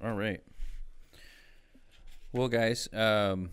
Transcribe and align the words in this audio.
All 0.00 0.12
right. 0.12 0.40
Well, 2.32 2.46
guys, 2.46 2.88
um, 2.92 3.50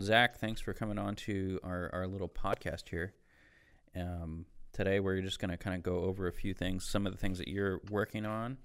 Zach, 0.00 0.38
thanks 0.38 0.62
for 0.62 0.72
coming 0.72 0.96
on 0.96 1.14
to 1.16 1.60
our, 1.62 1.90
our 1.92 2.06
little 2.06 2.28
podcast 2.28 2.88
here. 2.88 3.12
Um, 3.94 4.46
today, 4.72 4.98
we're 5.00 5.20
just 5.20 5.40
going 5.40 5.50
to 5.50 5.58
kind 5.58 5.76
of 5.76 5.82
go 5.82 6.04
over 6.04 6.26
a 6.26 6.32
few 6.32 6.54
things, 6.54 6.88
some 6.88 7.06
of 7.06 7.12
the 7.12 7.18
things 7.18 7.36
that 7.36 7.48
you're 7.48 7.82
working 7.90 8.24
on. 8.24 8.56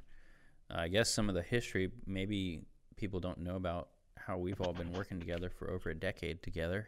Uh, 0.72 0.78
I 0.78 0.88
guess 0.88 1.10
some 1.10 1.28
of 1.28 1.36
the 1.36 1.42
history, 1.42 1.92
maybe 2.06 2.62
people 2.96 3.20
don't 3.20 3.40
know 3.40 3.58
about 3.58 3.90
how 4.16 4.38
we've 4.38 4.62
all 4.62 4.72
been 4.72 4.94
working 4.94 5.20
together 5.20 5.50
for 5.50 5.70
over 5.72 5.90
a 5.90 5.96
decade 5.96 6.42
together. 6.42 6.88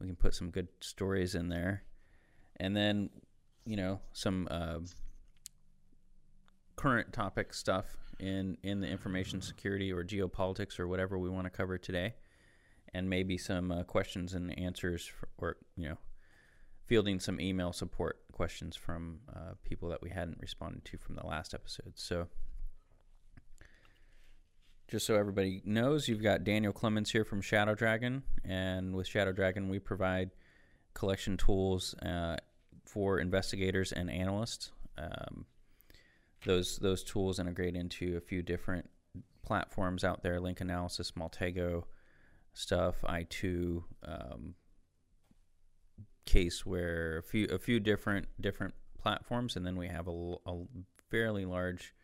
We 0.00 0.08
can 0.08 0.16
put 0.16 0.34
some 0.34 0.50
good 0.50 0.66
stories 0.80 1.36
in 1.36 1.48
there. 1.48 1.84
And 2.56 2.76
then, 2.76 3.10
you 3.64 3.76
know, 3.76 4.00
some 4.12 4.48
uh, 4.50 4.78
current 6.74 7.12
topic 7.12 7.54
stuff 7.54 7.96
in 8.18 8.56
in 8.62 8.80
the 8.80 8.88
information 8.88 9.40
security 9.40 9.92
or 9.92 10.04
geopolitics 10.04 10.78
or 10.78 10.88
whatever 10.88 11.18
we 11.18 11.28
want 11.28 11.44
to 11.44 11.50
cover 11.50 11.78
today, 11.78 12.14
and 12.94 13.08
maybe 13.08 13.36
some 13.36 13.70
uh, 13.70 13.82
questions 13.82 14.34
and 14.34 14.58
answers, 14.58 15.06
for, 15.06 15.28
or 15.38 15.56
you 15.76 15.88
know, 15.88 15.98
fielding 16.86 17.20
some 17.20 17.40
email 17.40 17.72
support 17.72 18.20
questions 18.32 18.76
from 18.76 19.20
uh, 19.34 19.52
people 19.64 19.88
that 19.88 20.02
we 20.02 20.10
hadn't 20.10 20.38
responded 20.40 20.84
to 20.84 20.98
from 20.98 21.16
the 21.16 21.26
last 21.26 21.54
episode. 21.54 21.92
So. 21.96 22.28
Just 24.88 25.04
so 25.04 25.16
everybody 25.16 25.62
knows, 25.64 26.06
you've 26.06 26.22
got 26.22 26.44
Daniel 26.44 26.72
Clemens 26.72 27.10
here 27.10 27.24
from 27.24 27.40
Shadow 27.42 27.74
Dragon, 27.74 28.22
and 28.44 28.94
with 28.94 29.08
Shadow 29.08 29.32
Dragon, 29.32 29.68
we 29.68 29.80
provide 29.80 30.30
collection 30.94 31.36
tools 31.36 31.94
uh, 32.02 32.36
for 32.84 33.18
investigators 33.18 33.90
and 33.90 34.08
analysts. 34.08 34.70
Um, 34.96 35.44
those 36.46 36.78
those 36.78 37.02
tools 37.02 37.38
integrate 37.38 37.76
into 37.76 38.16
a 38.16 38.20
few 38.20 38.42
different 38.42 38.88
platforms 39.42 40.04
out 40.04 40.22
there: 40.22 40.40
Link 40.40 40.60
Analysis, 40.60 41.12
Maltego 41.12 41.84
stuff, 42.54 43.02
i2, 43.02 43.84
um, 44.04 44.54
where 46.64 47.18
a 47.18 47.22
few 47.22 47.46
a 47.46 47.58
few 47.58 47.78
different 47.78 48.28
different 48.40 48.74
platforms, 48.98 49.56
and 49.56 49.66
then 49.66 49.76
we 49.76 49.88
have 49.88 50.08
a, 50.08 50.34
a 50.46 50.62
fairly 51.10 51.44
large 51.44 51.94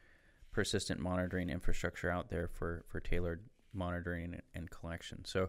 persistent 0.52 1.00
monitoring 1.00 1.48
infrastructure 1.48 2.10
out 2.10 2.28
there 2.28 2.48
for 2.48 2.84
for 2.88 3.00
tailored 3.00 3.44
monitoring 3.72 4.40
and 4.54 4.70
collection. 4.70 5.24
So, 5.24 5.48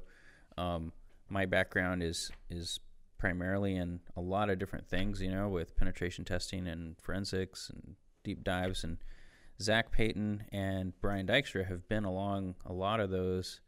um, 0.57 0.93
my 1.29 1.45
background 1.45 2.01
is 2.01 2.31
is 2.49 2.79
primarily 3.17 3.75
in 3.75 4.01
a 4.17 4.21
lot 4.21 4.49
of 4.49 4.59
different 4.59 4.87
things, 4.87 5.21
you 5.21 5.31
know, 5.31 5.47
with 5.47 5.77
penetration 5.77 6.25
testing 6.25 6.67
and 6.67 6.97
forensics 6.99 7.69
and 7.69 7.95
deep 8.23 8.43
dives. 8.43 8.83
And 8.83 8.97
Zach 9.61 9.91
Payton 9.91 10.45
and 10.51 10.93
Brian 11.01 11.27
Dykstra 11.27 11.67
have 11.67 11.87
been 11.87 12.05
along 12.05 12.55
a 12.65 12.73
lot 12.73 12.99
of 12.99 13.09
those 13.09 13.61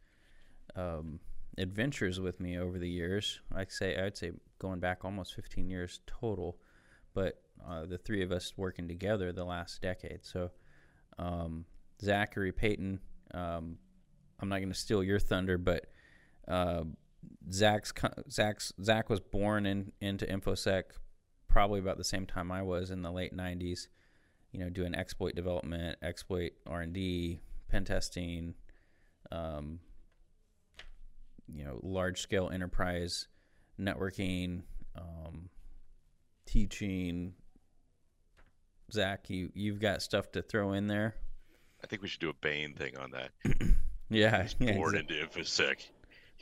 um, 0.74 1.20
adventures 1.58 2.20
with 2.20 2.40
me 2.40 2.58
over 2.58 2.78
the 2.78 2.88
years. 2.88 3.40
I 3.54 3.66
say 3.68 3.96
I'd 3.96 4.16
say 4.16 4.32
going 4.58 4.80
back 4.80 5.04
almost 5.04 5.34
15 5.34 5.68
years 5.70 6.00
total, 6.06 6.58
but 7.14 7.40
uh, 7.66 7.86
the 7.86 7.98
three 7.98 8.22
of 8.22 8.32
us 8.32 8.52
working 8.56 8.88
together 8.88 9.32
the 9.32 9.44
last 9.44 9.80
decade. 9.80 10.24
So 10.24 10.50
um, 11.18 11.64
Zachary 12.02 12.52
Payton, 12.52 13.00
um, 13.32 13.78
I'm 14.40 14.48
not 14.48 14.58
going 14.58 14.68
to 14.68 14.74
steal 14.74 15.02
your 15.02 15.18
thunder, 15.18 15.56
but 15.56 15.86
uh, 16.46 16.84
Zach's 17.50 17.92
Zach's 18.30 18.72
Zach 18.82 19.08
was 19.08 19.20
born 19.20 19.66
in 19.66 19.92
into 20.00 20.26
infosec 20.26 20.84
probably 21.48 21.80
about 21.80 21.96
the 21.96 22.04
same 22.04 22.26
time 22.26 22.52
I 22.52 22.62
was 22.62 22.90
in 22.90 23.00
the 23.02 23.10
late 23.10 23.34
90s 23.34 23.86
you 24.56 24.64
know, 24.64 24.70
doing 24.70 24.94
exploit 24.94 25.34
development, 25.34 25.98
exploit 26.00 26.52
R 26.66 26.80
and 26.80 26.94
D, 26.94 27.40
pen 27.68 27.84
testing, 27.84 28.54
um, 29.30 29.80
you 31.46 31.62
know, 31.62 31.78
large 31.82 32.22
scale 32.22 32.48
enterprise 32.50 33.28
networking, 33.78 34.62
um, 34.96 35.50
teaching. 36.46 37.34
Zach, 38.90 39.28
you 39.28 39.50
you've 39.54 39.78
got 39.78 40.00
stuff 40.00 40.32
to 40.32 40.40
throw 40.42 40.72
in 40.72 40.86
there. 40.86 41.14
I 41.84 41.86
think 41.86 42.00
we 42.00 42.08
should 42.08 42.20
do 42.20 42.30
a 42.30 42.34
Bane 42.40 42.72
thing 42.72 42.96
on 42.96 43.10
that. 43.10 43.30
yeah, 44.08 44.42
He's 44.44 44.56
yeah, 44.58 44.72
born 44.72 44.94
exactly. 44.94 45.18
into 45.20 45.38
infosec. 45.38 45.86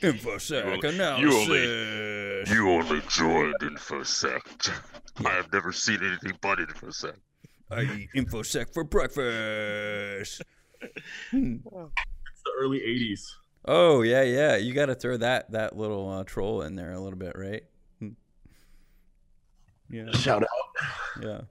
infosec 0.01 0.63
You 0.63 0.71
only- 0.71 1.65
analysis. 1.65 2.49
You 2.49 2.69
only 2.69 3.01
joined 3.09 3.55
infosec. 3.61 4.71
I 5.25 5.29
have 5.31 5.51
never 5.51 5.73
seen 5.73 5.99
anything 6.01 6.37
but 6.39 6.59
infosec. 6.59 7.15
I 7.71 7.81
eat 7.81 8.09
infosec 8.15 8.73
for 8.73 8.83
breakfast. 8.83 10.41
It's 10.81 11.21
the 11.31 12.51
early 12.59 12.79
'80s. 12.79 13.21
Oh 13.65 14.01
yeah, 14.03 14.21
yeah. 14.23 14.55
You 14.57 14.73
got 14.73 14.85
to 14.87 14.95
throw 14.95 15.17
that 15.17 15.51
that 15.51 15.75
little 15.77 16.09
uh, 16.09 16.23
troll 16.23 16.61
in 16.61 16.75
there 16.75 16.91
a 16.91 16.99
little 16.99 17.17
bit, 17.17 17.33
right? 17.35 17.63
Hmm. 17.99 18.09
Yeah, 19.89 20.11
Shout 20.11 20.43
out. 20.43 20.49
yeah. 21.21 21.41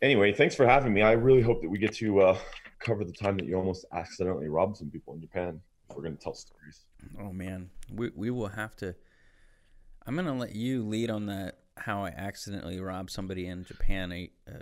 Anyway, 0.00 0.32
thanks 0.32 0.54
for 0.54 0.66
having 0.66 0.92
me. 0.92 1.02
I 1.02 1.12
really 1.12 1.42
hope 1.42 1.62
that 1.62 1.68
we 1.68 1.78
get 1.78 1.94
to 1.94 2.20
uh, 2.20 2.38
cover 2.80 3.04
the 3.04 3.12
time 3.12 3.36
that 3.38 3.46
you 3.46 3.56
almost 3.56 3.84
accidentally 3.92 4.48
robbed 4.48 4.76
some 4.76 4.90
people 4.90 5.14
in 5.14 5.20
Japan. 5.20 5.60
If 5.90 5.96
we're 5.96 6.02
going 6.02 6.16
to 6.16 6.22
tell 6.22 6.34
stories. 6.34 6.84
Oh 7.20 7.32
man, 7.32 7.70
we 7.92 8.10
we 8.14 8.30
will 8.30 8.48
have 8.48 8.76
to. 8.76 8.94
I'm 10.06 10.16
gonna 10.16 10.36
let 10.36 10.54
you 10.54 10.84
lead 10.86 11.10
on 11.10 11.26
that. 11.26 11.58
How 11.76 12.04
I 12.04 12.08
accidentally 12.08 12.80
robbed 12.80 13.10
somebody 13.10 13.46
in 13.46 13.64
Japan 13.64 14.12
eight, 14.12 14.32
uh, 14.48 14.58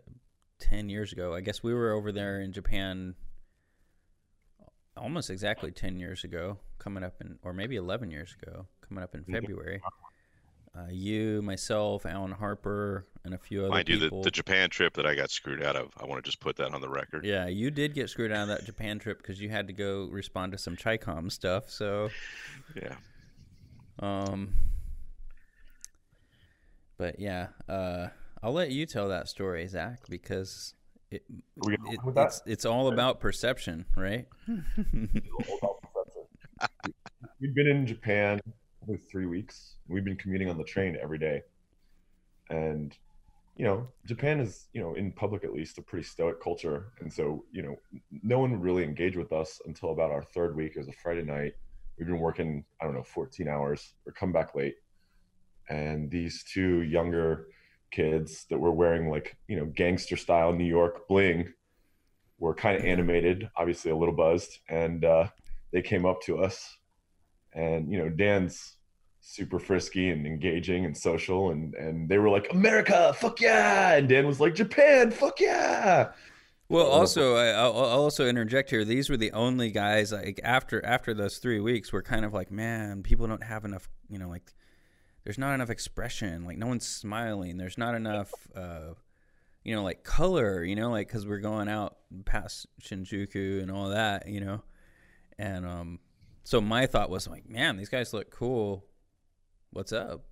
ten 0.59 0.89
years 0.89 1.13
ago. 1.13 1.35
I 1.35 1.41
guess 1.41 1.63
we 1.63 1.75
were 1.75 1.93
over 1.93 2.13
there 2.13 2.41
in 2.41 2.53
Japan 2.53 3.15
almost 4.97 5.31
exactly 5.31 5.71
ten 5.71 5.99
years 5.99 6.25
ago, 6.25 6.59
coming 6.79 7.03
up 7.03 7.15
in, 7.21 7.39
or 7.43 7.53
maybe 7.53 7.77
eleven 7.77 8.11
years 8.11 8.37
ago, 8.41 8.67
coming 8.89 9.03
up 9.03 9.15
in 9.15 9.25
February. 9.25 9.81
Uh, 10.73 10.87
you, 10.89 11.43
myself, 11.43 12.07
Alan 12.07 12.31
Harper, 12.31 13.05
and 13.25 13.35
a 13.35 13.39
few 13.39 13.63
other 13.63 13.71
Mind 13.71 13.89
you, 13.89 13.99
the, 13.99 14.21
the 14.23 14.31
Japan 14.31 14.71
trip 14.71 14.95
that 14.95 15.05
I 15.05 15.17
got 15.17 15.29
screwed 15.33 15.65
out 15.65 15.75
of, 15.75 15.93
I 16.01 16.07
want 16.07 16.23
to 16.23 16.29
just 16.29 16.39
put 16.39 16.55
that 16.59 16.73
on 16.73 16.81
the 16.81 16.89
record. 16.89 17.25
Yeah, 17.25 17.49
you 17.49 17.73
did 17.73 17.93
get 17.93 18.09
screwed 18.09 18.31
out 18.31 18.43
of 18.43 18.49
that 18.51 18.65
Japan 18.67 19.01
trip 19.01 19.19
because 19.19 19.41
you 19.41 19.49
had 19.49 19.67
to 19.67 19.73
go 19.73 20.05
respond 20.13 20.53
to 20.53 20.59
some 20.59 20.77
Chicom 20.77 21.33
stuff. 21.33 21.69
So, 21.71 22.11
Yeah. 22.81 22.95
um, 23.99 24.55
but 27.01 27.19
yeah, 27.19 27.47
uh, 27.67 28.09
I'll 28.43 28.53
let 28.53 28.71
you 28.73 28.85
tell 28.85 29.09
that 29.09 29.27
story, 29.27 29.67
Zach, 29.67 30.01
because 30.11 30.75
it, 31.11 31.23
Are 31.31 31.71
we 31.71 31.77
gonna 31.79 31.93
it 31.93 31.97
go 31.97 32.07
with 32.07 32.15
that? 32.17 32.27
it's 32.27 32.43
it's 32.45 32.65
all 32.67 32.93
about 32.93 33.21
perception, 33.21 33.87
right? 33.97 34.29
We've 37.41 37.55
been 37.55 37.69
in 37.69 37.87
Japan 37.87 38.39
for 38.87 38.99
three 38.99 39.25
weeks. 39.25 39.77
We've 39.89 40.05
been 40.05 40.19
commuting 40.19 40.51
on 40.51 40.59
the 40.59 40.65
train 40.65 40.99
every 41.03 41.17
day, 41.17 41.41
and 42.51 42.95
you 43.57 43.65
know, 43.65 43.89
Japan 44.05 44.39
is 44.39 44.67
you 44.75 44.83
know 44.83 44.93
in 44.93 45.11
public 45.11 45.43
at 45.43 45.55
least 45.55 45.79
a 45.79 45.83
pretty 45.83 46.05
stoic 46.05 46.39
culture, 46.43 46.93
and 47.01 47.11
so 47.11 47.47
you 47.51 47.63
know, 47.63 47.77
no 48.23 48.41
one 48.41 48.51
would 48.51 48.63
really 48.63 48.85
engage 48.85 49.17
with 49.17 49.33
us 49.33 49.59
until 49.65 49.93
about 49.93 50.11
our 50.11 50.23
third 50.23 50.55
week. 50.55 50.73
It 50.77 50.81
was 50.81 50.89
a 50.89 50.93
Friday 51.03 51.23
night. 51.23 51.55
We've 51.99 52.07
been 52.07 52.21
working 52.21 52.63
I 52.79 52.85
don't 52.85 52.93
know 52.95 53.03
14 53.03 53.49
hours 53.49 53.95
or 54.05 54.13
come 54.13 54.33
back 54.33 54.55
late, 54.55 54.75
and 55.71 56.11
these 56.11 56.45
two 56.45 56.83
younger 56.83 57.47
kids 57.91 58.45
that 58.51 58.59
were 58.59 58.71
wearing 58.71 59.09
like 59.09 59.37
you 59.49 59.57
know 59.57 59.65
gangster 59.65 60.17
style 60.17 60.53
New 60.53 60.65
York 60.65 61.09
bling 61.09 61.53
were 62.39 62.55
kind 62.55 62.77
of 62.77 62.85
animated, 62.85 63.49
obviously 63.57 63.91
a 63.91 63.97
little 63.97 64.15
buzzed, 64.15 64.59
and 64.69 65.05
uh, 65.05 65.29
they 65.73 65.83
came 65.83 66.05
up 66.05 66.21
to 66.23 66.43
us, 66.43 66.77
and 67.55 67.91
you 67.91 67.99
know 67.99 68.09
Dan's 68.09 68.77
super 69.21 69.59
frisky 69.59 70.11
and 70.11 70.27
engaging 70.27 70.85
and 70.85 70.97
social, 70.97 71.51
and 71.51 71.75
and 71.75 72.09
they 72.09 72.19
were 72.19 72.31
like 72.31 72.53
America, 72.53 73.15
fuck 73.17 73.41
yeah, 73.41 73.95
and 73.95 74.09
Dan 74.09 74.27
was 74.27 74.41
like 74.41 74.55
Japan, 74.55 75.11
fuck 75.11 75.41
yeah. 75.41 76.13
Well, 76.69 76.87
also, 76.87 77.35
I, 77.35 77.49
I'll 77.49 77.77
I'll 77.77 78.03
also 78.03 78.29
interject 78.29 78.71
here. 78.71 78.85
These 78.85 79.11
were 79.11 79.17
the 79.17 79.33
only 79.33 79.73
guys 79.73 80.13
like 80.13 80.41
after 80.45 80.85
after 80.87 81.13
those 81.13 81.39
three 81.39 81.59
weeks, 81.59 81.93
we're 81.93 82.03
kind 82.03 82.25
of 82.25 82.33
like, 82.33 82.53
man, 82.53 83.03
people 83.03 83.27
don't 83.27 83.43
have 83.43 83.65
enough. 83.65 83.89
You 84.09 84.19
know, 84.19 84.29
like 84.29 84.55
there's 85.31 85.39
not 85.39 85.55
enough 85.55 85.71
expression. 85.71 86.45
Like 86.45 86.59
no 86.59 86.67
one's 86.67 86.85
smiling. 86.85 87.57
There's 87.57 87.79
not 87.79 87.95
enough. 87.95 88.33
Uh, 88.53 88.95
you 89.63 89.77
know, 89.77 89.85
like 89.85 90.03
color. 90.03 90.65
You 90.65 90.75
know, 90.75 90.91
like 90.91 91.07
because 91.07 91.25
we're 91.25 91.39
going 91.39 91.69
out 91.69 91.99
past 92.25 92.67
Shinjuku 92.83 93.63
and 93.63 93.71
all 93.71 93.91
that. 93.91 94.27
You 94.27 94.41
know, 94.41 94.63
and 95.39 95.65
um, 95.65 96.01
so 96.43 96.61
my 96.61 96.87
thought 96.87 97.11
was 97.11 97.29
like, 97.29 97.49
man, 97.49 97.77
these 97.77 97.89
guys 97.89 98.13
look 98.13 98.33
cool. 98.33 98.85
What's 99.73 99.93
up? 99.93 100.25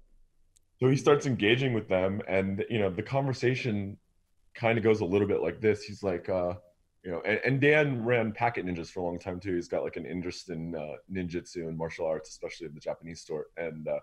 So 0.81 0.91
he 0.91 0.97
starts 0.97 1.27
engaging 1.27 1.75
with 1.75 1.87
them, 1.89 2.21
and 2.27 2.65
you 2.69 2.81
know 2.81 2.91
the 2.91 3.05
conversation 3.05 3.99
kind 4.57 4.79
of 4.79 4.83
goes 4.83 5.01
a 5.01 5.05
little 5.05 5.29
bit 5.29 5.43
like 5.43 5.61
this. 5.61 5.85
He's 5.85 6.03
like, 6.03 6.29
uh, 6.29 6.55
you 7.05 7.13
know, 7.13 7.23
and, 7.25 7.39
and 7.45 7.61
Dan 7.61 8.05
ran 8.05 8.33
Packet 8.33 8.67
Ninjas 8.67 8.89
for 8.89 8.99
a 8.99 9.05
long 9.05 9.21
time 9.21 9.39
too. 9.39 9.55
He's 9.55 9.69
got 9.69 9.85
like 9.85 9.97
an 9.97 10.07
interest 10.07 10.51
in 10.51 10.75
uh, 10.75 10.97
ninjutsu 11.09 11.69
and 11.69 11.79
martial 11.79 12.05
arts, 12.05 12.31
especially 12.31 12.67
in 12.67 12.75
the 12.75 12.81
Japanese 12.81 13.21
store. 13.21 13.47
And 13.57 13.87
uh, 13.87 14.01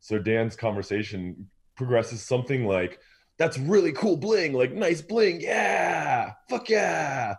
so 0.00 0.18
Dan's 0.18 0.56
conversation 0.56 1.48
progresses 1.76 2.22
something 2.22 2.66
like, 2.66 2.98
"That's 3.38 3.58
really 3.58 3.92
cool 3.92 4.16
bling, 4.16 4.52
like 4.52 4.72
nice 4.72 5.02
bling, 5.02 5.40
yeah, 5.40 6.32
fuck 6.48 6.68
yeah." 6.68 7.36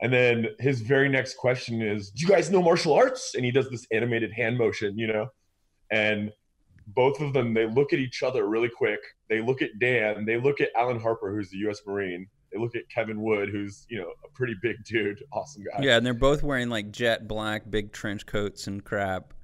And 0.00 0.12
then 0.12 0.48
his 0.58 0.80
very 0.80 1.08
next 1.08 1.36
question 1.36 1.80
is, 1.80 2.10
"Do 2.10 2.22
you 2.22 2.28
guys 2.28 2.50
know 2.50 2.62
martial 2.62 2.94
arts?" 2.94 3.34
And 3.34 3.44
he 3.44 3.50
does 3.50 3.70
this 3.70 3.86
animated 3.92 4.32
hand 4.32 4.58
motion, 4.58 4.98
you 4.98 5.06
know, 5.06 5.28
and 5.90 6.32
both 6.88 7.20
of 7.20 7.32
them 7.32 7.54
they 7.54 7.66
look 7.66 7.92
at 7.92 7.98
each 7.98 8.22
other 8.22 8.48
really 8.48 8.68
quick. 8.68 9.00
They 9.28 9.40
look 9.40 9.62
at 9.62 9.78
Dan. 9.78 10.24
They 10.24 10.38
look 10.38 10.60
at 10.60 10.70
Alan 10.76 11.00
Harper, 11.00 11.34
who's 11.34 11.50
the 11.50 11.58
U.S. 11.58 11.80
Marine. 11.86 12.26
They 12.52 12.58
look 12.58 12.76
at 12.76 12.88
Kevin 12.88 13.20
Wood, 13.22 13.48
who's 13.50 13.86
you 13.88 13.98
know 13.98 14.12
a 14.24 14.28
pretty 14.34 14.54
big 14.62 14.76
dude, 14.84 15.22
awesome 15.32 15.64
guy. 15.64 15.82
Yeah, 15.82 15.96
and 15.96 16.06
they're 16.06 16.14
both 16.14 16.42
wearing 16.42 16.68
like 16.68 16.90
jet 16.90 17.26
black, 17.26 17.68
big 17.68 17.92
trench 17.92 18.26
coats 18.26 18.66
and 18.66 18.84
crap. 18.84 19.34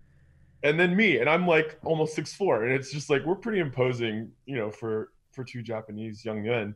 And 0.63 0.79
then 0.79 0.95
me, 0.95 1.19
and 1.19 1.29
I'm 1.29 1.47
like 1.47 1.79
almost 1.85 2.15
six 2.15 2.35
four, 2.35 2.65
and 2.65 2.73
it's 2.73 2.93
just 2.93 3.09
like 3.09 3.25
we're 3.25 3.35
pretty 3.35 3.61
imposing, 3.61 4.31
you 4.47 4.57
know, 4.57 4.71
for 4.71 5.11
for 5.33 5.45
two 5.45 5.63
Japanese 5.63 6.25
young 6.25 6.43
men. 6.43 6.75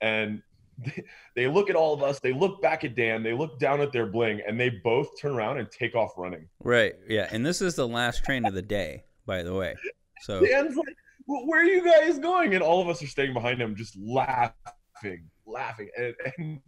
And 0.00 0.42
they, 0.78 1.04
they 1.36 1.46
look 1.48 1.70
at 1.70 1.76
all 1.76 1.94
of 1.94 2.02
us. 2.02 2.20
They 2.20 2.32
look 2.32 2.62
back 2.62 2.84
at 2.84 2.94
Dan. 2.94 3.22
They 3.22 3.32
look 3.32 3.58
down 3.58 3.80
at 3.80 3.92
their 3.92 4.06
bling, 4.06 4.40
and 4.46 4.58
they 4.58 4.70
both 4.70 5.20
turn 5.20 5.32
around 5.32 5.58
and 5.58 5.70
take 5.70 5.94
off 5.94 6.12
running. 6.16 6.48
Right. 6.60 6.94
Yeah. 7.08 7.28
And 7.30 7.44
this 7.44 7.60
is 7.60 7.74
the 7.74 7.88
last 7.88 8.24
train 8.24 8.46
of 8.46 8.54
the 8.54 8.62
day, 8.62 9.04
by 9.26 9.42
the 9.42 9.54
way. 9.54 9.74
So 10.22 10.44
Dan's 10.44 10.76
like, 10.76 10.96
well, 11.26 11.46
"Where 11.46 11.60
are 11.60 11.64
you 11.64 11.84
guys 11.84 12.18
going?" 12.18 12.54
And 12.54 12.62
all 12.62 12.80
of 12.80 12.88
us 12.88 13.02
are 13.02 13.06
staying 13.06 13.34
behind 13.34 13.60
him, 13.60 13.74
just 13.74 13.96
laughing, 13.96 15.28
laughing. 15.46 15.88
And, 15.98 16.14
and 16.38 16.60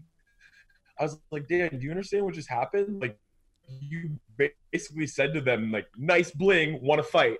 I 0.98 1.04
was 1.04 1.18
like, 1.30 1.48
"Dan, 1.48 1.70
do 1.78 1.84
you 1.84 1.90
understand 1.90 2.24
what 2.24 2.34
just 2.34 2.50
happened? 2.50 3.00
Like, 3.00 3.18
you 3.80 4.18
basically 4.72 5.06
said 5.06 5.32
to 5.34 5.40
them, 5.40 5.70
like, 5.72 5.86
nice 5.96 6.30
bling, 6.30 6.80
want 6.82 6.98
to 6.98 7.02
fight." 7.04 7.38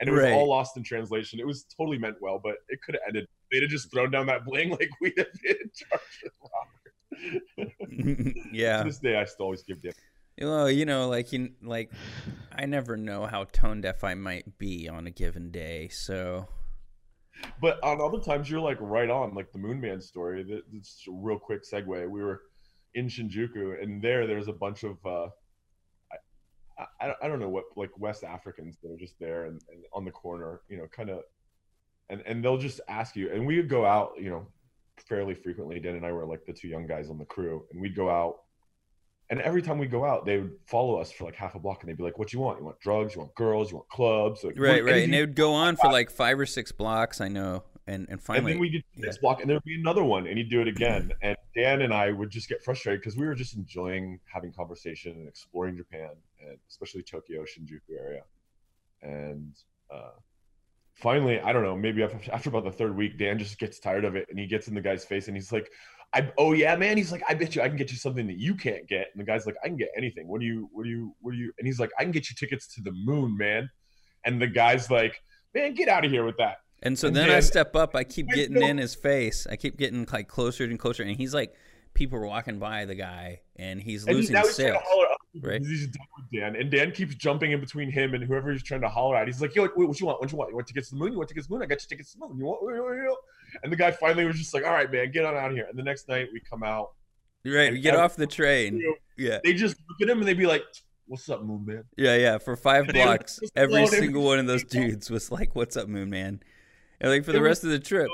And 0.00 0.08
it 0.08 0.12
was 0.12 0.22
Right. 0.24 0.32
all 0.32 0.48
lost 0.48 0.76
in 0.76 0.82
translation. 0.82 1.38
It 1.38 1.46
was 1.46 1.64
totally 1.76 1.98
meant 1.98 2.16
well, 2.20 2.40
but 2.42 2.56
it 2.68 2.80
could 2.82 2.94
have 2.96 3.02
ended. 3.06 3.28
They'd 3.52 3.62
have 3.62 3.70
just 3.70 3.90
thrown 3.92 4.10
down 4.10 4.26
that 4.26 4.44
bling 4.44 4.70
like 4.70 4.88
we'd 5.00 5.14
have 5.16 5.26
been 5.42 5.70
charged 5.72 6.24
with 7.56 8.34
yeah. 8.52 8.78
To 8.78 8.84
this 8.84 8.98
day, 8.98 9.16
I 9.16 9.24
still 9.24 9.44
always 9.44 9.62
give 9.62 9.80
Dan. 9.82 9.92
Well, 10.40 10.68
you 10.68 10.84
know, 10.84 11.08
like 11.08 11.32
you 11.32 11.50
like 11.62 11.92
I 12.52 12.66
never 12.66 12.96
know 12.96 13.26
how 13.26 13.44
tone 13.44 13.80
deaf 13.80 14.02
I 14.02 14.14
might 14.14 14.58
be 14.58 14.88
on 14.88 15.06
a 15.06 15.10
given 15.12 15.50
day. 15.52 15.88
So 15.88 16.48
But 17.60 17.82
on 17.84 18.00
other 18.00 18.18
times, 18.18 18.50
you're 18.50 18.60
like 18.60 18.78
right 18.80 19.08
on, 19.10 19.34
like 19.34 19.52
the 19.52 19.58
Moon 19.58 19.80
Man 19.80 20.00
story. 20.00 20.42
that- 20.42 20.64
That's 20.72 21.04
a 21.08 21.12
real 21.12 21.38
quick 21.38 21.62
segue. 21.62 21.86
We 22.10 22.20
were 22.22 22.42
in 22.94 23.06
Shinjuku, 23.06 23.80
and 23.82 24.02
there, 24.02 24.26
there's 24.26 24.48
a 24.48 24.52
bunch 24.52 24.82
of, 24.84 25.04
uh, 25.06 25.28
I, 26.78 27.14
I, 27.22 27.28
don't 27.28 27.40
know 27.40 27.48
what, 27.48 27.64
like 27.76 27.90
West 27.98 28.24
Africans 28.24 28.78
that 28.82 28.90
are 28.90 28.96
just 28.96 29.18
there 29.20 29.44
and, 29.44 29.60
and 29.70 29.84
on 29.92 30.04
the 30.04 30.10
corner, 30.10 30.60
you 30.68 30.76
know, 30.76 30.86
kind 30.88 31.10
of, 31.10 31.20
and 32.10 32.22
and 32.26 32.44
they'll 32.44 32.58
just 32.58 32.80
ask 32.88 33.16
you. 33.16 33.30
And 33.32 33.46
we 33.46 33.56
would 33.56 33.68
go 33.68 33.86
out, 33.86 34.12
you 34.20 34.30
know, 34.30 34.46
fairly 35.08 35.34
frequently. 35.34 35.80
Dan 35.80 35.96
and 35.96 36.04
I 36.04 36.12
were 36.12 36.26
like 36.26 36.44
the 36.46 36.52
two 36.52 36.68
young 36.68 36.86
guys 36.86 37.10
on 37.10 37.18
the 37.18 37.24
crew, 37.24 37.64
and 37.72 37.80
we'd 37.80 37.94
go 37.94 38.10
out. 38.10 38.40
And 39.30 39.40
every 39.40 39.62
time 39.62 39.78
we 39.78 39.86
go 39.86 40.04
out, 40.04 40.26
they 40.26 40.38
would 40.38 40.52
follow 40.66 40.96
us 40.96 41.10
for 41.10 41.24
like 41.24 41.34
half 41.34 41.54
a 41.54 41.58
block, 41.58 41.82
and 41.82 41.88
they'd 41.88 41.96
be 41.96 42.02
like, 42.02 42.18
"What 42.18 42.32
you 42.32 42.40
want? 42.40 42.58
You 42.58 42.66
want 42.66 42.80
drugs? 42.80 43.14
You 43.14 43.22
want 43.22 43.34
girls? 43.34 43.70
You 43.70 43.78
want 43.78 43.88
clubs? 43.88 44.44
Like, 44.44 44.58
right, 44.58 44.84
right, 44.84 45.04
and 45.04 45.14
it 45.14 45.20
would 45.20 45.34
go 45.34 45.54
on 45.54 45.76
for 45.76 45.90
like 45.90 46.10
five 46.10 46.38
or 46.38 46.46
six 46.46 46.72
blocks. 46.72 47.20
I 47.20 47.28
know, 47.28 47.64
and 47.86 48.02
and 48.02 48.10
and 48.10 48.22
finally, 48.22 48.52
then 48.52 48.60
we 48.60 48.70
get 48.70 48.84
to 48.94 49.00
the 49.00 49.06
yeah. 49.08 49.12
block, 49.20 49.40
and 49.40 49.50
there'd 49.50 49.62
be 49.64 49.74
another 49.74 50.04
one, 50.04 50.26
and 50.26 50.38
he'd 50.38 50.50
do 50.50 50.60
it 50.60 50.68
again. 50.68 51.12
And 51.22 51.36
Dan 51.54 51.82
and 51.82 51.92
I 51.92 52.12
would 52.12 52.30
just 52.30 52.48
get 52.48 52.62
frustrated 52.62 53.00
because 53.00 53.16
we 53.16 53.26
were 53.26 53.34
just 53.34 53.56
enjoying 53.56 54.20
having 54.32 54.52
conversation 54.52 55.12
and 55.12 55.28
exploring 55.28 55.76
Japan, 55.76 56.10
and 56.40 56.58
especially 56.68 57.02
Tokyo, 57.02 57.42
Shinjuku 57.42 57.98
area. 57.98 58.22
And 59.02 59.54
uh, 59.92 60.12
finally, 60.94 61.40
I 61.40 61.52
don't 61.52 61.62
know, 61.62 61.76
maybe 61.76 62.02
after, 62.02 62.18
after 62.32 62.48
about 62.48 62.64
the 62.64 62.72
third 62.72 62.96
week, 62.96 63.18
Dan 63.18 63.38
just 63.38 63.58
gets 63.58 63.78
tired 63.78 64.04
of 64.04 64.16
it, 64.16 64.26
and 64.30 64.38
he 64.38 64.46
gets 64.46 64.68
in 64.68 64.74
the 64.74 64.80
guy's 64.80 65.04
face, 65.04 65.28
and 65.28 65.36
he's 65.36 65.52
like, 65.52 65.70
"I 66.14 66.30
oh 66.38 66.52
yeah, 66.52 66.74
man." 66.76 66.96
He's 66.96 67.12
like, 67.12 67.22
"I 67.28 67.34
bet 67.34 67.54
you 67.54 67.62
I 67.62 67.68
can 67.68 67.76
get 67.76 67.90
you 67.90 67.98
something 67.98 68.26
that 68.28 68.38
you 68.38 68.54
can't 68.54 68.88
get." 68.88 69.08
And 69.12 69.20
the 69.20 69.24
guy's 69.24 69.46
like, 69.46 69.56
"I 69.62 69.68
can 69.68 69.76
get 69.76 69.90
anything. 69.96 70.26
What 70.26 70.40
do 70.40 70.46
you? 70.46 70.68
What 70.72 70.84
do 70.84 70.90
you? 70.90 71.14
What 71.20 71.32
do 71.32 71.36
you?" 71.36 71.52
And 71.58 71.66
he's 71.66 71.78
like, 71.78 71.90
"I 71.98 72.02
can 72.02 72.12
get 72.12 72.30
you 72.30 72.36
tickets 72.36 72.66
to 72.76 72.82
the 72.82 72.92
moon, 72.92 73.36
man." 73.36 73.68
And 74.24 74.40
the 74.40 74.46
guy's 74.46 74.90
like, 74.90 75.22
"Man, 75.54 75.74
get 75.74 75.88
out 75.88 76.04
of 76.04 76.10
here 76.10 76.24
with 76.24 76.38
that." 76.38 76.63
And 76.84 76.98
so 76.98 77.08
then 77.10 77.30
I 77.30 77.40
step 77.40 77.74
up. 77.76 77.96
I 77.96 78.04
keep 78.04 78.28
getting 78.28 78.60
in 78.62 78.78
his 78.78 78.94
face. 78.94 79.46
I 79.50 79.56
keep 79.56 79.76
getting 79.78 80.06
like 80.12 80.28
closer 80.28 80.64
and 80.64 80.78
closer, 80.78 81.02
and 81.02 81.16
he's 81.16 81.34
like, 81.34 81.54
people 81.94 82.18
are 82.18 82.26
walking 82.26 82.58
by 82.58 82.84
the 82.84 82.94
guy, 82.94 83.40
and 83.56 83.80
he's 83.80 84.04
And 84.06 84.16
losing 84.16 84.36
he's 84.36 84.54
sales. 84.54 84.78
to 84.78 84.84
holler 84.84 85.06
up 85.12 85.18
right? 85.42 85.60
He's 85.62 85.86
done 85.88 86.06
with 86.16 86.26
Dan, 86.40 86.56
and 86.56 86.70
Dan 86.70 86.92
keeps 86.92 87.14
jumping 87.14 87.52
in 87.52 87.60
between 87.60 87.90
him 87.90 88.14
and 88.14 88.22
whoever 88.22 88.52
he's 88.52 88.62
trying 88.62 88.82
to 88.82 88.88
holler 88.88 89.16
at. 89.16 89.26
He's 89.26 89.40
like, 89.40 89.54
"Yo, 89.54 89.62
wait, 89.62 89.88
what 89.88 89.98
you 89.98 90.06
want? 90.06 90.20
What 90.20 90.30
you 90.30 90.38
want? 90.38 90.50
You 90.50 90.56
want 90.56 90.66
tickets 90.68 90.90
to 90.90 90.94
the 90.94 91.00
moon? 91.00 91.12
You 91.12 91.18
want 91.18 91.28
tickets 91.28 91.46
to 91.46 91.50
the 91.50 91.54
moon? 91.54 91.62
I 91.62 91.66
got 91.66 91.82
you 91.82 91.88
tickets 91.88 92.12
to 92.12 92.18
the 92.18 92.28
moon. 92.28 92.38
You 92.38 92.44
want?" 92.44 92.62
what- 92.62 92.74
what- 92.74 92.84
what?" 92.84 93.18
And 93.62 93.72
the 93.72 93.76
guy 93.76 93.90
finally 93.92 94.24
was 94.26 94.36
just 94.36 94.52
like, 94.54 94.64
"All 94.64 94.72
right, 94.72 94.90
man, 94.90 95.10
get 95.10 95.24
on 95.24 95.34
out 95.36 95.50
of 95.50 95.56
here." 95.56 95.66
And 95.68 95.78
the 95.78 95.82
next 95.82 96.08
night 96.08 96.28
we 96.32 96.40
come 96.40 96.62
out, 96.62 96.92
Right, 97.46 97.72
we 97.72 97.80
get 97.80 97.94
off 97.94 98.16
the 98.16 98.26
train. 98.26 98.80
Yeah, 99.18 99.38
they 99.44 99.52
just 99.52 99.76
look 99.88 100.00
at 100.02 100.08
him 100.10 100.18
and 100.18 100.26
they'd 100.28 100.38
be 100.38 100.46
like, 100.46 100.62
"What's 101.06 101.28
up, 101.28 101.42
Moon 101.42 101.64
Man?" 101.66 101.84
yeah, 101.96 102.16
yeah. 102.16 102.38
For 102.38 102.56
five 102.56 102.86
And 102.86 102.94
they 102.94 103.00
would 103.00 103.04
blocks, 103.04 103.40
every 103.54 103.86
single 103.86 104.22
one 104.24 104.38
of 104.38 104.46
those 104.46 104.64
dudes 104.64 105.10
was 105.10 105.30
like, 105.30 105.54
"What's 105.54 105.76
up, 105.76 105.88
Moon 105.88 106.08
Man?" 106.10 106.40
And 107.00 107.10
like 107.10 107.24
for 107.24 107.32
the 107.32 107.42
rest 107.42 107.64
of 107.64 107.70
the 107.70 107.78
trip, 107.78 108.08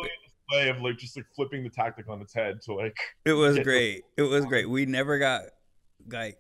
Way 0.53 0.69
of 0.69 0.81
like 0.83 0.99
just 0.99 1.17
like 1.17 1.27
flipping 1.37 1.63
the 1.63 1.71
tactic 1.71 2.09
on 2.09 2.21
its 2.21 2.35
head 2.35 2.61
to 2.63 2.75
like, 2.75 2.97
it 3.25 3.35
was 3.35 3.59
great. 3.61 4.03
It 4.17 4.23
was 4.23 4.45
great. 4.47 4.65
Um, 4.65 4.73
we 4.73 4.85
never 4.85 5.19
got 5.19 5.43
like 6.11 6.39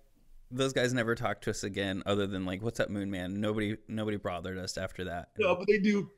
those 0.50 0.72
guys 0.72 0.92
never 0.92 1.14
talked 1.14 1.44
to 1.44 1.50
us 1.50 1.62
again, 1.62 2.02
other 2.06 2.26
than 2.26 2.44
like, 2.44 2.60
"What's 2.60 2.80
up, 2.80 2.90
Moon 2.90 3.08
Man?" 3.10 3.40
Nobody, 3.40 3.76
nobody 3.86 4.16
bothered 4.16 4.58
us 4.58 4.76
after 4.76 5.04
that. 5.04 5.28
no, 5.38 5.54
but 5.54 5.66
they 5.68 5.78
do. 5.78 6.10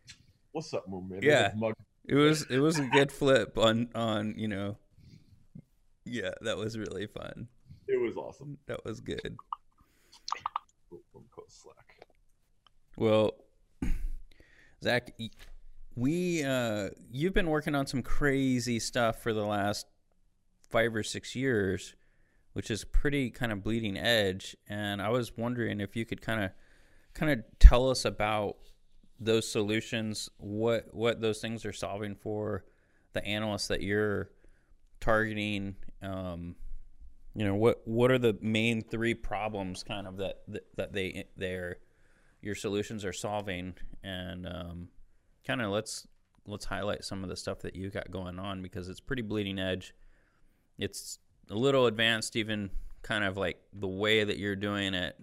What's 0.53 0.73
up, 0.73 0.89
Moon 0.89 1.09
Man? 1.09 1.21
Yeah. 1.23 1.53
like, 1.59 1.75
It 2.07 2.15
was 2.15 2.47
it 2.49 2.59
was 2.59 2.79
a 2.79 2.87
good 2.87 3.13
flip 3.13 3.59
on 3.59 3.91
on 3.95 4.35
you 4.39 4.49
know. 4.49 4.79
Yeah, 6.05 6.33
that 6.41 6.57
was 6.57 6.79
really 6.79 7.07
fun. 7.07 7.49
It 7.89 8.01
was 8.01 8.17
awesome. 8.17 8.59
That 8.67 8.85
was 8.85 9.01
good. 9.01 9.37
From 11.13 11.25
Coast 11.31 11.63
Slack. 11.63 12.07
Well, 12.97 13.35
Zach, 14.83 15.13
we 15.97 16.45
uh, 16.45 16.91
you've 17.11 17.35
been 17.35 17.49
working 17.49 17.75
on 17.75 17.87
some 17.87 18.03
crazy 18.03 18.79
stuff 18.79 19.23
for 19.23 19.33
the 19.33 19.45
last 19.45 19.87
five 20.71 20.95
or 20.95 21.03
six 21.03 21.37
years, 21.37 21.95
which 22.53 22.71
is 22.71 22.85
pretty 22.85 23.31
kind 23.31 23.53
of 23.53 23.63
bleeding 23.63 23.99
edge. 23.99 24.57
And 24.69 25.03
I 25.03 25.11
was 25.11 25.37
wondering 25.37 25.81
if 25.81 25.97
you 25.97 26.05
could 26.05 26.23
kind 26.23 26.43
of 26.45 26.51
kind 27.15 27.33
of 27.33 27.45
tell 27.59 27.91
us 27.91 28.05
about 28.05 28.57
those 29.21 29.51
solutions, 29.51 30.29
what 30.39 30.87
what 30.93 31.21
those 31.21 31.41
things 31.41 31.65
are 31.65 31.73
solving 31.73 32.15
for 32.15 32.65
the 33.13 33.25
analysts 33.25 33.69
that 33.69 33.83
you're 33.83 34.31
targeting. 35.01 35.77
Um, 36.03 36.57
you 37.35 37.47
know 37.47 37.55
what 37.55 37.81
what 37.87 38.11
are 38.11 38.19
the 38.19 38.37
main 38.41 38.83
three 38.83 39.15
problems 39.15 39.83
kind 39.83 40.07
of 40.07 40.19
that 40.19 40.43
that, 40.77 40.93
they 40.93 41.25
they're 41.37 41.79
your 42.43 42.55
solutions 42.55 43.05
are 43.05 43.13
solving 43.13 43.75
and 44.03 44.47
um, 44.47 44.89
kind 45.47 45.61
of 45.63 45.71
let's 45.71 46.07
let's 46.47 46.65
highlight 46.65 47.05
some 47.05 47.23
of 47.23 47.29
the 47.29 47.37
stuff 47.37 47.61
that 47.61 47.75
you 47.77 47.91
got 47.91 48.11
going 48.11 48.39
on 48.39 48.63
because 48.63 48.89
it's 48.89 49.01
pretty 49.01 49.23
bleeding 49.23 49.59
edge 49.59 49.95
it's 50.79 51.19
a 51.51 51.55
little 51.55 51.87
advanced 51.87 52.37
even 52.37 52.71
kind 53.03 53.25
of 53.25 53.37
like 53.37 53.61
the 53.73 53.89
way 53.89 54.25
that 54.25 54.39
you're 54.39 54.57
doing 54.57 54.95
it 54.95 55.17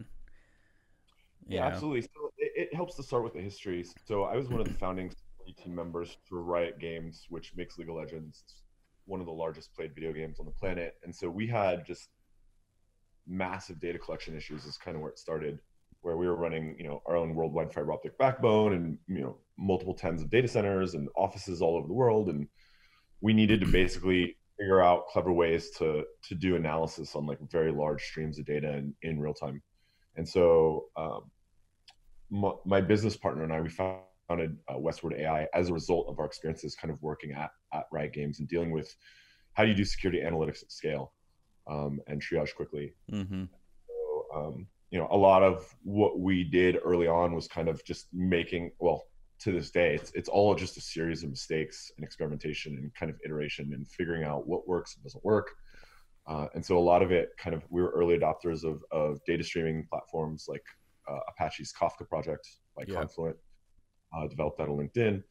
you 1.48 1.56
Yeah, 1.56 1.62
know. 1.62 1.66
absolutely. 1.68 2.02
So 2.04 2.32
it, 2.38 2.52
it 2.56 2.76
helps 2.76 2.96
to 2.96 3.04
start 3.04 3.24
with 3.24 3.34
the 3.34 3.42
history. 3.42 3.86
So 4.06 4.24
I 4.24 4.36
was 4.36 4.50
one 4.50 4.62
of 4.62 4.68
the 4.68 4.74
founding 4.80 5.12
team 5.58 5.76
members 5.76 6.18
for 6.26 6.42
Riot 6.44 6.80
Games, 6.80 7.26
which 7.30 7.54
makes 7.56 7.78
League 7.78 7.90
of 7.90 7.96
Legends 7.96 8.44
one 9.06 9.20
of 9.20 9.26
the 9.26 9.32
largest 9.32 9.74
played 9.74 9.96
video 9.96 10.14
games 10.14 10.40
on 10.40 10.46
the 10.46 10.52
planet. 10.52 10.96
And 11.04 11.16
so 11.16 11.30
we 11.30 11.48
had 11.48 11.86
just 11.86 12.10
massive 13.28 13.80
data 13.80 13.98
collection 13.98 14.36
issues 14.36 14.66
is 14.66 14.78
kind 14.78 14.96
of 14.96 15.02
where 15.02 15.12
it 15.12 15.20
started, 15.20 15.60
where 16.02 16.18
we 16.18 16.28
were 16.28 16.36
running, 16.36 16.76
you 16.78 16.86
know, 16.86 17.02
our 17.06 17.16
own 17.16 17.36
worldwide 17.36 17.74
fiber 17.74 17.92
optic 17.92 18.18
backbone 18.18 18.74
and, 18.74 18.98
you 19.08 19.22
know, 19.22 19.38
multiple 19.58 19.94
tens 19.94 20.22
of 20.22 20.30
data 20.30 20.48
centers 20.48 20.94
and 20.94 21.10
offices 21.16 21.62
all 21.62 21.76
over 21.76 21.88
the 21.88 21.94
world. 21.94 22.30
And 22.30 22.48
we 23.22 23.34
needed 23.34 23.60
to 23.62 23.68
basically 23.68 24.38
figure 24.58 24.82
out 24.82 25.08
clever 25.08 25.32
ways 25.32 25.72
to 25.72 26.04
to 26.24 26.36
do 26.36 26.56
analysis 26.56 27.16
on 27.16 27.26
like 27.26 27.40
very 27.50 27.72
large 27.72 28.04
streams 28.04 28.40
of 28.40 28.46
data 28.46 28.74
in, 28.74 28.94
in 29.02 29.20
real 29.20 29.34
time. 29.34 29.62
And 30.16 30.28
so 30.28 30.86
um, 30.98 31.32
my, 32.30 32.52
my 32.66 32.82
business 32.82 33.16
partner 33.16 33.44
and 33.44 33.54
I, 33.54 33.62
we 33.62 33.70
founded 33.70 34.58
uh, 34.68 34.78
Westward 34.78 35.14
AI 35.18 35.48
as 35.54 35.70
a 35.70 35.74
result 35.74 36.08
of 36.10 36.20
our 36.20 36.26
experiences 36.26 36.76
kind 36.76 36.92
of 36.94 37.02
working 37.02 37.32
at, 37.32 37.52
at 37.74 37.86
Riot 37.92 38.14
Games 38.14 38.40
and 38.40 38.48
dealing 38.48 38.72
with 38.72 38.94
how 39.54 39.64
do 39.64 39.70
you 39.70 39.76
do 39.76 39.86
security 39.86 40.22
analytics 40.22 40.62
at 40.62 40.72
scale 40.72 41.14
um, 41.70 42.00
and 42.08 42.22
triage 42.22 42.54
quickly. 42.56 42.94
mm-hmm. 43.12 43.44
So, 43.88 44.26
um, 44.36 44.68
you 44.92 45.00
know, 45.00 45.08
a 45.12 45.18
lot 45.18 45.44
of 45.44 45.68
what 45.84 46.20
we 46.20 46.44
did 46.44 46.78
early 46.84 47.08
on 47.08 47.34
was 47.34 47.48
kind 47.48 47.68
of 47.68 47.84
just 47.86 48.08
making, 48.14 48.72
well, 48.80 49.04
to 49.42 49.52
this 49.52 49.72
day, 49.72 49.96
it's, 49.96 50.12
it's 50.16 50.30
all 50.30 50.56
just 50.56 50.78
a 50.78 50.82
series 50.82 51.24
of 51.24 51.30
mistakes 51.30 51.92
and 51.96 52.04
experimentation 52.04 52.76
and 52.78 52.94
kind 52.96 53.10
of 53.10 53.18
iteration 53.24 53.72
and 53.74 53.88
figuring 53.88 54.24
out 54.24 54.48
what 54.48 54.68
works 54.68 54.96
and 54.96 55.04
doesn't 55.04 55.24
work. 55.24 55.52
Uh, 56.28 56.48
and 56.54 56.66
so 56.66 56.78
a 56.78 56.80
lot 56.80 57.02
of 57.02 57.12
it 57.12 57.30
kind 57.38 57.56
of, 57.56 57.64
we 57.70 57.82
were 57.82 57.92
early 57.92 58.18
adopters 58.18 58.64
of, 58.64 58.84
of 58.92 59.20
data 59.26 59.44
streaming 59.44 59.88
platforms 59.90 60.46
like 60.48 60.64
uh, 61.10 61.20
Apache's 61.30 61.72
Kafka 61.72 62.08
project 62.08 62.48
by 62.76 62.84
Yeah. 62.88 62.96
Confluent, 62.96 63.38
uh, 64.16 64.28
developed 64.28 64.60
out 64.60 64.70
of 64.70 64.76
LinkedIn. 64.76 65.24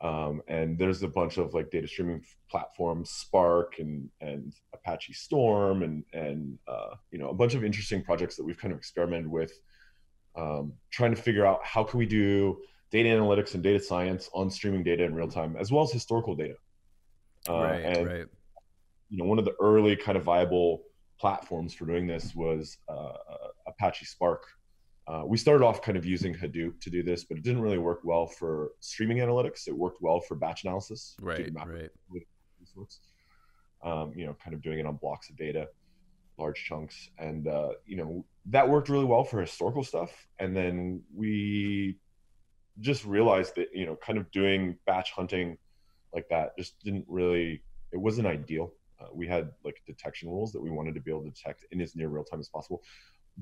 Um, 0.00 0.42
and 0.46 0.78
there's 0.78 1.02
a 1.02 1.08
bunch 1.08 1.38
of 1.38 1.54
like 1.54 1.70
data 1.70 1.88
streaming 1.88 2.22
platforms, 2.48 3.10
Spark 3.10 3.78
and 3.78 4.08
and 4.20 4.54
Apache 4.72 5.12
Storm, 5.12 5.82
and 5.82 6.04
and 6.12 6.58
uh, 6.68 6.94
you 7.10 7.18
know 7.18 7.30
a 7.30 7.34
bunch 7.34 7.54
of 7.54 7.64
interesting 7.64 8.02
projects 8.02 8.36
that 8.36 8.44
we've 8.44 8.58
kind 8.58 8.72
of 8.72 8.78
experimented 8.78 9.28
with, 9.28 9.52
um, 10.36 10.72
trying 10.90 11.14
to 11.14 11.20
figure 11.20 11.44
out 11.44 11.64
how 11.64 11.82
can 11.82 11.98
we 11.98 12.06
do 12.06 12.58
data 12.90 13.08
analytics 13.08 13.54
and 13.54 13.62
data 13.62 13.80
science 13.80 14.30
on 14.34 14.50
streaming 14.50 14.84
data 14.84 15.04
in 15.04 15.14
real 15.14 15.28
time, 15.28 15.56
as 15.58 15.72
well 15.72 15.82
as 15.82 15.90
historical 15.90 16.36
data. 16.36 16.54
Uh, 17.48 17.54
right, 17.54 17.84
and, 17.84 18.06
right. 18.06 18.26
You 19.10 19.18
know, 19.18 19.24
one 19.24 19.38
of 19.38 19.44
the 19.44 19.54
early 19.60 19.96
kind 19.96 20.16
of 20.16 20.24
viable 20.24 20.82
platforms 21.18 21.74
for 21.74 21.86
doing 21.86 22.06
this 22.06 22.34
was 22.34 22.78
uh, 22.88 23.12
Apache 23.66 24.04
Spark. 24.04 24.44
Uh, 25.08 25.22
we 25.24 25.38
started 25.38 25.64
off 25.64 25.80
kind 25.80 25.96
of 25.96 26.04
using 26.04 26.34
Hadoop 26.34 26.80
to 26.82 26.90
do 26.90 27.02
this, 27.02 27.24
but 27.24 27.38
it 27.38 27.42
didn't 27.42 27.62
really 27.62 27.78
work 27.78 28.00
well 28.04 28.26
for 28.26 28.72
streaming 28.80 29.18
analytics. 29.18 29.66
It 29.66 29.74
worked 29.74 30.02
well 30.02 30.20
for 30.20 30.34
batch 30.34 30.64
analysis. 30.64 31.16
Right, 31.18 31.50
right. 31.66 31.90
Um, 33.82 34.12
you 34.14 34.26
know, 34.26 34.36
kind 34.44 34.54
of 34.54 34.60
doing 34.60 34.80
it 34.80 34.86
on 34.86 34.96
blocks 34.96 35.30
of 35.30 35.36
data, 35.36 35.68
large 36.36 36.62
chunks, 36.62 37.08
and 37.18 37.48
uh, 37.48 37.70
you 37.86 37.96
know 37.96 38.24
that 38.46 38.68
worked 38.68 38.90
really 38.90 39.06
well 39.06 39.24
for 39.24 39.40
historical 39.40 39.82
stuff. 39.82 40.10
And 40.40 40.54
then 40.54 41.02
we 41.14 41.96
just 42.80 43.06
realized 43.06 43.54
that 43.56 43.68
you 43.72 43.86
know, 43.86 43.96
kind 43.96 44.18
of 44.18 44.30
doing 44.30 44.76
batch 44.84 45.12
hunting 45.12 45.56
like 46.12 46.28
that 46.28 46.56
just 46.58 46.78
didn't 46.84 47.06
really. 47.08 47.62
It 47.92 47.96
wasn't 47.96 48.26
ideal 48.26 48.72
uh, 49.00 49.06
we 49.12 49.26
had 49.26 49.50
like 49.64 49.80
detection 49.86 50.28
rules 50.28 50.52
that 50.52 50.60
we 50.60 50.70
wanted 50.70 50.94
to 50.94 51.00
be 51.00 51.10
able 51.10 51.22
to 51.22 51.30
detect 51.30 51.64
in 51.70 51.80
as 51.80 51.94
near 51.94 52.08
real 52.08 52.24
time 52.24 52.40
as 52.40 52.48
possible. 52.48 52.82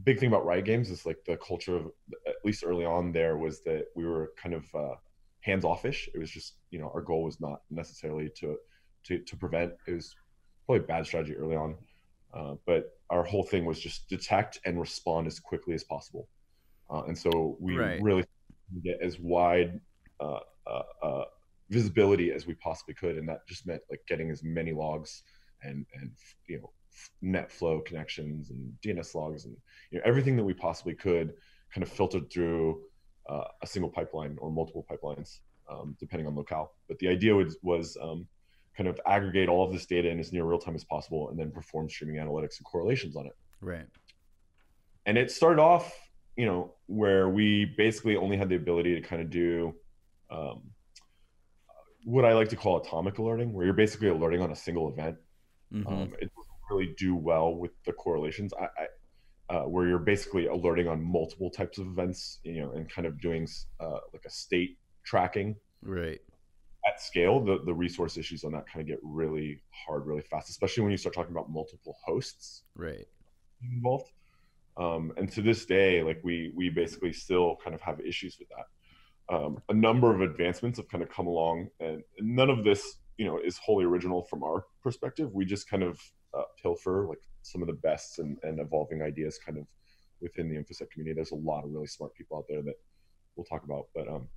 Big 0.05 0.19
thing 0.19 0.29
about 0.29 0.45
Riot 0.45 0.65
Games 0.65 0.91
is 0.91 1.07
like 1.07 1.19
the 1.26 1.37
culture 1.38 1.76
of 1.76 1.91
at 2.26 2.35
least 2.45 2.65
early 2.65 2.85
on 2.85 3.12
there 3.12 3.38
was 3.38 3.62
that 3.65 3.87
we 3.95 4.05
were 4.05 4.33
kind 4.41 4.55
of 4.55 4.65
uh, 4.75 4.95
hands 5.41 5.65
offish. 5.65 6.09
It 6.15 6.19
was 6.19 6.31
just 6.31 6.57
you 6.71 6.79
know 6.79 6.91
our 6.95 7.00
goal 7.00 7.25
was 7.25 7.41
not 7.41 7.62
necessarily 7.71 8.31
to 8.41 8.57
to 9.05 9.19
to 9.21 9.37
prevent. 9.37 9.73
It 9.87 9.93
was 9.95 10.15
probably 10.67 10.85
a 10.85 10.87
bad 10.87 11.07
strategy 11.07 11.35
early 11.35 11.57
on, 11.57 11.76
uh, 12.35 12.55
but 12.67 12.99
our 13.11 13.23
whole 13.23 13.45
thing 13.45 13.65
was 13.65 13.81
just 13.81 14.09
detect 14.09 14.61
and 14.65 14.79
respond 14.79 15.26
as 15.26 15.41
quickly 15.41 15.75
as 15.75 15.85
possible. 15.85 16.29
Uh, 16.91 17.03
and 17.05 17.17
so 17.17 17.57
we 17.61 17.76
right. 17.76 18.03
really 18.03 18.25
get 18.85 18.99
as 19.00 19.19
wide 19.19 19.81
uh, 20.21 20.41
uh, 20.67 20.83
uh, 21.03 21.25
visibility 21.71 22.33
as 22.33 22.47
we 22.47 22.55
possibly 22.55 22.95
could, 22.95 23.17
and 23.17 23.29
that 23.29 23.47
just 23.49 23.67
meant 23.67 23.83
like 23.91 24.00
getting 24.09 24.31
as 24.31 24.43
many 24.43 24.73
logs 24.73 25.23
and 25.62 25.87
and 25.95 26.11
you 26.49 26.59
know 26.59 26.71
NetFlow 27.23 27.85
connections 27.85 28.50
and 28.50 28.73
DNS 28.85 29.15
logs 29.15 29.45
and 29.45 29.57
you 29.91 29.99
know 29.99 30.05
everything 30.05 30.37
that 30.37 30.45
we 30.45 30.55
possibly 30.55 30.95
could 30.95 31.35
kind 31.73 31.83
of 31.83 31.88
filtered 31.88 32.31
through 32.31 32.83
uh, 33.29 33.45
a 33.62 33.67
single 33.67 33.91
pipeline 33.91 34.37
or 34.41 34.50
multiple 34.50 34.87
pipelines 34.91 35.41
um, 35.71 35.97
depending 35.99 36.26
on 36.26 36.35
locale. 36.35 36.73
But 36.88 36.99
the 36.99 37.09
idea 37.09 37.35
was 37.35 37.57
was 37.62 37.97
um, 38.00 38.26
kind 38.76 38.88
of 38.88 39.00
aggregate 39.07 39.49
all 39.49 39.65
of 39.65 39.73
this 39.73 39.87
data 39.87 40.09
in 40.09 40.19
as 40.19 40.33
near 40.33 40.45
real 40.45 40.59
time 40.59 40.75
as 40.75 40.85
possible 40.85 41.31
and 41.31 41.38
then 41.38 41.50
perform 41.50 41.88
streaming 41.88 42.17
analytics 42.17 42.59
and 42.59 42.65
correlations 42.65 43.17
on 43.17 43.26
it. 43.26 43.37
Right. 43.61 43.87
And 45.07 45.17
it 45.17 45.31
started 45.31 45.61
off, 45.61 45.93
you 46.37 46.47
know, 46.47 46.75
where 46.87 47.29
we 47.29 47.65
basically 47.76 48.17
only 48.17 48.37
had 48.37 48.49
the 48.49 48.57
ability 48.57 48.95
to 48.95 49.00
kind 49.00 49.23
of 49.23 49.31
do 49.31 49.75
um, 50.31 50.62
what 52.05 52.25
I 52.25 52.35
like 52.35 52.49
to 52.50 52.57
call 52.57 52.79
atomic 52.79 53.19
alerting, 53.19 53.53
where 53.53 53.65
you're 53.65 53.75
basically 53.75 54.09
alerting 54.09 54.43
on 54.43 54.50
a 54.50 54.57
single 54.57 54.88
event 54.88 55.17
Mm-hmm. 55.73 55.88
Um, 55.93 56.12
it 56.21 56.31
really 56.71 56.95
do 56.99 57.15
well 57.15 57.55
with 57.55 57.73
the 57.85 57.93
correlations. 57.93 58.53
I, 58.55 58.65
I 58.65 58.87
uh, 59.49 59.63
where 59.63 59.87
you're 59.87 59.99
basically 59.99 60.47
alerting 60.47 60.89
on 60.89 61.03
multiple 61.03 61.51
types 61.51 61.79
of 61.79 61.87
events, 61.87 62.41
you 62.43 62.61
know, 62.61 62.73
and 62.73 62.91
kind 62.91 63.07
of 63.07 63.21
doing 63.21 63.47
uh, 63.79 63.99
like 64.13 64.25
a 64.27 64.31
state 64.31 64.77
tracking. 65.05 65.55
Right. 65.83 66.21
At 66.87 67.01
scale, 67.01 67.45
the, 67.45 67.61
the 67.65 67.75
resource 67.75 68.17
issues 68.17 68.45
on 68.45 68.53
that 68.53 68.67
kind 68.67 68.81
of 68.81 68.89
get 68.89 68.99
really 69.03 69.61
hard 69.87 70.07
really 70.07 70.23
fast, 70.23 70.51
especially 70.51 70.83
when 70.83 70.91
you 70.91 70.97
start 70.97 71.15
talking 71.15 71.33
about 71.33 71.51
multiple 71.51 71.97
hosts. 72.05 72.63
Right. 72.75 73.07
Involved. 73.63 74.11
Um, 74.77 75.13
and 75.17 75.31
to 75.33 75.43
this 75.43 75.65
day, 75.65 76.03
like 76.03 76.21
we 76.23 76.53
we 76.55 76.69
basically 76.69 77.13
still 77.13 77.57
kind 77.63 77.75
of 77.75 77.81
have 77.81 78.01
issues 78.01 78.37
with 78.39 78.49
that. 78.49 79.35
Um, 79.35 79.59
a 79.69 79.75
number 79.75 80.15
of 80.15 80.21
advancements 80.21 80.79
have 80.79 80.89
kind 80.89 81.03
of 81.03 81.09
come 81.09 81.27
along, 81.27 81.69
and 81.81 82.03
none 82.21 82.51
of 82.51 82.63
this 82.63 82.99
you 83.17 83.25
know 83.25 83.39
is 83.39 83.57
wholly 83.57 83.85
original 83.85 84.23
from 84.25 84.43
our 84.43 84.67
perspective. 84.83 85.33
We 85.33 85.47
just 85.47 85.69
kind 85.69 85.83
of 85.83 85.99
uh, 86.37 86.43
pilfer 86.61 87.07
like 87.09 87.21
some 87.43 87.62
of 87.62 87.69
the 87.69 87.75
best 87.75 88.19
and, 88.19 88.37
and 88.43 88.61
evolving 88.61 89.02
ideas 89.02 89.38
kind 89.38 89.59
of 89.59 89.66
within 90.21 90.49
the 90.49 90.57
infosec 90.57 90.90
community. 90.90 91.14
There's 91.14 91.33
a 91.33 91.37
lot 91.37 91.64
of 91.64 91.71
really 91.73 91.87
smart 91.87 92.14
people 92.14 92.38
out 92.38 92.45
there 92.49 92.62
that 92.62 92.75
we'll 93.35 93.45
talk 93.45 93.64
about, 93.64 93.87
but 93.95 94.09
um, 94.09 94.28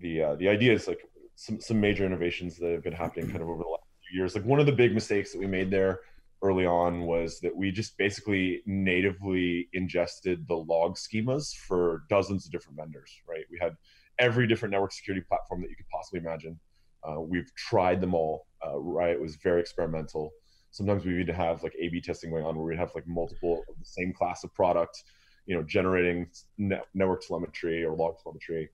the 0.00 0.22
uh, 0.22 0.34
the 0.36 0.48
idea 0.48 0.72
is 0.72 0.88
like 0.88 1.02
some 1.34 1.60
some 1.60 1.80
major 1.80 2.04
innovations 2.04 2.56
that 2.58 2.72
have 2.72 2.84
been 2.84 2.92
happening 2.92 3.26
kind 3.26 3.42
of 3.42 3.48
over 3.48 3.62
the 3.62 3.68
last 3.68 3.84
few 4.08 4.18
years. 4.18 4.34
Like 4.34 4.44
one 4.44 4.60
of 4.60 4.66
the 4.66 4.72
big 4.72 4.94
mistakes 4.94 5.32
that 5.32 5.38
we 5.38 5.46
made 5.46 5.70
there 5.70 6.00
early 6.42 6.66
on 6.66 7.02
was 7.02 7.40
that 7.40 7.54
we 7.56 7.70
just 7.70 7.96
basically 7.96 8.62
natively 8.66 9.68
ingested 9.72 10.46
the 10.46 10.56
log 10.56 10.96
schemas 10.96 11.54
for 11.54 12.04
dozens 12.08 12.46
of 12.46 12.52
different 12.52 12.78
vendors. 12.78 13.10
Right? 13.28 13.44
We 13.50 13.58
had 13.60 13.76
every 14.18 14.46
different 14.46 14.72
network 14.72 14.92
security 14.92 15.24
platform 15.28 15.60
that 15.62 15.70
you 15.70 15.76
could 15.76 15.88
possibly 15.88 16.20
imagine 16.20 16.58
uh, 17.06 17.20
we've 17.20 17.54
tried 17.54 18.00
them 18.00 18.14
all. 18.14 18.46
Uh, 18.64 18.78
right, 18.78 19.10
it 19.10 19.20
was 19.20 19.36
very 19.36 19.60
experimental. 19.60 20.32
Sometimes 20.74 21.04
we 21.04 21.20
even 21.20 21.32
have 21.32 21.62
like 21.62 21.72
A/B 21.78 22.00
testing 22.00 22.30
going 22.30 22.44
on 22.44 22.56
where 22.56 22.64
we 22.64 22.76
have 22.76 22.90
like 22.96 23.06
multiple 23.06 23.62
of 23.68 23.78
the 23.78 23.84
same 23.84 24.12
class 24.12 24.42
of 24.42 24.52
product, 24.52 25.04
you 25.46 25.54
know, 25.54 25.62
generating 25.62 26.26
net- 26.58 26.88
network 26.94 27.24
telemetry 27.24 27.84
or 27.84 27.94
log 27.94 28.20
telemetry. 28.20 28.70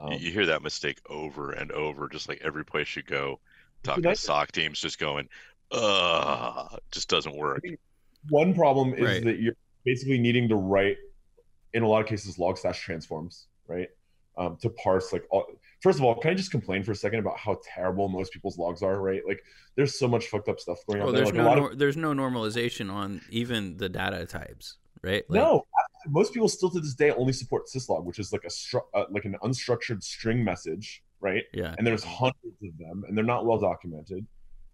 Um, 0.00 0.14
you 0.14 0.32
hear 0.32 0.46
that 0.46 0.62
mistake 0.62 1.00
over 1.08 1.52
and 1.52 1.70
over, 1.70 2.08
just 2.08 2.28
like 2.28 2.40
every 2.42 2.64
place 2.64 2.96
you 2.96 3.04
go. 3.04 3.38
Talking 3.84 4.02
to 4.02 4.16
SOC 4.16 4.50
teams, 4.50 4.80
just 4.80 4.98
going, 4.98 5.28
"Uh, 5.70 6.76
just 6.90 7.08
doesn't 7.08 7.36
work." 7.36 7.60
I 7.64 7.68
mean, 7.68 7.78
one 8.30 8.52
problem 8.52 8.92
is 8.94 9.04
right. 9.04 9.24
that 9.24 9.38
you're 9.38 9.54
basically 9.84 10.18
needing 10.18 10.48
to 10.48 10.56
write, 10.56 10.96
in 11.72 11.84
a 11.84 11.88
lot 11.88 12.00
of 12.00 12.08
cases, 12.08 12.36
log 12.36 12.58
slash 12.58 12.80
transforms, 12.80 13.46
right? 13.68 13.90
Um, 14.36 14.56
to 14.56 14.70
parse 14.70 15.12
like 15.12 15.24
all, 15.30 15.46
first 15.84 15.98
of 15.98 16.04
all, 16.04 16.14
can 16.16 16.30
I 16.30 16.34
just 16.34 16.50
complain 16.50 16.82
for 16.82 16.92
a 16.92 16.96
second 16.96 17.18
about 17.18 17.38
how 17.38 17.60
terrible 17.62 18.08
most 18.08 18.32
people's 18.32 18.58
logs 18.58 18.82
are? 18.82 19.00
Right, 19.00 19.20
like 19.28 19.44
there's 19.76 19.96
so 19.98 20.08
much 20.08 20.26
fucked 20.28 20.48
up 20.48 20.58
stuff 20.58 20.78
going 20.88 21.02
on. 21.02 21.12
There's 21.12 21.26
like, 21.26 21.34
no 21.34 21.68
of... 21.68 21.78
there's 21.78 21.96
no 21.96 22.12
normalization 22.12 22.90
on 22.90 23.20
even 23.28 23.76
the 23.76 23.90
data 23.90 24.24
types, 24.24 24.78
right? 25.02 25.24
Like... 25.28 25.42
no, 25.42 25.66
most 26.08 26.32
people 26.32 26.48
still 26.48 26.70
to 26.70 26.80
this 26.80 26.94
day 26.94 27.10
only 27.10 27.34
support 27.34 27.66
syslog, 27.66 28.04
which 28.04 28.18
is 28.18 28.32
like 28.32 28.44
a 28.44 28.48
stru- 28.48 28.86
uh, 28.94 29.04
like 29.10 29.26
an 29.26 29.36
unstructured 29.44 30.02
string 30.02 30.42
message, 30.42 31.02
right? 31.20 31.44
Yeah. 31.52 31.74
And 31.76 31.86
there's 31.86 32.02
hundreds 32.02 32.62
of 32.62 32.78
them, 32.78 33.04
and 33.06 33.16
they're 33.16 33.24
not 33.24 33.44
well 33.44 33.58
documented, 33.58 34.26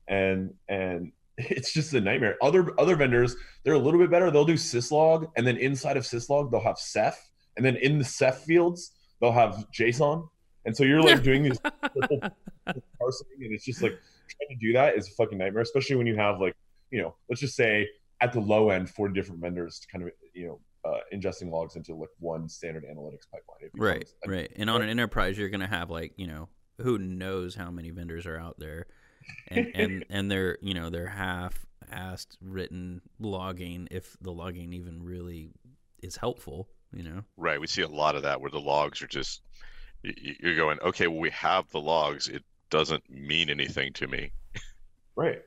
and 0.07 0.55
and 0.69 1.11
it's 1.37 1.73
just 1.73 1.93
a 1.93 2.01
nightmare. 2.01 2.37
Other 2.41 2.73
other 2.81 2.95
vendors, 2.95 3.35
they're 3.65 3.75
a 3.75 3.79
little 3.79 3.99
bit 3.99 4.13
better. 4.13 4.31
They'll 4.31 4.45
do 4.45 4.55
syslog, 4.55 5.29
and 5.37 5.45
then 5.45 5.57
inside 5.57 5.97
of 5.97 6.05
syslog, 6.05 6.53
they'll 6.53 6.61
have 6.61 6.77
CEF, 6.77 7.17
and 7.57 7.67
then 7.67 7.75
in 7.77 7.99
the 7.99 8.05
CEF 8.05 8.37
fields, 8.37 8.93
they'll 9.21 9.33
have 9.33 9.67
JSON, 9.77 10.29
and 10.65 10.77
so 10.77 10.85
you're 10.85 11.03
like 11.03 11.23
doing 11.23 11.43
these 11.43 11.59
parsing, 11.61 13.27
and 13.41 13.53
it's 13.53 13.65
just 13.65 13.83
like 13.83 13.93
trying 13.93 14.49
to 14.51 14.57
do 14.61 14.73
that 14.73 14.97
is 14.97 15.09
a 15.09 15.13
fucking 15.13 15.39
nightmare, 15.39 15.63
especially 15.63 15.97
when 15.97 16.07
you 16.07 16.17
have 16.17 16.41
like, 16.41 16.55
you 16.91 17.01
know, 17.01 17.15
let's 17.29 17.41
just 17.41 17.57
say 17.57 17.89
at 18.21 18.33
the 18.33 18.41
low 18.41 18.71
end, 18.71 18.89
four 18.91 19.09
different 19.09 19.41
vendors 19.41 19.81
to 19.81 19.89
kind 19.89 20.05
of, 20.05 20.11
you 20.35 20.47
know, 20.47 20.61
uh, 20.85 20.99
ingesting 21.15 21.51
logs 21.51 21.77
into 21.77 21.95
like 21.95 22.09
one 22.19 22.49
standard 22.49 22.85
analytics 22.85 23.27
pipeline. 23.31 23.71
Right, 23.75 24.09
right. 24.27 24.51
And 24.57 24.71
on 24.71 24.83
an 24.83 24.89
enterprise, 24.89 25.39
you're 25.39 25.51
going 25.51 25.61
to 25.61 25.67
have 25.67 25.91
like, 25.91 26.15
you 26.17 26.27
know, 26.27 26.49
who 26.79 26.99
knows 26.99 27.55
how 27.55 27.71
many 27.71 27.91
vendors 27.91 28.27
are 28.27 28.39
out 28.39 28.59
there, 28.59 28.87
and 29.49 29.71
and 29.75 30.05
and 30.11 30.31
they're 30.31 30.57
you 30.63 30.75
know 30.75 30.89
they're 30.89 31.07
half 31.07 31.67
assed 31.93 32.37
written 32.41 33.03
logging 33.19 33.89
if 33.91 34.17
the 34.21 34.33
logging 34.33 34.73
even 34.73 35.03
really 35.03 35.51
is 36.03 36.17
helpful. 36.17 36.69
You 36.93 37.03
know. 37.05 37.25
Right. 37.37 37.61
We 37.61 37.67
see 37.67 37.83
a 37.83 37.89
lot 37.89 38.17
of 38.17 38.23
that 38.23 38.41
where 38.41 38.51
the 38.51 38.61
logs 38.61 39.03
are 39.03 39.07
just 39.07 39.43
you're 40.03 40.57
going, 40.57 40.79
okay, 40.81 41.07
well, 41.07 41.21
we 41.21 41.31
have 41.31 41.69
the 41.71 41.81
logs. 41.81 42.29
It 42.29 42.43
doesn't 42.71 43.09
mean 43.11 43.51
anything 43.51 43.93
to 43.95 44.07
me. 44.07 44.33
Right. 45.17 45.43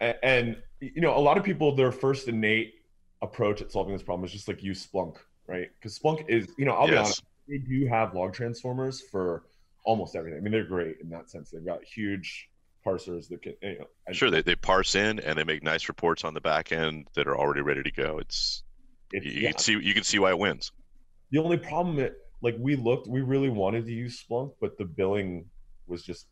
And, 0.00 0.16
and, 0.22 0.56
you 0.80 1.00
know, 1.00 1.16
a 1.16 1.20
lot 1.20 1.38
of 1.38 1.44
people, 1.44 1.74
their 1.74 1.92
first 1.92 2.28
innate 2.28 2.74
approach 3.20 3.62
at 3.62 3.72
solving 3.72 3.92
this 3.92 4.02
problem 4.02 4.24
is 4.24 4.32
just 4.32 4.48
like 4.48 4.62
use 4.62 4.86
Splunk, 4.86 5.16
right? 5.46 5.70
Because 5.78 5.98
Splunk 5.98 6.28
is, 6.28 6.48
you 6.58 6.64
know, 6.64 6.72
I'll 6.72 6.88
yes. 6.88 6.90
be 6.90 6.98
honest, 6.98 7.22
they 7.48 7.58
do 7.58 7.86
have 7.86 8.14
log 8.14 8.32
transformers 8.32 9.00
for 9.00 9.44
almost 9.84 10.14
everything. 10.14 10.38
I 10.38 10.42
mean, 10.42 10.52
they're 10.52 10.64
great 10.64 10.96
in 11.00 11.08
that 11.10 11.30
sense. 11.30 11.50
They've 11.50 11.64
got 11.64 11.84
huge 11.84 12.48
parsers 12.86 13.28
that 13.28 13.42
can, 13.42 13.54
you 13.62 13.78
know. 13.80 14.12
Sure, 14.12 14.30
they, 14.30 14.42
they 14.42 14.56
parse 14.56 14.94
in 14.94 15.20
and 15.20 15.38
they 15.38 15.44
make 15.44 15.62
nice 15.62 15.88
reports 15.88 16.24
on 16.24 16.34
the 16.34 16.40
back 16.40 16.72
end 16.72 17.08
that 17.14 17.26
are 17.26 17.36
already 17.36 17.60
ready 17.60 17.82
to 17.82 17.92
go. 17.92 18.18
It's, 18.18 18.64
it, 19.12 19.24
you, 19.24 19.42
yeah. 19.42 19.50
can 19.50 19.58
see 19.58 19.72
you 19.78 19.94
can 19.94 20.04
see 20.04 20.18
why 20.18 20.30
it 20.30 20.38
wins. 20.38 20.72
The 21.30 21.38
only 21.38 21.58
problem 21.58 21.98
like 22.42 22.56
we 22.58 22.76
looked, 22.76 23.06
we 23.06 23.22
really 23.22 23.48
wanted 23.48 23.86
to 23.86 23.92
use 23.92 24.22
Splunk, 24.22 24.52
but 24.60 24.76
the 24.76 24.84
billing 24.84 25.46
was 25.86 26.02
just 26.02 26.26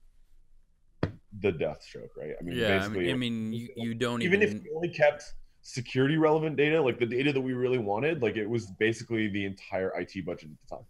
the 1.40 1.52
death 1.52 1.82
stroke, 1.82 2.10
right? 2.16 2.32
I 2.38 2.42
mean, 2.42 2.56
yeah, 2.56 2.84
I 2.84 2.88
mean, 2.88 3.10
I 3.10 3.14
mean, 3.14 3.52
you, 3.52 3.68
you 3.76 3.94
don't 3.94 4.20
even, 4.22 4.42
even 4.42 4.56
if 4.56 4.62
we 4.62 4.70
only 4.74 4.88
kept 4.88 5.34
security 5.62 6.16
relevant 6.16 6.56
data, 6.56 6.80
like 6.82 6.98
the 6.98 7.06
data 7.06 7.32
that 7.32 7.40
we 7.40 7.52
really 7.52 7.78
wanted, 7.78 8.20
like 8.22 8.36
it 8.36 8.48
was 8.48 8.66
basically 8.72 9.28
the 9.28 9.44
entire 9.44 9.92
IT 9.98 10.26
budget 10.26 10.50
at 10.50 10.68
the 10.68 10.76
time. 10.76 10.84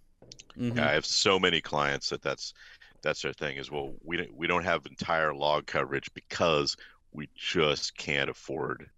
Mm-hmm. 0.58 0.78
Yeah, 0.78 0.88
I 0.88 0.92
have 0.92 1.06
so 1.06 1.38
many 1.38 1.60
clients 1.60 2.08
that 2.10 2.22
that's 2.22 2.54
that's 3.02 3.22
their 3.22 3.32
thing 3.32 3.56
is 3.56 3.70
well 3.70 3.94
we 4.04 4.18
don't 4.18 4.34
we 4.36 4.46
don't 4.46 4.64
have 4.64 4.84
entire 4.84 5.34
log 5.34 5.66
coverage 5.66 6.12
because 6.12 6.76
we 7.12 7.28
just 7.34 7.96
can't 7.96 8.28
afford 8.28 8.90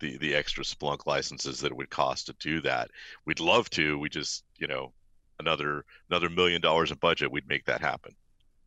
the 0.00 0.18
the 0.18 0.34
extra 0.34 0.62
Splunk 0.62 1.06
licenses 1.06 1.60
that 1.60 1.72
it 1.72 1.76
would 1.76 1.90
cost 1.90 2.26
to 2.26 2.34
do 2.34 2.60
that. 2.62 2.90
We'd 3.24 3.40
love 3.40 3.70
to. 3.70 3.98
We 3.98 4.08
just 4.08 4.44
you 4.58 4.66
know 4.66 4.92
another 5.38 5.84
another 6.10 6.28
million 6.28 6.60
dollars 6.60 6.90
in 6.90 6.98
budget, 6.98 7.30
we'd 7.30 7.48
make 7.48 7.64
that 7.66 7.80
happen. 7.80 8.14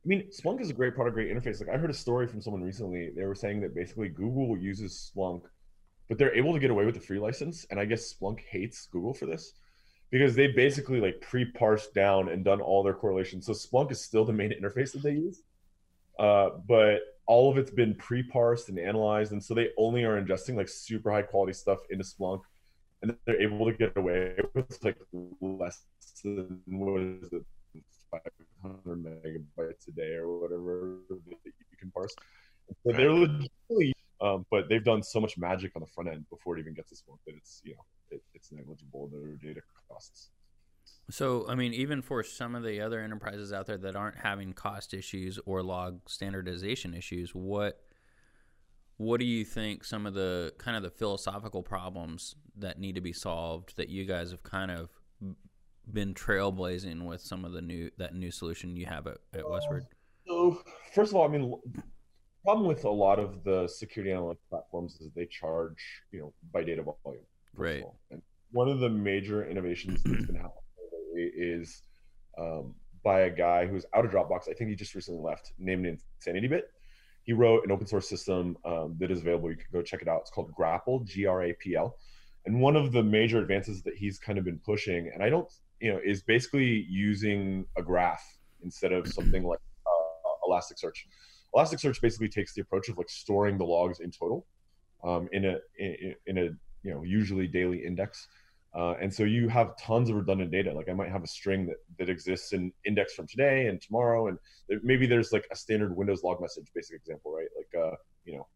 I 0.05 0.07
mean, 0.07 0.29
Splunk 0.31 0.61
is 0.61 0.69
a 0.69 0.73
great 0.73 0.95
product, 0.95 1.15
great 1.15 1.29
interface. 1.29 1.59
Like 1.59 1.69
I 1.69 1.77
heard 1.77 1.89
a 1.89 1.93
story 1.93 2.27
from 2.27 2.41
someone 2.41 2.63
recently. 2.63 3.11
They 3.15 3.25
were 3.25 3.35
saying 3.35 3.61
that 3.61 3.75
basically 3.75 4.09
Google 4.09 4.57
uses 4.57 5.11
Splunk, 5.13 5.41
but 6.07 6.17
they're 6.17 6.33
able 6.33 6.53
to 6.53 6.59
get 6.59 6.71
away 6.71 6.85
with 6.85 6.95
the 6.95 7.01
free 7.01 7.19
license. 7.19 7.65
And 7.69 7.79
I 7.79 7.85
guess 7.85 8.13
Splunk 8.13 8.39
hates 8.49 8.87
Google 8.87 9.13
for 9.13 9.25
this 9.25 9.53
because 10.09 10.35
they 10.35 10.47
basically 10.47 10.99
like 10.99 11.21
pre-parsed 11.21 11.93
down 11.93 12.29
and 12.29 12.43
done 12.43 12.61
all 12.61 12.83
their 12.83 12.93
correlations. 12.93 13.45
So 13.45 13.53
Splunk 13.53 13.91
is 13.91 14.01
still 14.01 14.25
the 14.25 14.33
main 14.33 14.51
interface 14.51 14.93
that 14.93 15.03
they 15.03 15.11
use, 15.11 15.41
uh, 16.17 16.49
but 16.67 16.99
all 17.25 17.51
of 17.51 17.57
it's 17.57 17.71
been 17.71 17.93
pre-parsed 17.95 18.69
and 18.69 18.79
analyzed, 18.79 19.31
and 19.33 19.43
so 19.43 19.53
they 19.53 19.69
only 19.77 20.03
are 20.03 20.19
ingesting 20.19 20.55
like 20.55 20.67
super 20.67 21.11
high 21.11 21.21
quality 21.21 21.53
stuff 21.53 21.79
into 21.89 22.03
Splunk, 22.03 22.41
and 23.01 23.15
they're 23.25 23.41
able 23.41 23.65
to 23.65 23.73
get 23.77 23.95
away 23.95 24.35
with 24.53 24.77
like 24.83 24.97
less 25.41 25.81
than 26.23 26.61
what 26.67 27.01
is 27.01 27.31
it, 27.31 27.45
500 28.11 29.03
megabytes 29.03 29.87
a 29.87 29.91
day 29.91 30.15
or 30.15 30.39
whatever 30.39 30.97
that 31.09 31.27
you 31.45 31.77
can 31.79 31.91
parse. 31.91 32.15
So 32.83 32.91
they're 32.91 33.11
legitimately, 33.11 33.93
um, 34.21 34.45
but 34.51 34.69
they've 34.69 34.83
done 34.83 35.01
so 35.01 35.19
much 35.19 35.37
magic 35.37 35.71
on 35.75 35.81
the 35.81 35.87
front 35.87 36.09
end 36.09 36.25
before 36.29 36.57
it 36.57 36.61
even 36.61 36.73
gets 36.73 36.89
to 36.89 36.95
Splunk 36.95 37.17
that 37.25 37.35
it's 37.35 37.61
you 37.63 37.73
know 37.73 37.85
it, 38.11 38.21
it's 38.33 38.51
negligible 38.51 39.09
their 39.11 39.35
data 39.35 39.61
costs. 39.89 40.29
So, 41.11 41.47
I 41.49 41.55
mean, 41.55 41.73
even 41.73 42.03
for 42.03 42.23
some 42.23 42.53
of 42.53 42.63
the 42.63 42.81
other 42.81 42.99
enterprises 42.99 43.51
out 43.51 43.65
there 43.65 43.77
that 43.77 43.95
aren't 43.95 44.17
having 44.17 44.53
cost 44.53 44.93
issues 44.93 45.39
or 45.45 45.63
log 45.63 46.07
standardization 46.07 46.93
issues, 46.93 47.33
what 47.33 47.81
what 48.99 49.21
do 49.21 49.25
you 49.25 49.45
think 49.45 49.85
some 49.85 50.05
of 50.05 50.13
the 50.13 50.53
kind 50.57 50.75
of 50.75 50.83
the 50.83 50.89
philosophical 50.89 51.63
problems 51.63 52.35
that 52.57 52.79
need 52.79 52.95
to 52.95 53.01
be 53.01 53.13
solved 53.13 53.77
that 53.77 53.87
you 53.87 54.03
guys 54.03 54.29
have 54.31 54.43
kind 54.43 54.69
of 54.69 54.89
been 55.89 56.13
trailblazing 56.13 57.05
with 57.05 57.21
some 57.21 57.45
of 57.45 57.53
the 57.53 57.61
new 57.61 57.89
that 57.97 58.13
new 58.13 58.29
solution 58.29 58.75
you 58.75 58.85
have 58.85 59.07
at, 59.07 59.17
at 59.33 59.49
Westward? 59.49 59.85
So, 60.27 60.61
first 60.93 61.13
of 61.13 61.15
all, 61.15 61.23
I 61.23 61.29
mean, 61.29 61.55
problem 62.43 62.67
with 62.67 62.83
a 62.83 62.89
lot 62.89 63.19
of 63.19 63.41
the 63.45 63.69
security 63.69 64.13
analytics 64.13 64.43
platforms 64.49 64.99
is 64.99 65.11
they 65.15 65.27
charge, 65.27 65.81
you 66.11 66.19
know, 66.19 66.33
by 66.53 66.65
data 66.65 66.83
volume. 66.83 67.23
Right. 67.55 67.85
And 68.11 68.21
one 68.51 68.67
of 68.67 68.81
the 68.81 68.89
major 68.89 69.49
innovations 69.49 70.03
that's 70.03 70.25
been 70.25 70.35
happening 70.35 70.51
is 71.15 71.83
um, 72.37 72.75
by 73.01 73.21
a 73.21 73.29
guy 73.29 73.65
who's 73.65 73.85
out 73.95 74.03
of 74.03 74.11
Dropbox. 74.11 74.49
I 74.49 74.53
think 74.55 74.69
he 74.69 74.75
just 74.75 74.93
recently 74.93 75.21
left, 75.21 75.53
named 75.57 75.85
InsanityBit. 76.25 76.63
He 77.29 77.33
wrote 77.33 77.63
an 77.63 77.71
open 77.71 77.85
source 77.85 78.09
system 78.09 78.57
um, 78.65 78.95
that 78.99 79.11
is 79.11 79.21
available. 79.21 79.51
You 79.51 79.55
can 79.55 79.67
go 79.71 79.83
check 79.83 80.01
it 80.01 80.07
out. 80.07 80.21
It's 80.21 80.31
called 80.31 80.51
Grapl, 80.51 81.05
G 81.05 81.27
R 81.27 81.43
A 81.43 81.53
P 81.53 81.75
L. 81.75 81.95
And 82.47 82.59
one 82.59 82.75
of 82.75 82.91
the 82.91 83.03
major 83.03 83.37
advances 83.37 83.83
that 83.83 83.95
he's 83.95 84.17
kind 84.17 84.39
of 84.39 84.45
been 84.45 84.57
pushing, 84.65 85.11
and 85.13 85.21
I 85.21 85.29
don't, 85.29 85.47
you 85.79 85.93
know, 85.93 85.99
is 86.03 86.23
basically 86.23 86.87
using 86.89 87.67
a 87.77 87.83
graph 87.83 88.25
instead 88.63 88.91
of 88.91 89.07
something 89.07 89.43
like 89.43 89.59
uh, 89.85 90.49
Elasticsearch. 90.49 91.05
Elasticsearch 91.53 92.01
basically 92.01 92.29
takes 92.29 92.55
the 92.55 92.61
approach 92.61 92.89
of 92.89 92.97
like 92.97 93.11
storing 93.11 93.59
the 93.59 93.63
logs 93.63 93.99
in 93.99 94.09
total 94.09 94.47
um, 95.03 95.29
in 95.31 95.45
a 95.45 95.57
in, 95.77 96.15
in 96.25 96.37
a 96.39 96.45
you 96.81 96.91
know 96.91 97.03
usually 97.03 97.45
daily 97.45 97.85
index 97.85 98.27
uh, 98.75 98.93
and 99.01 99.11
so 99.13 99.23
you 99.23 99.47
have 99.47 99.75
tons 99.77 100.09
of 100.09 100.15
redundant 100.15 100.51
data. 100.51 100.71
Like 100.71 100.89
I 100.89 100.93
might 100.93 101.09
have 101.09 101.23
a 101.23 101.27
string 101.27 101.65
that, 101.67 101.77
that 101.97 102.09
exists 102.09 102.53
in 102.53 102.71
index 102.85 103.13
from 103.13 103.27
today 103.27 103.67
and 103.67 103.81
tomorrow, 103.81 104.27
and 104.27 104.37
there, 104.67 104.79
maybe 104.83 105.07
there's 105.07 105.31
like 105.31 105.47
a 105.51 105.55
standard 105.55 105.95
Windows 105.95 106.23
log 106.23 106.39
message, 106.39 106.65
basic 106.75 106.95
example, 106.95 107.33
right? 107.33 107.47
Like, 107.57 107.83
uh, 107.83 107.95
you 108.25 108.37
know, 108.37 108.47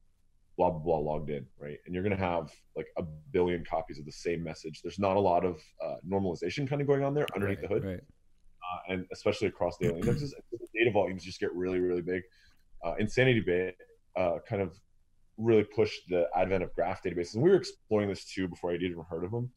blah 0.55 0.69
blah 0.69 0.79
blah 0.79 0.99
logged 0.99 1.31
in, 1.31 1.45
right? 1.59 1.77
And 1.85 1.95
you're 1.95 2.03
gonna 2.03 2.15
have 2.15 2.51
like 2.75 2.85
a 2.97 3.03
billion 3.31 3.65
copies 3.65 3.97
of 3.97 4.05
the 4.05 4.11
same 4.11 4.43
message. 4.43 4.81
There's 4.83 4.99
not 4.99 5.17
a 5.17 5.19
lot 5.19 5.43
of 5.45 5.59
uh, 5.83 5.95
normalization 6.07 6.69
kind 6.69 6.81
of 6.81 6.87
going 6.87 7.03
on 7.03 7.15
there 7.15 7.25
underneath 7.33 7.61
right, 7.61 7.69
the 7.69 7.73
hood, 7.73 7.83
right. 7.83 7.99
uh, 7.99 8.93
and 8.93 9.05
especially 9.11 9.47
across 9.47 9.77
daily 9.77 9.99
indexes. 9.99 10.35
the 10.51 10.59
data 10.75 10.91
volumes 10.91 11.23
just 11.23 11.39
get 11.39 11.51
really 11.55 11.79
really 11.79 12.03
big. 12.03 12.21
Uh, 12.85 12.93
InsanityBit 13.01 13.73
uh, 14.15 14.37
kind 14.47 14.61
of 14.61 14.77
really 15.37 15.63
pushed 15.63 16.01
the 16.09 16.27
advent 16.35 16.61
of 16.61 16.71
graph 16.75 17.01
databases, 17.01 17.33
and 17.33 17.43
we 17.43 17.49
were 17.49 17.55
exploring 17.55 18.09
this 18.09 18.25
too 18.25 18.47
before 18.47 18.71
I'd 18.71 18.83
even 18.83 19.03
heard 19.09 19.23
of 19.23 19.31
them 19.31 19.49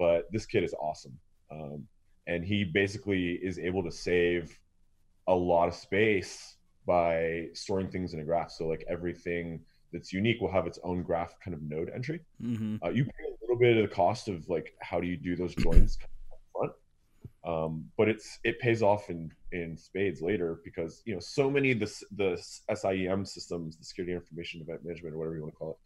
but 0.00 0.32
this 0.32 0.46
kid 0.46 0.64
is 0.64 0.74
awesome. 0.80 1.16
Um, 1.52 1.86
and 2.26 2.42
he 2.42 2.64
basically 2.64 3.32
is 3.34 3.58
able 3.58 3.84
to 3.84 3.92
save 3.92 4.58
a 5.28 5.34
lot 5.34 5.68
of 5.68 5.74
space 5.74 6.56
by 6.86 7.48
storing 7.52 7.88
things 7.90 8.14
in 8.14 8.20
a 8.20 8.24
graph. 8.24 8.50
So 8.50 8.66
like 8.66 8.82
everything 8.88 9.60
that's 9.92 10.12
unique 10.12 10.40
will 10.40 10.50
have 10.50 10.66
its 10.66 10.78
own 10.82 11.02
graph 11.02 11.34
kind 11.44 11.54
of 11.54 11.62
node 11.62 11.90
entry. 11.94 12.20
Mm-hmm. 12.42 12.76
Uh, 12.82 12.88
you 12.88 13.04
pay 13.04 13.24
a 13.28 13.36
little 13.42 13.58
bit 13.58 13.76
of 13.76 13.88
the 13.88 13.94
cost 13.94 14.28
of 14.28 14.48
like 14.48 14.72
how 14.80 15.00
do 15.00 15.06
you 15.06 15.18
do 15.18 15.36
those 15.36 15.54
joins 15.54 15.98
front, 16.56 16.72
um, 17.44 17.84
but 17.98 18.08
it's 18.08 18.38
it 18.42 18.58
pays 18.58 18.82
off 18.82 19.10
in 19.10 19.30
in 19.52 19.76
spades 19.76 20.22
later 20.22 20.60
because 20.64 21.02
you 21.04 21.12
know 21.12 21.20
so 21.20 21.50
many 21.50 21.72
of 21.72 21.80
the 21.80 21.92
the 22.16 22.42
SIEM 22.74 23.26
systems, 23.26 23.76
the 23.76 23.84
security 23.84 24.14
information 24.14 24.62
event 24.62 24.82
management 24.82 25.14
or 25.14 25.18
whatever 25.18 25.34
you 25.36 25.42
want 25.42 25.52
to 25.52 25.58
call 25.58 25.70
it, 25.70 25.76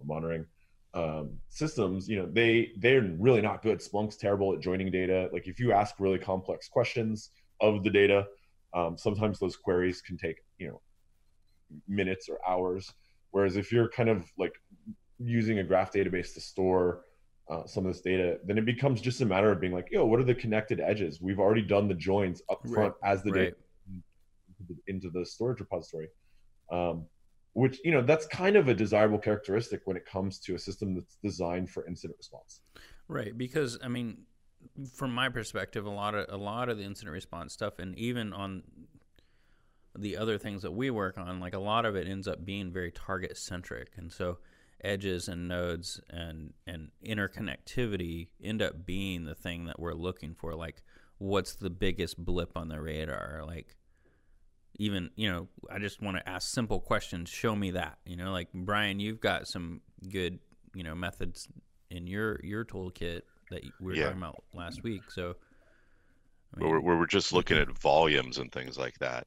or 0.00 0.06
monitoring 0.06 0.46
um, 0.94 1.38
systems, 1.48 2.08
you 2.08 2.18
know, 2.18 2.28
they 2.30 2.72
they're 2.78 3.02
really 3.18 3.42
not 3.42 3.62
good. 3.62 3.78
Splunk's 3.78 4.16
terrible 4.16 4.54
at 4.54 4.60
joining 4.60 4.90
data. 4.90 5.28
Like 5.32 5.46
if 5.46 5.60
you 5.60 5.72
ask 5.72 5.94
really 5.98 6.18
complex 6.18 6.68
questions 6.68 7.30
of 7.60 7.84
the 7.84 7.90
data, 7.90 8.26
um, 8.74 8.96
sometimes 8.96 9.38
those 9.38 9.56
queries 9.56 10.00
can 10.00 10.16
take 10.16 10.36
you 10.58 10.68
know 10.68 10.80
minutes 11.86 12.28
or 12.28 12.38
hours. 12.48 12.92
Whereas 13.30 13.56
if 13.56 13.70
you're 13.70 13.88
kind 13.88 14.08
of 14.08 14.30
like 14.38 14.54
using 15.18 15.58
a 15.58 15.64
graph 15.64 15.92
database 15.92 16.32
to 16.34 16.40
store 16.40 17.02
uh, 17.50 17.66
some 17.66 17.84
of 17.84 17.92
this 17.92 18.00
data, 18.00 18.38
then 18.44 18.56
it 18.56 18.64
becomes 18.64 19.00
just 19.00 19.20
a 19.20 19.26
matter 19.26 19.52
of 19.52 19.60
being 19.60 19.72
like, 19.72 19.88
yo, 19.90 20.06
what 20.06 20.18
are 20.20 20.24
the 20.24 20.34
connected 20.34 20.80
edges? 20.80 21.20
We've 21.20 21.38
already 21.38 21.62
done 21.62 21.88
the 21.88 21.94
joins 21.94 22.40
up 22.50 22.66
front 22.66 22.94
right. 23.02 23.12
as 23.12 23.22
the 23.22 23.32
right. 23.32 23.40
data 23.40 23.56
into 24.86 25.10
the 25.10 25.24
storage 25.24 25.60
repository. 25.60 26.08
Um, 26.70 27.06
which 27.58 27.80
you 27.84 27.90
know 27.90 28.02
that's 28.02 28.26
kind 28.26 28.56
of 28.56 28.68
a 28.68 28.74
desirable 28.74 29.18
characteristic 29.18 29.82
when 29.84 29.96
it 29.96 30.06
comes 30.06 30.38
to 30.38 30.54
a 30.54 30.58
system 30.58 30.94
that's 30.94 31.16
designed 31.22 31.68
for 31.68 31.86
incident 31.86 32.16
response. 32.18 32.60
Right 33.08 33.36
because 33.36 33.78
i 33.82 33.88
mean 33.88 34.18
from 34.94 35.14
my 35.14 35.28
perspective 35.30 35.86
a 35.86 35.90
lot 35.90 36.14
of 36.14 36.26
a 36.28 36.36
lot 36.36 36.68
of 36.68 36.76
the 36.76 36.84
incident 36.84 37.14
response 37.14 37.54
stuff 37.54 37.78
and 37.78 37.98
even 37.98 38.32
on 38.32 38.62
the 39.98 40.16
other 40.16 40.36
things 40.36 40.62
that 40.62 40.72
we 40.72 40.90
work 40.90 41.16
on 41.16 41.40
like 41.40 41.54
a 41.54 41.58
lot 41.58 41.86
of 41.86 41.96
it 41.96 42.06
ends 42.06 42.28
up 42.28 42.44
being 42.44 42.70
very 42.70 42.92
target 42.92 43.36
centric 43.36 43.92
and 43.96 44.12
so 44.12 44.38
edges 44.84 45.26
and 45.26 45.48
nodes 45.48 46.00
and 46.10 46.52
and 46.66 46.90
interconnectivity 47.04 48.28
end 48.42 48.60
up 48.60 48.84
being 48.84 49.24
the 49.24 49.34
thing 49.34 49.64
that 49.64 49.80
we're 49.80 49.94
looking 49.94 50.34
for 50.34 50.54
like 50.54 50.82
what's 51.18 51.56
the 51.56 51.70
biggest 51.70 52.24
blip 52.24 52.56
on 52.56 52.68
the 52.68 52.80
radar? 52.80 53.42
Like 53.46 53.76
even 54.78 55.10
you 55.16 55.30
know 55.30 55.48
i 55.70 55.78
just 55.78 56.00
want 56.00 56.16
to 56.16 56.28
ask 56.28 56.48
simple 56.48 56.80
questions 56.80 57.28
show 57.28 57.54
me 57.54 57.72
that 57.72 57.98
you 58.06 58.16
know 58.16 58.32
like 58.32 58.48
brian 58.54 59.00
you've 59.00 59.20
got 59.20 59.46
some 59.46 59.80
good 60.10 60.38
you 60.74 60.82
know 60.82 60.94
methods 60.94 61.48
in 61.90 62.06
your 62.06 62.40
your 62.42 62.64
toolkit 62.64 63.22
that 63.50 63.62
we 63.80 63.86
were 63.86 63.94
yeah. 63.94 64.04
talking 64.04 64.18
about 64.18 64.42
last 64.54 64.82
week 64.82 65.02
so 65.10 65.34
I 66.54 66.60
mean, 66.60 66.70
where, 66.70 66.96
we're 66.96 67.06
just 67.06 67.32
looking 67.32 67.58
at 67.58 67.68
volumes 67.78 68.38
and 68.38 68.50
things 68.50 68.78
like 68.78 68.98
that 69.00 69.26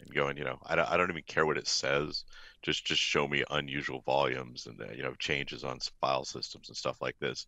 and 0.00 0.14
going 0.14 0.36
you 0.36 0.44
know 0.44 0.58
I 0.66 0.76
don't, 0.76 0.88
I 0.90 0.96
don't 0.96 1.10
even 1.10 1.22
care 1.22 1.46
what 1.46 1.58
it 1.58 1.66
says 1.66 2.24
just 2.62 2.84
just 2.84 3.00
show 3.00 3.26
me 3.26 3.44
unusual 3.50 4.02
volumes 4.02 4.66
and 4.66 4.80
uh, 4.80 4.92
you 4.94 5.02
know 5.02 5.14
changes 5.18 5.64
on 5.64 5.78
file 6.00 6.24
systems 6.24 6.68
and 6.68 6.76
stuff 6.76 7.00
like 7.00 7.18
this 7.18 7.46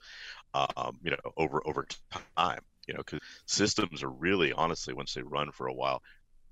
um, 0.54 0.98
you 1.02 1.10
know 1.10 1.18
over 1.36 1.62
over 1.66 1.86
time 2.36 2.60
you 2.86 2.94
know 2.94 3.02
because 3.04 3.20
systems 3.46 4.02
are 4.02 4.10
really 4.10 4.52
honestly 4.52 4.94
once 4.94 5.14
they 5.14 5.22
run 5.22 5.50
for 5.52 5.66
a 5.66 5.74
while 5.74 6.02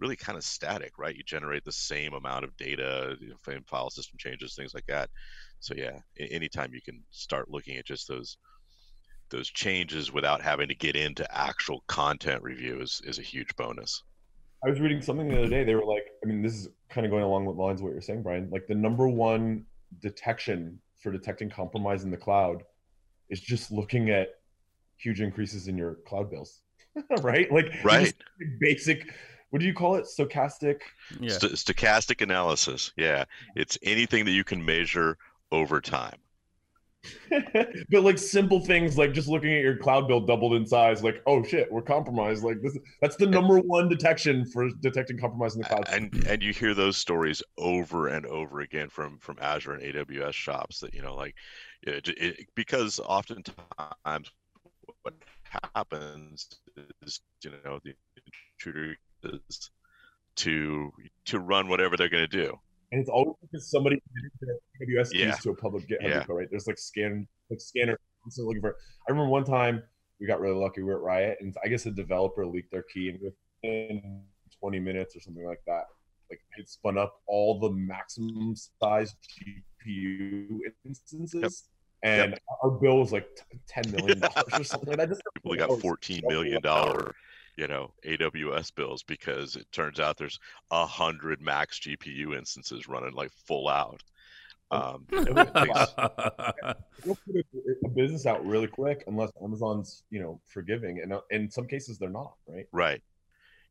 really 0.01 0.17
kind 0.17 0.39
of 0.39 0.45
static, 0.45 0.99
right? 0.99 1.17
You 1.17 1.23
generate 1.25 1.65
the 1.65 1.73
same 1.73 2.15
amount 2.15 2.45
of 2.45 2.57
data, 2.57 3.17
you 3.21 3.29
know, 3.29 3.61
file 3.67 3.91
system 3.91 4.17
changes, 4.19 4.55
things 4.55 4.75
like 4.75 4.87
that. 4.87 5.11
So 5.61 5.75
yeah, 5.75 5.99
anytime 6.19 6.73
you 6.73 6.81
can 6.83 7.03
start 7.11 7.51
looking 7.51 7.77
at 7.77 7.87
just 7.87 8.09
those 8.09 8.37
those 9.31 9.49
changes 9.49 10.13
without 10.13 10.43
having 10.43 10.69
to 10.69 10.75
get 10.75 10.97
into 10.97 11.27
actual 11.37 11.85
content 11.87 12.43
review 12.43 12.81
is, 12.81 13.01
is 13.05 13.19
a 13.19 13.23
huge 13.23 13.55
bonus. 13.57 14.03
I 14.65 14.69
was 14.69 14.81
reading 14.81 15.01
something 15.01 15.29
the 15.29 15.39
other 15.39 15.49
day. 15.49 15.65
They 15.65 15.75
were 15.75 15.85
like, 15.85 16.05
I 16.23 16.27
mean, 16.27 16.43
this 16.43 16.55
is 16.55 16.69
kind 16.91 17.07
of 17.07 17.11
going 17.11 17.23
along 17.23 17.47
with 17.47 17.57
lines 17.57 17.81
of 17.81 17.85
what 17.85 17.93
you're 17.93 18.03
saying, 18.03 18.23
Brian. 18.23 18.51
Like 18.51 18.67
the 18.67 18.75
number 18.75 19.09
one 19.09 19.65
detection 20.03 20.81
for 20.99 21.11
detecting 21.11 21.49
compromise 21.49 22.05
in 22.05 22.11
the 22.11 22.17
cloud 22.17 22.63
is 23.31 23.41
just 23.41 23.71
looking 23.71 24.11
at 24.11 24.29
huge 24.99 25.21
increases 25.21 25.69
in 25.69 25.79
your 25.79 25.97
cloud 26.07 26.31
bills, 26.31 26.61
right? 27.23 27.51
Like 27.51 27.73
right. 27.83 28.13
basic 28.61 29.15
what 29.51 29.61
do 29.61 29.67
you 29.67 29.75
call 29.75 29.97
it? 29.97 30.05
Stochastic. 30.05 30.81
Yeah. 31.19 31.37
St- 31.37 31.53
stochastic 31.53 32.23
analysis. 32.23 32.93
Yeah, 32.97 33.25
it's 33.57 33.79
anything 33.83 34.25
that 34.25 34.33
you 34.33 34.45
can 34.45 34.65
measure 34.65 35.19
over 35.53 35.81
time. 35.81 36.19
but 37.31 38.03
like 38.03 38.19
simple 38.19 38.61
things 38.61 38.99
like 38.99 39.15
just 39.15 39.27
looking 39.27 39.55
at 39.55 39.63
your 39.63 39.77
cloud 39.77 40.07
bill 40.07 40.21
doubled 40.21 40.53
in 40.55 40.67
size, 40.67 41.03
like 41.03 41.23
oh 41.27 41.43
shit, 41.43 41.71
we're 41.73 41.81
compromised. 41.81 42.45
Like 42.45 42.61
this, 42.61 42.77
that's 43.01 43.17
the 43.17 43.27
number 43.27 43.59
one 43.59 43.89
detection 43.89 44.45
for 44.45 44.69
detecting 44.81 45.19
compromise 45.19 45.55
in 45.55 45.63
the 45.63 45.69
cloud. 45.69 45.89
And 45.89 46.27
and 46.27 46.43
you 46.43 46.53
hear 46.53 46.75
those 46.75 46.99
stories 46.99 47.43
over 47.57 48.09
and 48.09 48.27
over 48.27 48.61
again 48.61 48.91
from 48.91 49.19
from 49.19 49.39
Azure 49.41 49.73
and 49.73 49.83
AWS 49.83 50.35
shops 50.35 50.81
that 50.81 50.95
you 50.95 51.01
know 51.01 51.15
like 51.15 51.35
it, 51.83 52.09
it, 52.09 52.47
because 52.55 53.01
oftentimes 53.01 54.31
what 55.03 55.15
happens 55.75 56.49
is 57.03 57.21
you 57.43 57.51
know 57.65 57.81
the 57.83 57.95
intruder 58.59 58.91
is 58.93 58.97
to 60.37 60.93
to 61.27 61.39
run 61.39 61.69
whatever 61.69 61.97
they're 61.97 62.09
going 62.09 62.29
to 62.29 62.37
do 62.45 62.59
and 62.93 63.01
it's 63.01 63.11
always 63.11 63.37
because 63.43 63.71
somebody 63.71 64.01
AWS 64.83 65.13
keys 65.13 65.39
to 65.41 65.51
a 65.51 65.55
public 65.55 65.89
GitHub 65.89 66.09
Yeah. 66.09 66.23
repo, 66.25 66.39
right? 66.39 66.49
There's 66.51 66.67
like 66.67 66.79
scan, 66.79 67.27
like 67.49 67.61
scanner 67.61 67.97
constantly 68.25 68.49
looking 68.57 68.63
for. 68.63 68.77
I 69.09 69.13
remember 69.13 69.31
one 69.31 69.45
time 69.45 69.83
we 70.19 70.27
got 70.27 70.41
really 70.41 70.57
lucky. 70.59 70.81
We 70.83 70.87
were 70.89 70.97
at 70.97 71.03
Riot, 71.03 71.39
and 71.41 71.55
I 71.65 71.69
guess 71.69 71.87
a 71.87 71.93
developer 71.93 72.45
leaked 72.47 72.73
their 72.73 72.83
key, 72.93 73.11
and 73.11 73.21
within 73.23 74.23
20 74.59 74.81
minutes 74.81 75.15
or 75.15 75.21
something 75.21 75.47
like 75.47 75.63
that, 75.69 75.85
like 76.31 76.41
it 76.59 76.69
spun 76.69 76.99
up 76.99 77.15
all 77.29 77.61
the 77.61 77.71
maximum 77.71 78.55
size 78.57 79.15
GPU 79.87 80.59
instances. 80.85 81.69
And 82.03 82.39
our 82.65 82.71
bill 82.71 82.99
was 82.99 83.13
like 83.13 83.29
ten 83.69 83.85
million 83.93 84.19
dollars 84.19 84.45
or 84.59 84.65
something 84.65 84.89
like 84.89 84.99
that. 84.99 85.09
Just 85.11 85.23
people 85.35 85.53
Oh, 85.53 85.57
got 85.57 85.71
it's 85.71 85.83
14 85.83 86.23
so 86.23 86.29
million 86.29 86.61
dollar 86.63 87.15
you 87.57 87.67
know 87.67 87.93
aws 88.07 88.75
bills 88.75 89.03
because 89.03 89.57
it 89.57 89.71
turns 89.73 90.01
out 90.01 90.17
there's 90.17 90.39
a 90.71 90.87
hundred 90.87 91.41
max 91.41 91.79
gpu 91.81 92.37
instances 92.37 92.89
running 92.89 93.13
like 93.15 93.31
full 93.47 93.69
out. 93.69 94.03
Um, 94.73 95.07
you 95.13 95.25
know, 95.25 95.43
it 95.43 95.55
takes- 95.55 95.95
They'll 97.05 97.19
put 97.27 97.35
a, 97.35 97.45
a 97.85 97.89
business 97.89 98.25
out 98.25 98.47
really 98.47 98.69
quick 98.69 99.03
unless 99.09 99.33
Amazon's, 99.43 100.05
you 100.11 100.21
know, 100.21 100.41
forgiving, 100.47 101.01
and 101.01 101.13
uh, 101.13 101.21
in 101.31 101.51
some 101.51 101.67
cases 101.67 101.99
they're 101.99 102.09
not, 102.09 102.35
right? 102.47 102.67
right. 102.73 103.03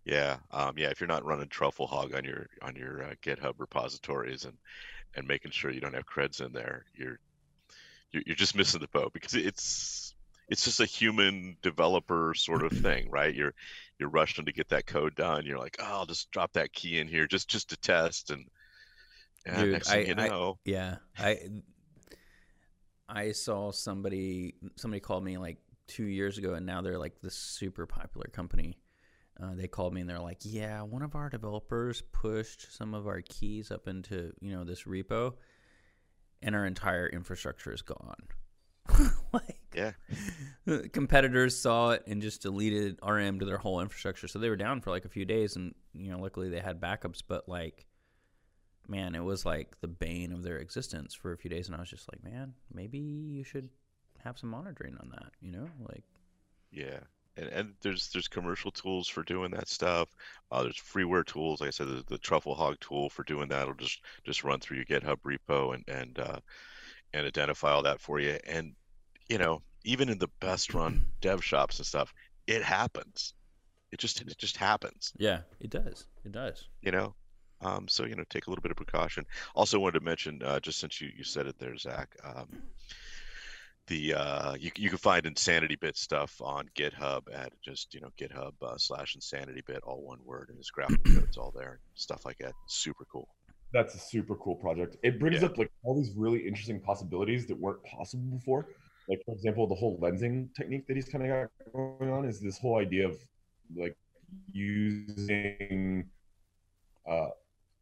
Yeah 0.06 0.38
um, 0.52 0.74
yeah 0.78 0.90
if 0.90 1.00
you're 1.00 1.08
not 1.08 1.26
running 1.26 1.50
truffle 1.50 1.86
hog 1.86 2.16
on 2.16 2.24
your 2.24 2.48
on 2.62 2.76
your 2.76 3.04
uh, 3.04 3.14
github 3.22 3.56
repositories 3.58 4.46
and 4.46 4.58
and 5.16 5.28
making 5.28 5.52
sure 5.52 5.72
you 5.72 5.82
don't 5.82 5.94
have 5.94 6.06
creds 6.06 6.44
in 6.44 6.52
there 6.54 6.86
you're 6.96 7.20
you're, 8.12 8.24
you're 8.26 8.36
just 8.36 8.56
missing 8.56 8.80
the 8.80 8.88
boat 8.88 9.14
because 9.14 9.36
it's 9.36 10.16
it's 10.50 10.66
just 10.66 10.80
a 10.80 10.86
human 10.86 11.56
developer 11.62 12.34
sort 12.36 12.64
of 12.64 12.72
thing 12.72 13.10
right 13.10 13.36
you're 13.36 13.54
you're 14.00 14.10
rushing 14.10 14.46
to 14.46 14.52
get 14.52 14.70
that 14.70 14.86
code 14.86 15.16
done 15.16 15.46
you're 15.46 15.60
like 15.60 15.78
oh 15.80 15.86
i'll 15.86 16.06
just 16.06 16.30
drop 16.32 16.52
that 16.54 16.74
key 16.74 17.00
in 17.00 17.08
here 17.08 17.28
just 17.28 17.48
just 17.50 17.70
to 17.70 17.78
test 17.78 18.32
and 18.32 18.46
and 19.46 19.58
Dude, 19.58 19.74
next 19.74 19.90
thing 19.90 20.04
I- 20.04 20.08
you 20.08 20.16
I- 20.18 20.28
know 20.28 20.60
Yeah, 20.66 20.98
I 21.18 21.40
I 23.08 23.32
saw 23.32 23.72
somebody 23.72 24.56
somebody 24.76 25.00
called 25.00 25.24
me 25.24 25.38
like 25.38 25.58
two 25.88 26.06
years 26.06 26.38
ago, 26.38 26.54
and 26.54 26.66
now 26.66 26.82
they're 26.82 27.00
like 27.00 27.20
this 27.22 27.36
super 27.36 27.86
popular 27.88 28.28
company. 28.32 28.78
Uh, 29.42 29.56
they 29.56 29.68
called 29.68 29.94
me 29.94 30.02
and 30.02 30.10
they're 30.10 30.20
like, 30.20 30.40
"Yeah, 30.42 30.82
one 30.84 31.02
of 31.02 31.16
our 31.16 31.30
developers 31.30 32.02
pushed 32.12 32.72
some 32.76 32.94
of 32.94 33.08
our 33.08 33.22
keys 33.22 33.72
up 33.72 33.88
into 33.88 34.34
you 34.42 34.52
know 34.52 34.64
this 34.64 34.84
repo, 34.84 35.34
and 36.42 36.56
our 36.56 36.66
entire 36.66 37.08
infrastructure 37.08 37.74
is 37.74 37.82
gone." 37.82 38.28
like, 39.34 39.59
Yeah. 39.74 39.92
competitors 40.94 41.58
saw 41.58 41.92
it 41.92 42.04
and 42.08 42.22
just 42.22 42.42
deleted 42.42 43.00
RM 43.06 43.40
to 43.40 43.46
their 43.46 43.58
whole 43.58 43.82
infrastructure. 43.82 44.28
So 44.28 44.40
they 44.40 44.50
were 44.50 44.56
down 44.56 44.82
for 44.82 44.90
like 44.90 45.06
a 45.06 45.10
few 45.10 45.26
days, 45.26 45.56
and 45.56 45.74
you 45.94 46.12
know, 46.12 46.20
luckily 46.20 46.50
they 46.50 46.60
had 46.60 46.80
backups. 46.80 47.22
But 47.28 47.48
like, 47.48 47.86
man, 48.88 49.16
it 49.16 49.24
was 49.24 49.46
like 49.46 49.80
the 49.82 49.88
bane 49.88 50.32
of 50.32 50.44
their 50.44 50.58
existence 50.58 51.14
for 51.14 51.34
a 51.34 51.38
few 51.38 51.50
days, 51.50 51.68
and 51.68 51.76
I 51.76 51.80
was 51.80 51.90
just 51.90 52.10
like, 52.12 52.24
man, 52.24 52.54
maybe 52.74 53.00
you 53.00 53.44
should 53.44 53.70
have 54.24 54.38
some 54.38 54.50
monitoring 54.50 54.98
on 55.00 55.10
that. 55.10 55.32
You 55.42 55.52
know, 55.52 55.70
like, 55.88 56.04
Yeah, 56.72 57.00
and 57.38 57.50
and 57.50 57.74
there's 57.82 58.10
there's 58.10 58.28
commercial 58.28 58.72
tools 58.72 59.08
for 59.08 59.24
doing 59.24 59.52
that 59.52 59.68
stuff. 59.68 60.10
Uh, 60.52 60.64
there's 60.64 60.78
freeware 60.78 61.26
tools. 61.26 61.62
Like 61.62 61.70
I 61.70 61.72
said, 61.72 61.88
the, 61.88 62.04
the 62.08 62.18
Truffle 62.18 62.56
Hog 62.56 62.80
tool 62.80 63.10
for 63.10 63.24
doing 63.24 63.48
that 63.50 63.64
It'll 63.64 63.74
just 63.76 64.02
just 64.24 64.44
run 64.44 64.60
through 64.60 64.78
your 64.78 64.86
GitHub 64.86 65.18
repo 65.26 65.76
and 65.76 65.84
and 65.88 66.20
uh, 66.20 66.40
and 67.14 67.26
identify 67.26 67.72
all 67.72 67.84
that 67.84 68.00
for 68.00 68.20
you. 68.20 68.38
And 68.48 68.74
you 69.30 69.38
know, 69.38 69.62
even 69.86 70.10
in 70.10 70.18
the 70.18 70.30
best 70.40 70.74
run 70.74 71.06
dev 71.22 71.44
shops 71.44 71.78
and 71.80 71.86
stuff, 71.86 72.14
it 72.48 72.64
happens. 72.64 73.34
It 73.92 74.00
just 74.00 74.22
it 74.22 74.38
just 74.38 74.58
happens. 74.58 75.14
yeah, 75.18 75.42
it 75.60 75.70
does, 75.72 76.06
it 76.26 76.32
does. 76.32 76.68
You 76.82 76.92
know. 76.92 77.16
Um, 77.62 77.90
so 77.90 78.06
you 78.06 78.16
know, 78.16 78.24
take 78.30 78.48
a 78.48 78.50
little 78.50 78.62
bit 78.62 78.72
of 78.72 78.78
precaution. 78.78 79.26
Also, 79.54 79.80
wanted 79.80 80.00
to 80.00 80.06
mention, 80.06 80.42
uh, 80.44 80.62
just 80.62 80.80
since 80.80 81.02
you, 81.02 81.10
you 81.18 81.26
said 81.26 81.46
it 81.46 81.60
there, 81.60 81.76
Zach, 81.76 82.16
um, 82.24 82.48
the 83.88 84.14
uh, 84.14 84.54
you 84.54 84.72
you 84.78 84.88
can 84.90 84.98
find 84.98 85.26
Insanity 85.26 85.76
Bit 85.76 85.98
stuff 85.98 86.40
on 86.42 86.70
GitHub 86.78 87.24
at 87.34 87.52
just 87.62 87.94
you 87.94 88.00
know 88.02 88.10
GitHub 88.18 88.54
uh, 88.62 88.78
slash 88.78 89.16
Insanity 89.16 89.62
Bit, 89.68 89.80
all 89.84 90.02
one 90.04 90.20
word, 90.24 90.48
and 90.50 90.58
his 90.58 90.70
graphical 90.72 91.14
code's 91.20 91.38
all 91.38 91.52
there, 91.56 91.80
stuff 91.96 92.24
like 92.26 92.38
that. 92.38 92.54
Super 92.68 93.06
cool. 93.12 93.28
That's 93.74 93.94
a 93.94 94.00
super 94.00 94.36
cool 94.36 94.56
project. 94.56 94.96
It 95.04 95.20
brings 95.20 95.42
Yeah. 95.42 95.48
up 95.48 95.58
like 95.58 95.72
all 95.84 95.96
these 95.98 96.14
really 96.16 96.40
interesting 96.48 96.80
possibilities 96.80 97.46
that 97.48 97.60
weren't 97.60 97.84
possible 97.84 98.38
before. 98.38 98.68
Like 99.10 99.22
for 99.26 99.34
example, 99.34 99.68
the 99.68 99.76
whole 99.76 100.00
lensing 100.00 100.54
technique 100.56 100.88
that 100.88 100.96
he's 100.96 101.10
kind 101.10 101.26
of 101.26 101.30
got 101.30 101.74
going 101.74 102.12
on 102.12 102.26
is 102.26 102.40
this 102.40 102.60
whole 102.60 102.78
idea 102.78 103.08
of 103.08 103.18
like 103.76 103.98
using 104.52 106.08
uh 107.10 107.30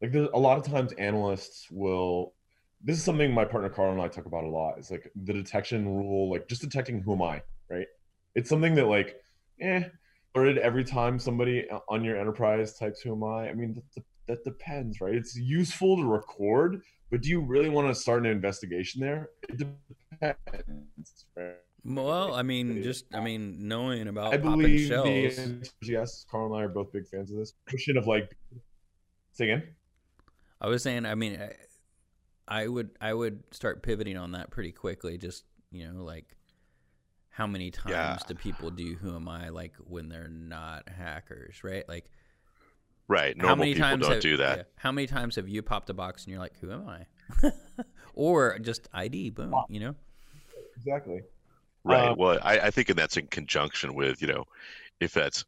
like 0.00 0.12
there's 0.12 0.28
a 0.32 0.38
lot 0.38 0.56
of 0.56 0.64
times 0.64 0.92
analysts 0.94 1.68
will 1.70 2.32
this 2.82 2.96
is 2.96 3.04
something 3.04 3.32
my 3.32 3.44
partner 3.44 3.68
Carl 3.68 3.92
and 3.92 4.00
I 4.00 4.08
talk 4.08 4.26
about 4.26 4.44
a 4.44 4.48
lot. 4.48 4.74
It's 4.78 4.90
like 4.90 5.10
the 5.24 5.32
detection 5.32 5.86
rule, 5.88 6.30
like 6.30 6.48
just 6.48 6.62
detecting 6.62 7.02
who 7.02 7.14
am 7.14 7.22
I, 7.22 7.42
right? 7.68 7.86
It's 8.34 8.48
something 8.48 8.74
that 8.76 8.86
like, 8.86 9.16
eh, 9.60 9.84
or 10.34 10.46
every 10.46 10.84
time 10.84 11.18
somebody 11.18 11.66
on 11.88 12.04
your 12.04 12.16
enterprise 12.16 12.78
types 12.78 13.00
who 13.00 13.12
am 13.12 13.24
I. 13.24 13.48
I 13.48 13.54
mean, 13.54 13.82
that, 13.96 14.04
that 14.28 14.44
depends, 14.44 15.00
right? 15.00 15.14
It's 15.14 15.36
useful 15.36 15.96
to 15.96 16.04
record, 16.04 16.82
but 17.10 17.22
do 17.22 17.30
you 17.30 17.40
really 17.40 17.68
want 17.68 17.88
to 17.88 17.94
start 17.94 18.24
an 18.24 18.30
investigation 18.30 19.00
there? 19.00 19.30
It 19.48 19.66
depends, 20.20 21.24
right? 21.36 21.54
Well, 21.84 22.34
I 22.34 22.42
mean, 22.42 22.82
just 22.82 23.06
I 23.14 23.20
mean, 23.20 23.68
knowing 23.68 24.08
about 24.08 24.34
I 24.34 24.36
believe 24.36 24.88
shells. 24.88 25.04
the 25.36 25.70
yes. 25.82 26.26
Carl 26.30 26.46
and 26.52 26.60
I 26.60 26.64
are 26.64 26.68
both 26.68 26.92
big 26.92 27.06
fans 27.06 27.30
of 27.30 27.38
this. 27.38 27.54
Question 27.68 27.96
of 27.96 28.06
like, 28.06 28.36
say 29.32 29.44
again. 29.44 29.68
I 30.60 30.68
was 30.68 30.82
saying, 30.82 31.06
I 31.06 31.14
mean, 31.14 31.40
I, 31.40 32.62
I 32.62 32.66
would 32.68 32.90
I 33.00 33.14
would 33.14 33.42
start 33.52 33.82
pivoting 33.82 34.16
on 34.16 34.32
that 34.32 34.50
pretty 34.50 34.72
quickly. 34.72 35.18
Just 35.18 35.44
you 35.70 35.90
know, 35.90 36.02
like 36.02 36.36
how 37.30 37.46
many 37.46 37.70
times 37.70 37.92
Yeah. 37.92 38.18
do 38.26 38.34
people 38.34 38.70
do 38.70 38.96
who 39.00 39.14
am 39.14 39.28
I 39.28 39.50
like 39.50 39.74
when 39.78 40.08
they're 40.08 40.28
not 40.28 40.88
hackers, 40.88 41.62
right? 41.62 41.88
Like 41.88 42.10
Right. 43.06 43.40
how 43.40 43.54
many 43.54 43.72
people 43.74 43.88
times 43.88 44.02
don't 44.02 44.12
have, 44.14 44.22
do 44.22 44.36
that. 44.38 44.56
yeah, 44.58 44.62
how 44.76 44.92
many 44.92 45.06
times 45.06 45.36
have 45.36 45.48
you 45.48 45.62
popped 45.62 45.88
a 45.88 45.94
box 45.94 46.24
and 46.24 46.32
you're 46.32 46.40
like, 46.40 46.58
who 46.60 46.70
am 46.72 46.86
I? 46.88 47.06
or 48.14 48.58
just 48.58 48.86
ID, 48.92 49.30
boom, 49.30 49.54
you 49.70 49.80
know? 49.80 49.94
Exactly. 50.78 51.22
Right. 51.84 52.08
Um, 52.08 52.18
well, 52.18 52.38
I, 52.42 52.60
I 52.60 52.70
think 52.70 52.88
and 52.90 52.98
that's 52.98 53.16
in 53.16 53.26
conjunction 53.28 53.94
with, 53.94 54.20
you 54.20 54.28
know, 54.28 54.44
if 55.00 55.12
that's 55.12 55.44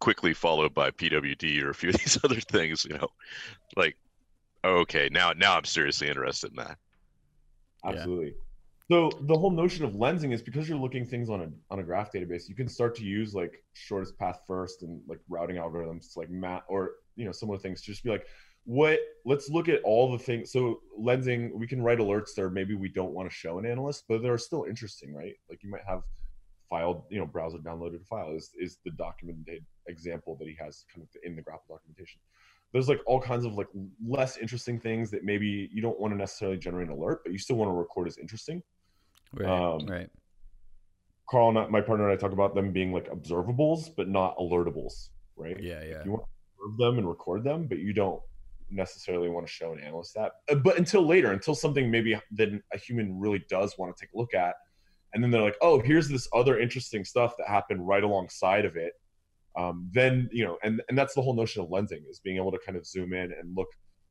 quickly 0.00 0.34
followed 0.34 0.74
by 0.74 0.90
PWD 0.90 1.62
or 1.62 1.70
a 1.70 1.74
few 1.74 1.90
of 1.90 1.96
these 1.96 2.18
other 2.24 2.40
things, 2.40 2.84
you 2.84 2.96
know, 2.96 3.08
like, 3.76 3.96
okay, 4.64 5.08
now 5.10 5.32
now 5.32 5.56
I'm 5.56 5.64
seriously 5.64 6.08
interested 6.08 6.50
in 6.50 6.56
that. 6.56 6.76
Yeah. 7.84 7.90
Absolutely. 7.90 8.34
So 8.90 9.08
the 9.20 9.38
whole 9.38 9.52
notion 9.52 9.84
of 9.84 9.92
lensing 9.92 10.32
is 10.32 10.42
because 10.42 10.68
you're 10.68 10.76
looking 10.76 11.06
things 11.06 11.30
on 11.30 11.40
a 11.42 11.48
on 11.72 11.78
a 11.78 11.82
graph 11.82 12.12
database, 12.12 12.48
you 12.48 12.56
can 12.56 12.68
start 12.68 12.96
to 12.96 13.04
use 13.04 13.34
like 13.34 13.62
shortest 13.72 14.18
path 14.18 14.40
first 14.48 14.82
and 14.82 15.00
like 15.06 15.20
routing 15.28 15.56
algorithms 15.56 16.16
like 16.16 16.28
map 16.28 16.64
or 16.68 16.92
you 17.14 17.24
know 17.24 17.30
similar 17.30 17.56
things 17.56 17.80
to 17.82 17.86
just 17.86 18.02
be 18.02 18.10
like, 18.10 18.26
what 18.64 18.98
let's 19.24 19.48
look 19.48 19.68
at 19.68 19.82
all 19.82 20.12
the 20.12 20.18
things. 20.18 20.52
So 20.52 20.80
lensing, 20.98 21.52
we 21.54 21.66
can 21.66 21.82
write 21.82 21.98
alerts 21.98 22.34
there. 22.36 22.50
Maybe 22.50 22.74
we 22.74 22.88
don't 22.88 23.12
want 23.12 23.28
to 23.28 23.34
show 23.34 23.58
an 23.58 23.66
analyst, 23.66 24.04
but 24.08 24.22
they're 24.22 24.38
still 24.38 24.64
interesting, 24.64 25.14
right? 25.14 25.34
Like 25.48 25.62
you 25.62 25.70
might 25.70 25.84
have 25.86 26.02
filed, 26.68 27.02
you 27.10 27.18
know, 27.18 27.26
browser 27.26 27.58
downloaded 27.58 28.02
a 28.02 28.04
file 28.04 28.32
is 28.36 28.50
is 28.58 28.78
the 28.84 28.90
documented 28.92 29.64
example 29.88 30.36
that 30.36 30.48
he 30.48 30.56
has 30.60 30.84
kind 30.92 31.02
of 31.02 31.08
in 31.24 31.36
the 31.36 31.42
graph 31.42 31.66
documentation 31.68 32.20
there's 32.72 32.88
like 32.88 33.00
all 33.06 33.20
kinds 33.20 33.44
of 33.44 33.54
like 33.54 33.66
less 34.06 34.36
interesting 34.36 34.78
things 34.78 35.10
that 35.10 35.24
maybe 35.24 35.68
you 35.72 35.82
don't 35.82 35.98
want 35.98 36.12
to 36.12 36.18
necessarily 36.18 36.56
generate 36.56 36.88
an 36.88 36.94
alert, 36.94 37.20
but 37.24 37.32
you 37.32 37.38
still 37.38 37.56
want 37.56 37.68
to 37.68 37.72
record 37.72 38.06
as 38.06 38.18
interesting. 38.18 38.62
Right, 39.32 39.48
Um, 39.48 39.86
right. 39.86 40.08
Carl 41.28 41.50
and 41.50 41.58
I, 41.58 41.66
my 41.68 41.80
partner 41.80 42.08
and 42.08 42.16
I 42.16 42.20
talk 42.20 42.32
about 42.32 42.54
them 42.54 42.72
being 42.72 42.92
like 42.92 43.08
observables, 43.10 43.88
but 43.96 44.08
not 44.08 44.36
alertables, 44.38 45.10
right? 45.36 45.60
Yeah, 45.60 45.82
yeah. 45.82 46.04
You 46.04 46.12
want 46.12 46.24
to 46.24 46.64
observe 46.64 46.78
them 46.78 46.98
and 46.98 47.08
record 47.08 47.44
them, 47.44 47.66
but 47.66 47.78
you 47.78 47.92
don't 47.92 48.20
necessarily 48.70 49.28
want 49.28 49.46
to 49.46 49.52
show 49.52 49.72
an 49.72 49.80
analyst 49.80 50.14
that. 50.14 50.32
Uh, 50.50 50.56
But 50.56 50.78
until 50.78 51.06
later, 51.06 51.32
until 51.32 51.54
something 51.54 51.90
maybe 51.90 52.18
then 52.30 52.62
a 52.72 52.78
human 52.78 53.18
really 53.18 53.44
does 53.48 53.76
want 53.78 53.96
to 53.96 54.00
take 54.00 54.12
a 54.14 54.18
look 54.18 54.34
at, 54.34 54.54
and 55.12 55.22
then 55.22 55.30
they're 55.30 55.42
like, 55.42 55.56
oh, 55.60 55.80
here's 55.80 56.08
this 56.08 56.28
other 56.34 56.58
interesting 56.58 57.04
stuff 57.04 57.34
that 57.38 57.48
happened 57.48 57.86
right 57.86 58.04
alongside 58.04 58.64
of 58.64 58.76
it. 58.76 58.92
Um, 59.56 59.88
then 59.92 60.28
you 60.32 60.44
know, 60.44 60.58
and 60.62 60.80
and 60.88 60.96
that's 60.96 61.14
the 61.14 61.22
whole 61.22 61.34
notion 61.34 61.62
of 61.62 61.68
lensing 61.68 62.08
is 62.08 62.20
being 62.20 62.36
able 62.36 62.52
to 62.52 62.58
kind 62.64 62.78
of 62.78 62.86
zoom 62.86 63.12
in 63.12 63.32
and 63.32 63.56
look 63.56 63.68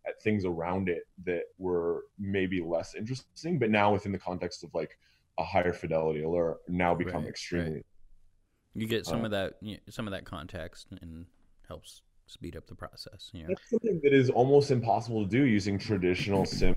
at 0.07 0.21
things 0.21 0.45
around 0.45 0.89
it 0.89 1.03
that 1.25 1.43
were 1.57 2.03
maybe 2.17 2.61
less 2.61 2.95
interesting, 2.95 3.59
but 3.59 3.69
now 3.69 3.93
within 3.93 4.11
the 4.11 4.19
context 4.19 4.63
of 4.63 4.69
like 4.73 4.97
a 5.37 5.43
higher 5.43 5.73
fidelity 5.73 6.23
alert, 6.23 6.57
now 6.67 6.93
become 6.93 7.21
right, 7.21 7.29
extremely. 7.29 7.73
Right. 7.75 7.85
You 8.75 8.87
get 8.87 9.05
some 9.05 9.21
uh, 9.21 9.25
of 9.25 9.31
that, 9.31 9.53
you 9.61 9.75
know, 9.75 9.79
some 9.89 10.07
of 10.07 10.11
that 10.11 10.25
context, 10.25 10.87
and 11.01 11.25
helps 11.67 12.01
speed 12.29 12.55
up 12.55 12.67
the 12.67 12.75
process. 12.75 13.31
Know? 13.33 13.45
That's 13.47 13.69
something 13.69 13.99
that 14.03 14.13
is 14.13 14.29
almost 14.29 14.71
impossible 14.71 15.23
to 15.23 15.29
do 15.29 15.45
using 15.45 15.77
traditional 15.77 16.45
SIEM, 16.45 16.75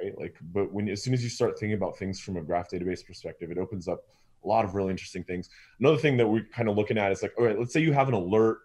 right? 0.00 0.16
Like, 0.18 0.36
but 0.52 0.72
when 0.72 0.88
as 0.88 1.02
soon 1.02 1.14
as 1.14 1.24
you 1.24 1.30
start 1.30 1.58
thinking 1.58 1.76
about 1.76 1.96
things 1.96 2.20
from 2.20 2.36
a 2.36 2.42
graph 2.42 2.70
database 2.70 3.04
perspective, 3.04 3.50
it 3.50 3.58
opens 3.58 3.88
up 3.88 4.00
a 4.44 4.46
lot 4.46 4.64
of 4.64 4.74
really 4.74 4.90
interesting 4.90 5.24
things. 5.24 5.48
Another 5.80 5.96
thing 5.96 6.16
that 6.18 6.26
we're 6.26 6.46
kind 6.54 6.68
of 6.68 6.76
looking 6.76 6.98
at 6.98 7.10
is 7.10 7.22
like, 7.22 7.32
all 7.38 7.46
right, 7.46 7.58
let's 7.58 7.72
say 7.72 7.80
you 7.80 7.92
have 7.92 8.08
an 8.08 8.14
alert 8.14 8.58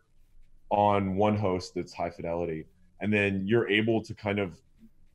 on 0.69 1.15
one 1.15 1.37
host 1.37 1.73
that's 1.73 1.93
high 1.93 2.09
fidelity, 2.09 2.65
and 2.99 3.13
then 3.13 3.47
you're 3.47 3.69
able 3.69 4.03
to 4.03 4.13
kind 4.13 4.39
of 4.39 4.59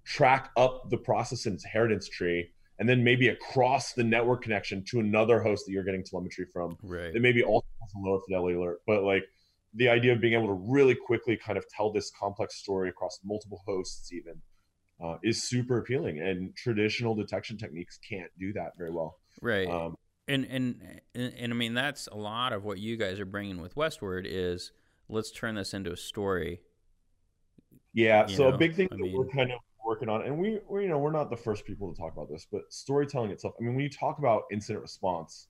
track 0.04 0.50
up 0.56 0.88
the 0.90 0.96
process 0.96 1.46
inheritance 1.46 2.08
tree 2.08 2.50
and 2.78 2.88
then 2.88 3.04
maybe 3.04 3.28
across 3.28 3.92
the 3.92 4.02
network 4.02 4.42
connection 4.42 4.84
to 4.84 5.00
another 5.00 5.40
host 5.40 5.64
that 5.64 5.72
you're 5.72 5.84
getting 5.84 6.04
telemetry 6.04 6.44
from 6.52 6.76
right 6.82 7.14
that 7.14 7.20
maybe 7.20 7.42
also 7.42 7.66
has 7.80 7.90
a 7.94 7.98
lower 7.98 8.20
fidelity 8.20 8.54
alert 8.54 8.80
but 8.86 9.02
like 9.02 9.24
the 9.74 9.88
idea 9.88 10.12
of 10.12 10.20
being 10.20 10.34
able 10.34 10.46
to 10.46 10.64
really 10.68 10.94
quickly 10.94 11.36
kind 11.36 11.58
of 11.58 11.64
tell 11.68 11.92
this 11.92 12.10
complex 12.18 12.56
story 12.56 12.88
across 12.88 13.18
multiple 13.24 13.60
hosts 13.66 14.12
even 14.12 14.40
uh, 15.02 15.16
is 15.22 15.42
super 15.42 15.78
appealing 15.78 16.20
and 16.20 16.54
traditional 16.56 17.14
detection 17.14 17.56
techniques 17.56 17.98
can't 18.08 18.30
do 18.38 18.52
that 18.52 18.72
very 18.78 18.90
well. 18.90 19.18
Right. 19.40 19.68
Um, 19.68 19.96
and, 20.26 20.46
and 20.46 21.00
and 21.14 21.34
and 21.38 21.52
i 21.52 21.54
mean 21.54 21.74
that's 21.74 22.06
a 22.06 22.16
lot 22.16 22.54
of 22.54 22.64
what 22.64 22.78
you 22.78 22.96
guys 22.96 23.20
are 23.20 23.26
bringing 23.26 23.60
with 23.60 23.76
westward 23.76 24.26
is 24.26 24.72
let's 25.08 25.30
turn 25.30 25.54
this 25.54 25.74
into 25.74 25.92
a 25.92 25.96
story. 25.98 26.62
Yeah 27.92 28.26
so 28.26 28.48
know? 28.48 28.54
a 28.54 28.58
big 28.58 28.74
thing 28.74 28.88
I 28.90 28.96
that 28.96 29.02
mean, 29.02 29.14
we're 29.16 29.28
kind 29.28 29.52
of 29.52 29.58
working 29.84 30.08
on 30.08 30.22
and 30.22 30.38
we, 30.38 30.60
we 30.68 30.84
you 30.84 30.88
know 30.88 30.98
we're 30.98 31.12
not 31.12 31.28
the 31.28 31.36
first 31.36 31.66
people 31.66 31.92
to 31.92 32.00
talk 32.00 32.14
about 32.14 32.30
this 32.30 32.46
but 32.50 32.62
storytelling 32.70 33.30
itself 33.32 33.54
i 33.60 33.62
mean 33.62 33.74
when 33.74 33.84
you 33.84 33.90
talk 33.90 34.18
about 34.18 34.44
incident 34.50 34.80
response 34.80 35.48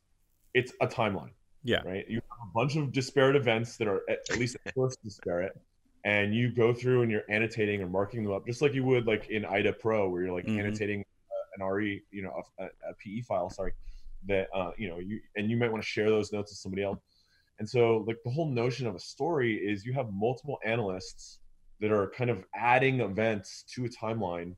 it's 0.55 0.73
a 0.81 0.89
timeline 0.89 1.31
yeah. 1.65 1.81
Right. 1.85 2.05
You 2.09 2.17
have 2.17 2.49
a 2.49 2.53
bunch 2.55 2.77
of 2.77 2.93
disparate 2.93 3.37
events 3.37 3.79
that 3.79 3.89
are 3.89 4.03
at, 4.09 4.19
at 4.31 4.39
least 4.39 4.57
at 4.67 4.75
first 4.75 5.03
disparate, 5.03 5.59
and 6.05 6.35
you 6.35 6.53
go 6.53 6.75
through 6.75 7.03
and 7.03 7.11
you're 7.11 7.25
annotating 7.31 7.83
or 7.83 7.89
marking 7.89 8.23
them 8.23 8.33
up 8.33 8.47
just 8.47 8.61
like 8.61 8.75
you 8.75 8.85
would 8.85 9.07
like 9.07 9.31
in 9.31 9.45
IDA 9.47 9.73
Pro, 9.73 10.09
where 10.09 10.23
you're 10.23 10.35
like 10.35 10.45
mm-hmm. 10.45 10.61
annotating 10.61 11.01
uh, 11.01 11.65
an 11.65 11.73
RE, 11.73 12.03
you 12.11 12.23
know, 12.23 12.43
a, 12.61 12.65
a 12.65 12.95
PE 13.03 13.23
file. 13.23 13.49
Sorry, 13.49 13.73
that 14.27 14.49
uh, 14.55 14.73
you 14.77 14.89
know 14.89 14.99
you 14.99 15.21
and 15.37 15.51
you 15.51 15.57
might 15.57 15.73
want 15.73 15.83
to 15.83 15.89
share 15.89 16.11
those 16.11 16.33
notes 16.33 16.53
with 16.53 16.59
somebody 16.59 16.83
else. 16.83 17.01
And 17.59 17.69
so, 17.69 18.05
like 18.07 18.19
the 18.25 18.31
whole 18.31 18.51
notion 18.51 18.87
of 18.87 18.95
a 18.95 19.01
story 19.01 19.55
is 19.55 19.87
you 19.87 19.95
have 19.95 20.13
multiple 20.13 20.59
analysts 20.65 21.39
that 21.81 21.91
are 21.91 22.11
kind 22.11 22.29
of 22.29 22.45
adding 22.55 23.01
events 23.01 23.65
to 23.75 23.87
a 23.87 23.89
timeline 23.89 24.55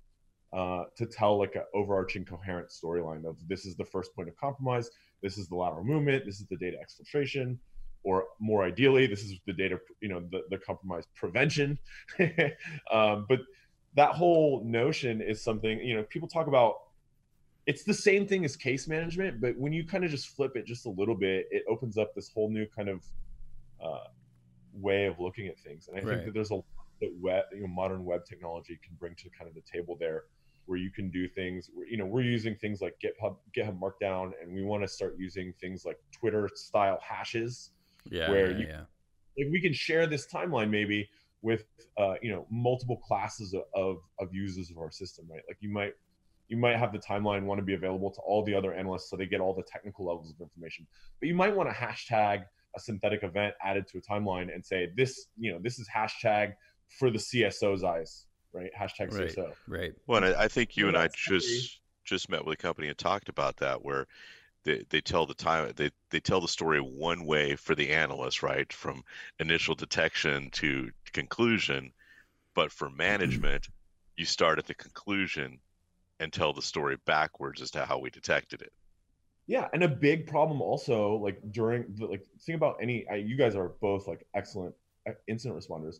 uh, 0.53 0.85
to 0.97 1.07
tell 1.07 1.38
like 1.38 1.55
an 1.55 1.62
overarching 1.75 2.25
coherent 2.25 2.69
storyline 2.71 3.25
of 3.25 3.37
this 3.47 3.64
is 3.66 3.77
the 3.77 3.85
first 3.85 4.14
point 4.16 4.29
of 4.29 4.37
compromise 4.37 4.90
this 5.22 5.38
is 5.38 5.48
the 5.48 5.57
lateral 5.57 5.85
movement, 5.85 6.24
this 6.24 6.40
is 6.40 6.46
the 6.46 6.57
data 6.57 6.76
exfiltration, 6.76 7.59
or 8.05 8.24
more 8.38 8.64
ideally, 8.64 9.07
this 9.07 9.22
is 9.22 9.38
the 9.46 9.52
data, 9.52 9.79
you 10.00 10.09
know, 10.09 10.22
the, 10.31 10.42
the 10.50 10.59
compromise 10.59 11.05
prevention. 11.14 11.79
um, 12.92 13.26
but 13.29 13.40
that 13.94 14.11
whole 14.11 14.62
notion 14.64 15.20
is 15.20 15.42
something, 15.42 15.81
you 15.81 15.96
know, 15.96 16.02
people 16.05 16.29
talk 16.29 16.46
about 16.46 16.74
it's 17.66 17.83
the 17.83 17.94
same 17.94 18.29
thing 18.29 18.44
as 18.44 18.57
case 18.57 18.87
management, 18.87 19.40
but 19.40 19.59
when 19.59 19.72
you 19.72 19.85
kind 19.85 20.05
of 20.05 20.11
just 20.11 20.29
flip 20.29 20.52
it 20.55 20.66
just 20.66 20.87
a 20.87 20.90
little 20.90 21.16
bit, 21.16 21.46
it 21.50 21.64
opens 21.68 21.98
up 21.98 22.14
this 22.14 22.31
whole 22.33 22.48
new 22.48 22.64
kind 22.66 22.88
of 22.88 23.05
uh, 23.85 24.05
way 24.72 25.07
of 25.07 25.18
looking 25.18 25.48
at 25.48 25.59
things. 25.59 25.88
And 25.88 25.98
I 25.98 26.02
right. 26.02 26.14
think 26.14 26.26
that 26.26 26.35
there's 26.35 26.50
a 26.50 26.57
lot 26.57 26.64
that 27.00 27.11
web, 27.20 27.44
you 27.52 27.61
know, 27.61 27.66
modern 27.66 28.05
web 28.05 28.24
technology 28.24 28.79
can 28.85 28.96
bring 28.98 29.14
to 29.16 29.29
kind 29.37 29.48
of 29.48 29.55
the 29.55 29.62
table 29.70 29.96
there 29.98 30.24
where 30.66 30.79
you 30.79 30.90
can 30.90 31.11
do 31.11 31.29
things 31.29 31.70
you 31.88 31.96
know 31.96 32.05
we're 32.05 32.22
using 32.22 32.55
things 32.57 32.81
like 32.81 32.94
github 33.02 33.37
github 33.57 33.79
markdown 33.79 34.33
and 34.42 34.52
we 34.52 34.62
want 34.62 34.83
to 34.83 34.88
start 34.88 35.14
using 35.18 35.52
things 35.61 35.85
like 35.85 35.98
twitter 36.12 36.48
style 36.55 36.98
hashes 37.02 37.70
yeah 38.11 38.31
where 38.31 38.50
yeah, 38.50 38.59
you 38.59 38.66
yeah. 38.66 38.81
like 39.38 39.52
we 39.52 39.61
can 39.61 39.72
share 39.72 40.07
this 40.07 40.26
timeline 40.26 40.70
maybe 40.70 41.09
with 41.46 41.64
uh, 41.96 42.14
you 42.20 42.31
know 42.31 42.46
multiple 42.50 42.96
classes 42.96 43.55
of 43.74 43.98
of 44.18 44.35
users 44.35 44.70
of 44.70 44.79
our 44.79 44.90
system 44.90 45.26
right? 45.31 45.42
Like 45.48 45.59
you 45.61 45.70
might 45.70 45.92
you 46.48 46.57
might 46.57 46.76
have 46.76 46.92
the 46.92 46.98
timeline 46.98 47.44
want 47.44 47.59
to 47.59 47.64
be 47.64 47.74
available 47.74 48.11
to 48.11 48.20
all 48.20 48.44
the 48.44 48.55
other 48.55 48.72
analysts 48.72 49.11
so 49.11 49.16
they 49.16 49.26
get 49.26 49.40
all 49.40 49.55
the 49.55 49.62
technical 49.62 50.07
levels 50.07 50.31
of 50.31 50.40
information. 50.40 50.87
But 51.20 51.29
you 51.29 51.35
might 51.35 51.55
want 51.55 51.68
to 51.68 51.74
hashtag 51.74 52.44
a 52.76 52.81
synthetic 52.81 53.22
event 53.22 53.55
added 53.62 53.87
to 53.88 53.98
a 53.98 54.00
timeline 54.00 54.52
and 54.52 54.64
say 54.64 54.90
this 54.96 55.29
you 55.38 55.52
know 55.52 55.59
this 55.62 55.79
is 55.79 55.88
hashtag 55.88 56.55
for 56.98 57.11
the 57.11 57.18
cso's 57.18 57.85
eyes 57.85 58.26
right? 58.52 58.70
Hashtag 58.78 59.12
right, 59.12 59.28
CSO. 59.28 59.52
Right. 59.68 59.92
Well, 60.06 60.24
I, 60.24 60.44
I 60.44 60.48
think 60.48 60.76
you 60.76 60.88
and 60.88 60.96
I 60.96 61.09
just 61.09 61.80
just 62.04 62.30
met 62.30 62.44
with 62.44 62.54
a 62.54 62.62
company 62.62 62.88
and 62.88 62.96
talked 62.96 63.28
about 63.28 63.56
that 63.56 63.85
where 63.85 64.06
they, 64.66 64.85
they 64.90 65.00
tell 65.00 65.26
the 65.26 65.35
time 65.35 65.72
they, 65.76 65.90
they 66.11 66.20
tell 66.20 66.40
the 66.40 66.48
story 66.48 66.80
one 66.80 67.24
way 67.24 67.56
for 67.56 67.74
the 67.74 67.90
analyst 67.90 68.42
right 68.42 68.72
from 68.72 69.02
initial 69.38 69.74
detection 69.74 70.50
to 70.50 70.90
conclusion 71.12 71.92
but 72.54 72.72
for 72.72 72.90
management 72.90 73.68
you 74.16 74.24
start 74.24 74.59
at 74.59 74.66
the 74.66 74.74
conclusion 74.74 75.59
and 76.20 76.32
tell 76.32 76.52
the 76.52 76.62
story 76.62 76.96
backwards 77.06 77.61
as 77.61 77.70
to 77.70 77.85
how 77.85 77.98
we 77.98 78.11
detected 78.11 78.61
it 78.62 78.72
yeah 79.46 79.68
and 79.72 79.82
a 79.82 79.88
big 79.88 80.26
problem 80.26 80.61
also 80.61 81.14
like 81.16 81.38
during 81.52 81.85
the, 81.96 82.06
like 82.06 82.24
think 82.40 82.56
about 82.56 82.76
any 82.82 83.06
you 83.16 83.37
guys 83.37 83.54
are 83.54 83.70
both 83.80 84.06
like 84.09 84.26
excellent 84.35 84.74
uh, 85.09 85.12
incident 85.28 85.61
responders 85.61 85.96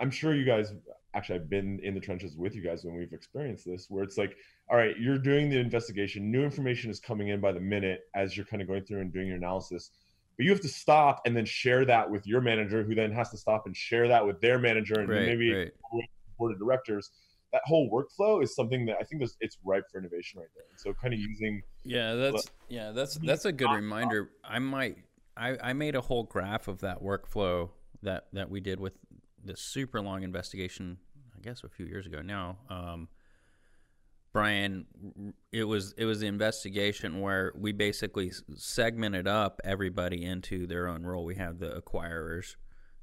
I'm 0.00 0.10
sure 0.10 0.34
you 0.34 0.44
guys 0.44 0.72
actually 1.14 1.36
I've 1.36 1.50
been 1.50 1.80
in 1.82 1.94
the 1.94 2.00
trenches 2.00 2.36
with 2.36 2.54
you 2.54 2.62
guys 2.62 2.84
when 2.84 2.96
we've 2.96 3.12
experienced 3.12 3.64
this, 3.64 3.86
where 3.88 4.02
it's 4.02 4.18
like, 4.18 4.36
all 4.70 4.76
right, 4.76 4.98
you're 4.98 5.18
doing 5.18 5.48
the 5.48 5.58
investigation, 5.58 6.30
new 6.30 6.42
information 6.42 6.90
is 6.90 7.00
coming 7.00 7.28
in 7.28 7.40
by 7.40 7.52
the 7.52 7.60
minute 7.60 8.00
as 8.14 8.36
you're 8.36 8.46
kind 8.46 8.62
of 8.62 8.68
going 8.68 8.84
through 8.84 9.00
and 9.00 9.12
doing 9.12 9.28
your 9.28 9.36
analysis. 9.36 9.90
But 10.36 10.44
you 10.44 10.50
have 10.50 10.60
to 10.62 10.68
stop 10.68 11.22
and 11.26 11.36
then 11.36 11.44
share 11.44 11.84
that 11.84 12.10
with 12.10 12.26
your 12.26 12.40
manager, 12.40 12.82
who 12.82 12.94
then 12.94 13.12
has 13.12 13.30
to 13.30 13.36
stop 13.36 13.66
and 13.66 13.76
share 13.76 14.08
that 14.08 14.26
with 14.26 14.40
their 14.40 14.58
manager 14.58 14.98
and 14.98 15.08
right, 15.08 15.26
maybe 15.26 15.54
right. 15.54 15.70
board 16.38 16.52
of 16.52 16.58
directors. 16.58 17.10
That 17.52 17.62
whole 17.66 17.88
workflow 17.88 18.42
is 18.42 18.56
something 18.56 18.84
that 18.86 18.96
I 19.00 19.04
think 19.04 19.22
it's 19.22 19.58
ripe 19.64 19.84
for 19.92 19.98
innovation 19.98 20.40
right 20.40 20.48
there. 20.56 20.64
so 20.76 20.92
kind 20.92 21.14
of 21.14 21.20
using 21.20 21.62
yeah, 21.84 22.14
that's 22.14 22.50
yeah, 22.68 22.90
that's 22.90 23.14
that's 23.14 23.44
a 23.44 23.52
good 23.52 23.70
reminder. 23.70 24.30
I 24.42 24.58
might 24.58 24.96
I, 25.36 25.56
I 25.62 25.72
made 25.72 25.94
a 25.94 26.00
whole 26.00 26.24
graph 26.24 26.66
of 26.66 26.80
that 26.80 27.00
workflow 27.00 27.70
that 28.02 28.26
that 28.32 28.50
we 28.50 28.60
did 28.60 28.80
with 28.80 28.94
this 29.44 29.60
super 29.60 30.00
long 30.00 30.22
investigation. 30.22 30.98
I 31.36 31.40
guess 31.40 31.62
a 31.64 31.68
few 31.68 31.86
years 31.86 32.06
ago 32.06 32.22
now. 32.22 32.58
Um, 32.70 33.08
Brian, 34.34 34.86
it 35.52 35.62
was 35.62 35.94
it 35.96 36.06
was 36.06 36.18
the 36.18 36.26
investigation 36.26 37.20
where 37.20 37.52
we 37.56 37.70
basically 37.70 38.32
segmented 38.56 39.28
up 39.28 39.60
everybody 39.62 40.24
into 40.24 40.66
their 40.66 40.88
own 40.88 41.04
role. 41.04 41.24
We 41.24 41.36
had 41.36 41.60
the 41.60 41.80
acquirers, 41.80 42.56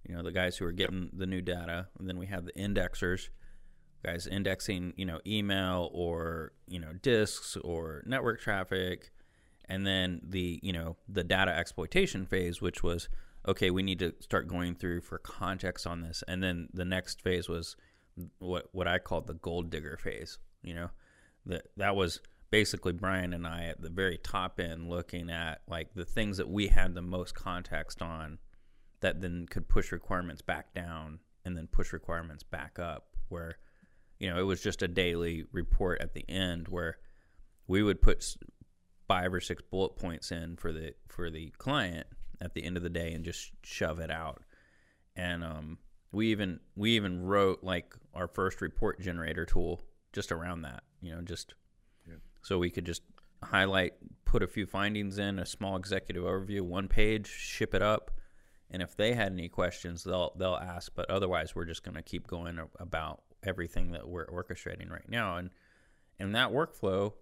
you 0.06 0.14
know, 0.14 0.24
the 0.24 0.34
guys 0.34 0.58
who 0.58 0.66
are 0.66 0.74
getting 0.74 1.10
the 1.14 1.26
new 1.26 1.42
data, 1.42 1.88
and 1.98 2.10
then 2.10 2.18
we 2.18 2.26
have 2.26 2.44
the 2.44 2.52
indexers, 2.52 3.30
guys 4.04 4.28
indexing, 4.28 4.92
you 4.98 5.06
know, 5.06 5.22
email 5.26 5.90
or 5.94 6.52
you 6.68 6.80
know 6.80 6.92
disks 7.02 7.56
or 7.64 8.04
network 8.06 8.42
traffic, 8.42 9.12
and 9.70 9.88
then 9.88 10.20
the 10.22 10.60
you 10.62 10.74
know 10.74 10.98
the 11.08 11.24
data 11.24 11.52
exploitation 11.52 12.26
phase, 12.26 12.62
which 12.62 12.84
was 12.84 13.08
okay, 13.48 13.72
we 13.72 13.84
need 13.84 14.00
to 14.00 14.14
start 14.20 14.48
going 14.48 14.76
through 14.76 15.02
for 15.02 15.18
context 15.18 15.88
on 15.88 16.02
this. 16.02 16.24
And 16.28 16.44
then 16.44 16.70
the 16.74 16.86
next 16.86 17.22
phase 17.22 17.50
was 17.50 17.76
what 18.40 18.68
what 18.72 18.88
I 18.88 19.00
called 19.00 19.28
the 19.28 19.34
gold 19.34 19.70
digger 19.70 19.98
phase. 19.98 20.38
You 20.62 20.76
know, 20.76 20.90
that 21.46 21.68
that 21.78 21.96
was 21.96 22.22
basically 22.52 22.94
Brian 22.94 23.34
and 23.34 23.48
I 23.48 23.66
at 23.66 23.82
the 23.82 23.90
very 23.90 24.18
top 24.18 24.60
end 24.60 24.90
looking 24.90 25.30
at 25.30 25.62
like 25.68 25.94
the 25.96 26.06
things 26.06 26.38
that 26.38 26.50
we 26.50 26.68
had 26.68 26.94
the 26.94 27.02
most 27.02 27.34
context 27.34 28.02
on 28.02 28.38
that 29.00 29.22
then 29.22 29.48
could 29.50 29.68
push 29.68 29.92
requirements 29.92 30.42
back 30.42 30.74
down 30.74 31.20
and 31.46 31.58
then 31.58 31.68
push 31.68 31.94
requirements 31.94 32.44
back 32.44 32.78
up 32.78 33.16
where 33.30 33.58
you 34.20 34.30
know 34.30 34.38
it 34.38 34.44
was 34.44 34.62
just 34.62 34.84
a 34.84 34.88
daily 34.88 35.46
report 35.54 36.02
at 36.02 36.14
the 36.14 36.30
end 36.30 36.68
where 36.68 36.98
we 37.68 37.82
would 37.82 38.02
put 38.02 38.36
five 39.08 39.34
or 39.34 39.40
six 39.40 39.64
bullet 39.72 39.96
points 39.96 40.32
in 40.32 40.58
for 40.58 40.72
the 40.74 40.94
for 41.08 41.30
the 41.30 41.52
client 41.58 42.06
at 42.42 42.54
the 42.54 42.64
end 42.64 42.76
of 42.76 42.84
the 42.84 42.90
day 42.90 43.14
and 43.14 43.24
just 43.24 43.52
shove 43.64 44.00
it 44.00 44.12
out. 44.12 44.42
And 45.16 45.44
um, 45.44 45.78
we 46.12 46.28
even 46.28 46.60
we 46.76 46.92
even 46.92 47.22
wrote 47.22 47.64
like 47.64 47.94
our 48.14 48.28
first 48.28 48.62
report 48.62 49.00
generator 49.00 49.46
tool 49.46 49.82
just 50.14 50.32
around 50.32 50.64
that. 50.64 50.84
You 51.02 51.16
know, 51.16 51.22
just 51.22 51.54
yeah. 52.08 52.16
so 52.42 52.58
we 52.58 52.70
could 52.70 52.86
just 52.86 53.04
highlight, 53.44 53.94
put 54.26 54.44
a 54.44 54.48
few 54.48 54.66
findings 54.66 55.18
in, 55.18 55.40
a 55.40 55.46
small 55.46 55.76
executive 55.76 56.24
overview, 56.24 56.62
one 56.62 56.88
page, 56.88 57.28
ship 57.28 57.74
it 57.74 57.82
up. 57.82 58.12
And 58.70 58.82
if 58.82 58.96
they 58.96 59.14
had 59.14 59.34
any 59.34 59.50
questions, 59.50 60.04
they'll 60.04 60.34
they'll 60.38 60.56
ask. 60.56 60.94
But 60.96 61.10
otherwise, 61.10 61.56
we're 61.56 61.66
just 61.66 61.84
going 61.84 61.96
to 61.96 62.02
keep 62.02 62.28
going 62.28 62.60
about 62.80 63.22
everything 63.44 63.92
that 63.92 64.08
we're 64.08 64.28
orchestrating 64.28 64.90
right 64.90 65.10
now. 65.10 65.38
And 65.38 65.50
and 66.20 66.36
that 66.36 66.52
workflow 66.52 67.14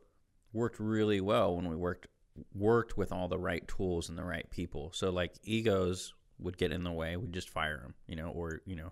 worked 0.54 0.80
really 0.80 1.22
well 1.22 1.56
when 1.56 1.70
we 1.70 1.76
worked 1.76 2.08
worked 2.54 2.98
with 2.98 3.12
all 3.12 3.28
the 3.28 3.40
right 3.40 3.68
tools 3.68 4.10
and 4.10 4.18
the 4.18 4.24
right 4.24 4.50
people. 4.50 4.92
So 4.94 5.10
like 5.10 5.34
egos 5.44 6.14
would 6.40 6.58
get 6.58 6.72
in 6.72 6.84
the 6.84 6.92
way, 6.92 7.18
we'd 7.18 7.34
just 7.34 7.50
fire 7.50 7.80
them, 7.80 7.94
you 8.08 8.16
know, 8.16 8.30
or 8.30 8.62
you 8.66 8.76
know, 8.76 8.92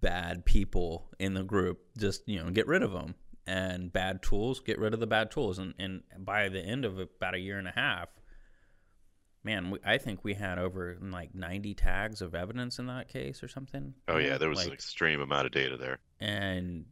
bad 0.00 0.44
people 0.44 1.08
in 1.18 1.34
the 1.34 1.42
group, 1.42 1.80
just 1.98 2.26
you 2.26 2.42
know, 2.42 2.50
get 2.50 2.66
rid 2.66 2.82
of 2.82 2.92
them, 2.92 3.14
and 3.46 3.92
bad 3.92 4.22
tools, 4.22 4.60
get 4.60 4.78
rid 4.78 4.94
of 4.94 5.00
the 5.00 5.06
bad 5.06 5.30
tools, 5.30 5.58
and 5.58 5.74
and 5.78 6.02
by 6.18 6.48
the 6.48 6.60
end 6.60 6.84
of 6.84 6.98
about 6.98 7.34
a 7.34 7.38
year 7.38 7.58
and 7.58 7.68
a 7.68 7.72
half, 7.72 8.08
man, 9.44 9.70
we, 9.70 9.78
I 9.84 9.98
think 9.98 10.24
we 10.24 10.34
had 10.34 10.58
over 10.58 10.96
like 11.00 11.34
90 11.34 11.74
tags 11.74 12.22
of 12.22 12.34
evidence 12.34 12.78
in 12.78 12.86
that 12.86 13.08
case 13.08 13.42
or 13.42 13.48
something. 13.48 13.94
Oh 14.06 14.18
yeah, 14.18 14.38
there 14.38 14.48
was 14.48 14.58
like, 14.58 14.68
an 14.68 14.72
extreme 14.72 15.20
amount 15.20 15.46
of 15.46 15.52
data 15.52 15.76
there, 15.76 15.98
and 16.20 16.86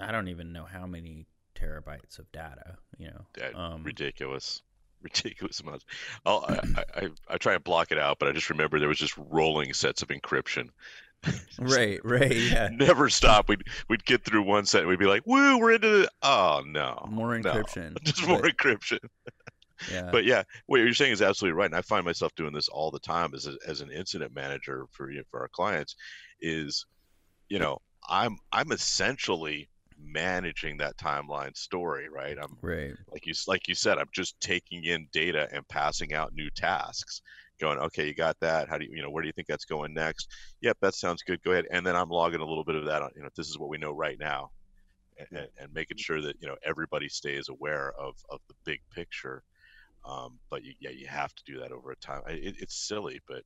I 0.00 0.12
don't 0.12 0.28
even 0.28 0.52
know 0.52 0.64
how 0.64 0.86
many 0.86 1.26
terabytes 1.60 2.18
of 2.18 2.30
data. 2.32 2.76
You 2.98 3.08
know, 3.08 3.24
yeah, 3.38 3.50
um, 3.54 3.82
ridiculous, 3.82 4.62
ridiculous 5.02 5.60
amounts. 5.60 5.84
I'll, 6.24 6.44
I, 6.48 6.84
I 6.94 7.08
I 7.28 7.36
try 7.38 7.54
and 7.54 7.64
block 7.64 7.92
it 7.92 7.98
out, 7.98 8.18
but 8.18 8.28
I 8.28 8.32
just 8.32 8.50
remember 8.50 8.78
there 8.78 8.88
was 8.88 8.98
just 8.98 9.16
rolling 9.16 9.72
sets 9.72 10.02
of 10.02 10.08
encryption. 10.08 10.70
right, 11.58 11.98
right, 12.04 12.36
yeah. 12.36 12.68
Never 12.72 13.08
stop. 13.08 13.48
We'd 13.48 13.64
we'd 13.88 14.04
get 14.04 14.24
through 14.24 14.42
one 14.42 14.66
set, 14.66 14.82
and 14.82 14.88
we'd 14.88 14.98
be 14.98 15.06
like, 15.06 15.22
"Woo, 15.26 15.58
we're 15.58 15.72
into 15.72 15.88
the 15.88 16.10
oh 16.22 16.62
no, 16.66 17.06
more 17.10 17.30
encryption, 17.30 17.90
no. 17.90 17.96
just 18.02 18.26
more 18.26 18.42
encryption." 18.42 19.00
Yeah. 19.90 20.10
But 20.10 20.24
yeah, 20.24 20.42
what 20.66 20.78
you're 20.78 20.94
saying 20.94 21.12
is 21.12 21.22
absolutely 21.22 21.56
right, 21.56 21.66
and 21.66 21.74
I 21.76 21.82
find 21.82 22.04
myself 22.04 22.34
doing 22.34 22.52
this 22.52 22.68
all 22.68 22.90
the 22.90 22.98
time 22.98 23.32
as 23.34 23.46
a, 23.46 23.56
as 23.66 23.80
an 23.80 23.90
incident 23.90 24.34
manager 24.34 24.86
for 24.90 25.10
you 25.10 25.18
know, 25.18 25.24
for 25.30 25.40
our 25.40 25.48
clients. 25.48 25.96
Is 26.40 26.86
you 27.48 27.58
know 27.58 27.78
I'm 28.08 28.38
I'm 28.52 28.72
essentially 28.72 29.68
managing 30.00 30.78
that 30.78 30.96
timeline 30.96 31.56
story, 31.56 32.08
right? 32.08 32.36
I'm 32.40 32.56
right. 32.62 32.92
Like 33.10 33.26
you 33.26 33.34
like 33.46 33.68
you 33.68 33.74
said, 33.74 33.98
I'm 33.98 34.08
just 34.12 34.38
taking 34.40 34.84
in 34.84 35.08
data 35.12 35.48
and 35.52 35.66
passing 35.68 36.14
out 36.14 36.34
new 36.34 36.50
tasks. 36.50 37.22
Going, 37.60 37.78
okay, 37.78 38.06
you 38.06 38.14
got 38.14 38.38
that. 38.40 38.68
How 38.68 38.78
do 38.78 38.84
you, 38.84 38.92
you 38.94 39.02
know, 39.02 39.10
where 39.10 39.20
do 39.20 39.26
you 39.26 39.32
think 39.32 39.48
that's 39.48 39.64
going 39.64 39.92
next? 39.92 40.28
Yep, 40.60 40.76
that 40.80 40.94
sounds 40.94 41.22
good. 41.22 41.42
Go 41.42 41.50
ahead, 41.50 41.66
and 41.72 41.84
then 41.84 41.96
I'm 41.96 42.08
logging 42.08 42.40
a 42.40 42.46
little 42.46 42.62
bit 42.62 42.76
of 42.76 42.84
that 42.84 43.02
on. 43.02 43.10
You 43.16 43.22
know, 43.22 43.30
this 43.36 43.48
is 43.48 43.58
what 43.58 43.68
we 43.68 43.78
know 43.78 43.90
right 43.90 44.18
now, 44.18 44.50
and, 45.18 45.48
and 45.58 45.74
making 45.74 45.96
sure 45.96 46.20
that 46.20 46.36
you 46.40 46.46
know 46.46 46.54
everybody 46.64 47.08
stays 47.08 47.48
aware 47.48 47.92
of 47.98 48.14
of 48.30 48.38
the 48.48 48.54
big 48.64 48.80
picture. 48.94 49.42
Um, 50.08 50.38
but 50.50 50.62
you, 50.62 50.74
yeah, 50.80 50.90
you 50.90 51.08
have 51.08 51.34
to 51.34 51.42
do 51.44 51.58
that 51.58 51.72
over 51.72 51.90
a 51.90 51.96
time. 51.96 52.22
It, 52.28 52.54
it's 52.60 52.86
silly, 52.86 53.20
but 53.26 53.42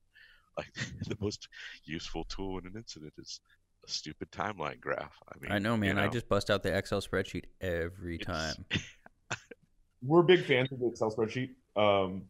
like 0.57 0.71
the 1.07 1.17
most 1.19 1.47
useful 1.85 2.25
tool 2.25 2.59
in 2.59 2.67
an 2.67 2.73
incident 2.75 3.13
is 3.17 3.39
a 3.85 3.89
stupid 3.89 4.31
timeline 4.31 4.79
graph. 4.79 5.17
I 5.27 5.39
mean, 5.39 5.51
I 5.51 5.59
know, 5.59 5.77
man. 5.77 5.89
You 5.89 5.93
know, 5.95 6.03
I 6.03 6.07
just 6.07 6.27
bust 6.29 6.49
out 6.49 6.63
the 6.63 6.75
Excel 6.75 7.01
spreadsheet 7.01 7.45
every 7.61 8.17
time. 8.17 8.65
We're 10.05 10.23
big 10.23 10.45
fans 10.45 10.71
of 10.71 10.79
the 10.79 10.87
Excel 10.87 11.11
spreadsheet. 11.11 11.51
Um, 11.75 12.23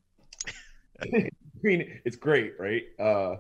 I 1.01 1.29
mean, 1.63 1.99
it's 2.05 2.15
great, 2.15 2.53
right? 2.59 2.83
Uh, 2.99 3.37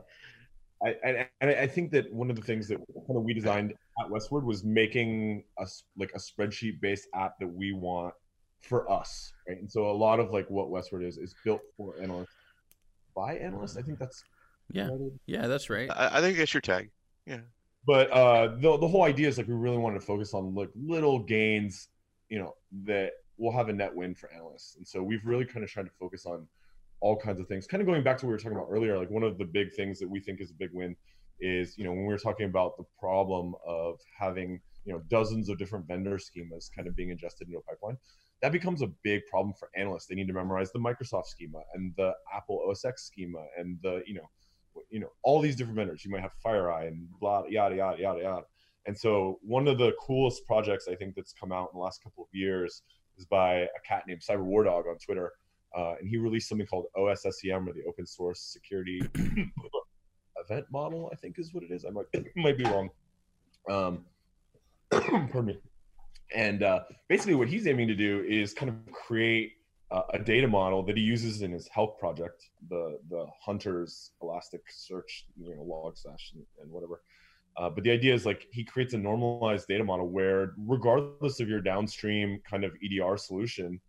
I, 0.83 1.27
I, 1.41 1.55
I 1.61 1.67
think 1.67 1.91
that 1.91 2.11
one 2.11 2.29
of 2.29 2.35
the 2.35 2.41
things 2.41 2.67
that 2.67 2.77
kind 2.77 3.17
of 3.17 3.23
we 3.23 3.33
designed 3.33 3.73
at 4.03 4.09
Westward 4.09 4.43
was 4.43 4.63
making 4.63 5.43
us 5.57 5.83
like 5.97 6.11
a 6.13 6.19
spreadsheet 6.19 6.81
based 6.81 7.07
app 7.15 7.39
that 7.39 7.47
we 7.47 7.71
want 7.71 8.13
for 8.61 8.89
us, 8.91 9.31
right? 9.47 9.59
And 9.59 9.71
so 9.71 9.89
a 9.89 9.93
lot 9.93 10.19
of 10.19 10.31
like 10.31 10.49
what 10.49 10.69
Westward 10.69 11.03
is 11.03 11.17
is 11.17 11.35
built 11.45 11.61
for 11.77 11.95
analysts 12.01 12.35
by 13.15 13.35
analysts. 13.35 13.77
I 13.77 13.81
think 13.81 13.99
that's 13.99 14.23
yeah, 14.71 14.89
yeah, 15.25 15.47
that's 15.47 15.69
right. 15.69 15.89
I, 15.89 16.17
I 16.17 16.21
think 16.21 16.37
that's 16.37 16.53
your 16.53 16.61
tag. 16.61 16.89
Yeah, 17.25 17.41
but 17.85 18.09
uh, 18.11 18.55
the 18.59 18.77
the 18.77 18.87
whole 18.87 19.03
idea 19.03 19.27
is 19.27 19.37
like 19.37 19.47
we 19.47 19.53
really 19.53 19.77
wanted 19.77 19.99
to 19.99 20.05
focus 20.05 20.33
on 20.33 20.53
like 20.55 20.69
little 20.75 21.19
gains, 21.19 21.89
you 22.29 22.39
know, 22.39 22.55
that 22.85 23.11
will 23.37 23.51
have 23.51 23.69
a 23.69 23.73
net 23.73 23.93
win 23.93 24.15
for 24.15 24.31
analysts, 24.33 24.75
and 24.75 24.87
so 24.87 25.01
we've 25.01 25.25
really 25.25 25.45
kind 25.45 25.63
of 25.63 25.69
tried 25.69 25.83
to 25.83 25.91
focus 25.99 26.25
on 26.25 26.47
all 27.01 27.17
kinds 27.17 27.39
of 27.39 27.47
things. 27.47 27.67
Kind 27.67 27.81
of 27.81 27.87
going 27.87 28.03
back 28.03 28.17
to 28.19 28.25
what 28.25 28.29
we 28.29 28.33
were 28.33 28.39
talking 28.39 28.57
about 28.57 28.67
earlier, 28.69 28.97
like 28.97 29.09
one 29.09 29.23
of 29.23 29.37
the 29.37 29.45
big 29.45 29.73
things 29.73 29.99
that 29.99 30.09
we 30.09 30.19
think 30.19 30.39
is 30.39 30.51
a 30.51 30.55
big 30.55 30.69
win 30.73 30.95
is 31.39 31.77
you 31.77 31.83
know 31.83 31.91
when 31.91 32.05
we 32.05 32.13
were 32.13 32.19
talking 32.19 32.45
about 32.45 32.77
the 32.77 32.83
problem 32.99 33.55
of 33.65 33.99
having 34.17 34.61
you 34.85 34.93
know 34.93 35.01
dozens 35.09 35.49
of 35.49 35.57
different 35.57 35.85
vendor 35.87 36.17
schemas 36.17 36.69
kind 36.73 36.87
of 36.87 36.95
being 36.95 37.09
ingested 37.09 37.47
into 37.47 37.57
a 37.57 37.61
pipeline 37.63 37.97
that 38.43 38.51
becomes 38.51 38.81
a 38.81 38.87
big 39.03 39.25
problem 39.27 39.53
for 39.57 39.69
analysts. 39.73 40.05
They 40.05 40.15
need 40.15 40.27
to 40.27 40.33
memorize 40.33 40.69
the 40.73 40.79
Microsoft 40.79 41.27
schema 41.27 41.61
and 41.73 41.93
the 41.95 42.11
Apple 42.35 42.61
OS 42.69 42.83
X 42.83 43.05
schema 43.05 43.45
and 43.57 43.79
the 43.81 44.03
you 44.05 44.15
know 44.15 44.29
you 44.89 44.99
know 44.99 45.11
all 45.23 45.39
these 45.39 45.55
different 45.55 45.77
vendors. 45.77 46.03
You 46.03 46.11
might 46.11 46.21
have 46.21 46.33
FireEye 46.45 46.87
and 46.87 47.07
blah 47.19 47.43
yada 47.47 47.75
yada 47.75 48.01
yada 48.01 48.21
yada. 48.21 48.43
And 48.85 48.97
so 48.97 49.39
one 49.41 49.67
of 49.67 49.77
the 49.77 49.93
coolest 49.99 50.45
projects 50.45 50.87
I 50.89 50.95
think 50.95 51.15
that's 51.15 51.33
come 51.33 51.51
out 51.51 51.69
in 51.73 51.79
the 51.79 51.83
last 51.83 52.03
couple 52.03 52.23
of 52.23 52.29
years 52.33 52.83
is 53.17 53.25
by 53.25 53.53
a 53.53 53.79
cat 53.87 54.03
named 54.07 54.21
Cyber 54.21 54.43
War 54.43 54.63
Dog 54.63 54.85
on 54.87 54.97
Twitter, 54.97 55.31
uh, 55.77 55.93
and 55.99 56.09
he 56.09 56.17
released 56.17 56.49
something 56.49 56.67
called 56.67 56.85
OSSEM 56.97 57.67
or 57.67 57.73
the 57.73 57.83
Open 57.87 58.05
Source 58.05 58.41
Security 58.41 59.01
Event 60.37 60.65
Model. 60.71 61.09
I 61.11 61.15
think 61.15 61.39
is 61.39 61.53
what 61.53 61.63
it 61.63 61.71
is. 61.71 61.85
I 61.85 61.91
might 61.91 62.05
might 62.35 62.57
be 62.57 62.65
wrong. 62.65 62.89
Um, 63.69 64.05
pardon 64.91 65.45
me 65.45 65.57
and 66.33 66.63
uh, 66.63 66.81
basically, 67.07 67.35
what 67.35 67.47
he's 67.47 67.67
aiming 67.67 67.87
to 67.87 67.95
do 67.95 68.25
is 68.27 68.53
kind 68.53 68.69
of 68.69 68.75
create 68.91 69.53
uh, 69.91 70.01
a 70.13 70.19
data 70.19 70.47
model 70.47 70.83
that 70.83 70.97
he 70.97 71.03
uses 71.03 71.41
in 71.41 71.51
his 71.51 71.67
HELK 71.67 71.99
project, 71.99 72.49
the 72.69 72.99
the 73.09 73.25
Hunter's 73.45 74.11
Elasticsearch, 74.21 75.23
you 75.37 75.55
know, 75.55 75.63
Logstash 75.63 76.33
and, 76.33 76.43
and 76.61 76.71
whatever. 76.71 77.01
Uh, 77.55 77.69
but 77.69 77.83
the 77.83 77.91
idea 77.91 78.13
is 78.13 78.25
like 78.25 78.47
he 78.51 78.63
creates 78.63 78.93
a 78.93 78.97
normalized 78.97 79.67
data 79.67 79.83
model 79.83 80.09
where, 80.09 80.53
regardless 80.57 81.39
of 81.39 81.47
your 81.47 81.61
downstream 81.61 82.41
kind 82.49 82.63
of 82.63 82.71
EDR 82.83 83.15
solution, 83.17 83.79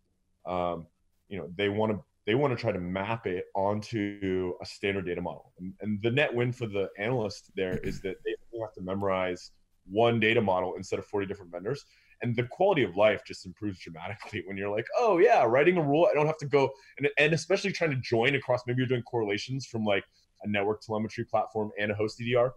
um, 0.45 0.85
you 1.29 1.37
know, 1.37 1.49
they 1.55 1.69
want 1.69 1.91
to 1.91 1.99
they 2.27 2.35
want 2.35 2.55
to 2.55 2.59
try 2.59 2.71
to 2.71 2.79
map 2.79 3.27
it 3.27 3.45
onto 3.55 4.53
a 4.61 4.65
standard 4.65 5.05
data 5.05 5.21
model. 5.21 5.53
And, 5.59 5.73
and 5.81 6.01
the 6.01 6.11
net 6.11 6.33
win 6.33 6.51
for 6.51 6.67
the 6.67 6.89
analyst 6.97 7.51
there 7.55 7.77
is 7.79 8.01
that 8.01 8.15
they 8.25 8.35
have 8.59 8.73
to 8.73 8.81
memorize 8.81 9.51
one 9.89 10.19
data 10.19 10.41
model 10.41 10.75
instead 10.75 10.97
of 10.97 11.05
40 11.05 11.27
different 11.27 11.51
vendors 11.51 11.85
and 12.25 12.35
the 12.35 12.43
quality 12.43 12.83
of 12.83 12.95
life 12.95 13.21
just 13.25 13.45
improves 13.45 13.79
dramatically 13.79 14.43
when 14.47 14.57
you're 14.57 14.69
like 14.69 14.85
oh 14.97 15.17
yeah 15.17 15.43
writing 15.43 15.77
a 15.77 15.81
rule 15.81 16.07
i 16.09 16.13
don't 16.13 16.27
have 16.27 16.37
to 16.37 16.47
go 16.47 16.69
and, 16.97 17.07
and 17.17 17.33
especially 17.33 17.71
trying 17.71 17.91
to 17.91 17.97
join 17.97 18.35
across 18.35 18.61
maybe 18.67 18.77
you're 18.79 18.87
doing 18.87 19.03
correlations 19.03 19.65
from 19.65 19.83
like 19.83 20.03
a 20.43 20.47
network 20.47 20.81
telemetry 20.81 21.25
platform 21.25 21.71
and 21.79 21.91
a 21.91 21.95
host 21.95 22.19
edr 22.19 22.51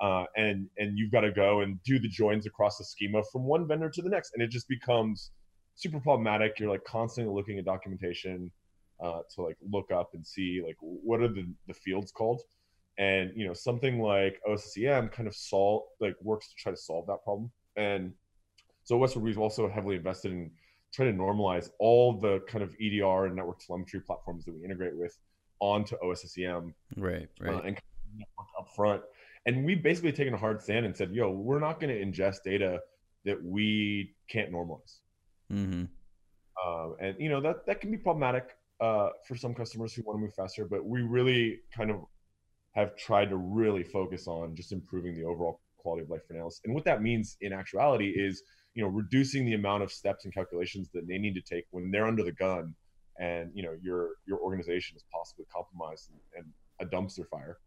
uh, 0.00 0.24
and 0.36 0.68
and 0.78 0.98
you've 0.98 1.12
got 1.12 1.20
to 1.20 1.30
go 1.30 1.60
and 1.60 1.82
do 1.84 1.98
the 1.98 2.08
joins 2.08 2.46
across 2.46 2.78
the 2.78 2.84
schema 2.84 3.22
from 3.32 3.44
one 3.44 3.66
vendor 3.66 3.88
to 3.88 4.02
the 4.02 4.08
next 4.08 4.32
and 4.34 4.42
it 4.42 4.50
just 4.50 4.68
becomes 4.68 5.30
super 5.74 6.00
problematic. 6.00 6.58
You're 6.58 6.70
like 6.70 6.84
constantly 6.84 7.32
looking 7.34 7.58
at 7.58 7.64
documentation 7.64 8.50
uh, 9.02 9.20
to 9.34 9.42
like 9.42 9.56
look 9.70 9.90
up 9.90 10.10
and 10.14 10.26
see 10.26 10.62
like 10.64 10.76
what 10.80 11.20
are 11.20 11.28
the, 11.28 11.46
the 11.66 11.74
fields 11.74 12.12
called? 12.12 12.42
And 12.96 13.32
you 13.34 13.46
know 13.46 13.54
something 13.54 14.00
like 14.00 14.40
OSSEM 14.48 15.10
kind 15.10 15.26
of 15.26 15.34
solve 15.34 15.82
like 16.00 16.14
works 16.22 16.48
to 16.48 16.54
try 16.56 16.72
to 16.72 16.78
solve 16.78 17.06
that 17.08 17.24
problem. 17.24 17.50
And 17.76 18.12
so 18.84 18.96
Westward 18.98 19.24
we've 19.24 19.38
also 19.38 19.68
heavily 19.68 19.96
invested 19.96 20.32
in 20.32 20.50
trying 20.94 21.16
to 21.16 21.20
normalize 21.20 21.70
all 21.80 22.12
the 22.12 22.40
kind 22.46 22.62
of 22.62 22.74
EDR 22.80 23.26
and 23.26 23.34
network 23.34 23.58
telemetry 23.58 24.00
platforms 24.00 24.44
that 24.44 24.54
we 24.54 24.64
integrate 24.64 24.96
with 24.96 25.18
onto 25.58 25.96
OSSEM. 26.04 26.72
Right, 26.96 27.28
right. 27.40 27.54
Uh, 27.54 27.60
and 27.60 27.80
network 28.16 28.48
up 28.58 28.68
front. 28.76 29.02
And 29.46 29.64
we've 29.64 29.82
basically 29.82 30.12
taken 30.12 30.34
a 30.34 30.36
hard 30.36 30.62
stand 30.62 30.86
and 30.86 30.96
said, 30.96 31.12
yo, 31.12 31.30
we're 31.30 31.58
not 31.58 31.80
going 31.80 31.92
to 31.94 32.00
ingest 32.00 32.42
data 32.44 32.78
that 33.24 33.42
we 33.42 34.14
can't 34.28 34.52
normalize. 34.52 34.98
Mm-hmm. 35.52 35.84
Uh, 36.64 36.94
and, 37.00 37.16
you 37.18 37.28
know, 37.28 37.40
that, 37.40 37.66
that 37.66 37.80
can 37.80 37.90
be 37.90 37.96
problematic 37.96 38.56
uh, 38.80 39.08
for 39.26 39.34
some 39.34 39.54
customers 39.54 39.92
who 39.92 40.02
want 40.02 40.18
to 40.18 40.20
move 40.20 40.34
faster, 40.34 40.64
but 40.64 40.84
we 40.84 41.02
really 41.02 41.60
kind 41.76 41.90
of 41.90 42.04
have 42.72 42.96
tried 42.96 43.30
to 43.30 43.36
really 43.36 43.82
focus 43.82 44.28
on 44.28 44.54
just 44.54 44.72
improving 44.72 45.14
the 45.14 45.24
overall 45.24 45.60
quality 45.76 46.02
of 46.02 46.10
life 46.10 46.20
for 46.26 46.34
analysts. 46.34 46.60
And 46.64 46.74
what 46.74 46.84
that 46.84 47.02
means 47.02 47.36
in 47.40 47.52
actuality 47.52 48.10
is– 48.10 48.42
you 48.74 48.82
know 48.82 48.88
reducing 48.88 49.44
the 49.44 49.54
amount 49.54 49.82
of 49.82 49.92
steps 49.92 50.24
and 50.24 50.34
calculations 50.34 50.88
that 50.92 51.06
they 51.06 51.18
need 51.18 51.34
to 51.34 51.40
take 51.40 51.64
when 51.70 51.90
they're 51.90 52.06
under 52.06 52.22
the 52.22 52.32
gun 52.32 52.74
and 53.18 53.50
you 53.54 53.62
know 53.62 53.74
your 53.80 54.10
your 54.26 54.38
organization 54.38 54.96
is 54.96 55.04
possibly 55.12 55.46
compromised 55.54 56.10
and, 56.10 56.44
and 56.44 56.52
a 56.80 56.94
dumpster 56.94 57.28
fire 57.28 57.58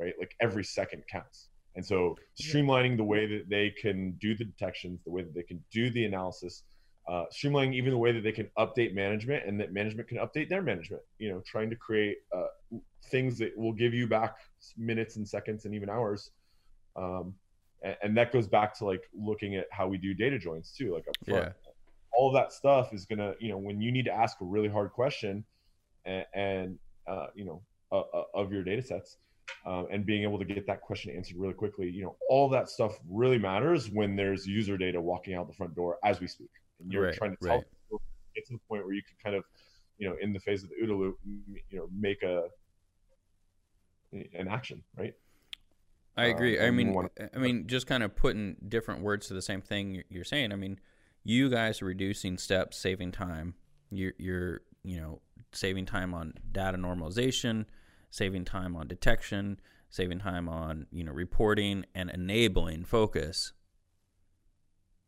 right? 0.00 0.14
Like 0.18 0.34
every 0.40 0.64
second 0.64 1.04
counts. 1.10 1.48
And 1.76 1.86
so 1.86 2.16
streamlining 2.40 2.96
the 2.96 3.04
way 3.04 3.26
that 3.26 3.48
they 3.48 3.70
can 3.70 4.12
do 4.20 4.34
the 4.34 4.44
detections 4.44 5.00
the 5.04 5.10
way 5.10 5.22
that 5.22 5.34
they 5.34 5.44
can 5.44 5.62
do 5.70 5.88
the 5.90 6.04
analysis 6.04 6.64
uh, 7.08 7.24
streamlining 7.32 7.74
even 7.74 7.90
the 7.92 7.98
way 7.98 8.12
that 8.12 8.22
they 8.22 8.32
can 8.32 8.50
update 8.58 8.92
management 8.92 9.46
and 9.46 9.58
that 9.60 9.72
management 9.72 10.08
can 10.08 10.18
update 10.18 10.48
their 10.48 10.62
management 10.62 11.00
you 11.18 11.30
know 11.30 11.40
trying 11.46 11.70
to 11.70 11.76
create 11.76 12.18
uh, 12.36 12.76
things 13.10 13.38
that 13.38 13.56
will 13.56 13.72
give 13.72 13.94
you 13.94 14.08
back 14.08 14.34
minutes 14.76 15.14
and 15.14 15.26
seconds 15.26 15.64
and 15.64 15.74
even 15.74 15.88
hours 15.88 16.32
um, 16.96 17.34
and, 17.82 17.96
and 18.02 18.16
that 18.16 18.32
goes 18.32 18.46
back 18.48 18.76
to 18.78 18.84
like 18.84 19.02
looking 19.14 19.56
at 19.56 19.66
how 19.72 19.86
we 19.88 19.98
do 19.98 20.14
data 20.14 20.38
joins 20.38 20.72
too 20.76 20.92
like 20.94 21.06
up 21.08 21.16
front 21.26 21.44
Yeah. 21.46 21.52
all 22.12 22.28
of 22.28 22.34
that 22.34 22.52
stuff 22.52 22.92
is 22.92 23.06
gonna 23.06 23.34
you 23.40 23.48
know 23.48 23.58
when 23.58 23.80
you 23.80 23.90
need 23.92 24.04
to 24.04 24.12
ask 24.12 24.40
a 24.40 24.44
really 24.44 24.68
hard 24.68 24.90
question 24.92 25.44
and, 26.04 26.24
and 26.34 26.78
uh, 27.06 27.26
you 27.34 27.44
know 27.44 27.62
uh, 27.92 28.00
uh, 28.14 28.24
of 28.34 28.52
your 28.52 28.62
data 28.62 28.82
sets 28.82 29.18
um, 29.66 29.88
and 29.90 30.06
being 30.06 30.22
able 30.22 30.38
to 30.38 30.44
get 30.44 30.66
that 30.66 30.80
question 30.80 31.14
answered 31.14 31.36
really 31.36 31.54
quickly 31.54 31.88
you 31.90 32.02
know 32.02 32.16
all 32.28 32.48
that 32.48 32.68
stuff 32.68 32.98
really 33.08 33.38
matters 33.38 33.90
when 33.90 34.16
there's 34.16 34.46
user 34.46 34.76
data 34.76 35.00
walking 35.00 35.34
out 35.34 35.46
the 35.48 35.54
front 35.54 35.74
door 35.74 35.98
as 36.04 36.20
we 36.20 36.26
speak 36.26 36.50
and 36.80 36.90
you're 36.92 37.04
Right, 37.06 37.14
trying 37.14 37.32
to 37.32 37.36
tell 37.46 37.56
right. 37.56 37.64
people, 37.88 38.00
get 38.34 38.46
to 38.46 38.52
the 38.54 38.60
point 38.68 38.84
where 38.84 38.94
you 38.94 39.02
can 39.02 39.16
kind 39.22 39.36
of 39.36 39.44
you 39.98 40.08
know 40.08 40.16
in 40.20 40.32
the 40.32 40.38
phase 40.40 40.62
of 40.62 40.70
the 40.70 40.76
OODA 40.84 40.98
loop 40.98 41.18
you 41.68 41.78
know 41.78 41.88
make 41.96 42.22
a 42.22 42.44
an 44.12 44.48
action 44.48 44.82
right 44.96 45.14
I 46.16 46.26
agree. 46.26 46.58
Um, 46.58 46.66
I 46.66 46.70
mean. 46.70 47.08
I 47.34 47.38
mean, 47.38 47.66
just 47.66 47.86
kind 47.86 48.02
of 48.02 48.14
putting 48.14 48.56
different 48.68 49.02
words 49.02 49.28
to 49.28 49.34
the 49.34 49.42
same 49.42 49.62
thing 49.62 50.02
you're 50.08 50.24
saying. 50.24 50.52
I 50.52 50.56
mean, 50.56 50.78
you 51.24 51.48
guys 51.48 51.80
are 51.82 51.86
reducing 51.86 52.38
steps, 52.38 52.76
saving 52.76 53.12
time. 53.12 53.54
You're, 53.90 54.12
you're, 54.18 54.60
you 54.82 55.00
know, 55.00 55.20
saving 55.52 55.86
time 55.86 56.14
on 56.14 56.34
data 56.52 56.78
normalization, 56.78 57.66
saving 58.10 58.44
time 58.44 58.76
on 58.76 58.86
detection, 58.86 59.60
saving 59.90 60.20
time 60.20 60.48
on 60.48 60.86
you 60.90 61.04
know 61.04 61.12
reporting 61.12 61.84
and 61.94 62.10
enabling 62.10 62.84
focus 62.84 63.52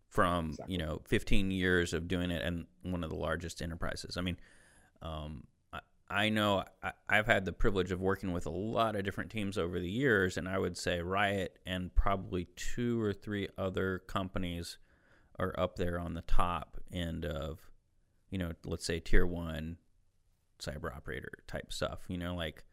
from 0.09 0.51
exactly. 0.51 0.73
you 0.75 0.79
know 0.79 1.01
15 1.07 1.51
years 1.51 1.95
of 1.95 2.09
doing 2.09 2.31
it 2.31 2.43
and 2.43 2.67
one 2.83 3.03
of 3.03 3.11
the 3.11 3.17
largest 3.17 3.63
enterprises. 3.63 4.17
I 4.17 4.21
mean, 4.21 4.37
um, 5.01 5.45
I, 6.13 6.25
I, 6.25 6.29
know 6.29 6.65
I've 7.09 7.27
had 7.27 7.45
the 7.45 7.53
privilege 7.53 7.91
of 7.93 8.01
working 8.01 8.33
with 8.33 8.47
a 8.47 8.51
lot 8.51 8.97
of 8.97 9.05
different 9.05 9.31
teams 9.31 9.59
over 9.59 9.79
the 9.79 9.91
years, 9.91 10.37
and 10.37 10.49
I 10.49 10.59
would 10.59 10.77
say 10.77 11.01
Riot 11.01 11.59
and 11.67 11.95
probably 11.95 12.49
two 12.57 13.01
or 13.01 13.13
three 13.13 13.49
other 13.57 14.01
companies 14.07 14.79
are 15.39 15.55
up 15.59 15.77
there 15.77 15.99
on 15.99 16.15
the 16.15 16.23
top 16.23 16.79
end 16.93 17.25
of, 17.25 17.71
you 18.31 18.39
know, 18.39 18.53
let's 18.65 18.85
say 18.85 19.01
tier 19.01 19.27
one 19.27 19.79
cyber 20.61 20.95
operator 20.95 21.33
type 21.47 21.73
stuff. 21.73 22.01
You 22.09 22.19
know, 22.19 22.35
like 22.35 22.65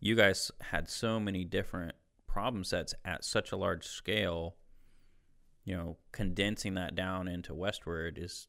you 0.00 0.14
guys 0.14 0.50
had 0.60 0.88
so 0.88 1.18
many 1.18 1.44
different 1.44 1.94
problem 2.26 2.64
sets 2.64 2.94
at 3.04 3.24
such 3.24 3.52
a 3.52 3.56
large 3.56 3.86
scale 3.86 4.56
you 5.64 5.74
know, 5.74 5.96
condensing 6.12 6.74
that 6.74 6.94
down 6.94 7.26
into 7.26 7.54
Westward 7.54 8.18
is 8.18 8.46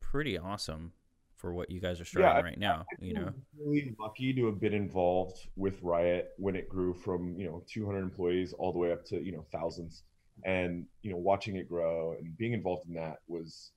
pretty 0.00 0.38
awesome 0.38 0.92
for 1.40 1.54
what 1.54 1.70
you 1.70 1.80
guys 1.80 2.00
are 2.00 2.04
starting 2.04 2.36
yeah, 2.36 2.42
right 2.42 2.58
now. 2.58 2.84
you 2.98 3.14
know, 3.14 3.30
really 3.58 3.94
lucky 3.98 4.32
to 4.34 4.46
have 4.46 4.60
been 4.60 4.74
involved 4.74 5.48
with 5.56 5.82
Riot 5.82 6.32
when 6.36 6.54
it 6.54 6.68
grew 6.68 6.92
from 6.92 7.34
you 7.36 7.46
know 7.46 7.64
200 7.66 8.02
employees 8.02 8.52
all 8.52 8.72
the 8.72 8.78
way 8.78 8.92
up 8.92 9.04
to 9.06 9.22
you 9.22 9.32
know 9.32 9.44
thousands, 9.50 10.02
and 10.44 10.86
you 11.02 11.10
know 11.10 11.16
watching 11.16 11.56
it 11.56 11.68
grow 11.68 12.12
and 12.12 12.36
being 12.36 12.52
involved 12.52 12.86
in 12.88 12.94
that 12.94 13.18
was 13.26 13.72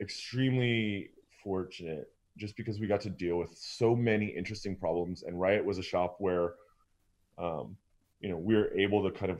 extremely 0.00 1.10
fortunate 1.44 2.10
just 2.36 2.56
because 2.56 2.80
we 2.80 2.86
got 2.86 3.00
to 3.02 3.10
deal 3.10 3.36
with 3.36 3.56
so 3.56 3.94
many 3.94 4.26
interesting 4.26 4.74
problems 4.74 5.22
and 5.22 5.38
riot 5.38 5.64
was 5.64 5.78
a 5.78 5.82
shop 5.82 6.16
where 6.18 6.54
um, 7.38 7.76
you 8.20 8.28
know 8.28 8.36
we 8.36 8.56
were 8.56 8.72
able 8.74 9.02
to 9.02 9.16
kind 9.16 9.30
of 9.30 9.38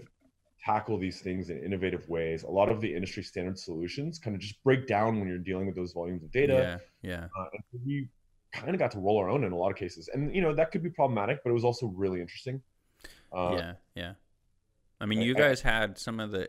tackle 0.64 0.98
these 0.98 1.20
things 1.20 1.50
in 1.50 1.58
innovative 1.62 2.08
ways. 2.08 2.42
A 2.42 2.50
lot 2.50 2.68
of 2.68 2.80
the 2.80 2.94
industry 2.94 3.22
standard 3.22 3.58
solutions 3.58 4.18
kind 4.18 4.34
of 4.34 4.42
just 4.42 4.62
break 4.62 4.86
down 4.86 5.18
when 5.18 5.28
you're 5.28 5.38
dealing 5.38 5.66
with 5.66 5.76
those 5.76 5.92
volumes 5.92 6.22
of 6.22 6.30
data. 6.30 6.80
Yeah, 7.02 7.10
yeah. 7.10 7.24
Uh, 7.38 7.46
and 7.52 7.82
we 7.86 8.08
kind 8.52 8.70
of 8.70 8.78
got 8.78 8.90
to 8.92 8.98
roll 8.98 9.18
our 9.18 9.28
own 9.28 9.44
in 9.44 9.52
a 9.52 9.56
lot 9.56 9.70
of 9.70 9.76
cases, 9.76 10.08
and 10.12 10.34
you 10.34 10.42
know 10.42 10.54
that 10.54 10.70
could 10.70 10.82
be 10.82 10.90
problematic, 10.90 11.42
but 11.42 11.50
it 11.50 11.54
was 11.54 11.64
also 11.64 11.86
really 11.86 12.20
interesting. 12.20 12.60
Uh, 13.32 13.54
yeah, 13.56 13.72
yeah. 13.94 14.12
I 15.00 15.06
mean, 15.06 15.22
you 15.22 15.34
guys 15.34 15.62
had 15.62 15.96
some 15.96 16.20
of 16.20 16.30
the, 16.30 16.48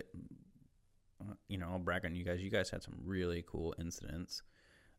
you 1.48 1.58
know, 1.58 1.70
I'll 1.72 1.80
brag 1.80 2.06
on 2.06 2.16
you 2.16 2.26
guys. 2.26 2.42
You 2.42 2.50
guys 2.50 2.70
had 2.70 2.84
some 2.84 2.96
really 3.06 3.46
cool 3.48 3.74
incidents 3.80 4.42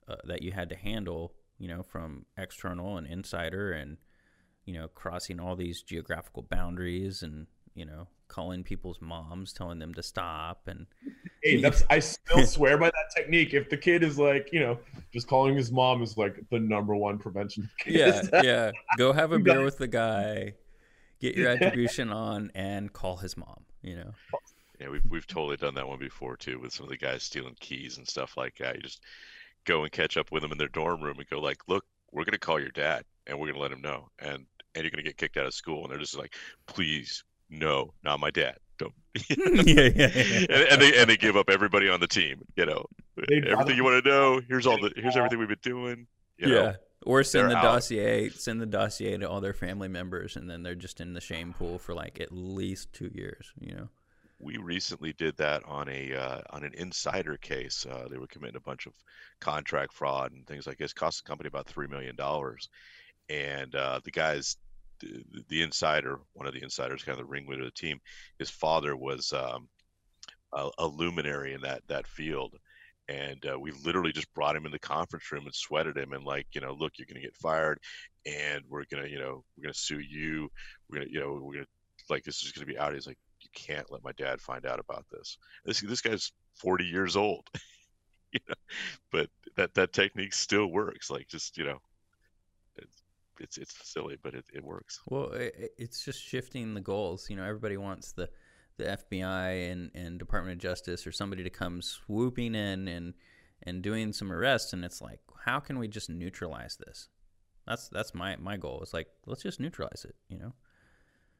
uh, 0.09 0.17
that 0.25 0.43
you 0.43 0.53
had 0.53 0.69
to 0.71 0.77
handle. 0.77 1.35
You 1.59 1.69
know, 1.69 1.83
from 1.83 2.25
external 2.37 2.97
and 2.97 3.07
insider, 3.07 3.73
and 3.73 3.99
you 4.65 4.75
know, 4.75 4.89
crossing 4.89 5.39
all 5.39 5.55
these 5.55 5.83
geographical 5.83 6.43
boundaries, 6.43 7.23
and 7.23 7.47
you 7.75 7.85
know, 7.85 8.09
calling 8.33 8.65
people's 8.65 9.01
moms, 9.01 9.53
telling 9.53 9.79
them 9.79 9.93
to 9.95 10.03
stop, 10.03 10.63
and 10.67 10.87
hey, 11.43 11.61
that's 11.61 11.85
I 11.91 11.99
still 11.99 12.47
swear 12.47 12.79
by 12.79 12.87
that 12.87 13.15
technique. 13.15 13.53
If 13.53 13.69
the 13.69 13.77
kid 13.77 14.03
is 14.03 14.19
like, 14.19 14.49
you 14.53 14.61
know, 14.61 14.79
just 15.13 15.29
calling 15.29 15.55
his 15.55 15.71
mom 15.71 16.03
is 16.03 16.17
like 16.17 16.43
the 16.51 16.59
number 16.59 16.97
one 16.97 17.19
prevention. 17.19 17.69
Yeah, 17.87 18.23
yeah. 18.43 18.71
Go 18.97 19.13
have 19.13 19.33
a 19.33 19.39
beer 19.39 19.63
with 19.63 19.79
the 19.79 19.89
guy, 19.89 20.55
get 21.21 21.37
your 21.37 21.51
attribution 21.51 22.11
on, 22.11 22.51
and 22.55 22.93
call 22.93 23.17
his 23.19 23.37
mom. 23.37 23.65
You 23.83 23.97
know. 23.97 24.15
Yeah, 24.81 24.89
we've 24.89 25.05
we've 25.09 25.27
totally 25.27 25.57
done 25.57 25.75
that 25.75 25.87
one 25.87 25.99
before 25.99 26.37
too, 26.37 26.59
with 26.59 26.73
some 26.73 26.85
of 26.85 26.91
the 26.91 26.97
guys 26.97 27.23
stealing 27.23 27.57
keys 27.61 27.99
and 27.99 28.09
stuff 28.09 28.37
like 28.37 28.57
that. 28.59 28.77
You 28.77 28.83
just 28.83 29.03
go 29.65 29.83
and 29.83 29.93
catch 29.93 30.17
up 30.17 30.33
with 30.33 30.43
them 30.43 30.53
in 30.53 30.59
their 30.59 30.69
dorm 30.69 31.03
room 31.03 31.19
and 31.19 31.29
go 31.29 31.39
like, 31.39 31.59
look, 31.69 31.85
we're 32.11 32.25
gonna 32.25 32.39
call 32.39 32.59
your 32.59 32.71
dad 32.71 33.05
and 33.27 33.39
we're 33.39 33.49
gonna 33.49 33.61
let 33.61 33.73
him 33.73 33.83
know, 33.83 34.09
and 34.19 34.47
and 34.75 34.85
you're 34.85 34.91
gonna 34.91 35.03
get 35.03 35.19
kicked 35.19 35.37
out 35.37 35.47
of 35.47 35.55
school, 35.55 35.83
and 35.83 35.93
they're 35.93 35.99
just 35.99 36.17
like, 36.17 36.35
please 36.67 37.23
no, 37.53 37.93
not 38.03 38.19
my 38.19 38.31
dad. 38.31 38.57
Don't. 38.79 38.95
yeah, 39.29 39.91
yeah, 39.95 40.11
yeah. 40.15 40.47
And, 40.49 40.51
and, 40.51 40.83
they 40.83 41.01
and 41.01 41.09
they 41.09 41.17
give 41.17 41.37
up 41.37 41.51
everybody 41.51 41.89
on 41.89 42.01
the 42.01 42.09
team. 42.09 42.43
You 42.57 42.67
know, 42.67 42.87
they 43.29 43.43
everything 43.47 43.77
you 43.77 43.85
want 43.85 44.03
to 44.03 44.11
know. 44.11 44.41
Here's 44.49 44.67
all 44.67 44.81
the 44.81 44.91
here's 44.97 45.17
everything 45.17 45.39
we've 45.39 45.49
been 45.49 45.59
doing. 45.63 46.07
yeah. 46.39 46.49
Know, 46.49 46.75
or 47.05 47.25
send 47.25 47.51
the 47.51 47.57
out. 47.57 47.63
dossier, 47.63 48.31
send 48.31 48.61
the 48.61 48.67
dossier 48.67 49.19
to 49.19 49.29
all 49.29 49.41
their 49.41 49.53
family 49.53 49.89
members, 49.89 50.37
and 50.37 50.49
then 50.49 50.63
they're 50.63 50.75
just 50.75 51.01
in 51.01 51.15
the 51.15 51.21
shame 51.21 51.53
pool 51.53 51.79
for 51.79 51.95
like 51.95 52.21
at 52.21 52.33
least 52.33 52.93
two 52.93 53.11
years. 53.13 53.53
You 53.61 53.75
know. 53.75 53.89
We 54.39 54.57
recently 54.57 55.13
did 55.13 55.37
that 55.37 55.63
on 55.67 55.89
a 55.89 56.15
uh, 56.15 56.41
on 56.51 56.65
an 56.65 56.73
insider 56.75 57.37
case. 57.37 57.87
Uh, 57.89 58.09
they 58.11 58.19
were 58.19 58.27
committing 58.27 58.57
a 58.57 58.61
bunch 58.61 58.87
of 58.87 58.95
contract 59.41 59.93
fraud 59.93 60.33
and 60.33 60.47
things 60.47 60.67
like 60.67 60.79
this. 60.79 60.93
Cost 60.93 61.23
the 61.23 61.29
company 61.29 61.49
about 61.49 61.67
three 61.67 61.87
million 61.87 62.17
dollars, 62.17 62.69
and 63.29 63.75
uh, 63.75 64.01
the 64.03 64.11
guys 64.11 64.57
the, 65.03 65.45
the 65.49 65.63
insider, 65.63 66.19
one 66.33 66.47
of 66.47 66.55
the 66.55 66.63
insiders, 66.63 67.03
kind 67.03 67.19
of 67.19 67.25
the 67.25 67.31
ringleader 67.31 67.63
of 67.63 67.69
the 67.69 67.81
team, 67.81 68.01
his 68.39 68.51
father 68.51 68.97
was 68.97 69.33
um, 69.33 69.69
a, 70.53 70.71
a, 70.79 70.87
luminary 70.87 71.55
in 71.55 71.61
that 71.63 71.83
that 71.89 72.07
field, 72.07 72.57
and 73.09 73.45
uh, 73.47 73.59
we 73.59 73.73
literally 73.85 74.13
just 74.13 74.33
brought 74.35 74.57
him 74.57 74.67
in 74.67 74.73
the 74.73 74.79
conference 74.79 75.31
room 75.33 75.45
and 75.45 75.55
sweated 75.55 75.97
him 75.97 76.13
and 76.13 76.25
like, 76.25 76.47
you 76.53 76.61
know, 76.61 76.73
look, 76.73 76.93
you're 76.97 77.07
going 77.07 77.21
to 77.21 77.27
get 77.27 77.37
fired, 77.37 77.79
and 78.27 78.63
we're 78.69 78.85
gonna, 78.91 79.09
you 79.09 79.19
know, 79.19 79.45
we're 79.57 79.65
gonna 79.65 79.75
sue 79.75 80.01
you. 80.01 80.49
We're 80.89 80.99
gonna, 80.99 81.11
you 81.11 81.21
know, 81.21 81.39
we're 81.43 81.55
gonna 81.55 81.67
like 82.09 82.25
this 82.25 82.43
is 82.43 82.53
gonna 82.53 82.67
be 82.67 82.79
out. 82.79 82.95
He's 82.95 83.07
like, 83.07 83.19
you 83.41 83.51
can't 83.55 83.91
let 83.91 84.05
my 84.05 84.13
dad 84.13 84.41
find 84.41 84.67
out 84.67 84.81
about 84.81 85.05
this. 85.11 85.39
This 85.65 85.81
this 85.81 86.01
guy's 86.01 86.33
40 86.57 86.85
years 86.85 87.17
old. 87.17 87.47
you 88.33 88.41
know, 88.49 88.55
but 89.11 89.29
that 89.57 89.75
that 89.75 89.93
technique 89.93 90.33
still 90.33 90.67
works. 90.67 91.11
Like 91.11 91.29
just 91.29 91.57
you 91.59 91.65
know, 91.65 91.79
it's 93.41 93.59
it's 93.59 93.75
silly, 93.89 94.19
but 94.23 94.35
it, 94.35 94.45
it 94.53 94.65
works. 94.65 95.01
Well, 95.07 95.31
it, 95.33 95.73
it's 95.79 96.05
just 96.05 96.23
shifting 96.23 96.75
the 96.75 96.81
goals. 96.81 97.29
You 97.31 97.37
know, 97.37 97.45
everybody 97.45 97.77
wants 97.77 98.13
the 98.13 98.29
the 98.79 98.85
FBI 98.85 99.71
and, 99.71 99.91
and 99.95 100.19
Department 100.19 100.57
of 100.57 100.63
Justice 100.63 101.07
or 101.07 101.13
somebody 101.13 101.43
to 101.43 101.51
come 101.51 101.83
swooping 101.83 102.55
in 102.55 102.89
and 102.89 103.15
and 103.65 103.83
doing 103.83 104.13
some 104.13 104.33
arrests, 104.33 104.73
and 104.73 104.85
it's 104.85 105.01
like, 105.01 105.21
how 105.45 105.61
can 105.61 105.79
we 105.79 105.89
just 105.89 106.11
neutralize 106.11 106.77
this? 106.77 107.09
That's 107.67 107.89
that's 107.89 108.15
my 108.15 108.37
my 108.37 108.57
goal. 108.57 108.81
It's 108.83 108.95
like 108.95 109.09
let's 109.27 109.43
just 109.43 109.61
neutralize 109.61 110.05
it. 110.09 110.17
You 110.29 110.39
know. 110.39 110.53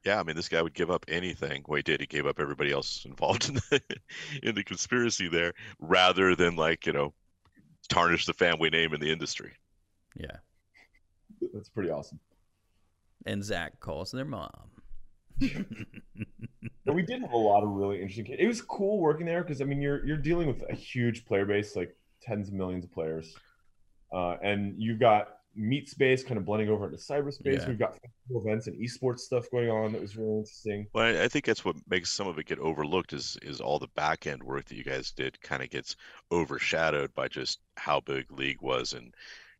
Yeah, 0.05 0.19
I 0.19 0.23
mean, 0.23 0.35
this 0.35 0.49
guy 0.49 0.61
would 0.61 0.73
give 0.73 0.91
up 0.91 1.05
anything. 1.07 1.63
Well, 1.65 1.77
he 1.77 1.83
did. 1.83 2.01
He 2.01 2.07
gave 2.07 2.25
up 2.25 2.39
everybody 2.39 2.73
else 2.73 3.05
involved 3.05 3.47
in 3.49 3.55
the 3.55 3.81
in 4.41 4.55
the 4.55 4.63
conspiracy 4.63 5.27
there, 5.27 5.53
rather 5.79 6.35
than 6.35 6.55
like 6.55 6.85
you 6.85 6.93
know, 6.93 7.13
tarnish 7.89 8.25
the 8.25 8.33
family 8.33 8.69
name 8.69 8.93
in 8.93 8.99
the 8.99 9.11
industry. 9.11 9.53
Yeah, 10.15 10.37
that's 11.53 11.69
pretty 11.69 11.89
awesome. 11.89 12.19
And 13.25 13.43
Zach 13.43 13.79
calls 13.79 14.11
their 14.11 14.25
mom. 14.25 14.51
we 15.39 17.01
did 17.01 17.21
have 17.21 17.31
a 17.31 17.37
lot 17.37 17.63
of 17.63 17.69
really 17.69 18.01
interesting. 18.01 18.25
It 18.37 18.47
was 18.47 18.61
cool 18.61 18.99
working 18.99 19.25
there 19.25 19.43
because 19.43 19.61
I 19.61 19.65
mean 19.65 19.81
you're 19.81 20.05
you're 20.05 20.17
dealing 20.17 20.47
with 20.47 20.63
a 20.69 20.75
huge 20.75 21.25
player 21.25 21.45
base, 21.45 21.75
like 21.75 21.95
tens 22.21 22.49
of 22.49 22.53
millions 22.53 22.85
of 22.85 22.91
players, 22.91 23.35
uh, 24.13 24.35
and 24.43 24.75
you've 24.77 24.99
got 24.99 25.39
meat 25.55 25.87
space 25.87 26.23
kind 26.23 26.37
of 26.37 26.45
blending 26.45 26.69
over 26.69 26.85
into 26.85 26.97
cyberspace. 26.97 27.59
Yeah. 27.59 27.67
We've 27.67 27.79
got 27.79 27.97
events 28.31 28.67
and 28.67 28.75
esports 28.79 29.19
stuff 29.19 29.45
going 29.51 29.69
on 29.69 29.91
that 29.93 30.01
was 30.01 30.17
really 30.17 30.39
interesting. 30.39 30.87
Well, 30.93 31.21
I 31.21 31.27
think 31.27 31.45
that's 31.45 31.63
what 31.63 31.75
makes 31.87 32.11
some 32.11 32.27
of 32.27 32.39
it 32.39 32.45
get 32.45 32.59
overlooked 32.59 33.13
is 33.13 33.37
is 33.41 33.61
all 33.61 33.79
the 33.79 33.87
back 33.95 34.27
end 34.27 34.43
work 34.43 34.65
that 34.65 34.75
you 34.75 34.83
guys 34.83 35.11
did 35.11 35.39
kind 35.41 35.63
of 35.63 35.69
gets 35.69 35.95
overshadowed 36.31 37.13
by 37.13 37.27
just 37.27 37.59
how 37.77 37.99
big 37.99 38.31
League 38.31 38.61
was 38.61 38.93
and 38.93 39.13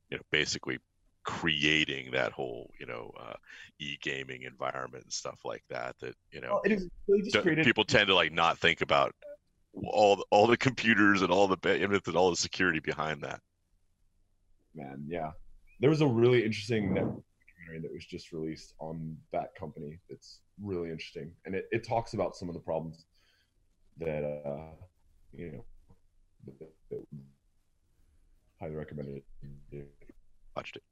you 0.09 0.17
know 0.17 0.23
basically 0.31 0.79
creating 1.23 2.11
that 2.11 2.31
whole 2.31 2.69
you 2.79 2.85
know 2.85 3.11
uh, 3.19 3.33
e-gaming 3.79 4.43
environment 4.43 5.03
and 5.03 5.13
stuff 5.13 5.39
like 5.45 5.63
that 5.69 5.95
that 5.99 6.15
you 6.31 6.41
know 6.41 6.61
well, 7.07 7.41
created... 7.41 7.65
people 7.65 7.83
tend 7.83 8.07
to 8.07 8.15
like 8.15 8.31
not 8.31 8.57
think 8.59 8.81
about 8.81 9.13
all 9.85 10.23
all 10.31 10.47
the 10.47 10.57
computers 10.57 11.21
and 11.21 11.31
all 11.31 11.47
the 11.47 11.57
and 11.63 12.15
all 12.15 12.29
the 12.29 12.35
security 12.35 12.79
behind 12.79 13.21
that. 13.21 13.39
Man 14.75 15.05
yeah. 15.07 15.31
There 15.79 15.89
was 15.89 16.01
a 16.01 16.07
really 16.07 16.43
interesting 16.45 16.93
network 16.93 17.23
that 17.81 17.91
was 17.91 18.05
just 18.05 18.31
released 18.31 18.73
on 18.79 19.17
that 19.31 19.55
company 19.55 19.99
that's 20.09 20.41
really 20.61 20.91
interesting 20.91 21.31
and 21.45 21.55
it, 21.55 21.65
it 21.71 21.87
talks 21.87 22.13
about 22.13 22.35
some 22.35 22.47
of 22.47 22.53
the 22.53 22.61
problems 22.61 23.05
that 23.97 24.23
uh 24.23 24.75
you 25.31 25.51
know 25.51 25.65
that, 26.45 26.69
that 26.91 27.05
highly 28.59 28.75
recommended. 28.75 29.23
It 29.71 29.87
watched 30.55 30.75
it 30.75 30.83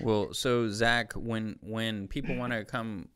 well, 0.00 0.32
so 0.32 0.68
Zach, 0.68 1.12
when 1.14 1.58
when 1.62 2.08
people 2.08 2.36
want 2.36 2.52
to 2.52 2.64
come, 2.64 3.08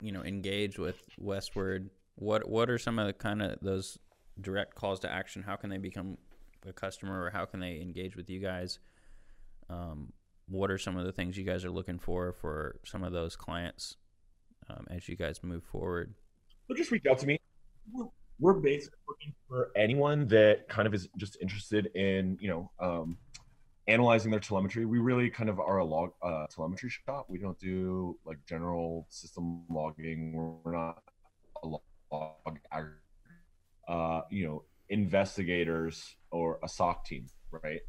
you 0.00 0.12
know, 0.12 0.22
engage 0.22 0.78
with 0.78 1.00
Westward, 1.18 1.90
what 2.16 2.48
what 2.48 2.70
are 2.70 2.78
some 2.78 2.98
of 2.98 3.06
the 3.06 3.12
kind 3.12 3.42
of 3.42 3.58
those 3.60 3.98
direct 4.40 4.74
calls 4.74 5.00
to 5.00 5.10
action? 5.10 5.42
How 5.42 5.56
can 5.56 5.70
they 5.70 5.78
become 5.78 6.18
a 6.66 6.72
customer, 6.72 7.24
or 7.24 7.30
how 7.30 7.44
can 7.44 7.60
they 7.60 7.80
engage 7.80 8.16
with 8.16 8.28
you 8.28 8.40
guys? 8.40 8.78
Um, 9.68 10.12
what 10.48 10.70
are 10.70 10.78
some 10.78 10.96
of 10.96 11.06
the 11.06 11.12
things 11.12 11.36
you 11.36 11.44
guys 11.44 11.64
are 11.64 11.70
looking 11.70 11.98
for 11.98 12.32
for 12.32 12.80
some 12.84 13.04
of 13.04 13.12
those 13.12 13.36
clients 13.36 13.96
um, 14.68 14.86
as 14.90 15.08
you 15.08 15.16
guys 15.16 15.42
move 15.42 15.62
forward? 15.64 16.14
So 16.68 16.74
just 16.74 16.90
reach 16.90 17.06
out 17.08 17.18
to 17.20 17.26
me. 17.26 17.40
We're, 17.92 18.06
we're 18.40 18.54
basically 18.54 18.98
looking 19.08 19.34
for 19.48 19.70
anyone 19.76 20.26
that 20.28 20.68
kind 20.68 20.86
of 20.86 20.94
is 20.94 21.08
just 21.16 21.36
interested 21.40 21.86
in, 21.94 22.36
you 22.40 22.48
know, 22.48 22.70
um, 22.80 23.16
analyzing 23.90 24.30
their 24.30 24.40
telemetry. 24.40 24.86
We 24.86 24.98
really 24.98 25.28
kind 25.30 25.50
of 25.50 25.58
are 25.58 25.78
a 25.78 25.84
log 25.84 26.10
uh, 26.22 26.46
telemetry 26.46 26.90
shop. 26.90 27.26
We 27.28 27.38
don't 27.38 27.58
do 27.58 28.18
like 28.24 28.38
general 28.46 29.06
system 29.10 29.64
logging. 29.68 30.32
We're 30.32 30.72
not 30.72 31.02
a 31.62 31.66
log 31.66 32.58
uh, 33.88 34.20
you 34.30 34.46
know, 34.46 34.64
investigators 34.88 36.16
or 36.30 36.58
a 36.62 36.68
SOC 36.68 37.04
team, 37.04 37.26
right? 37.50 37.80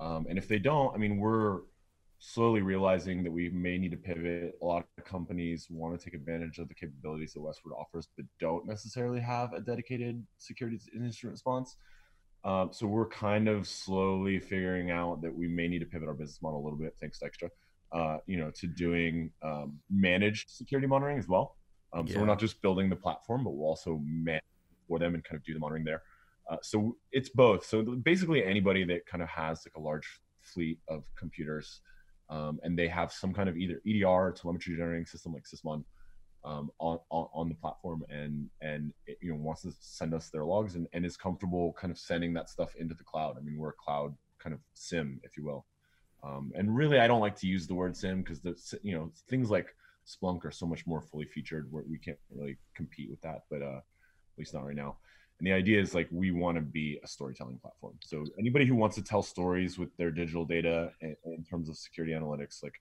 Um, 0.00 0.26
and 0.28 0.36
if 0.36 0.48
they 0.48 0.58
don't, 0.58 0.94
I 0.94 0.98
mean, 0.98 1.18
we're 1.18 1.60
slowly 2.18 2.62
realizing 2.62 3.22
that 3.22 3.30
we 3.30 3.50
may 3.50 3.78
need 3.78 3.92
to 3.92 3.96
pivot. 3.96 4.54
A 4.60 4.64
lot 4.64 4.84
of 4.98 5.04
companies 5.04 5.68
want 5.70 5.98
to 5.98 6.04
take 6.04 6.14
advantage 6.14 6.58
of 6.58 6.68
the 6.68 6.74
capabilities 6.74 7.34
that 7.34 7.40
Westword 7.40 7.78
offers, 7.78 8.08
but 8.16 8.26
don't 8.40 8.66
necessarily 8.66 9.20
have 9.20 9.52
a 9.52 9.60
dedicated 9.60 10.24
security 10.38 10.80
incident 10.94 11.32
response. 11.32 11.76
Um, 12.44 12.70
so 12.72 12.86
we're 12.86 13.08
kind 13.08 13.48
of 13.48 13.66
slowly 13.66 14.38
figuring 14.38 14.90
out 14.90 15.22
that 15.22 15.34
we 15.34 15.48
may 15.48 15.66
need 15.66 15.78
to 15.78 15.86
pivot 15.86 16.08
our 16.08 16.14
business 16.14 16.42
model 16.42 16.60
a 16.60 16.64
little 16.64 16.78
bit, 16.78 16.94
thanks 17.00 17.18
to 17.20 17.26
Extra, 17.26 17.48
uh, 17.92 18.18
you 18.26 18.36
know, 18.36 18.50
to 18.56 18.66
doing 18.66 19.30
um, 19.42 19.78
managed 19.90 20.50
security 20.50 20.86
monitoring 20.86 21.18
as 21.18 21.26
well. 21.26 21.56
Um, 21.94 22.06
yeah. 22.06 22.14
So 22.14 22.20
we're 22.20 22.26
not 22.26 22.38
just 22.38 22.60
building 22.60 22.90
the 22.90 22.96
platform, 22.96 23.44
but 23.44 23.50
we'll 23.50 23.68
also 23.68 24.00
manage 24.04 24.42
for 24.86 24.98
them 24.98 25.14
and 25.14 25.24
kind 25.24 25.36
of 25.36 25.44
do 25.44 25.54
the 25.54 25.58
monitoring 25.58 25.84
there. 25.84 26.02
Uh, 26.50 26.56
so 26.62 26.96
it's 27.12 27.30
both. 27.30 27.64
So 27.64 27.82
basically, 27.82 28.44
anybody 28.44 28.84
that 28.84 29.06
kind 29.06 29.22
of 29.22 29.28
has 29.30 29.64
like 29.66 29.76
a 29.76 29.80
large 29.80 30.06
fleet 30.42 30.78
of 30.88 31.04
computers, 31.16 31.80
um, 32.28 32.60
and 32.62 32.78
they 32.78 32.88
have 32.88 33.10
some 33.10 33.32
kind 33.32 33.48
of 33.48 33.56
either 33.56 33.80
EDR 33.86 34.06
or 34.06 34.32
telemetry 34.32 34.76
generating 34.76 35.06
system 35.06 35.32
like 35.32 35.44
Sysmon 35.44 35.84
um, 36.44 36.70
on, 36.78 36.98
on, 37.10 37.28
on 37.32 37.48
the 37.48 37.54
platform, 37.54 38.04
and 38.08 38.48
and 38.60 38.92
it, 39.06 39.18
you 39.20 39.32
know 39.32 39.38
wants 39.38 39.62
to 39.62 39.72
send 39.80 40.14
us 40.14 40.28
their 40.30 40.44
logs 40.44 40.74
and, 40.74 40.86
and 40.92 41.04
is 41.04 41.16
comfortable 41.16 41.74
kind 41.78 41.90
of 41.90 41.98
sending 41.98 42.34
that 42.34 42.50
stuff 42.50 42.74
into 42.76 42.94
the 42.94 43.04
cloud. 43.04 43.36
I 43.38 43.40
mean, 43.40 43.58
we're 43.58 43.70
a 43.70 43.72
cloud 43.72 44.14
kind 44.38 44.54
of 44.54 44.60
SIEM, 44.74 45.20
if 45.22 45.36
you 45.36 45.44
will. 45.44 45.64
Um, 46.22 46.52
and 46.54 46.74
really, 46.74 46.98
I 46.98 47.06
don't 47.06 47.20
like 47.20 47.36
to 47.40 47.46
use 47.46 47.66
the 47.66 47.74
word 47.74 47.96
SIEM 47.96 48.22
because 48.22 48.40
the 48.40 48.56
you 48.82 48.94
know 48.94 49.10
things 49.28 49.50
like 49.50 49.74
Splunk 50.06 50.44
are 50.44 50.50
so 50.50 50.66
much 50.66 50.86
more 50.86 51.00
fully 51.00 51.26
featured 51.26 51.70
where 51.70 51.84
we 51.88 51.98
can't 51.98 52.18
really 52.30 52.56
compete 52.74 53.10
with 53.10 53.20
that. 53.22 53.44
But 53.50 53.62
uh, 53.62 53.78
at 53.78 54.38
least 54.38 54.54
not 54.54 54.66
right 54.66 54.76
now. 54.76 54.96
And 55.38 55.46
the 55.46 55.52
idea 55.52 55.80
is 55.80 55.94
like 55.94 56.08
we 56.10 56.30
want 56.30 56.56
to 56.56 56.62
be 56.62 57.00
a 57.02 57.08
storytelling 57.08 57.58
platform. 57.58 57.94
So 58.00 58.24
anybody 58.38 58.66
who 58.66 58.76
wants 58.76 58.96
to 58.96 59.02
tell 59.02 59.22
stories 59.22 59.78
with 59.78 59.96
their 59.96 60.10
digital 60.10 60.44
data 60.44 60.92
in, 61.00 61.16
in 61.24 61.44
terms 61.44 61.68
of 61.68 61.76
security 61.76 62.14
analytics, 62.14 62.62
like 62.62 62.74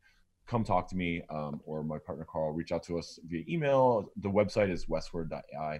come 0.48 0.64
talk 0.64 0.90
to 0.90 0.96
me 0.96 1.24
um, 1.30 1.62
or 1.66 1.84
my 1.84 1.98
partner 1.98 2.26
Carl. 2.30 2.52
Reach 2.52 2.72
out 2.72 2.84
to 2.84 2.98
us 2.98 3.20
via 3.28 3.44
email. 3.48 4.12
The 4.18 4.30
website 4.30 4.70
is 4.70 4.88
westward.ai, 4.88 5.80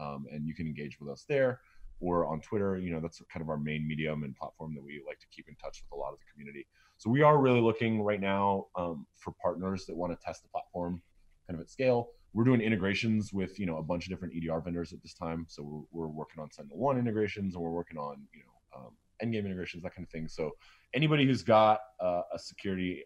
um, 0.00 0.26
and 0.30 0.46
you 0.46 0.54
can 0.54 0.66
engage 0.66 1.00
with 1.00 1.10
us 1.10 1.24
there 1.28 1.60
or 2.00 2.26
on 2.26 2.40
Twitter. 2.40 2.78
You 2.78 2.90
know 2.90 3.00
that's 3.00 3.22
kind 3.32 3.42
of 3.42 3.48
our 3.48 3.58
main 3.58 3.86
medium 3.86 4.22
and 4.22 4.34
platform 4.36 4.74
that 4.74 4.82
we 4.82 5.02
like 5.06 5.18
to 5.20 5.26
keep 5.30 5.48
in 5.48 5.54
touch 5.56 5.82
with 5.82 5.96
a 5.96 6.00
lot 6.00 6.12
of 6.12 6.18
the 6.18 6.26
community. 6.32 6.66
So 6.98 7.10
we 7.10 7.22
are 7.22 7.38
really 7.38 7.60
looking 7.60 8.02
right 8.02 8.20
now 8.20 8.66
um, 8.76 9.06
for 9.16 9.34
partners 9.42 9.86
that 9.86 9.96
want 9.96 10.18
to 10.18 10.24
test 10.24 10.42
the 10.42 10.48
platform 10.48 11.02
kind 11.46 11.58
of 11.58 11.60
at 11.60 11.70
scale 11.70 12.10
we're 12.36 12.44
doing 12.44 12.60
integrations 12.60 13.32
with 13.32 13.58
you 13.58 13.64
know 13.64 13.78
a 13.78 13.82
bunch 13.82 14.04
of 14.04 14.10
different 14.10 14.34
EDR 14.36 14.60
vendors 14.60 14.92
at 14.92 15.00
this 15.02 15.14
time. 15.14 15.46
So 15.48 15.86
we're, 15.90 16.02
we're 16.02 16.12
working 16.12 16.42
on 16.42 16.52
Sentinel 16.52 16.76
One 16.76 16.98
integrations, 16.98 17.54
and 17.54 17.64
we're 17.64 17.70
working 17.70 17.96
on 17.96 18.18
you 18.34 18.42
know 18.42 18.78
um, 18.78 18.90
endgame 19.24 19.46
integrations, 19.46 19.82
that 19.84 19.94
kind 19.94 20.04
of 20.04 20.10
thing. 20.10 20.28
So 20.28 20.50
anybody 20.92 21.24
who's 21.24 21.42
got 21.42 21.80
uh, 21.98 22.20
a 22.34 22.38
security 22.38 23.04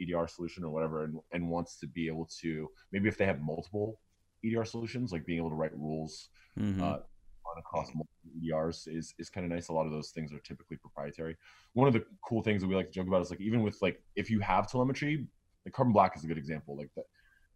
EDR 0.00 0.26
solution 0.26 0.64
or 0.64 0.70
whatever, 0.70 1.04
and, 1.04 1.18
and 1.32 1.48
wants 1.48 1.78
to 1.78 1.86
be 1.86 2.06
able 2.06 2.28
to 2.40 2.68
maybe 2.92 3.08
if 3.08 3.16
they 3.16 3.26
have 3.26 3.40
multiple 3.40 4.00
EDR 4.44 4.64
solutions, 4.64 5.12
like 5.12 5.26
being 5.26 5.38
able 5.38 5.50
to 5.50 5.56
write 5.56 5.76
rules 5.76 6.28
mm-hmm. 6.58 6.82
uh, 6.82 6.86
on 6.86 7.58
across 7.58 7.88
multiple 7.94 8.08
EDRs 8.42 8.88
is 8.88 9.14
is 9.18 9.28
kind 9.28 9.44
of 9.44 9.52
nice. 9.52 9.68
A 9.68 9.72
lot 9.72 9.86
of 9.86 9.92
those 9.92 10.10
things 10.10 10.32
are 10.32 10.40
typically 10.40 10.76
proprietary. 10.76 11.36
One 11.74 11.88
of 11.88 11.94
the 11.94 12.04
cool 12.26 12.42
things 12.42 12.62
that 12.62 12.68
we 12.68 12.74
like 12.74 12.86
to 12.86 12.92
joke 12.92 13.08
about 13.08 13.22
is 13.22 13.30
like 13.30 13.40
even 13.40 13.62
with 13.62 13.80
like 13.82 14.02
if 14.16 14.30
you 14.30 14.40
have 14.40 14.70
telemetry, 14.70 15.26
like 15.64 15.74
Carbon 15.74 15.92
Black 15.92 16.16
is 16.16 16.24
a 16.24 16.26
good 16.26 16.38
example. 16.38 16.76
Like 16.76 16.90
that 16.96 17.04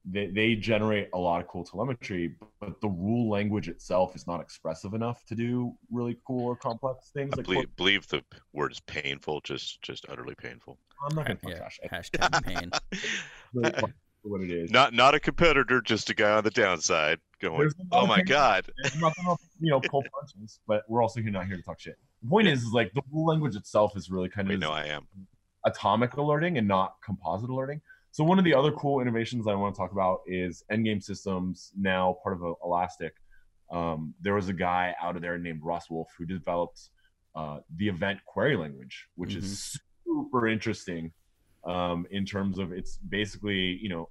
they, 0.04 0.26
they 0.26 0.54
generate 0.54 1.08
a 1.14 1.18
lot 1.18 1.40
of 1.40 1.48
cool 1.48 1.64
telemetry, 1.64 2.36
but 2.60 2.80
the 2.80 2.88
rule 2.88 3.30
language 3.30 3.68
itself 3.68 4.14
is 4.14 4.26
not 4.26 4.40
expressive 4.40 4.92
enough 4.92 5.24
to 5.26 5.34
do 5.34 5.72
really 5.90 6.18
cool 6.26 6.44
or 6.46 6.56
complex 6.56 7.10
things. 7.14 7.32
I 7.32 7.36
like 7.36 7.46
believe, 7.46 7.76
believe 7.76 8.08
the 8.08 8.22
word 8.52 8.72
is 8.72 8.80
painful, 8.80 9.40
just 9.40 9.80
just 9.80 10.04
utterly 10.08 10.34
painful. 10.34 10.78
I'm 11.08 11.16
not 11.16 11.26
gonna 11.26 11.38
yeah, 11.46 11.56
trash 11.56 11.80
Hashtag 11.90 12.44
pain. 12.44 12.70
what 14.22 14.40
it 14.40 14.50
is. 14.50 14.70
Not 14.70 14.94
not 14.94 15.14
a 15.14 15.20
competitor, 15.20 15.80
just 15.80 16.10
a 16.10 16.14
guy 16.14 16.30
on 16.32 16.44
the 16.44 16.50
downside 16.50 17.18
going, 17.40 17.70
"Oh 17.92 18.06
my 18.06 18.22
god." 18.22 18.66
I'm 18.92 19.00
not 19.00 19.14
gonna, 19.16 19.36
you 19.60 19.70
know, 19.70 19.80
pull 19.80 20.02
punches, 20.02 20.60
but 20.66 20.82
we're 20.88 21.02
also 21.02 21.20
here 21.20 21.30
not 21.30 21.46
here 21.46 21.56
to 21.56 21.62
talk 21.62 21.80
shit. 21.80 21.96
The 22.22 22.28
point 22.28 22.48
is, 22.48 22.62
is 22.62 22.72
like 22.72 22.92
the 22.94 23.02
rule 23.12 23.26
language 23.26 23.56
itself 23.56 23.96
is 23.96 24.10
really 24.10 24.28
kind 24.28 24.48
of. 24.48 24.52
We 24.52 24.56
know 24.58 24.72
I 24.72 24.86
am. 24.86 25.06
Atomic 25.66 26.14
alerting 26.14 26.58
and 26.58 26.68
not 26.68 26.94
composite 27.04 27.50
alerting. 27.50 27.80
So 28.10 28.22
one 28.22 28.38
of 28.38 28.44
the 28.44 28.54
other 28.54 28.70
cool 28.72 29.00
innovations 29.00 29.48
I 29.48 29.54
want 29.54 29.74
to 29.74 29.78
talk 29.78 29.92
about 29.92 30.20
is 30.26 30.62
Endgame 30.70 31.02
Systems, 31.02 31.72
now 31.76 32.16
part 32.22 32.36
of 32.40 32.56
Elastic. 32.62 33.12
Um, 33.72 34.14
there 34.20 34.34
was 34.34 34.48
a 34.48 34.52
guy 34.52 34.94
out 35.02 35.16
of 35.16 35.22
there 35.22 35.36
named 35.36 35.62
Ross 35.64 35.90
Wolf 35.90 36.08
who 36.16 36.24
developed 36.24 36.90
uh, 37.34 37.58
the 37.76 37.88
event 37.88 38.20
query 38.24 38.56
language, 38.56 39.08
which 39.16 39.30
mm-hmm. 39.30 39.40
is 39.40 39.80
super 40.04 40.48
interesting 40.48 41.12
um, 41.66 42.06
in 42.10 42.24
terms 42.24 42.58
of 42.58 42.72
it's 42.72 42.98
basically 42.98 43.78
you 43.80 43.88
know 43.88 44.08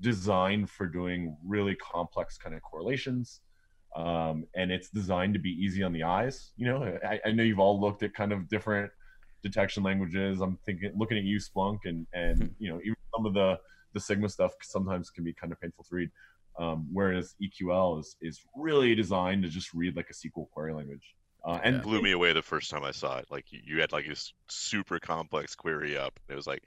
designed 0.00 0.68
for 0.70 0.86
doing 0.86 1.36
really 1.44 1.74
complex 1.76 2.36
kind 2.36 2.54
of 2.54 2.62
correlations. 2.62 3.40
Um, 3.94 4.44
and 4.54 4.70
it's 4.70 4.90
designed 4.90 5.32
to 5.34 5.40
be 5.40 5.50
easy 5.50 5.82
on 5.82 5.92
the 5.92 6.02
eyes. 6.02 6.52
You 6.56 6.66
know, 6.66 6.98
I, 7.02 7.18
I 7.24 7.32
know 7.32 7.42
you've 7.42 7.58
all 7.58 7.80
looked 7.80 8.02
at 8.02 8.12
kind 8.12 8.30
of 8.30 8.46
different 8.48 8.90
detection 9.42 9.82
languages. 9.82 10.40
I'm 10.40 10.58
thinking, 10.66 10.92
looking 10.94 11.16
at 11.16 11.24
you, 11.24 11.38
Splunk, 11.38 11.80
and 11.84 12.06
and 12.12 12.38
hmm. 12.38 12.48
you 12.58 12.70
know, 12.70 12.80
even 12.80 12.96
some 13.14 13.26
of 13.26 13.34
the 13.34 13.58
the 13.94 14.00
Sigma 14.00 14.28
stuff 14.28 14.52
sometimes 14.62 15.08
can 15.08 15.24
be 15.24 15.32
kind 15.32 15.52
of 15.52 15.60
painful 15.60 15.84
to 15.84 15.94
read. 15.94 16.10
Um, 16.58 16.88
whereas 16.92 17.34
EQL 17.42 18.00
is 18.00 18.16
is 18.20 18.40
really 18.54 18.94
designed 18.94 19.42
to 19.44 19.48
just 19.48 19.72
read 19.72 19.96
like 19.96 20.10
a 20.10 20.14
SQL 20.14 20.48
query 20.50 20.74
language. 20.74 21.14
Uh, 21.46 21.60
and 21.62 21.80
blew 21.82 22.02
me 22.02 22.10
away 22.10 22.32
the 22.32 22.42
first 22.42 22.70
time 22.70 22.82
I 22.82 22.90
saw 22.90 23.18
it. 23.18 23.26
Like 23.30 23.44
you, 23.50 23.80
had 23.80 23.92
like 23.92 24.08
this 24.08 24.32
super 24.48 24.98
complex 24.98 25.54
query 25.54 25.96
up. 25.96 26.18
It 26.28 26.34
was 26.34 26.46
like, 26.46 26.64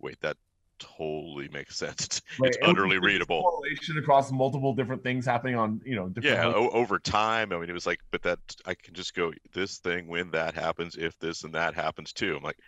wait, 0.00 0.20
that 0.20 0.36
totally 0.80 1.48
makes 1.48 1.76
sense. 1.78 2.20
Right. 2.38 2.48
It's 2.48 2.58
utterly 2.60 2.98
readable. 2.98 3.42
Correlation 3.42 3.98
across 3.98 4.32
multiple 4.32 4.74
different 4.74 5.04
things 5.04 5.26
happening 5.26 5.54
on 5.54 5.80
you 5.84 5.94
know. 5.94 6.12
yeah, 6.20 6.44
o- 6.44 6.70
over 6.70 6.98
time. 6.98 7.52
I 7.52 7.58
mean, 7.58 7.70
it 7.70 7.72
was 7.72 7.86
like, 7.86 8.00
but 8.10 8.22
that 8.22 8.40
I 8.64 8.74
can 8.74 8.94
just 8.94 9.14
go 9.14 9.32
this 9.52 9.78
thing 9.78 10.08
when 10.08 10.32
that 10.32 10.54
happens, 10.54 10.96
if 10.96 11.16
this 11.20 11.44
and 11.44 11.54
that 11.54 11.74
happens 11.74 12.12
too. 12.12 12.36
I'm 12.36 12.42
like, 12.42 12.58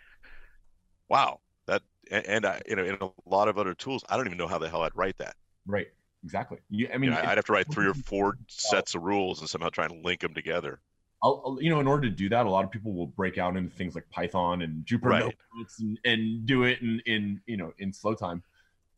wow, 1.09 1.41
that 1.65 1.81
and, 2.09 2.25
and 2.25 2.45
I 2.45 2.61
you 2.67 2.77
know 2.77 2.85
in 2.85 2.97
a 3.01 3.09
lot 3.25 3.49
of 3.49 3.57
other 3.57 3.73
tools, 3.73 4.05
I 4.07 4.15
don't 4.15 4.27
even 4.27 4.37
know 4.37 4.47
how 4.47 4.59
the 4.59 4.69
hell 4.69 4.83
I'd 4.83 4.95
write 4.95 5.17
that. 5.17 5.35
Right. 5.67 5.87
Exactly. 6.23 6.57
You, 6.69 6.89
I 6.93 6.97
mean, 6.97 7.11
you 7.11 7.17
know, 7.17 7.29
I'd 7.29 7.37
have 7.37 7.45
to 7.45 7.53
write 7.53 7.67
three 7.71 7.87
or 7.87 7.93
four 7.93 8.37
sets 8.47 8.95
of 8.95 9.03
rules 9.03 9.39
and 9.39 9.49
somehow 9.49 9.69
try 9.69 9.85
and 9.85 10.05
link 10.05 10.19
them 10.21 10.33
together. 10.33 10.79
I'll, 11.21 11.57
you 11.59 11.69
know, 11.69 11.79
in 11.79 11.87
order 11.87 12.09
to 12.09 12.15
do 12.15 12.29
that, 12.29 12.45
a 12.45 12.49
lot 12.49 12.63
of 12.63 12.71
people 12.71 12.93
will 12.93 13.07
break 13.07 13.37
out 13.37 13.57
into 13.57 13.69
things 13.69 13.93
like 13.93 14.09
Python 14.09 14.61
and 14.61 14.85
Jupyter 14.85 15.05
right. 15.05 15.23
notebooks 15.23 15.79
and, 15.79 15.99
and 16.05 16.45
do 16.45 16.63
it 16.63 16.81
in, 16.81 17.01
in, 17.05 17.41
you 17.45 17.57
know, 17.57 17.73
in 17.77 17.91
slow 17.91 18.13
time. 18.13 18.41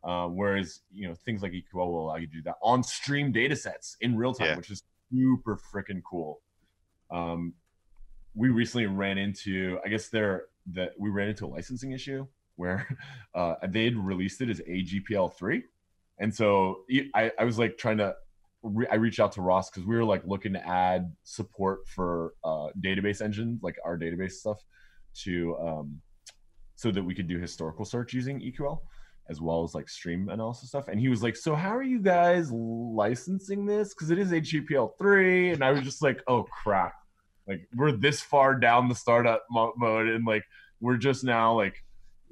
Uh, 0.03 0.27
whereas, 0.27 0.81
you 0.91 1.07
know, 1.07 1.13
things 1.13 1.41
like 1.41 1.51
EQL 1.51 1.87
will 1.87 2.05
allow 2.05 2.15
you 2.15 2.27
to 2.27 2.33
do 2.33 2.41
that 2.43 2.55
on 2.61 2.83
stream 2.83 3.31
data 3.31 3.55
sets 3.55 3.97
in 4.01 4.15
real 4.15 4.33
time, 4.33 4.47
yeah. 4.47 4.57
which 4.57 4.71
is 4.71 4.83
super 5.11 5.59
freaking 5.73 6.01
cool. 6.03 6.41
Um, 7.11 7.53
we 8.35 8.49
recently 8.49 8.87
ran 8.87 9.17
into, 9.17 9.79
I 9.85 9.89
guess 9.89 10.09
there 10.09 10.45
that 10.73 10.93
we 10.97 11.09
ran 11.09 11.29
into 11.29 11.45
a 11.45 11.49
licensing 11.49 11.91
issue 11.91 12.27
where 12.55 12.87
uh, 13.35 13.55
they 13.67 13.85
had 13.85 13.97
released 13.97 14.41
it 14.41 14.49
as 14.49 14.59
AGPL 14.61 15.33
three, 15.33 15.63
and 16.19 16.33
so 16.33 16.81
I, 17.13 17.31
I 17.37 17.43
was 17.43 17.59
like 17.59 17.77
trying 17.77 17.97
to 17.97 18.15
re- 18.63 18.87
I 18.91 18.95
reached 18.95 19.19
out 19.19 19.31
to 19.33 19.41
Ross 19.41 19.69
because 19.69 19.85
we 19.85 19.95
were 19.95 20.03
like 20.03 20.23
looking 20.25 20.53
to 20.53 20.67
add 20.67 21.11
support 21.23 21.87
for 21.87 22.33
uh, 22.43 22.67
database 22.79 23.21
engines, 23.21 23.61
like 23.63 23.77
our 23.85 23.97
database 23.97 24.33
stuff, 24.33 24.61
to 25.23 25.57
um, 25.57 26.01
so 26.75 26.91
that 26.91 27.03
we 27.03 27.13
could 27.13 27.27
do 27.27 27.39
historical 27.39 27.85
search 27.85 28.13
using 28.13 28.39
EQL 28.39 28.79
as 29.29 29.39
well 29.39 29.63
as 29.63 29.75
like 29.75 29.87
stream 29.87 30.29
analysis 30.29 30.69
stuff. 30.69 30.87
And 30.87 30.99
he 30.99 31.09
was 31.09 31.23
like, 31.23 31.35
"So 31.35 31.55
how 31.55 31.75
are 31.75 31.83
you 31.83 31.99
guys 31.99 32.51
licensing 32.51 33.65
this? 33.65 33.93
Because 33.93 34.11
it 34.11 34.19
is 34.19 34.31
AGPL3." 34.31 35.53
And 35.53 35.63
I 35.63 35.71
was 35.71 35.81
just 35.81 36.01
like, 36.01 36.21
"Oh 36.27 36.43
crap! 36.43 36.93
Like 37.47 37.67
we're 37.75 37.91
this 37.91 38.21
far 38.21 38.55
down 38.55 38.89
the 38.89 38.95
startup 38.95 39.45
mo- 39.49 39.73
mode, 39.77 40.07
and 40.07 40.25
like 40.25 40.43
we're 40.79 40.97
just 40.97 41.23
now 41.23 41.55
like." 41.55 41.75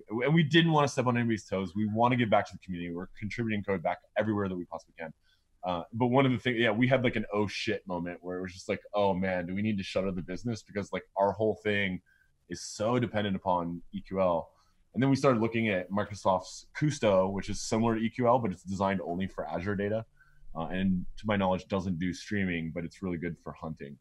And 0.09 0.33
we 0.33 0.41
didn't 0.41 0.71
want 0.71 0.87
to 0.87 0.91
step 0.91 1.05
on 1.05 1.17
anybody's 1.17 1.45
toes. 1.45 1.73
We 1.75 1.85
want 1.85 2.13
to 2.13 2.15
give 2.15 2.31
back 2.31 2.47
to 2.47 2.53
the 2.53 2.59
community. 2.65 2.91
We're 2.91 3.09
contributing 3.19 3.63
code 3.63 3.83
back 3.83 3.99
everywhere 4.17 4.49
that 4.49 4.55
we 4.55 4.65
possibly 4.65 4.95
can. 4.97 5.13
Uh, 5.63 5.83
but 5.93 6.07
one 6.07 6.25
of 6.25 6.31
the 6.31 6.37
things, 6.37 6.57
yeah, 6.57 6.71
we 6.71 6.87
had 6.87 7.03
like 7.03 7.15
an 7.15 7.25
oh 7.33 7.47
shit 7.47 7.85
moment 7.87 8.17
where 8.21 8.37
it 8.37 8.41
was 8.41 8.53
just 8.53 8.69
like, 8.69 8.81
oh 8.93 9.13
man, 9.13 9.45
do 9.45 9.53
we 9.53 9.61
need 9.61 9.77
to 9.77 9.83
shutter 9.83 10.11
the 10.11 10.21
business 10.21 10.63
because 10.63 10.91
like 10.93 11.03
our 11.17 11.31
whole 11.31 11.59
thing 11.63 12.01
is 12.49 12.63
so 12.63 12.97
dependent 12.99 13.35
upon 13.35 13.81
EQL. 13.95 14.45
And 14.93 15.03
then 15.03 15.09
we 15.09 15.15
started 15.15 15.41
looking 15.41 15.69
at 15.69 15.91
Microsoft's 15.91 16.65
Kusto, 16.75 17.31
which 17.31 17.49
is 17.49 17.61
similar 17.61 17.95
to 17.95 18.01
EQL, 18.01 18.41
but 18.41 18.51
it's 18.51 18.63
designed 18.63 19.01
only 19.05 19.27
for 19.27 19.47
Azure 19.47 19.75
data. 19.75 20.05
Uh, 20.55 20.65
and 20.67 21.05
to 21.17 21.27
my 21.27 21.35
knowledge, 21.35 21.67
doesn't 21.67 21.99
do 21.99 22.13
streaming, 22.13 22.71
but 22.73 22.83
it's 22.83 23.03
really 23.03 23.17
good 23.17 23.35
for 23.43 23.53
hunting. 23.53 23.95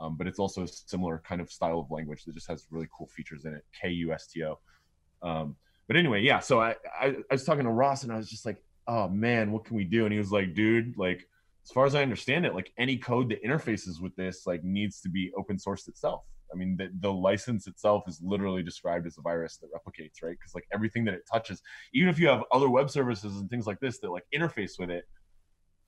Um, 0.00 0.16
but 0.16 0.26
it's 0.26 0.40
also 0.40 0.64
a 0.64 0.68
similar 0.68 1.22
kind 1.24 1.40
of 1.40 1.50
style 1.50 1.78
of 1.78 1.90
language 1.90 2.24
that 2.24 2.34
just 2.34 2.48
has 2.48 2.66
really 2.70 2.88
cool 2.96 3.06
features 3.06 3.44
in 3.44 3.54
it. 3.54 3.64
K 3.80 3.90
U 3.90 4.12
S 4.12 4.26
T 4.26 4.42
O. 4.42 4.58
Um, 5.22 5.54
but 5.86 5.96
anyway, 5.96 6.22
yeah. 6.22 6.40
So 6.40 6.60
I, 6.60 6.74
I, 7.00 7.06
I 7.06 7.32
was 7.32 7.44
talking 7.44 7.64
to 7.64 7.70
Ross, 7.70 8.02
and 8.02 8.12
I 8.12 8.16
was 8.16 8.28
just 8.28 8.44
like, 8.44 8.60
"Oh 8.86 9.08
man, 9.08 9.52
what 9.52 9.64
can 9.64 9.76
we 9.76 9.84
do?" 9.84 10.04
And 10.04 10.12
he 10.12 10.18
was 10.18 10.32
like, 10.32 10.54
"Dude, 10.54 10.96
like 10.96 11.28
as 11.64 11.70
far 11.70 11.86
as 11.86 11.94
I 11.94 12.02
understand 12.02 12.44
it, 12.44 12.54
like 12.54 12.72
any 12.78 12.96
code 12.96 13.28
that 13.30 13.44
interfaces 13.44 14.00
with 14.00 14.14
this 14.16 14.46
like 14.46 14.64
needs 14.64 15.00
to 15.02 15.08
be 15.08 15.32
open 15.36 15.56
sourced 15.56 15.88
itself. 15.88 16.24
I 16.52 16.56
mean, 16.56 16.76
the, 16.76 16.90
the 17.00 17.12
license 17.12 17.66
itself 17.66 18.04
is 18.06 18.20
literally 18.22 18.62
described 18.62 19.06
as 19.06 19.16
a 19.16 19.22
virus 19.22 19.58
that 19.58 19.68
replicates, 19.68 20.22
right? 20.22 20.36
Because 20.38 20.54
like 20.54 20.66
everything 20.72 21.04
that 21.06 21.14
it 21.14 21.22
touches, 21.30 21.62
even 21.94 22.08
if 22.08 22.18
you 22.18 22.28
have 22.28 22.42
other 22.52 22.68
web 22.68 22.90
services 22.90 23.36
and 23.36 23.48
things 23.48 23.66
like 23.66 23.80
this 23.80 23.98
that 24.00 24.10
like 24.10 24.24
interface 24.34 24.72
with 24.78 24.90
it, 24.90 25.04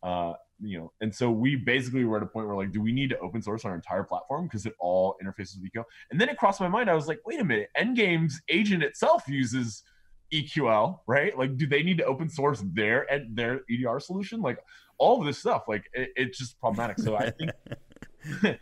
uh, 0.03 0.35
you 0.61 0.79
know, 0.79 0.93
and 1.01 1.15
so 1.15 1.31
we 1.31 1.57
basically 1.57 2.05
were 2.05 2.19
at 2.19 2.23
a 2.23 2.27
point 2.27 2.47
where 2.47 2.57
like, 2.57 2.73
do 2.73 2.81
we 2.81 2.93
need 2.93 3.11
to 3.11 3.19
open 3.19 3.43
source 3.43 3.65
our 3.65 3.75
entire 3.75 4.05
platform 4.05 4.45
because 4.45 4.65
it 4.65 4.75
all 4.79 5.17
interfaces 5.23 5.57
with 5.61 5.71
EQL? 5.75 5.85
And 6.11 6.21
then 6.21 6.29
it 6.29 6.39
crossed 6.39 6.61
my 6.61 6.69
mind. 6.69 6.89
I 6.89 6.95
was 6.95 7.09
like, 7.09 7.19
wait 7.27 7.41
a 7.41 7.45
minute, 7.45 7.69
Endgame's 7.77 8.41
agent 8.49 8.83
itself 8.83 9.25
uses 9.27 9.83
EQL, 10.35 11.01
right? 11.07 11.37
Like, 11.39 11.57
do 11.57 11.67
they 11.67 11.83
need 11.83 11.99
to 11.99 12.05
open 12.05 12.29
source 12.29 12.63
their 12.73 13.11
and 13.13 13.37
their 13.37 13.61
EDR 13.71 14.01
solution? 14.01 14.41
Like, 14.41 14.59
all 14.99 15.21
of 15.21 15.27
this 15.27 15.39
stuff, 15.39 15.65
like, 15.69 15.85
it, 15.93 16.11
it's 16.17 16.39
just 16.39 16.59
problematic. 16.61 16.99
So 16.99 17.17
I 17.17 17.31
think. 17.31 17.51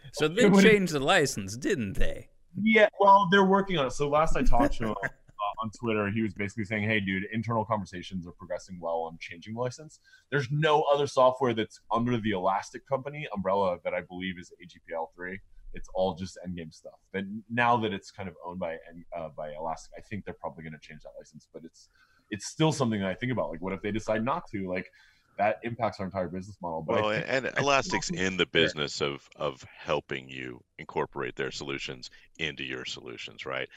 so 0.12 0.28
they 0.28 0.50
changed 0.50 0.92
the 0.92 1.00
license, 1.00 1.56
didn't 1.56 1.94
they? 1.94 2.28
Yeah, 2.60 2.88
well, 3.00 3.28
they're 3.30 3.46
working 3.46 3.78
on 3.78 3.86
it. 3.86 3.92
So 3.92 4.08
last 4.08 4.36
I 4.36 4.42
talked 4.42 4.74
to 4.78 4.88
him 4.88 4.94
uh, 5.02 5.62
on 5.62 5.70
Twitter, 5.70 6.10
he 6.10 6.22
was 6.22 6.34
basically 6.34 6.64
saying, 6.64 6.84
"Hey, 6.84 7.00
dude, 7.00 7.24
internal 7.32 7.64
conversations 7.64 8.26
are 8.26 8.32
progressing 8.32 8.78
well 8.78 9.08
on 9.10 9.16
changing 9.20 9.54
the 9.54 9.60
license. 9.60 10.00
There's 10.30 10.48
no 10.50 10.82
other 10.92 11.06
software 11.06 11.54
that's 11.54 11.80
under 11.90 12.18
the 12.18 12.32
Elastic 12.32 12.86
company 12.86 13.26
umbrella 13.34 13.78
that 13.84 13.94
I 13.94 14.02
believe 14.02 14.38
is 14.38 14.52
AGPL 14.62 15.06
three. 15.14 15.40
It's 15.74 15.88
all 15.94 16.14
just 16.14 16.38
Endgame 16.46 16.72
stuff. 16.72 16.98
But 17.12 17.24
now 17.50 17.76
that 17.78 17.92
it's 17.92 18.10
kind 18.10 18.28
of 18.28 18.34
owned 18.44 18.58
by 18.58 18.76
uh, 19.16 19.28
by 19.36 19.52
Elastic, 19.52 19.92
I 19.96 20.00
think 20.00 20.24
they're 20.24 20.34
probably 20.34 20.64
going 20.64 20.74
to 20.74 20.78
change 20.78 21.02
that 21.02 21.12
license. 21.18 21.48
But 21.52 21.64
it's 21.64 21.88
it's 22.30 22.46
still 22.46 22.72
something 22.72 23.00
that 23.00 23.08
I 23.08 23.14
think 23.14 23.32
about. 23.32 23.50
Like, 23.50 23.60
what 23.60 23.72
if 23.72 23.82
they 23.82 23.90
decide 23.90 24.24
not 24.24 24.48
to? 24.50 24.68
Like, 24.68 24.90
that 25.38 25.60
impacts 25.62 25.98
our 26.00 26.06
entire 26.06 26.28
business 26.28 26.56
model. 26.60 26.82
But 26.82 27.02
well, 27.02 27.10
think, 27.12 27.26
and, 27.28 27.50
Elastic's 27.58 28.10
in 28.10 28.36
the 28.36 28.46
business 28.46 29.00
of 29.00 29.28
of 29.36 29.64
helping 29.76 30.28
you 30.28 30.62
incorporate 30.78 31.36
their 31.36 31.50
solutions 31.50 32.10
into 32.38 32.64
your 32.64 32.84
solutions, 32.84 33.46
right? 33.46 33.68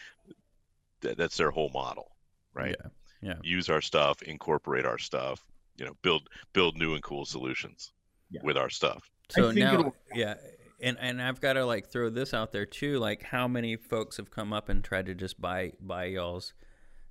That's 1.02 1.38
their 1.38 1.52
whole 1.52 1.70
model, 1.70 2.12
right? 2.54 2.76
Yeah. 2.80 2.90
Yeah. 3.22 3.34
Use 3.42 3.70
our 3.70 3.82
stuff, 3.82 4.22
incorporate 4.22 4.86
our 4.86 5.00
stuff, 5.00 5.44
you 5.78 5.86
know, 5.86 5.96
build 6.02 6.30
build 6.54 6.78
new 6.78 6.94
and 6.94 7.04
cool 7.04 7.26
solutions 7.26 7.92
yeah. 8.30 8.42
with 8.44 8.58
our 8.58 8.70
stuff. 8.70 9.10
So 9.30 9.52
now, 9.52 9.94
yeah, 10.14 10.36
and 10.82 10.98
and 11.00 11.22
I've 11.22 11.42
got 11.42 11.54
to 11.54 11.66
like 11.66 11.88
throw 11.88 12.10
this 12.10 12.34
out 12.34 12.52
there 12.52 12.66
too. 12.66 13.00
Like, 13.00 13.24
how 13.24 13.48
many 13.48 13.76
folks 13.76 14.18
have 14.18 14.32
come 14.32 14.54
up 14.54 14.70
and 14.70 14.84
tried 14.84 15.06
to 15.08 15.16
just 15.16 15.40
buy 15.40 15.74
buy 15.80 16.06
y'all's 16.06 16.54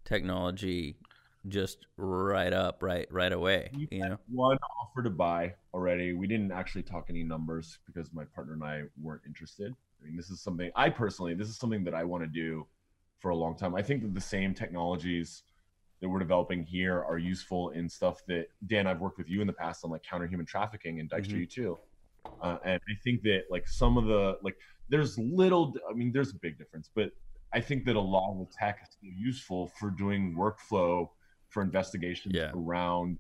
technology 0.05 0.97
just 1.49 1.87
right 1.97 2.53
up 2.53 2.83
right 2.83 3.07
right 3.11 3.33
away 3.33 3.71
we 3.75 3.87
you 3.91 4.01
know 4.01 4.17
one 4.31 4.57
offer 4.81 5.03
to 5.03 5.11
buy 5.11 5.53
already 5.75 6.13
we 6.15 6.27
didn't 6.27 6.51
actually 6.51 6.83
talk 6.83 7.07
any 7.11 7.23
numbers 7.23 7.79
because 7.87 8.13
my 8.15 8.25
partner 8.35 8.55
and 8.55 8.65
i 8.65 8.83
weren't 9.03 9.21
interested 9.27 9.75
i 10.01 10.07
mean 10.07 10.17
this 10.17 10.31
is 10.31 10.41
something 10.41 10.71
i 10.75 10.89
personally 10.89 11.35
this 11.35 11.49
is 11.49 11.59
something 11.59 11.85
that 11.85 11.95
i 11.95 12.03
want 12.03 12.23
to 12.23 12.29
do 12.29 12.67
for 13.21 13.31
a 13.31 13.37
long 13.37 13.55
time 13.57 13.75
i 13.75 13.83
think 13.83 14.01
that 14.03 14.15
the 14.15 14.21
same 14.21 14.55
technologies 14.55 15.43
that 16.01 16.09
we're 16.09 16.19
developing 16.19 16.65
here 16.65 17.05
are 17.05 17.19
useful 17.19 17.71
in 17.71 17.91
stuff 17.91 18.25
that 18.27 18.47
dan 18.67 18.87
i've 18.87 19.01
worked 19.01 19.19
with 19.19 19.29
you 19.29 19.43
in 19.43 19.47
the 19.47 19.53
past 19.53 19.85
on 19.85 19.91
like 19.91 20.03
counter 20.03 20.27
human 20.27 20.47
trafficking 20.47 20.99
and 20.99 21.11
Dykstra 21.11 21.47
mm-hmm. 21.47 21.63
u2 21.63 21.79
uh, 22.43 22.59
and 22.65 22.81
i 22.89 22.95
think 23.03 23.23
that 23.23 23.43
like 23.51 23.67
some 23.67 23.97
of 23.97 24.07
the 24.07 24.37
like 24.43 24.57
there's 24.89 25.19
little 25.19 25.75
i 25.91 25.95
mean 25.95 26.13
there's 26.13 26.31
a 26.31 26.39
big 26.39 26.59
difference 26.59 26.91
but 26.95 27.11
i 27.53 27.61
think 27.61 27.85
that 27.85 27.97
a 27.97 28.01
lot 28.01 28.33
of 28.33 28.39
the 28.39 28.47
tech 28.57 28.81
is 28.83 28.97
useful 29.03 29.69
for 29.79 29.91
doing 29.91 30.35
workflow 30.37 31.09
for 31.49 31.63
investigations 31.63 32.35
yeah. 32.35 32.51
around 32.55 33.19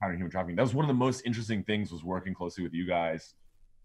countering 0.00 0.18
human 0.18 0.30
trafficking. 0.30 0.56
That 0.56 0.62
was 0.62 0.74
one 0.74 0.84
of 0.84 0.88
the 0.88 0.94
most 0.94 1.22
interesting 1.24 1.62
things 1.64 1.90
was 1.90 2.04
working 2.04 2.34
closely 2.34 2.64
with 2.64 2.74
you 2.74 2.86
guys. 2.86 3.34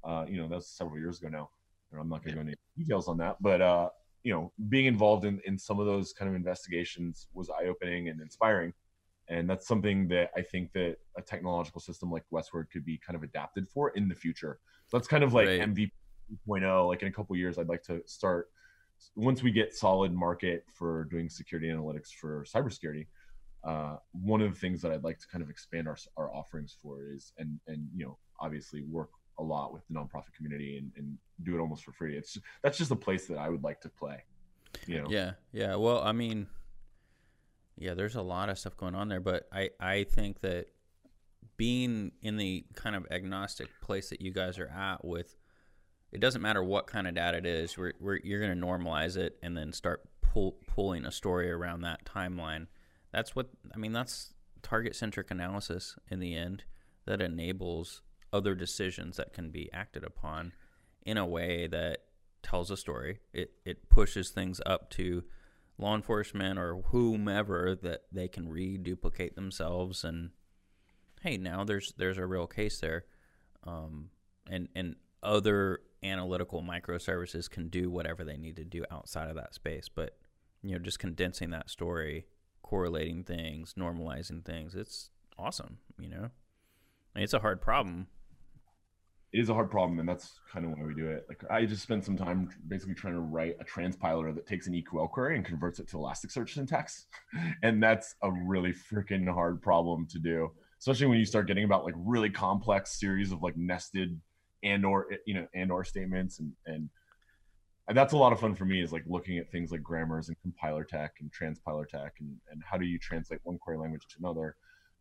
Uh, 0.04 0.26
you 0.28 0.38
know, 0.38 0.48
that 0.50 0.56
was 0.56 0.68
several 0.68 0.98
years 1.00 1.20
ago 1.20 1.30
now. 1.30 1.50
I'm 1.98 2.10
not 2.10 2.24
going 2.24 2.36
to 2.36 2.40
yeah. 2.40 2.44
go 2.44 2.50
into 2.50 2.58
details 2.76 3.08
on 3.08 3.18
that, 3.18 3.38
but 3.40 3.62
uh, 3.62 3.90
you 4.24 4.34
know, 4.34 4.52
being 4.68 4.88
involved 4.88 5.26
in 5.26 5.40
in 5.46 5.60
some 5.60 5.80
of 5.80 5.86
those 5.86 6.12
kind 6.12 6.28
of 6.28 6.36
investigations 6.36 7.28
was 7.36 7.52
eye 7.52 7.68
opening 7.68 8.10
and 8.10 8.20
inspiring. 8.20 8.74
And 9.30 9.50
that's 9.50 9.68
something 9.68 10.08
that 10.10 10.32
I 10.36 10.42
think 10.42 10.74
that 10.74 10.98
a 11.18 11.22
technological 11.22 11.80
system 11.82 12.12
like 12.12 12.24
Westward 12.30 12.70
could 12.72 12.86
be 12.86 12.98
kind 12.98 13.16
of 13.16 13.24
adapted 13.24 13.68
for 13.68 13.90
in 13.92 14.08
the 14.08 14.16
future. 14.16 14.60
So 14.88 14.98
that's 14.98 15.08
kind 15.08 15.24
of 15.24 15.34
like 15.34 15.48
right. 15.48 15.62
MVP 15.62 15.92
2.0. 16.48 16.88
Like 16.88 17.02
in 17.02 17.08
a 17.08 17.12
couple 17.12 17.36
years, 17.36 17.58
I'd 17.58 17.70
like 17.70 17.84
to 17.84 18.02
start 18.06 18.50
once 19.16 19.44
we 19.44 19.52
get 19.52 19.74
solid 19.74 20.14
market 20.14 20.66
for 20.74 21.06
doing 21.06 21.30
security 21.30 21.68
analytics 21.68 22.10
for 22.10 22.46
cybersecurity 22.46 23.08
uh, 23.64 23.96
one 24.12 24.42
of 24.42 24.54
the 24.54 24.60
things 24.60 24.82
that 24.82 24.92
I'd 24.92 25.04
like 25.04 25.20
to 25.20 25.28
kind 25.28 25.42
of 25.42 25.50
expand 25.50 25.88
our, 25.88 25.98
our 26.18 26.34
offerings 26.34 26.76
for 26.82 27.04
is 27.10 27.32
and 27.38 27.60
and 27.68 27.88
you 27.96 28.06
know 28.06 28.18
obviously 28.40 28.84
work 28.84 29.10
a 29.40 29.44
lot 29.44 29.74
with 29.74 29.88
the 29.88 29.94
nonprofit 29.94 30.34
community 30.36 30.78
and, 30.78 30.92
and 30.98 31.18
do 31.44 31.56
it 31.56 31.60
almost 31.60 31.84
for 31.84 31.92
free. 31.94 32.18
It's 32.18 32.38
that's 32.62 32.78
just 32.78 32.92
a 32.92 32.96
place 32.96 33.26
that 33.28 33.38
I 33.38 33.50
would 33.50 33.64
like 33.64 33.80
to 33.82 33.90
play. 33.90 34.24
You 34.86 35.02
know. 35.02 35.08
Yeah, 35.10 35.32
yeah. 35.54 35.76
Well, 35.76 36.04
I 36.04 36.12
mean, 36.12 36.48
yeah, 37.78 37.94
there's 37.94 38.16
a 38.16 38.22
lot 38.22 38.50
of 38.50 38.58
stuff 38.58 38.78
going 38.78 38.96
on 38.96 39.10
there, 39.10 39.20
but 39.20 39.48
I 39.52 39.70
I 39.80 40.04
think 40.04 40.42
that 40.42 40.68
being 41.58 42.12
in 42.22 42.38
the 42.38 42.66
kind 42.76 42.96
of 42.96 43.06
agnostic 43.12 43.68
place 43.82 44.10
that 44.10 44.22
you 44.22 44.32
guys 44.32 44.58
are 44.58 44.70
at 44.70 45.06
with 45.06 45.36
it 46.12 46.20
doesn't 46.20 46.42
matter 46.42 46.64
what 46.64 46.88
kind 46.88 47.08
of 47.08 47.14
data 47.14 47.38
it 47.38 47.46
is 47.46 47.78
we're, 47.78 47.94
we're 48.00 48.20
you're 48.24 48.40
going 48.40 48.60
to 48.60 48.66
normalize 48.66 49.18
it 49.18 49.38
and 49.44 49.56
then 49.56 49.72
start 49.72 50.02
pull, 50.22 50.56
pulling 50.66 51.06
a 51.06 51.12
story 51.12 51.52
around 51.52 51.82
that 51.82 52.04
timeline 52.06 52.66
that's 53.14 53.36
what 53.36 53.48
I 53.74 53.78
mean. 53.78 53.94
That's 53.94 54.34
target 54.64 54.96
centric 54.96 55.32
analysis 55.32 55.96
in 56.10 56.20
the 56.20 56.36
end 56.36 56.64
that 57.06 57.22
enables 57.22 58.02
other 58.34 58.56
decisions 58.56 59.18
that 59.18 59.34
can 59.34 59.52
be 59.52 59.70
acted 59.72 60.04
upon 60.04 60.54
in 61.06 61.18
a 61.18 61.26
way 61.26 61.68
that 61.68 62.00
tells 62.42 62.72
a 62.72 62.76
story. 62.76 63.20
It 63.32 63.52
it 63.64 63.88
pushes 63.88 64.32
things 64.32 64.60
up 64.66 64.90
to 64.92 65.24
law 65.78 65.96
enforcement 65.96 66.60
or 66.60 66.82
whomever 66.88 67.76
that 67.76 68.04
they 68.12 68.28
can 68.28 68.48
reduplicate 68.48 69.36
themselves 69.36 70.04
and 70.04 70.30
hey 71.22 71.38
now 71.38 71.64
there's 71.64 71.94
there's 71.98 72.18
a 72.18 72.26
real 72.26 72.48
case 72.48 72.80
there 72.80 73.06
um, 73.66 74.10
and 74.50 74.70
and 74.76 74.96
other 75.22 75.80
analytical 76.04 76.62
microservices 76.62 77.50
can 77.50 77.70
do 77.70 77.90
whatever 77.90 78.24
they 78.24 78.38
need 78.38 78.56
to 78.56 78.66
do 78.66 78.84
outside 78.92 79.30
of 79.30 79.36
that 79.36 79.54
space 79.54 79.90
but 79.94 80.18
you 80.62 80.74
know 80.74 80.80
just 80.80 81.00
condensing 81.00 81.50
that 81.50 81.70
story 81.70 82.26
correlating 82.74 83.24
things, 83.24 83.76
normalizing 83.78 84.44
things. 84.44 84.74
It's 84.74 85.12
awesome, 85.38 85.78
you 86.00 86.10
know. 86.10 86.32
I 87.14 87.20
mean, 87.20 87.24
it's 87.24 87.34
a 87.34 87.40
hard 87.40 87.62
problem. 87.62 88.08
It 89.34 89.40
is 89.40 89.50
a 89.50 89.54
hard 89.54 89.72
problem, 89.72 90.00
and 90.00 90.08
that's 90.08 90.40
kind 90.52 90.64
of 90.64 90.78
why 90.78 90.86
we 90.86 90.94
do 90.94 91.08
it. 91.08 91.26
Like 91.28 91.44
I 91.50 91.66
just 91.66 91.82
spent 91.82 92.06
some 92.06 92.16
time 92.16 92.50
basically 92.68 92.94
trying 92.94 93.16
to 93.16 93.20
write 93.20 93.56
a 93.60 93.66
transpiler 93.66 94.34
that 94.36 94.46
takes 94.46 94.68
an 94.68 94.74
EQL 94.74 95.10
query 95.10 95.36
and 95.36 95.44
converts 95.44 95.80
it 95.80 95.88
to 95.90 95.98
Elasticsearch 95.98 96.54
syntax, 96.54 97.08
and 97.64 97.82
that's 97.82 98.14
a 98.22 98.32
really 98.32 98.72
freaking 98.72 99.28
hard 99.28 99.60
problem 99.60 100.06
to 100.12 100.20
do, 100.20 100.52
especially 100.80 101.08
when 101.08 101.18
you 101.18 101.26
start 101.26 101.48
getting 101.48 101.64
about 101.64 101.84
like 101.84 101.96
really 101.98 102.30
complex 102.30 103.00
series 103.00 103.32
of 103.32 103.42
like 103.42 103.58
nested 103.58 104.22
and 104.64 104.86
or 104.86 105.08
you 105.26 105.34
know 105.34 105.48
and 105.56 105.72
or 105.72 105.84
statements. 105.84 106.40
And 106.40 106.54
and 106.68 106.90
and 107.88 107.98
that's 107.98 108.14
a 108.14 108.18
lot 108.18 108.34
of 108.34 108.40
fun 108.40 108.54
for 108.54 108.66
me 108.66 108.84
is 108.84 108.94
like 108.94 109.04
looking 109.08 109.40
at 109.40 109.52
things 109.52 109.72
like 109.72 109.82
grammars 109.82 110.28
and 110.28 110.40
compiler 110.42 110.84
tech 110.84 111.14
and 111.22 111.32
transpiler 111.32 111.88
tech 111.88 112.14
and, 112.20 112.38
and 112.52 112.62
how 112.64 112.78
do 112.78 112.86
you 112.86 113.00
translate 113.00 113.40
one 113.44 113.58
query 113.58 113.80
language 113.80 114.06
to 114.10 114.16
another. 114.20 114.56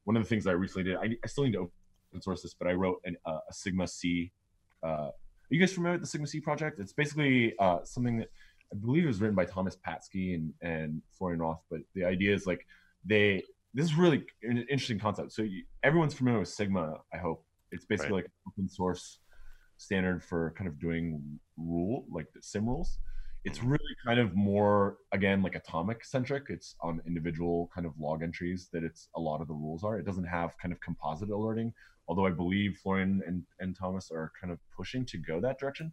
One 0.05 0.17
of 0.17 0.23
the 0.23 0.29
things 0.29 0.49
i 0.49 0.53
recently 0.53 0.91
did 0.91 0.97
i, 0.97 1.17
I 1.23 1.27
still 1.29 1.45
need 1.45 1.53
to 1.53 1.71
open 2.13 2.23
source 2.23 2.43
this 2.43 2.55
but 2.55 2.69
i 2.69 2.73
wrote 2.73 3.01
an, 3.05 3.17
uh, 3.27 3.39
a 3.49 3.53
sigma 3.53 3.87
c 3.87 4.31
uh, 4.85 5.09
are 5.53 5.55
you 5.55 5.61
guys 5.61 5.73
familiar 5.73 5.95
with 5.95 6.03
the 6.03 6.09
sigma 6.09 6.27
c 6.27 6.41
project? 6.41 6.81
It's 6.81 6.95
basically 6.95 7.55
uh, 7.59 7.81
something 7.85 8.19
that 8.19 8.29
i 8.73 8.77
believe 8.77 9.05
it 9.05 9.07
was 9.07 9.21
written 9.21 9.37
by 9.37 9.45
thomas 9.45 9.77
patzke 9.87 10.35
and, 10.35 10.55
and 10.63 11.03
florian 11.17 11.41
roth 11.41 11.61
but 11.71 11.81
the 11.95 12.05
idea 12.05 12.35
is 12.35 12.47
like 12.47 12.67
they 13.05 13.43
this 13.75 13.87
is 13.87 13.95
really 13.95 14.25
an 14.43 14.59
interesting 14.59 14.99
concept. 14.99 15.33
So 15.33 15.43
you, 15.43 15.65
everyone's 15.83 16.15
familiar 16.15 16.41
with 16.41 16.49
sigma 16.49 16.99
i 17.13 17.17
hope. 17.17 17.45
It's 17.71 17.87
basically 17.87 18.13
right. 18.13 18.25
like 18.25 18.31
open 18.47 18.69
source 18.69 19.19
standard 19.79 20.23
for 20.23 20.53
kind 20.57 20.69
of 20.69 20.79
doing 20.79 21.39
rule 21.57 22.05
like 22.11 22.27
the 22.35 22.43
SIEM 22.43 22.67
rules. 22.67 22.99
It's 23.45 23.59
mm-hmm. 23.59 23.71
really 23.71 23.97
kind 24.07 24.21
of 24.21 24.37
more 24.37 24.99
again 25.13 25.43
like 25.43 25.55
atomic 25.55 26.05
centric 26.05 26.45
it's 26.49 26.77
on 26.81 27.01
individual 27.07 27.71
kind 27.75 27.87
of 27.87 27.93
log 27.99 28.23
entries 28.23 28.69
that 28.73 28.85
it's 28.85 29.09
a 29.17 29.21
lot 29.21 29.41
of 29.41 29.49
the 29.49 29.55
rules 29.55 29.85
are. 29.85 29.99
It 29.99 30.05
doesn't 30.05 30.25
have 30.25 30.57
kind 30.59 30.73
of 30.73 30.81
composite 30.81 31.31
alerting 31.31 31.73
although 32.09 32.27
i 32.27 32.31
believe 32.31 32.79
florian 32.83 33.23
and, 33.27 33.43
and 33.61 33.77
thomas 33.77 34.11
are 34.11 34.33
kind 34.41 34.53
of 34.53 34.59
pushing 34.77 35.05
to 35.05 35.19
go 35.19 35.41
that 35.41 35.59
direction 35.59 35.93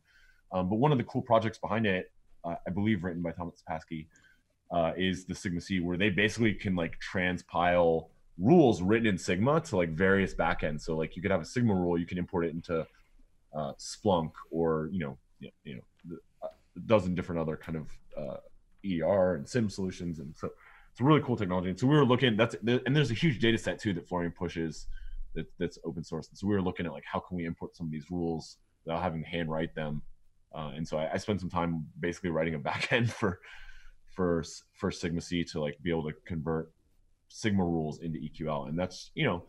um, 0.52 0.68
but 0.70 0.76
one 0.78 0.92
of 0.92 0.98
the 0.98 1.04
cool 1.04 1.22
projects 1.22 1.58
behind 1.58 1.86
it 1.86 2.12
uh, 2.46 2.56
i 2.68 2.70
believe 2.70 3.04
written 3.04 3.22
by 3.22 3.32
thomas 3.32 3.64
patzke 3.70 4.08
uh, 4.72 4.92
is 4.98 5.26
the 5.26 5.36
Sigma 5.36 5.62
C, 5.62 5.80
where 5.80 5.98
they 5.98 6.10
basically 6.10 6.54
can 6.54 6.76
like 6.76 6.98
transpile 7.00 8.10
rules 8.38 8.82
written 8.82 9.08
in 9.08 9.18
Sigma 9.18 9.60
to 9.62 9.78
like 9.78 9.90
various 9.90 10.34
backends. 10.34 10.82
So 10.82 10.96
like 10.96 11.16
you 11.16 11.22
could 11.22 11.32
have 11.32 11.42
a 11.42 11.46
Sigma 11.46 11.74
rule, 11.74 11.98
you 11.98 12.06
can 12.06 12.18
import 12.18 12.46
it 12.46 12.54
into 12.54 12.86
uh, 13.56 13.74
Splunk 13.80 14.32
or 14.52 14.90
you 14.92 15.00
know 15.00 15.18
you 15.64 15.76
know 15.76 16.18
a 16.44 16.80
dozen 16.86 17.16
different 17.16 17.42
other 17.42 17.58
kind 17.58 17.78
of 17.78 17.88
ER 18.86 19.36
and 19.36 19.48
SIEM 19.48 19.70
solutions, 19.70 20.20
and 20.20 20.36
so 20.38 20.50
it's 20.92 21.02
a 21.02 21.04
really 21.04 21.22
cool 21.22 21.36
technology. 21.36 21.70
And 21.70 21.80
so 21.80 21.88
we 21.88 21.96
were 21.96 22.06
looking 22.06 22.38
that's 22.38 22.56
and 22.64 22.96
there's 22.96 23.12
a 23.12 23.16
huge 23.16 23.40
data 23.40 23.58
set 23.58 23.80
too 23.80 23.94
that 23.94 24.08
Florian 24.08 24.32
pushes 24.32 24.88
that, 25.40 25.48
that's 25.58 25.80
open 25.86 26.04
source. 26.04 26.30
And 26.30 26.38
so 26.38 26.48
we 26.48 26.54
were 26.54 26.62
looking 26.62 26.86
at 26.86 26.92
like 26.92 27.06
how 27.06 27.20
can 27.20 27.38
we 27.38 27.46
import 27.46 27.76
some 27.76 27.88
of 27.88 27.92
these 27.92 28.10
rules 28.12 28.58
without 28.86 29.02
having 29.02 29.24
to 29.24 29.30
hand 29.30 29.50
write 29.50 29.74
them. 29.76 30.02
Uh, 30.54 30.72
and 30.76 30.88
so 30.88 30.98
I, 30.98 31.14
I 31.14 31.18
spent 31.18 31.40
some 31.40 31.50
time 31.50 31.86
basically 32.00 32.32
writing 32.32 32.56
a 32.56 32.60
backend 32.70 33.10
for 33.10 33.40
for 34.16 34.44
for 34.74 34.92
Sigma 34.92 35.22
C 35.22 35.44
to 35.46 35.62
like 35.62 35.78
be 35.82 35.92
able 35.92 36.04
to 36.04 36.14
convert 36.26 36.72
Sigma 37.30 37.64
rules 37.64 38.00
into 38.00 38.20
EQL, 38.20 38.68
and 38.68 38.78
that's 38.78 39.12
you 39.14 39.26
know 39.26 39.46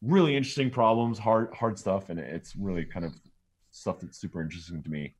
really 0.00 0.36
interesting 0.36 0.70
problems, 0.70 1.18
hard 1.18 1.52
hard 1.54 1.78
stuff, 1.78 2.08
and 2.10 2.18
it's 2.18 2.56
really 2.56 2.84
kind 2.84 3.04
of 3.04 3.14
stuff 3.70 4.00
that's 4.00 4.18
super 4.18 4.40
interesting 4.40 4.82
to 4.82 4.90
me. 4.90 5.14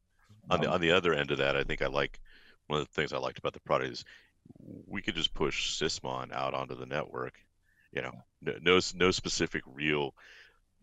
On 0.51 0.61
the 0.61 0.69
um, 0.69 0.75
on 0.75 0.81
the 0.81 0.93
other 0.93 1.13
end 1.15 1.31
of 1.31 1.39
that, 1.39 1.57
I 1.57 1.65
think 1.65 1.83
I 1.83 1.87
like 1.87 2.21
one 2.69 2.81
of 2.81 2.87
the 2.87 2.93
things 2.93 3.13
I 3.13 3.19
liked 3.19 3.39
about 3.39 3.53
the 3.53 3.61
product 3.61 3.93
is 3.93 4.05
we 4.87 5.03
could 5.03 5.15
just 5.15 5.35
push 5.35 5.79
Sysmon 5.81 6.33
out 6.33 6.55
onto 6.55 6.77
the 6.77 6.87
network. 6.87 7.35
You 7.93 8.03
know, 8.03 8.13
no 8.41 8.55
no, 8.61 8.81
no 8.95 9.11
specific 9.11 9.63
real 9.67 10.15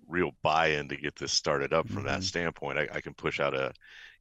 real 0.08 0.32
buy-in 0.42 0.90
to 0.90 0.98
get 0.98 1.16
this 1.16 1.32
started 1.32 1.72
up 1.72 1.88
from 1.88 1.98
mm-hmm. 1.98 2.08
that 2.08 2.24
standpoint. 2.24 2.80
I, 2.80 2.88
I, 2.94 3.02
can 3.02 3.14
push 3.14 3.40
out 3.40 3.54
a, 3.54 3.72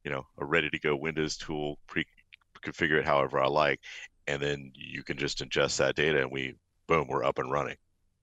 you 0.03 0.11
know, 0.11 0.25
a 0.37 0.45
ready-to-go 0.45 0.95
Windows 0.95 1.35
tool, 1.35 1.79
pre-configure 1.87 2.99
it 2.99 3.05
however 3.05 3.39
I 3.41 3.47
like, 3.47 3.79
and 4.27 4.39
then 4.39 4.71
you 4.75 5.03
can 5.03 5.17
just 5.17 5.39
ingest 5.39 5.77
that 5.77 5.95
data, 5.95 6.21
and 6.21 6.31
we, 6.31 6.53
boom, 6.87 7.07
we're 7.07 7.23
up 7.23 7.39
and 7.39 7.51
running. 7.51 7.77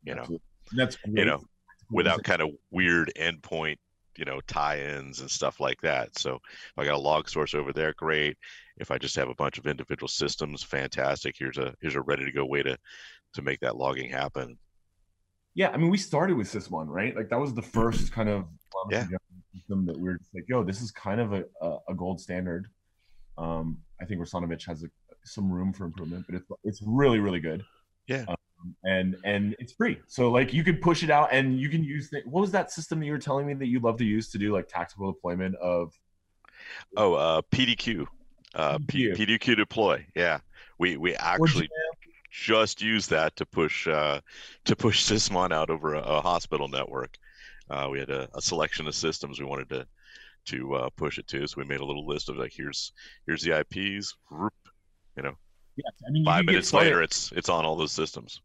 You 0.05 0.15
know, 0.15 0.39
that's 0.77 0.95
great. 0.97 1.19
you 1.19 1.25
know, 1.25 1.43
without 1.91 2.23
kind 2.23 2.41
of 2.41 2.51
weird 2.71 3.13
endpoint, 3.19 3.79
you 4.19 4.25
know, 4.25 4.41
tie-ins 4.47 5.21
and 5.21 5.31
stuff 5.31 5.61
like 5.61 5.81
that. 5.83 6.19
So 6.19 6.35
if 6.35 6.79
I 6.79 6.85
got 6.85 6.95
a 6.95 6.99
log 6.99 7.29
source 7.29 7.55
over 7.55 7.73
there, 7.73 7.95
great. 7.97 8.37
If 8.79 8.91
I 8.91 8.99
just 8.99 9.17
have 9.17 9.29
a 9.29 9.35
bunch 9.35 9.59
of 9.59 9.67
individual 9.67 10.09
systems, 10.09 10.63
fantastic. 10.63 11.37
Here's 11.39 11.59
a 11.59 11.75
here's 11.81 11.97
a 11.97 12.03
ready-to-go 12.03 12.45
way 12.45 12.63
to 12.63 12.77
to 13.35 13.43
make 13.43 13.61
that 13.61 13.77
logging 13.77 14.11
happen 14.11 14.59
yeah, 15.57 15.71
I 15.71 15.79
mean, 15.79 15.89
we 15.89 15.97
started 15.97 16.37
with 16.37 16.53
Sysmon, 16.53 16.87
right? 16.89 17.17
Like 17.17 17.31
that 17.31 17.41
was 17.41 17.55
the 17.55 17.63
first 17.63 18.13
kind 18.13 18.29
of 18.29 18.45
yeah. 18.91 19.07
system 19.55 19.87
that 19.87 19.99
we 19.99 20.11
are 20.11 20.19
just 20.19 20.35
like, 20.35 20.45
yo, 20.49 20.63
this 20.63 20.83
is 20.83 20.91
kind 20.91 21.19
of 21.19 21.33
a, 21.33 21.45
a, 21.89 21.95
gold 21.95 22.21
standard. 22.21 22.69
Um, 23.39 23.79
I 23.99 24.05
think 24.05 24.21
Russinovich 24.21 24.67
has 24.67 24.85
a, 24.85 24.89
some 25.25 25.51
room 25.51 25.73
for 25.73 25.87
improvement, 25.87 26.27
but 26.29 26.35
it's 26.37 26.47
it's 26.63 26.83
really 26.85 27.21
really 27.21 27.41
good. 27.41 27.65
Yeah. 28.07 28.27
Um, 28.29 28.36
and 28.85 29.17
and 29.25 29.57
it's 29.59 29.73
free, 29.73 29.99
so 30.07 30.31
like 30.31 30.53
you 30.53 30.65
can 30.65 30.77
push 30.77 31.03
it 31.03 31.11
out, 31.11 31.29
and 31.33 31.61
you 31.61 31.69
can 31.69 31.85
use. 31.85 32.11
The, 32.11 32.23
what 32.25 32.41
was 32.41 32.51
that 32.53 32.71
system 32.71 33.01
that 33.01 33.07
you 33.07 33.13
were 33.13 33.19
telling 33.19 33.47
me 33.47 33.55
that 33.55 33.67
you 33.67 33.81
love 33.81 33.99
to 33.99 34.05
use 34.05 34.31
to 34.31 34.39
do 34.39 34.53
like 34.53 34.69
tactical 34.69 35.13
deployment 35.13 35.55
of? 35.57 35.93
Oh, 36.97 37.15
uh, 37.15 37.43
PDQ, 37.53 38.07
uh, 38.55 38.79
PDQ. 38.79 38.89
P- 38.89 39.27
PDQ 39.27 39.57
deploy. 39.57 40.07
Yeah, 40.15 40.41
we 40.79 40.97
we 40.97 41.15
actually 41.17 41.69
just 42.31 42.83
use 42.83 43.07
that 43.09 43.35
to 43.37 43.47
push 43.47 43.87
uh, 43.89 44.21
to 44.65 44.77
push 44.77 45.05
Sysmon 45.11 45.53
out 45.53 45.71
over 45.71 45.95
a, 45.95 46.01
a 46.01 46.21
hospital 46.21 46.69
network. 46.69 47.17
Uh, 47.69 47.89
we 47.91 47.99
had 47.99 48.11
a, 48.11 48.29
a, 48.35 48.41
selection 48.41 48.87
of 48.87 48.95
systems 48.95 49.41
we 49.41 49.47
wanted 49.47 49.69
to 49.71 49.87
to 50.47 50.75
uh, 50.77 50.89
push 50.97 51.19
it 51.19 51.27
to, 51.27 51.47
so 51.47 51.55
we 51.59 51.65
made 51.65 51.81
a 51.81 51.85
little 51.85 52.07
list 52.07 52.29
of 52.29 52.37
like 52.37 52.53
here's 52.55 52.93
here's 53.27 53.43
the 53.43 53.59
IPs, 53.59 54.15
you 54.31 55.23
know. 55.23 55.35
Yes, 55.77 55.93
I 56.07 56.11
mean, 56.11 56.25
five 56.25 56.45
minutes 56.45 56.73
later, 56.73 57.03
it's 57.03 57.33
it's 57.33 57.49
on 57.49 57.65
all 57.65 57.77
those 57.77 57.93
systems. 57.93 58.41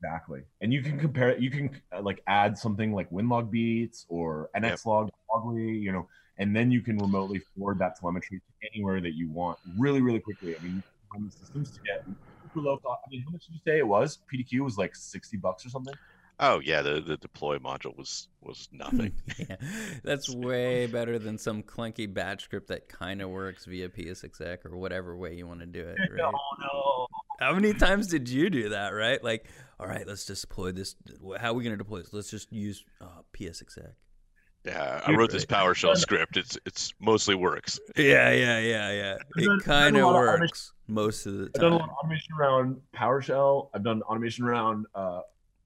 Exactly, 0.00 0.42
and 0.60 0.72
you 0.72 0.82
can 0.82 0.98
compare 0.98 1.30
it. 1.30 1.40
You 1.40 1.50
can 1.50 1.70
uh, 1.92 2.02
like 2.02 2.22
add 2.26 2.56
something 2.56 2.92
like 2.92 3.10
Winlogbeats 3.10 4.04
or 4.08 4.50
NXLog, 4.56 5.06
yep. 5.06 5.14
Loggly, 5.34 5.80
you 5.80 5.92
know, 5.92 6.08
and 6.38 6.54
then 6.54 6.70
you 6.70 6.80
can 6.80 6.98
remotely 6.98 7.40
forward 7.56 7.78
that 7.80 7.98
telemetry 7.98 8.38
to 8.38 8.68
anywhere 8.72 9.00
that 9.00 9.14
you 9.14 9.28
want, 9.28 9.58
really, 9.76 10.00
really 10.00 10.20
quickly. 10.20 10.54
I 10.56 10.62
mean, 10.62 10.82
systems 11.30 11.72
to 11.72 11.80
get 11.84 12.04
super 12.42 12.60
low 12.60 12.76
cost. 12.78 13.00
I 13.06 13.10
mean, 13.10 13.22
how 13.24 13.30
much 13.30 13.46
did 13.46 13.54
you 13.54 13.60
say 13.66 13.78
it 13.78 13.86
was? 13.86 14.18
PDQ 14.32 14.60
was 14.60 14.78
like 14.78 14.94
sixty 14.94 15.36
bucks 15.36 15.66
or 15.66 15.70
something. 15.70 15.94
Oh 16.40 16.60
yeah, 16.60 16.82
the 16.82 17.00
the 17.00 17.16
deploy 17.16 17.58
module 17.58 17.96
was 17.96 18.28
was 18.40 18.68
nothing. 18.72 19.12
yeah, 19.38 19.56
that's 20.04 20.32
way 20.32 20.86
better 20.86 21.18
than 21.18 21.36
some 21.38 21.62
clunky 21.62 22.12
batch 22.12 22.44
script 22.44 22.68
that 22.68 22.88
kind 22.88 23.20
of 23.20 23.30
works 23.30 23.64
via 23.64 23.88
PSExec 23.88 24.64
or 24.64 24.76
whatever 24.76 25.16
way 25.16 25.34
you 25.34 25.46
want 25.46 25.60
to 25.60 25.66
do 25.66 25.80
it. 25.80 25.98
Right? 26.10 26.18
no, 26.18 26.30
no. 26.30 27.06
How 27.38 27.54
many 27.54 27.72
times 27.72 28.08
did 28.08 28.28
you 28.28 28.50
do 28.50 28.70
that? 28.70 28.90
Right? 28.90 29.22
Like, 29.22 29.46
all 29.78 29.86
right, 29.86 30.06
let's 30.06 30.26
just 30.26 30.42
deploy 30.42 30.72
this. 30.72 30.96
How 31.40 31.50
are 31.50 31.54
we 31.54 31.62
going 31.62 31.72
to 31.72 31.82
deploy 31.82 32.00
this? 32.00 32.12
Let's 32.12 32.30
just 32.30 32.52
use 32.52 32.84
uh, 33.00 33.22
PSExec. 33.32 33.92
Yeah, 34.64 35.00
I 35.06 35.12
wrote 35.12 35.30
this 35.30 35.46
PowerShell 35.46 35.96
script. 35.96 36.36
It's 36.36 36.58
it's 36.66 36.92
mostly 37.00 37.34
works. 37.36 37.78
Yeah, 37.96 38.32
yeah, 38.32 38.58
yeah, 38.58 38.90
yeah. 38.90 39.16
It 39.36 39.62
kind 39.62 39.96
of 39.96 40.12
works 40.12 40.72
most 40.88 41.26
of 41.26 41.34
the 41.34 41.48
time. 41.48 41.52
I've 41.54 41.60
done 41.60 41.72
a 41.72 41.76
lot 41.76 41.88
of 41.88 41.94
automation 41.94 42.34
around 42.38 42.80
PowerShell. 42.94 43.70
I've 43.72 43.84
done 43.84 44.02
automation 44.02 44.44
around 44.44 44.86
uh, 44.94 45.20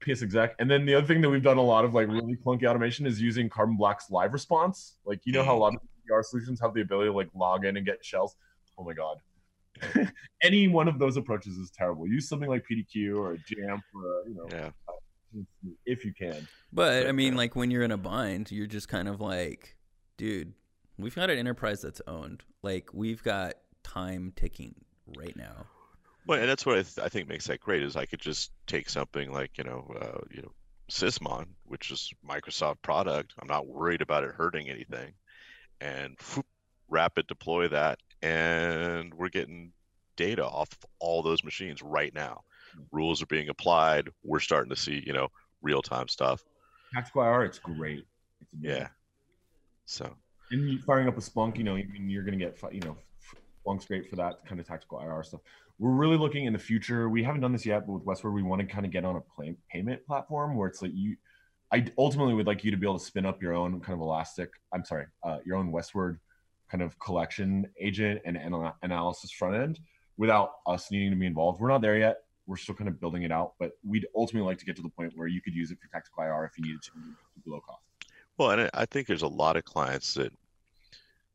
PSExec, 0.05 0.51
and 0.59 0.69
then 0.69 0.85
the 0.85 0.93
other 0.93 1.07
thing 1.07 1.21
that 1.21 1.29
we've 1.29 1.43
done 1.43 1.57
a 1.57 1.63
lot 1.63 1.85
of 1.85 1.93
like 1.93 2.07
really 2.07 2.37
clunky 2.45 2.69
automation 2.69 3.07
is 3.07 3.19
using 3.19 3.49
Carbon 3.49 3.75
Black's 3.75 4.11
live 4.11 4.31
response. 4.31 4.95
Like 5.05 5.21
you 5.25 5.33
know 5.33 5.43
how 5.43 5.55
a 5.55 5.59
lot 5.59 5.73
of 5.73 5.81
PR 6.07 6.21
solutions 6.21 6.61
have 6.61 6.73
the 6.73 6.81
ability 6.81 7.09
to 7.09 7.13
like 7.13 7.29
log 7.33 7.65
in 7.65 7.77
and 7.77 7.85
get 7.85 8.05
shells. 8.05 8.35
Oh 8.77 8.83
my 8.83 8.93
god. 8.93 9.17
Any 10.43 10.67
one 10.67 10.87
of 10.87 10.99
those 10.99 11.17
approaches 11.17 11.57
is 11.57 11.71
terrible. 11.71 12.07
Use 12.07 12.27
something 12.27 12.49
like 12.49 12.63
PDQ 12.69 13.17
or 13.17 13.35
Jamf 13.35 13.81
or 13.95 14.23
you 14.27 14.35
know. 14.35 14.47
Yeah 14.51 14.69
if 15.85 16.05
you 16.05 16.13
can. 16.13 16.47
But 16.71 17.07
I 17.07 17.11
mean, 17.11 17.35
like 17.35 17.55
when 17.55 17.71
you're 17.71 17.83
in 17.83 17.91
a 17.91 17.97
bind, 17.97 18.51
you're 18.51 18.67
just 18.67 18.87
kind 18.87 19.07
of 19.07 19.21
like, 19.21 19.75
dude, 20.17 20.53
we've 20.97 21.15
got 21.15 21.29
an 21.29 21.37
enterprise 21.37 21.81
that's 21.81 22.01
owned. 22.07 22.43
Like 22.61 22.89
we've 22.93 23.23
got 23.23 23.55
time 23.83 24.33
ticking 24.35 24.75
right 25.17 25.35
now. 25.35 25.67
Well, 26.25 26.39
and 26.39 26.49
that's 26.49 26.65
what 26.65 26.77
I, 26.77 26.83
th- 26.83 26.99
I 26.99 27.09
think 27.09 27.27
makes 27.27 27.47
that 27.47 27.59
great 27.59 27.83
is 27.83 27.95
I 27.95 28.05
could 28.05 28.21
just 28.21 28.51
take 28.65 28.89
something 28.89 29.31
like 29.31 29.57
you 29.57 29.65
know, 29.65 29.93
uh, 29.99 30.21
you 30.31 30.41
know, 30.41 30.51
Sysmon, 30.89 31.47
which 31.65 31.91
is 31.91 32.11
Microsoft 32.27 32.81
product. 32.81 33.33
I'm 33.39 33.47
not 33.47 33.67
worried 33.67 34.01
about 34.01 34.23
it 34.23 34.31
hurting 34.31 34.69
anything, 34.69 35.13
and 35.81 36.15
whoop, 36.33 36.45
rapid 36.89 37.27
deploy 37.27 37.67
that, 37.67 37.99
and 38.23 39.13
we're 39.13 39.29
getting 39.29 39.71
data 40.15 40.45
off 40.45 40.69
all 40.99 41.21
those 41.21 41.43
machines 41.43 41.81
right 41.83 42.13
now 42.13 42.41
rules 42.91 43.21
are 43.21 43.27
being 43.27 43.49
applied. 43.49 44.09
We're 44.23 44.39
starting 44.39 44.69
to 44.69 44.75
see, 44.75 45.03
you 45.05 45.13
know, 45.13 45.29
real 45.61 45.81
time 45.81 46.07
stuff. 46.07 46.43
Tactical 46.93 47.23
IR, 47.23 47.43
it's 47.43 47.59
great. 47.59 48.05
It's 48.41 48.51
yeah. 48.59 48.87
So. 49.85 50.15
And 50.51 50.69
you 50.69 50.79
firing 50.79 51.07
up 51.07 51.17
a 51.17 51.21
Splunk, 51.21 51.57
you 51.57 51.63
know, 51.63 51.75
you're 51.75 52.23
going 52.23 52.37
to 52.37 52.45
get, 52.45 52.57
you 52.71 52.81
know, 52.81 52.97
Splunk's 53.65 53.85
great 53.85 54.09
for 54.09 54.17
that 54.17 54.45
kind 54.45 54.59
of 54.59 54.67
tactical 54.67 54.99
IR 54.99 55.23
stuff. 55.23 55.41
We're 55.79 55.91
really 55.91 56.17
looking 56.17 56.45
in 56.45 56.53
the 56.53 56.59
future. 56.59 57.09
We 57.09 57.23
haven't 57.23 57.41
done 57.41 57.51
this 57.51 57.65
yet, 57.65 57.87
but 57.87 57.93
with 57.93 58.03
Westward, 58.03 58.33
we 58.33 58.43
want 58.43 58.61
to 58.61 58.67
kind 58.67 58.85
of 58.85 58.91
get 58.91 59.05
on 59.05 59.15
a 59.15 59.21
play, 59.21 59.55
payment 59.71 60.05
platform 60.05 60.55
where 60.55 60.67
it's 60.67 60.81
like 60.81 60.91
you. 60.93 61.15
I 61.71 61.85
ultimately 61.97 62.35
would 62.35 62.45
like 62.45 62.63
you 62.63 62.69
to 62.69 62.77
be 62.77 62.85
able 62.85 62.99
to 62.99 63.03
spin 63.03 63.25
up 63.25 63.41
your 63.41 63.53
own 63.53 63.79
kind 63.79 63.95
of 63.95 64.01
elastic. 64.01 64.51
I'm 64.71 64.85
sorry, 64.85 65.07
uh, 65.23 65.37
your 65.43 65.57
own 65.57 65.71
Westward 65.71 66.19
kind 66.73 66.81
of 66.81 66.97
collection 66.99 67.69
agent 67.79 68.21
and 68.25 68.37
analysis 68.81 69.31
front 69.31 69.55
end 69.55 69.79
without 70.17 70.53
us 70.67 70.89
needing 70.91 71.11
to 71.11 71.15
be 71.15 71.27
involved. 71.27 71.61
We're 71.61 71.69
not 71.69 71.81
there 71.81 71.97
yet 71.97 72.17
we're 72.45 72.57
still 72.57 72.75
kind 72.75 72.87
of 72.87 72.99
building 72.99 73.23
it 73.23 73.31
out, 73.31 73.53
but 73.59 73.71
we'd 73.87 74.07
ultimately 74.15 74.47
like 74.47 74.57
to 74.57 74.65
get 74.65 74.75
to 74.75 74.81
the 74.81 74.89
point 74.89 75.13
where 75.15 75.27
you 75.27 75.41
could 75.41 75.53
use 75.53 75.71
it 75.71 75.77
for 75.81 75.87
tactical 75.87 76.23
IR 76.23 76.45
if 76.45 76.57
you 76.57 76.65
needed 76.65 76.81
to, 76.83 76.91
below 77.43 77.61
cost. 77.61 77.81
Well, 78.37 78.51
and 78.51 78.69
I 78.73 78.85
think 78.85 79.07
there's 79.07 79.21
a 79.21 79.27
lot 79.27 79.57
of 79.57 79.63
clients 79.63 80.15
that, 80.15 80.33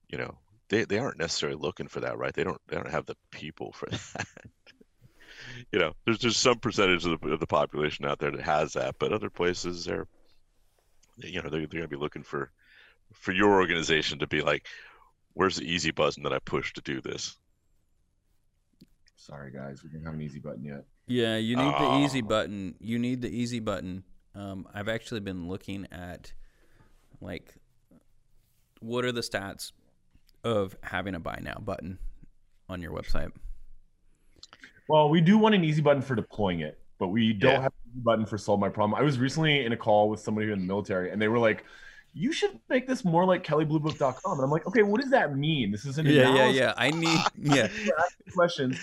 you 0.09 0.19
know, 0.19 0.37
they, 0.69 0.85
they 0.85 0.99
aren't 0.99 1.19
necessarily 1.19 1.59
looking 1.59 1.89
for 1.89 2.01
that, 2.01 2.19
right? 2.19 2.35
They 2.35 2.45
don't 2.45 2.61
they 2.69 2.77
don't 2.77 2.91
have 2.91 3.07
the 3.07 3.17
people 3.31 3.73
for 3.73 3.87
that. 3.91 4.27
you 5.73 5.79
know, 5.79 5.95
there's 6.05 6.19
just 6.19 6.41
some 6.41 6.59
percentage 6.59 7.07
of 7.07 7.21
the, 7.21 7.29
of 7.29 7.41
the 7.41 7.47
population 7.47 8.05
out 8.05 8.19
there 8.19 8.31
that 8.31 8.43
has 8.43 8.75
that, 8.75 8.97
but 8.99 9.13
other 9.13 9.31
places 9.31 9.85
they're, 9.85 10.07
you 11.17 11.41
know, 11.41 11.49
they're, 11.49 11.61
they're 11.61 11.69
going 11.69 11.83
to 11.83 11.89
be 11.89 11.97
looking 11.97 12.23
for, 12.23 12.51
for 13.15 13.33
your 13.33 13.61
organization 13.61 14.19
to 14.19 14.27
be 14.27 14.43
like, 14.43 14.67
where's 15.39 15.55
the 15.55 15.63
easy 15.63 15.93
button 15.93 16.25
that 16.25 16.33
I 16.33 16.41
push 16.41 16.73
to 16.73 16.81
do 16.81 17.01
this? 17.01 17.39
Sorry, 19.15 19.53
guys, 19.53 19.85
we 19.85 19.89
don't 19.89 20.05
have 20.05 20.15
an 20.15 20.21
easy 20.21 20.41
button 20.41 20.65
yet. 20.65 20.85
Yeah, 21.07 21.37
you 21.37 21.55
need 21.55 21.75
oh. 21.77 21.93
the 21.93 22.05
easy 22.05 22.23
button. 22.23 22.75
You 22.81 22.99
need 22.99 23.23
the 23.23 23.31
easy 23.31 23.61
button. 23.61 24.03
Um, 24.35 24.67
I've 24.75 24.89
actually 24.89 25.21
been 25.21 25.47
looking 25.49 25.87
at 25.93 26.33
like 27.21 27.55
what 28.81 29.05
are 29.05 29.13
the 29.13 29.21
stats 29.21 29.71
of 30.43 30.77
having 30.83 31.15
a 31.15 31.21
buy 31.21 31.39
now 31.41 31.59
button 31.61 31.99
on 32.69 32.83
your 32.83 32.91
website. 32.91 33.31
Well, 34.89 35.09
we 35.09 35.21
do 35.21 35.39
want 35.39 35.55
an 35.55 35.63
easy 35.63 35.83
button 35.83 36.03
for 36.03 36.17
deploying 36.17 36.61
it, 36.61 36.81
but 36.99 37.09
we 37.09 37.33
don't 37.33 37.53
yeah. 37.53 37.63
have 37.63 37.73
an 37.85 37.93
easy 37.93 38.01
button 38.03 38.27
for 38.27 38.39
solve 38.39 38.59
my 38.59 38.71
problem. 38.71 38.99
I 38.99 39.05
was 39.05 39.21
recently 39.21 39.65
in 39.65 39.73
a 39.73 39.77
call 39.77 40.09
with 40.09 40.19
somebody 40.19 40.51
in 40.51 40.59
the 40.59 40.67
military, 40.67 41.13
and 41.13 41.23
they 41.23 41.29
were 41.29 41.39
like, 41.39 41.65
you 42.15 42.33
should 42.33 42.59
make 42.69 42.87
this 42.87 43.05
more 43.05 43.25
like 43.25 43.45
kellybluebook.com. 43.45 44.33
And 44.33 44.43
I'm 44.43 44.51
like, 44.51 44.67
okay, 44.67 44.83
what 44.83 45.01
does 45.01 45.11
that 45.11 45.37
mean? 45.37 45.71
This 45.71 45.85
is 45.85 45.99
an 45.99 46.07
yeah, 46.07 46.29
analysis. 46.29 46.57
yeah, 46.57 46.67
yeah. 46.67 46.75
I 46.77 46.91
need 46.91 47.21
yeah. 47.39 47.69
questions. 48.35 48.79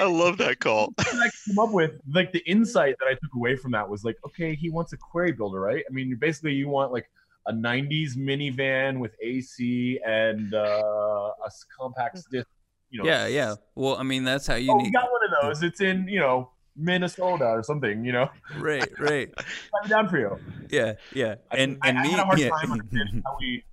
I 0.00 0.04
love 0.04 0.38
that 0.38 0.60
call. 0.60 0.92
I 0.98 1.30
come 1.46 1.58
up 1.58 1.72
with 1.72 1.92
like 2.12 2.32
the 2.32 2.40
insight 2.40 2.96
that 2.98 3.06
I 3.06 3.12
took 3.12 3.34
away 3.34 3.56
from 3.56 3.72
that 3.72 3.88
was 3.88 4.04
like, 4.04 4.16
okay, 4.26 4.54
he 4.54 4.70
wants 4.70 4.92
a 4.92 4.96
query 4.96 5.32
builder, 5.32 5.60
right? 5.60 5.84
I 5.88 5.92
mean, 5.92 6.16
basically, 6.20 6.54
you 6.54 6.68
want 6.68 6.92
like 6.92 7.10
a 7.46 7.52
'90s 7.52 8.16
minivan 8.16 8.98
with 8.98 9.12
AC 9.22 9.98
and 10.06 10.52
uh, 10.52 10.58
a 10.58 11.50
compact 11.78 12.18
disc. 12.30 12.46
You 12.90 13.02
know, 13.02 13.08
Yeah, 13.08 13.26
yeah. 13.26 13.54
Well, 13.74 13.96
I 13.96 14.02
mean, 14.02 14.24
that's 14.24 14.46
how 14.46 14.54
you 14.56 14.72
Oh, 14.72 14.76
we 14.76 14.90
got 14.90 15.10
one 15.10 15.20
of 15.24 15.42
those. 15.42 15.62
It's 15.62 15.80
in 15.80 16.08
you 16.08 16.20
know 16.20 16.50
Minnesota 16.78 17.46
or 17.46 17.62
something. 17.62 18.04
You 18.04 18.12
know, 18.12 18.30
Right, 18.58 18.88
right. 18.98 19.32
I'm 19.82 19.88
down 19.88 20.08
for 20.08 20.18
you. 20.18 20.38
Yeah, 20.70 20.94
yeah. 21.12 21.34
I- 21.50 21.56
And 21.58 21.78
I, 21.82 21.88
and 21.88 21.98
I 21.98 22.02
me, 22.04 22.10
had 22.10 22.20
a 22.20 22.24
hard 22.24 22.38
yeah. 22.38 22.48
time 22.50 22.72
understanding 22.72 23.22
how 23.26 23.36
we 23.40 23.64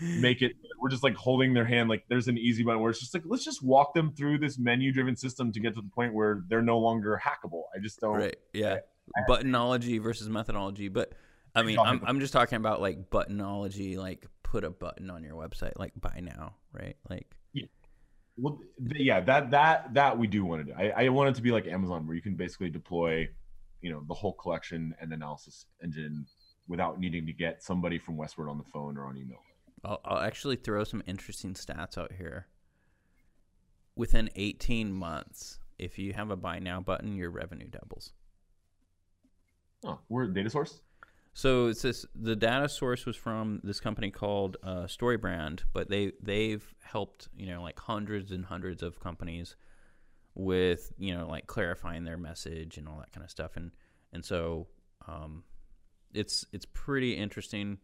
make 0.00 0.42
it. 0.42 0.52
We're 0.80 0.88
just 0.90 1.02
like 1.02 1.14
holding 1.14 1.52
their 1.54 1.64
hand. 1.66 1.88
Like 1.88 2.04
there's 2.08 2.28
an 2.28 2.38
easy 2.38 2.62
button 2.62 2.80
where 2.80 2.90
it's 2.90 3.00
just 3.00 3.12
like 3.14 3.22
let's 3.26 3.44
just 3.44 3.62
walk 3.62 3.94
them 3.94 4.12
through 4.12 4.38
this 4.38 4.58
menu-driven 4.58 5.14
system 5.16 5.52
to 5.52 5.60
get 5.60 5.74
to 5.74 5.82
the 5.82 5.88
point 5.90 6.14
where 6.14 6.42
they're 6.48 6.62
no 6.62 6.78
longer 6.78 7.20
hackable. 7.22 7.64
I 7.74 7.78
just 7.80 8.00
don't. 8.00 8.16
Right. 8.16 8.36
Yeah. 8.52 8.78
I- 9.16 9.30
Buttonology 9.30 10.00
versus 10.00 10.28
methodology, 10.28 10.88
but 10.88 11.12
I 11.54 11.62
mean, 11.64 11.78
I'm 11.78 12.00
I'm 12.06 12.20
just 12.20 12.32
talking 12.32 12.56
about 12.56 12.80
like 12.80 13.10
buttonology, 13.10 13.96
like 13.96 14.24
put 14.44 14.62
a 14.64 14.70
button 14.70 15.10
on 15.10 15.22
your 15.24 15.34
website, 15.34 15.72
like 15.76 15.92
buy 16.00 16.20
now, 16.22 16.54
right? 16.72 16.96
Like 17.08 17.26
Well, 18.40 18.58
th- 18.88 19.02
yeah, 19.02 19.20
that 19.20 19.50
that 19.50 19.94
that 19.94 20.18
we 20.18 20.26
do 20.26 20.44
want 20.44 20.66
to 20.66 20.72
do. 20.72 20.78
I, 20.78 21.04
I 21.04 21.08
want 21.10 21.30
it 21.30 21.34
to 21.36 21.42
be 21.42 21.50
like 21.50 21.66
Amazon, 21.66 22.06
where 22.06 22.16
you 22.16 22.22
can 22.22 22.34
basically 22.34 22.70
deploy, 22.70 23.28
you 23.82 23.90
know, 23.90 24.02
the 24.08 24.14
whole 24.14 24.32
collection 24.32 24.94
and 25.00 25.12
analysis 25.12 25.66
engine 25.82 26.26
without 26.68 26.98
needing 26.98 27.26
to 27.26 27.32
get 27.32 27.62
somebody 27.62 27.98
from 27.98 28.16
Westward 28.16 28.48
on 28.48 28.56
the 28.56 28.64
phone 28.64 28.96
or 28.96 29.06
on 29.06 29.16
email. 29.16 29.40
I'll, 29.84 30.00
I'll 30.04 30.18
actually 30.18 30.56
throw 30.56 30.84
some 30.84 31.02
interesting 31.06 31.54
stats 31.54 31.98
out 31.98 32.12
here. 32.16 32.46
Within 33.96 34.30
18 34.36 34.92
months, 34.92 35.58
if 35.78 35.98
you 35.98 36.12
have 36.12 36.30
a 36.30 36.36
buy 36.36 36.58
now 36.58 36.80
button, 36.80 37.16
your 37.16 37.30
revenue 37.30 37.68
doubles. 37.68 38.12
Oh, 39.84 39.98
we're 40.08 40.24
a 40.24 40.32
data 40.32 40.50
source. 40.50 40.80
So 41.32 41.68
it's 41.68 41.82
this. 41.82 42.04
The 42.14 42.34
data 42.34 42.68
source 42.68 43.06
was 43.06 43.16
from 43.16 43.60
this 43.62 43.80
company 43.80 44.10
called 44.10 44.56
uh, 44.62 44.84
StoryBrand, 44.84 45.60
but 45.72 45.88
they 45.88 46.12
they've 46.20 46.74
helped 46.82 47.28
you 47.36 47.46
know 47.46 47.62
like 47.62 47.78
hundreds 47.78 48.32
and 48.32 48.44
hundreds 48.44 48.82
of 48.82 48.98
companies 49.00 49.56
with 50.34 50.92
you 50.98 51.16
know 51.16 51.28
like 51.28 51.46
clarifying 51.46 52.04
their 52.04 52.16
message 52.16 52.78
and 52.78 52.88
all 52.88 52.98
that 52.98 53.12
kind 53.12 53.24
of 53.24 53.30
stuff, 53.30 53.56
and 53.56 53.70
and 54.12 54.24
so 54.24 54.66
um, 55.06 55.44
it's 56.12 56.44
it's 56.52 56.66
pretty 56.66 57.12
interesting, 57.12 57.78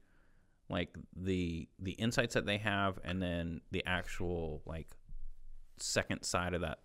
like 0.68 0.96
the 1.14 1.68
the 1.78 1.92
insights 1.92 2.34
that 2.34 2.46
they 2.46 2.58
have, 2.58 2.98
and 3.04 3.22
then 3.22 3.60
the 3.70 3.84
actual 3.86 4.60
like 4.66 4.88
second 5.78 6.24
side 6.24 6.52
of 6.52 6.62
that 6.62 6.80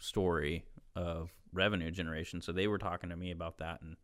story 0.00 0.64
of 0.96 1.30
revenue 1.52 1.92
generation. 1.92 2.42
So 2.42 2.50
they 2.50 2.66
were 2.66 2.78
talking 2.78 3.10
to 3.10 3.16
me 3.16 3.30
about 3.30 3.58
that 3.58 3.80
and. 3.80 3.96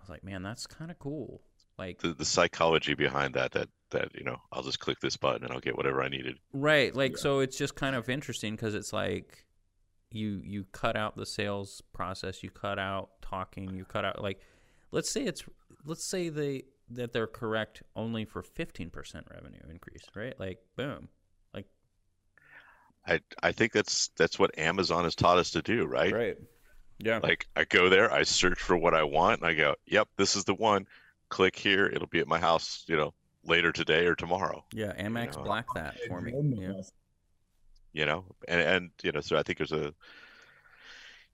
I 0.00 0.02
was 0.02 0.10
like, 0.10 0.24
man, 0.24 0.42
that's 0.42 0.66
kind 0.66 0.90
of 0.90 0.98
cool. 0.98 1.42
Like, 1.78 2.00
The, 2.00 2.14
the 2.14 2.24
psychology 2.24 2.94
behind 2.94 3.34
that, 3.34 3.52
that 3.52 3.68
that 3.90 4.14
you 4.14 4.24
know, 4.24 4.40
I'll 4.52 4.62
just 4.62 4.80
click 4.80 4.98
this 5.00 5.16
button 5.16 5.44
and 5.44 5.52
I'll 5.52 5.60
get 5.60 5.76
whatever 5.76 6.02
I 6.02 6.08
needed. 6.08 6.38
right, 6.52 6.94
like, 6.94 7.16
Yeah. 7.16 7.16
so 7.16 7.40
it's 7.40 7.56
just 7.56 7.74
kind 7.74 7.94
of 7.96 8.08
interesting 8.08 8.54
because 8.56 8.74
it's 8.74 8.92
like 8.92 9.44
you 10.10 10.40
you 10.44 10.64
cut 10.72 10.96
out 10.96 11.16
the 11.16 11.26
sales 11.26 11.82
process, 11.92 12.42
you 12.42 12.50
cut 12.50 12.78
out 12.78 13.10
talking, 13.22 13.74
you 13.74 13.84
cut 13.84 14.04
out 14.04 14.22
like, 14.22 14.40
let's 14.92 15.10
say 15.10 15.24
it's 15.24 15.44
let's 15.84 16.04
say 16.04 16.28
they 16.28 16.64
that 16.90 17.12
they're 17.12 17.26
correct 17.28 17.82
only 17.96 18.24
for 18.24 18.42
fifteen 18.42 18.90
percent 18.90 19.26
revenue 19.32 19.60
increase, 19.70 20.04
right? 20.16 20.38
Like, 20.40 20.58
boom, 20.76 21.08
like, 21.54 21.66
I 23.06 23.20
I 23.42 23.52
think 23.52 23.72
that's 23.72 24.08
that's 24.16 24.38
what 24.38 24.58
Amazon 24.58 25.04
has 25.04 25.14
taught 25.14 25.36
us 25.38 25.50
to 25.52 25.60
do, 25.62 25.84
right? 25.86 26.16
right, 26.16 26.36
yeah, 27.02 27.20
Like 27.22 27.46
I 27.56 27.64
go 27.64 27.88
there, 27.88 28.12
I 28.12 28.22
search 28.22 28.58
for 28.60 28.76
what 28.76 28.94
I 28.94 29.02
want, 29.02 29.40
and 29.40 29.48
I 29.48 29.54
go, 29.54 29.74
"Yep, 29.86 30.08
this 30.16 30.36
is 30.36 30.44
the 30.44 30.54
one." 30.54 30.86
Click 31.28 31.56
here; 31.56 31.86
it'll 31.86 32.08
be 32.08 32.18
at 32.18 32.26
my 32.26 32.38
house, 32.40 32.84
you 32.88 32.96
know, 32.96 33.14
later 33.44 33.72
today 33.72 34.06
or 34.06 34.14
tomorrow. 34.14 34.64
yeah. 34.72 34.92
Amex 35.00 35.36
know. 35.36 35.44
Black 35.44 35.66
that 35.74 35.96
for 36.08 36.20
me. 36.20 36.32
Yeah. 36.58 36.82
You 37.92 38.06
know, 38.06 38.24
and 38.48 38.60
and 38.60 38.90
you 39.02 39.12
know, 39.12 39.20
so 39.20 39.36
I 39.36 39.42
think 39.42 39.58
there's 39.58 39.72
a, 39.72 39.94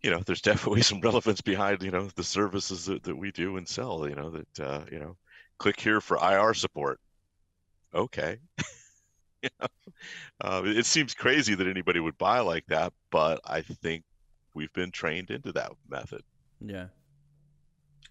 you 0.02 0.10
know, 0.10 0.20
there's 0.24 0.42
definitely 0.50 0.82
some 0.82 1.00
relevance 1.00 1.40
behind 1.40 1.82
you 1.82 1.90
know 1.90 2.08
the 2.14 2.24
services 2.24 2.86
that, 2.86 3.02
that 3.04 3.16
we 3.16 3.32
do 3.32 3.56
and 3.56 3.66
sell. 3.66 4.08
You 4.08 4.14
know 4.14 4.30
that 4.30 4.60
uh, 4.60 4.84
you 4.90 4.98
know, 4.98 5.16
click 5.58 5.80
here 5.80 6.00
for 6.00 6.18
IR 6.18 6.54
support. 6.54 7.00
Okay. 7.94 8.38
you 9.42 9.48
know, 9.60 9.66
uh, 10.40 10.62
it 10.64 10.78
it 10.78 10.86
seems 10.86 11.14
crazy 11.14 11.54
that 11.54 11.66
anybody 11.66 12.00
would 12.00 12.18
buy 12.18 12.40
like 12.40 12.66
that, 12.66 12.92
but 13.10 13.40
I 13.44 13.62
think 13.62 14.04
we've 14.56 14.72
been 14.72 14.90
trained 14.90 15.30
into 15.30 15.52
that 15.52 15.70
method. 15.88 16.22
yeah. 16.60 16.86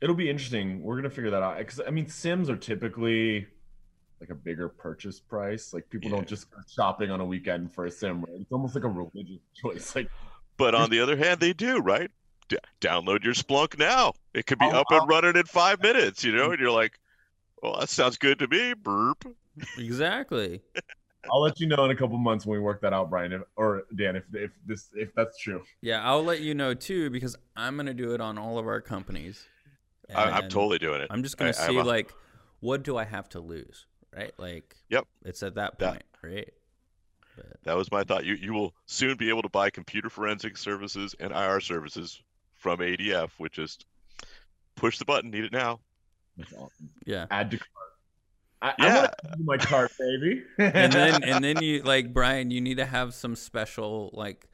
It'll 0.01 0.15
be 0.15 0.29
interesting. 0.29 0.83
We're 0.83 0.97
gonna 0.97 1.09
figure 1.09 1.31
that 1.31 1.41
out 1.41 1.57
because 1.57 1.79
I 1.85 1.89
mean, 1.89 2.05
SIEMs 2.07 2.49
are 2.49 2.57
typically 2.57 3.47
like 4.19 4.29
a 4.29 4.35
bigger 4.35 4.67
purchase 4.67 5.19
price. 5.21 5.73
Like 5.73 5.89
people 5.89 6.09
Yeah. 6.09 6.17
don't 6.17 6.27
just 6.27 6.51
go 6.51 6.57
shopping 6.69 7.11
on 7.11 7.21
a 7.21 7.25
weekend 7.25 7.73
for 7.73 7.85
a 7.85 7.91
SIEM. 7.91 8.21
Right? 8.21 8.35
It's 8.41 8.51
almost 8.51 8.75
like 8.75 8.83
a 8.83 8.89
religious 8.89 9.39
choice. 9.55 9.95
Like 9.95 10.09
But 10.57 10.75
on 10.75 10.89
the 10.89 10.99
other 10.99 11.15
hand, 11.15 11.39
they 11.39 11.53
do, 11.53 11.77
right? 11.79 12.11
D- 12.49 12.57
download 12.81 13.23
your 13.23 13.33
Splunk 13.33 13.79
now. 13.79 14.11
It 14.33 14.45
could 14.45 14.59
be 14.59 14.65
I'll- 14.65 14.79
up 14.81 14.87
and 14.91 15.07
running 15.09 15.37
in 15.37 15.45
five 15.45 15.81
minutes, 15.81 16.23
you 16.25 16.33
know? 16.33 16.49
Mm. 16.49 16.51
And 16.51 16.59
you're 16.59 16.71
like, 16.71 16.99
well, 17.63 17.79
that 17.79 17.87
sounds 17.89 18.17
good 18.17 18.39
to 18.39 18.47
me. 18.49 18.73
Burp. 18.73 19.25
Exactly. 19.77 20.61
I'll 21.31 21.41
let 21.41 21.59
you 21.59 21.67
know 21.67 21.85
in 21.85 21.91
a 21.91 21.95
couple 21.95 22.17
months 22.17 22.45
when 22.45 22.57
we 22.57 22.63
work 22.63 22.81
that 22.81 22.93
out, 22.93 23.09
Brian, 23.09 23.33
if, 23.33 23.41
or 23.55 23.83
Dan, 23.95 24.15
if 24.15 24.23
if 24.33 24.51
this 24.65 24.89
if 24.93 25.13
that's 25.15 25.37
true. 25.37 25.63
Yeah, 25.81 26.03
I'll 26.03 26.23
let 26.23 26.41
you 26.41 26.53
know 26.53 26.73
too 26.73 27.09
because 27.09 27.35
I'm 27.55 27.75
gonna 27.77 27.93
do 27.93 28.13
it 28.13 28.21
on 28.21 28.37
all 28.37 28.57
of 28.57 28.67
our 28.67 28.81
companies. 28.81 29.45
I, 30.13 30.25
I'm 30.31 30.49
totally 30.49 30.77
doing 30.77 31.01
it. 31.01 31.07
I'm 31.09 31.23
just 31.23 31.37
gonna 31.37 31.53
I- 31.57 31.63
I 31.63 31.67
see 31.67 31.77
a- 31.77 31.83
like, 31.83 32.13
what 32.59 32.83
do 32.83 32.95
I 32.97 33.03
have 33.05 33.27
to 33.29 33.39
lose, 33.39 33.85
right? 34.15 34.31
Like, 34.37 34.75
Yep. 34.89 35.05
it's 35.25 35.41
at 35.43 35.55
that 35.55 35.79
That- 35.79 35.91
point, 35.91 36.03
right? 36.21 36.53
But, 37.35 37.45
That 37.63 37.75
was 37.75 37.91
my 37.91 38.03
thought. 38.03 38.23
You 38.25 38.35
you 38.35 38.53
will 38.53 38.73
soon 38.85 39.17
be 39.17 39.29
able 39.29 39.41
to 39.41 39.49
buy 39.49 39.69
computer 39.69 40.09
forensic 40.09 40.57
services 40.57 41.15
and 41.19 41.31
IR 41.33 41.59
services 41.59 42.21
from 42.53 42.79
ADF, 42.79 43.31
which 43.39 43.53
just 43.53 43.85
push 44.75 44.97
the 44.99 45.05
button, 45.05 45.31
need 45.31 45.43
it 45.45 45.51
now. 45.51 45.79
That's 46.37 46.53
awesome. 46.53 46.89
yeah, 47.05 47.25
Add 47.31 47.51
to 47.51 47.57
cart. 47.57 47.69
I, 48.65 48.73
I 48.79 48.87
Yeah. 48.87 48.95
want 48.97 49.11
to 49.11 49.43
my 49.43 49.57
cart, 49.57 49.91
baby. 49.99 50.43
and 50.57 50.91
then 50.93 51.23
and 51.23 51.43
then 51.43 51.61
you 51.61 51.83
like 51.83 52.13
Brian, 52.13 52.51
you 52.51 52.61
need 52.61 52.77
to 52.77 52.85
have 52.85 53.13
some 53.13 53.35
special 53.35 54.09
like 54.13 54.47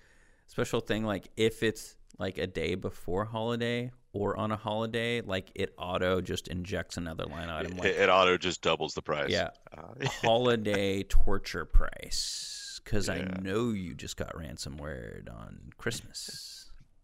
special 0.48 0.82
thing 0.82 1.06
like 1.06 1.30
if 1.38 1.64
it's 1.64 1.96
like 2.20 2.38
a 2.38 2.46
day 2.48 2.76
before 2.76 3.26
holiday 3.26 3.92
or 4.14 4.36
on 4.38 4.52
a 4.52 4.58
holiday, 4.58 5.22
like 5.22 5.52
it 5.56 5.74
auto 5.78 6.20
just 6.20 6.50
injects 6.50 6.98
another 6.98 7.24
line 7.26 7.50
item 7.50 7.72
It, 7.74 7.78
like 7.80 7.88
it 7.96 8.10
auto 8.10 8.38
just 8.38 8.62
doubles 8.62 8.94
the 8.94 9.02
price. 9.02 9.30
yeah 9.30 9.50
Uh, 9.76 10.06
holiday 10.22 11.04
torture 11.04 11.64
price 11.66 12.82
because 12.84 13.08
I 13.08 13.22
know 13.42 13.70
you 13.70 13.94
just 13.94 14.18
got 14.18 14.36
ransomware 14.36 15.30
on 15.34 15.70
Christmas. 15.78 16.61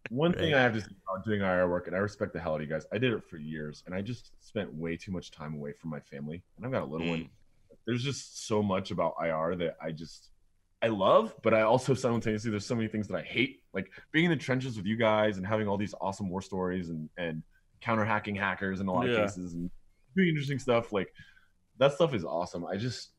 One 0.10 0.34
thing 0.34 0.53
I 0.53 0.62
have 0.62 0.74
to 0.74 0.82
say 0.82 0.88
about 1.08 1.26
doing 1.26 1.41
IR 1.41 1.68
work, 1.70 1.88
and 1.88 1.95
I 1.95 1.99
respect 1.99 2.34
the 2.34 2.39
hell 2.39 2.53
out 2.53 2.62
of 2.62 2.62
you 2.62 2.68
guys. 2.68 2.86
I 2.91 2.97
did 2.97 3.14
it 3.14 3.24
for 3.30 3.38
years, 3.38 3.84
and 3.86 3.93
I 3.95 4.01
just 4.01 4.32
spent 4.39 4.74
way 4.74 4.95
too 4.97 5.12
much 5.12 5.32
time 5.32 5.55
away 5.55 5.74
from 5.74 5.89
my 5.89 5.99
family. 5.99 6.43
And 6.55 6.66
I've 6.66 6.72
got 6.72 6.84
a 6.84 6.86
little 6.86 7.08
one. 7.08 7.20
Mm. 7.22 7.30
There's 7.86 8.03
just 8.03 8.47
so 8.47 8.62
much 8.62 8.91
about 8.91 9.16
IR 9.22 9.55
that 9.58 9.78
I 9.82 9.91
just 9.91 10.30
I 10.82 10.88
love, 10.88 11.34
but 11.41 11.53
I 11.53 11.62
also 11.62 11.93
simultaneously 11.93 12.51
there's 12.51 12.66
so 12.66 12.76
many 12.76 12.88
things 12.88 13.08
that 13.08 13.18
I 13.18 13.24
hate. 13.24 13.62
Like 13.74 13.89
being 14.12 14.26
in 14.26 14.32
the 14.32 14.38
trenches 14.38 14.78
with 14.78 14.86
you 14.86 14.95
guys 14.95 15.38
and 15.38 15.45
having 15.47 15.68
all 15.68 15.78
these 15.78 15.95
awesome 15.99 16.30
war 16.30 16.41
stories 16.41 16.89
and 16.89 17.10
and 17.18 17.41
counter 17.82 18.05
hacking 18.05 18.36
hackers 18.36 18.80
in 18.80 18.88
a 18.88 18.91
lot 18.93 19.08
Yeah. 19.08 19.14
of 19.14 19.28
cases 19.30 19.53
and 19.53 19.70
doing 20.16 20.30
interesting 20.30 20.60
stuff. 20.60 20.91
Like 20.91 21.14
that 21.80 21.93
stuff 21.93 22.14
is 22.14 22.24
awesome. 22.26 22.66
I 22.66 22.76
just 22.78 23.12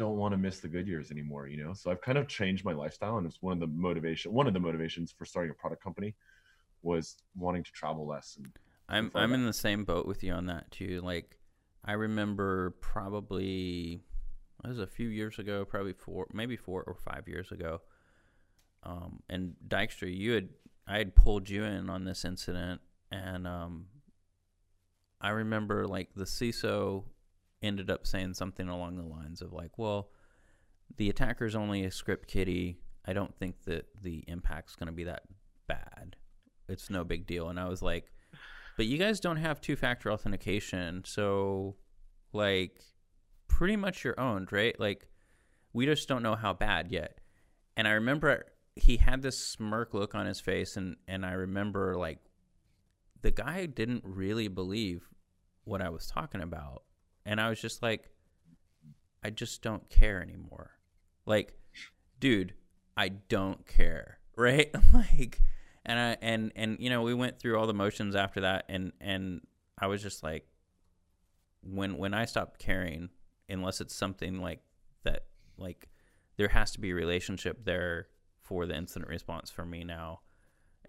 don't 0.00 0.16
want 0.16 0.32
to 0.32 0.38
miss 0.38 0.60
the 0.60 0.68
good 0.68 0.88
years 0.88 1.10
anymore, 1.10 1.46
you 1.46 1.62
know. 1.62 1.74
So 1.74 1.90
I've 1.90 2.00
kind 2.00 2.16
of 2.16 2.26
changed 2.26 2.64
my 2.64 2.72
lifestyle, 2.72 3.18
and 3.18 3.26
it's 3.26 3.42
one 3.42 3.52
of 3.52 3.60
the 3.60 3.66
motivation, 3.66 4.32
one 4.32 4.46
of 4.46 4.54
the 4.54 4.60
motivations 4.60 5.12
for 5.12 5.26
starting 5.26 5.50
a 5.50 5.54
product 5.54 5.84
company 5.84 6.14
was 6.80 7.16
wanting 7.36 7.62
to 7.62 7.70
travel 7.70 8.06
less. 8.06 8.36
And 8.38 8.50
I'm 8.88 9.10
I'm 9.14 9.30
back. 9.30 9.34
in 9.34 9.44
the 9.44 9.52
same 9.52 9.84
boat 9.84 10.06
with 10.06 10.24
you 10.24 10.32
on 10.32 10.46
that 10.46 10.70
too. 10.70 11.02
Like 11.02 11.38
I 11.84 11.92
remember 11.92 12.76
probably 12.80 14.00
it 14.64 14.68
was 14.68 14.78
a 14.78 14.86
few 14.86 15.08
years 15.08 15.38
ago, 15.38 15.66
probably 15.66 15.92
four, 15.92 16.26
maybe 16.32 16.56
four 16.56 16.82
or 16.82 16.94
five 16.94 17.28
years 17.28 17.52
ago. 17.52 17.82
Um, 18.82 19.20
and 19.28 19.54
Dykstra, 19.68 20.16
you 20.16 20.32
had 20.32 20.48
I 20.88 20.96
had 20.96 21.14
pulled 21.14 21.50
you 21.50 21.62
in 21.62 21.90
on 21.90 22.04
this 22.04 22.24
incident, 22.24 22.80
and 23.12 23.46
um, 23.46 23.88
I 25.20 25.28
remember 25.28 25.86
like 25.86 26.08
the 26.16 26.24
CISO 26.24 27.04
ended 27.62 27.90
up 27.90 28.06
saying 28.06 28.34
something 28.34 28.68
along 28.68 28.96
the 28.96 29.04
lines 29.04 29.42
of 29.42 29.52
like, 29.52 29.78
"Well, 29.78 30.10
the 30.96 31.10
attacker's 31.10 31.54
only 31.54 31.84
a 31.84 31.90
script 31.90 32.28
kiddie. 32.28 32.78
I 33.06 33.12
don't 33.12 33.34
think 33.36 33.64
that 33.64 33.86
the 34.02 34.24
impact's 34.28 34.76
going 34.76 34.88
to 34.88 34.92
be 34.92 35.04
that 35.04 35.22
bad. 35.66 36.16
It's 36.68 36.90
no 36.90 37.04
big 37.04 37.26
deal." 37.26 37.48
And 37.48 37.58
I 37.60 37.68
was 37.68 37.82
like, 37.82 38.12
"But 38.76 38.86
you 38.86 38.98
guys 38.98 39.20
don't 39.20 39.36
have 39.36 39.60
two-factor 39.60 40.10
authentication, 40.10 41.04
so 41.04 41.76
like." 42.32 42.80
pretty 43.50 43.76
much 43.76 44.04
your 44.04 44.18
own, 44.18 44.48
right? 44.50 44.78
Like 44.80 45.06
we 45.74 45.84
just 45.84 46.08
don't 46.08 46.22
know 46.22 46.34
how 46.34 46.54
bad 46.54 46.90
yet. 46.90 47.18
And 47.76 47.86
I 47.86 47.92
remember 47.92 48.46
he 48.74 48.96
had 48.96 49.20
this 49.20 49.38
smirk 49.38 49.92
look 49.92 50.14
on 50.14 50.24
his 50.24 50.40
face 50.40 50.78
and 50.78 50.96
and 51.06 51.26
I 51.26 51.32
remember 51.32 51.96
like 51.96 52.20
the 53.20 53.30
guy 53.30 53.66
didn't 53.66 54.02
really 54.06 54.48
believe 54.48 55.08
what 55.64 55.82
I 55.82 55.90
was 55.90 56.06
talking 56.06 56.40
about. 56.40 56.84
And 57.24 57.40
I 57.40 57.48
was 57.48 57.60
just 57.60 57.82
like 57.82 58.10
I 59.22 59.30
just 59.30 59.62
don't 59.62 59.88
care 59.90 60.22
anymore. 60.22 60.72
Like 61.26 61.54
dude, 62.18 62.54
I 62.96 63.08
don't 63.08 63.66
care, 63.66 64.18
right? 64.36 64.74
like 64.92 65.40
and 65.84 65.98
I 65.98 66.16
and 66.20 66.52
and 66.56 66.76
you 66.80 66.90
know, 66.90 67.02
we 67.02 67.14
went 67.14 67.38
through 67.38 67.58
all 67.58 67.66
the 67.66 67.74
motions 67.74 68.14
after 68.14 68.42
that 68.42 68.64
and 68.68 68.92
and 69.00 69.40
I 69.78 69.86
was 69.86 70.02
just 70.02 70.22
like 70.22 70.46
when 71.62 71.96
when 71.96 72.14
I 72.14 72.24
stopped 72.24 72.58
caring 72.58 73.10
unless 73.48 73.80
it's 73.80 73.94
something 73.94 74.40
like 74.40 74.60
that 75.04 75.24
like 75.58 75.88
there 76.36 76.48
has 76.48 76.70
to 76.72 76.80
be 76.80 76.90
a 76.90 76.94
relationship 76.94 77.64
there 77.64 78.08
for 78.40 78.66
the 78.66 78.74
incident 78.74 79.10
response 79.10 79.50
for 79.50 79.64
me 79.64 79.84
now. 79.84 80.20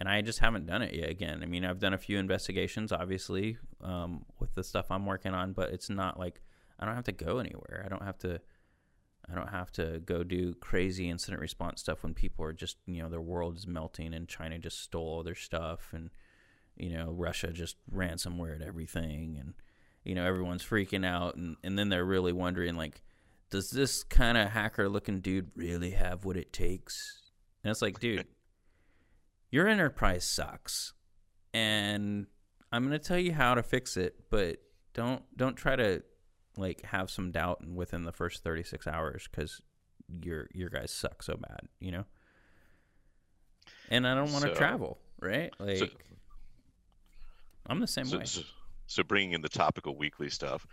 And 0.02 0.10
I 0.10 0.22
just 0.22 0.39
haven't 0.39 0.66
done 0.66 0.82
it 0.82 0.95
yet 0.95 1.12
again. 1.12 1.41
I 1.43 1.45
mean, 1.45 1.64
I've 1.64 1.78
done 1.78 1.93
a 1.93 1.97
few 1.99 2.18
investigations, 2.18 2.91
obviously, 2.91 3.60
um, 3.84 4.26
with 4.39 4.56
the 4.56 4.64
stuff 4.64 4.89
I'm 4.89 5.06
working 5.06 5.36
on, 5.36 5.54
but 5.54 5.70
it's 5.70 5.91
not 5.91 6.18
like 6.18 6.41
I 6.80 6.88
don't 6.88 6.95
have 6.95 7.04
to 7.04 7.12
go 7.12 7.38
anywhere. 7.38 7.84
I 7.86 7.88
don't 7.88 8.02
have 8.02 8.18
to. 8.20 8.41
I 9.32 9.36
don't 9.36 9.49
have 9.49 9.72
to 9.74 10.02
go 10.04 10.24
do 10.24 10.56
crazy 10.56 11.08
incident 11.08 11.39
response 11.39 11.82
stuff 11.82 12.02
when 12.02 12.16
people 12.16 12.43
are 12.43 12.52
just, 12.52 12.78
you 12.88 13.04
know, 13.04 13.10
their 13.10 13.22
world 13.22 13.58
is 13.58 13.68
melting 13.68 14.16
and 14.16 14.28
China 14.28 14.58
just 14.58 14.82
stole 14.82 15.08
all 15.08 15.24
their 15.24 15.36
stuff 15.36 15.89
and, 15.93 16.10
you 16.76 16.89
know, 16.89 17.12
Russia 17.12 17.52
just 17.52 17.76
ransomware 17.93 18.56
at 18.56 18.68
everything 18.68 19.38
and, 19.39 19.54
you 20.04 20.16
know, 20.16 20.26
everyone's 20.26 20.66
freaking 20.66 21.06
out 21.06 21.36
and, 21.36 21.58
and 21.64 21.78
then 21.78 21.89
they're 21.89 22.04
really 22.04 22.34
wondering 22.34 22.76
like, 22.76 23.04
does 23.52 23.70
this 23.70 24.04
kind 24.04 24.36
of 24.39 24.49
hacker 24.49 24.89
looking 24.89 25.20
dude 25.20 25.52
really 25.56 25.91
have 25.91 26.26
what 26.26 26.36
it 26.36 26.52
takes 26.52 27.22
and 27.64 27.70
it's 27.70 27.84
like, 27.84 27.99
dude, 27.99 28.26
your 29.52 29.68
enterprise 29.68 30.24
sucks. 30.24 30.93
And 31.54 32.28
I'm 32.72 32.88
going 32.88 32.97
to 32.97 33.06
tell 33.06 33.20
you 33.20 33.34
how 33.34 33.54
to 33.54 33.62
fix 33.62 33.97
it, 33.97 34.16
but 34.30 34.58
don't 34.93 35.22
don't 35.38 35.56
try 35.56 35.76
to 35.76 36.04
like 36.58 36.84
have 36.84 37.10
some 37.10 37.32
doubt 37.32 37.66
within 37.68 38.04
the 38.04 38.12
first 38.12 38.43
36 38.43 38.88
hours 38.88 39.28
cuz 39.28 39.62
your 40.24 40.47
your 40.54 40.70
guys 40.70 40.91
suck 40.91 41.24
so 41.24 41.36
bad, 41.36 41.68
you 41.80 41.91
know? 41.91 42.06
And 43.89 44.08
I 44.08 44.16
don't 44.16 44.32
want 44.32 44.45
to 44.45 44.52
so, 44.52 44.56
travel, 44.56 44.99
right? 45.20 45.54
Like 45.60 45.78
so, 45.78 45.88
I'm 47.68 47.80
the 47.80 47.88
same 47.88 48.06
so, 48.06 48.20
way. 48.20 48.26
So, 48.88 49.04
bringing 49.04 49.34
in 49.34 49.41
the 49.41 49.49
topical 49.49 49.95
weekly 49.95 50.30
stuff. 50.30 50.66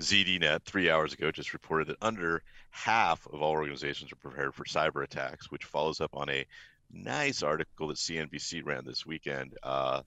ZDNet 0.00 0.62
three 0.64 0.90
hours 0.90 1.14
ago 1.14 1.30
just 1.30 1.54
reported 1.54 1.88
that 1.88 1.96
under 2.02 2.42
half 2.70 3.26
of 3.32 3.40
all 3.40 3.52
organizations 3.52 4.12
are 4.12 4.16
prepared 4.16 4.54
for 4.54 4.64
cyber 4.64 5.02
attacks, 5.02 5.50
which 5.50 5.64
follows 5.64 6.02
up 6.02 6.10
on 6.14 6.28
a 6.28 6.44
nice 6.92 7.42
article 7.42 7.88
that 7.88 7.96
CNBC 7.96 8.64
ran 8.64 8.84
this 8.84 9.06
weekend 9.06 9.54
uh, 9.62 10.02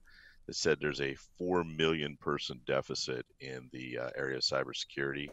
that 0.46 0.56
said 0.56 0.78
there's 0.80 1.00
a 1.00 1.16
4 1.38 1.64
million 1.64 2.16
person 2.20 2.60
deficit 2.66 3.26
in 3.40 3.68
the 3.72 3.98
uh, 3.98 4.10
area 4.16 4.36
of 4.36 4.42
cybersecurity 4.42 5.28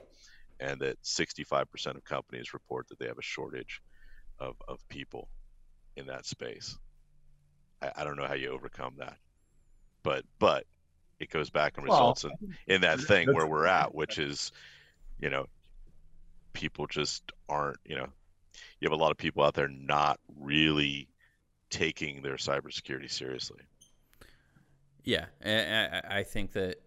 and 0.60 0.80
that 0.82 1.02
65% 1.04 1.96
of 1.96 2.04
companies 2.04 2.54
report 2.54 2.88
that 2.90 3.00
they 3.00 3.08
have 3.08 3.18
a 3.18 3.24
shortage 3.24 3.82
of, 4.40 4.56
of 4.68 4.80
people 4.90 5.30
in 5.96 6.08
that 6.08 6.26
space. 6.26 6.78
I, 7.82 7.92
I 7.98 8.04
don't 8.04 8.18
know 8.18 8.28
how 8.28 8.34
you 8.34 8.50
overcome 8.50 8.96
that. 8.98 9.18
But 10.04 10.24
but 10.40 10.66
it 11.20 11.30
goes 11.30 11.50
back 11.50 11.74
and 11.78 11.86
results 11.86 12.24
well, 12.24 12.34
in, 12.68 12.76
in 12.76 12.82
that 12.82 13.00
thing 13.00 13.34
where 13.34 13.48
we're 13.48 13.66
at, 13.66 13.94
which 13.94 14.20
is, 14.20 14.52
you 15.20 15.30
know, 15.30 15.48
people 16.54 16.86
just 16.88 17.24
aren't, 17.50 17.80
you 17.84 17.96
know, 17.96 18.08
you 18.80 18.86
have 18.86 18.98
a 18.98 19.02
lot 19.02 19.12
of 19.12 19.18
people 19.18 19.44
out 19.44 19.56
there 19.56 19.68
not 19.68 20.20
really 20.40 21.08
taking 21.70 22.22
their 22.22 22.36
cybersecurity 22.36 23.12
seriously. 23.12 23.62
Yeah, 25.04 25.26
I, 25.46 26.20
I 26.20 26.24
think 26.24 26.54
that. 26.54 26.78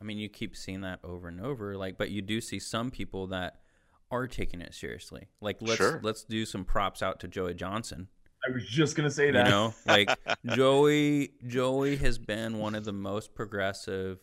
I 0.00 0.04
mean, 0.04 0.18
you 0.18 0.28
keep 0.28 0.54
seeing 0.54 0.82
that 0.82 1.00
over 1.02 1.26
and 1.26 1.40
over. 1.40 1.76
Like, 1.76 1.96
but 1.96 2.10
you 2.10 2.20
do 2.20 2.40
see 2.40 2.58
some 2.58 2.90
people 2.90 3.28
that 3.28 3.60
are 4.10 4.26
taking 4.26 4.60
it 4.60 4.74
seriously. 4.74 5.28
Like, 5.40 5.56
let's 5.60 5.76
sure. 5.76 6.00
let's 6.02 6.24
do 6.24 6.44
some 6.44 6.64
props 6.64 7.02
out 7.02 7.20
to 7.20 7.28
Joey 7.28 7.54
Johnson. 7.54 8.08
I 8.46 8.52
was 8.52 8.66
just 8.66 8.94
gonna 8.94 9.10
say 9.10 9.30
that. 9.30 9.46
You 9.46 9.50
know, 9.50 9.74
like 9.86 10.10
Joey 10.46 11.32
Joey 11.46 11.96
has 11.96 12.18
been 12.18 12.58
one 12.58 12.74
of 12.74 12.84
the 12.84 12.92
most 12.92 13.34
progressive 13.34 14.18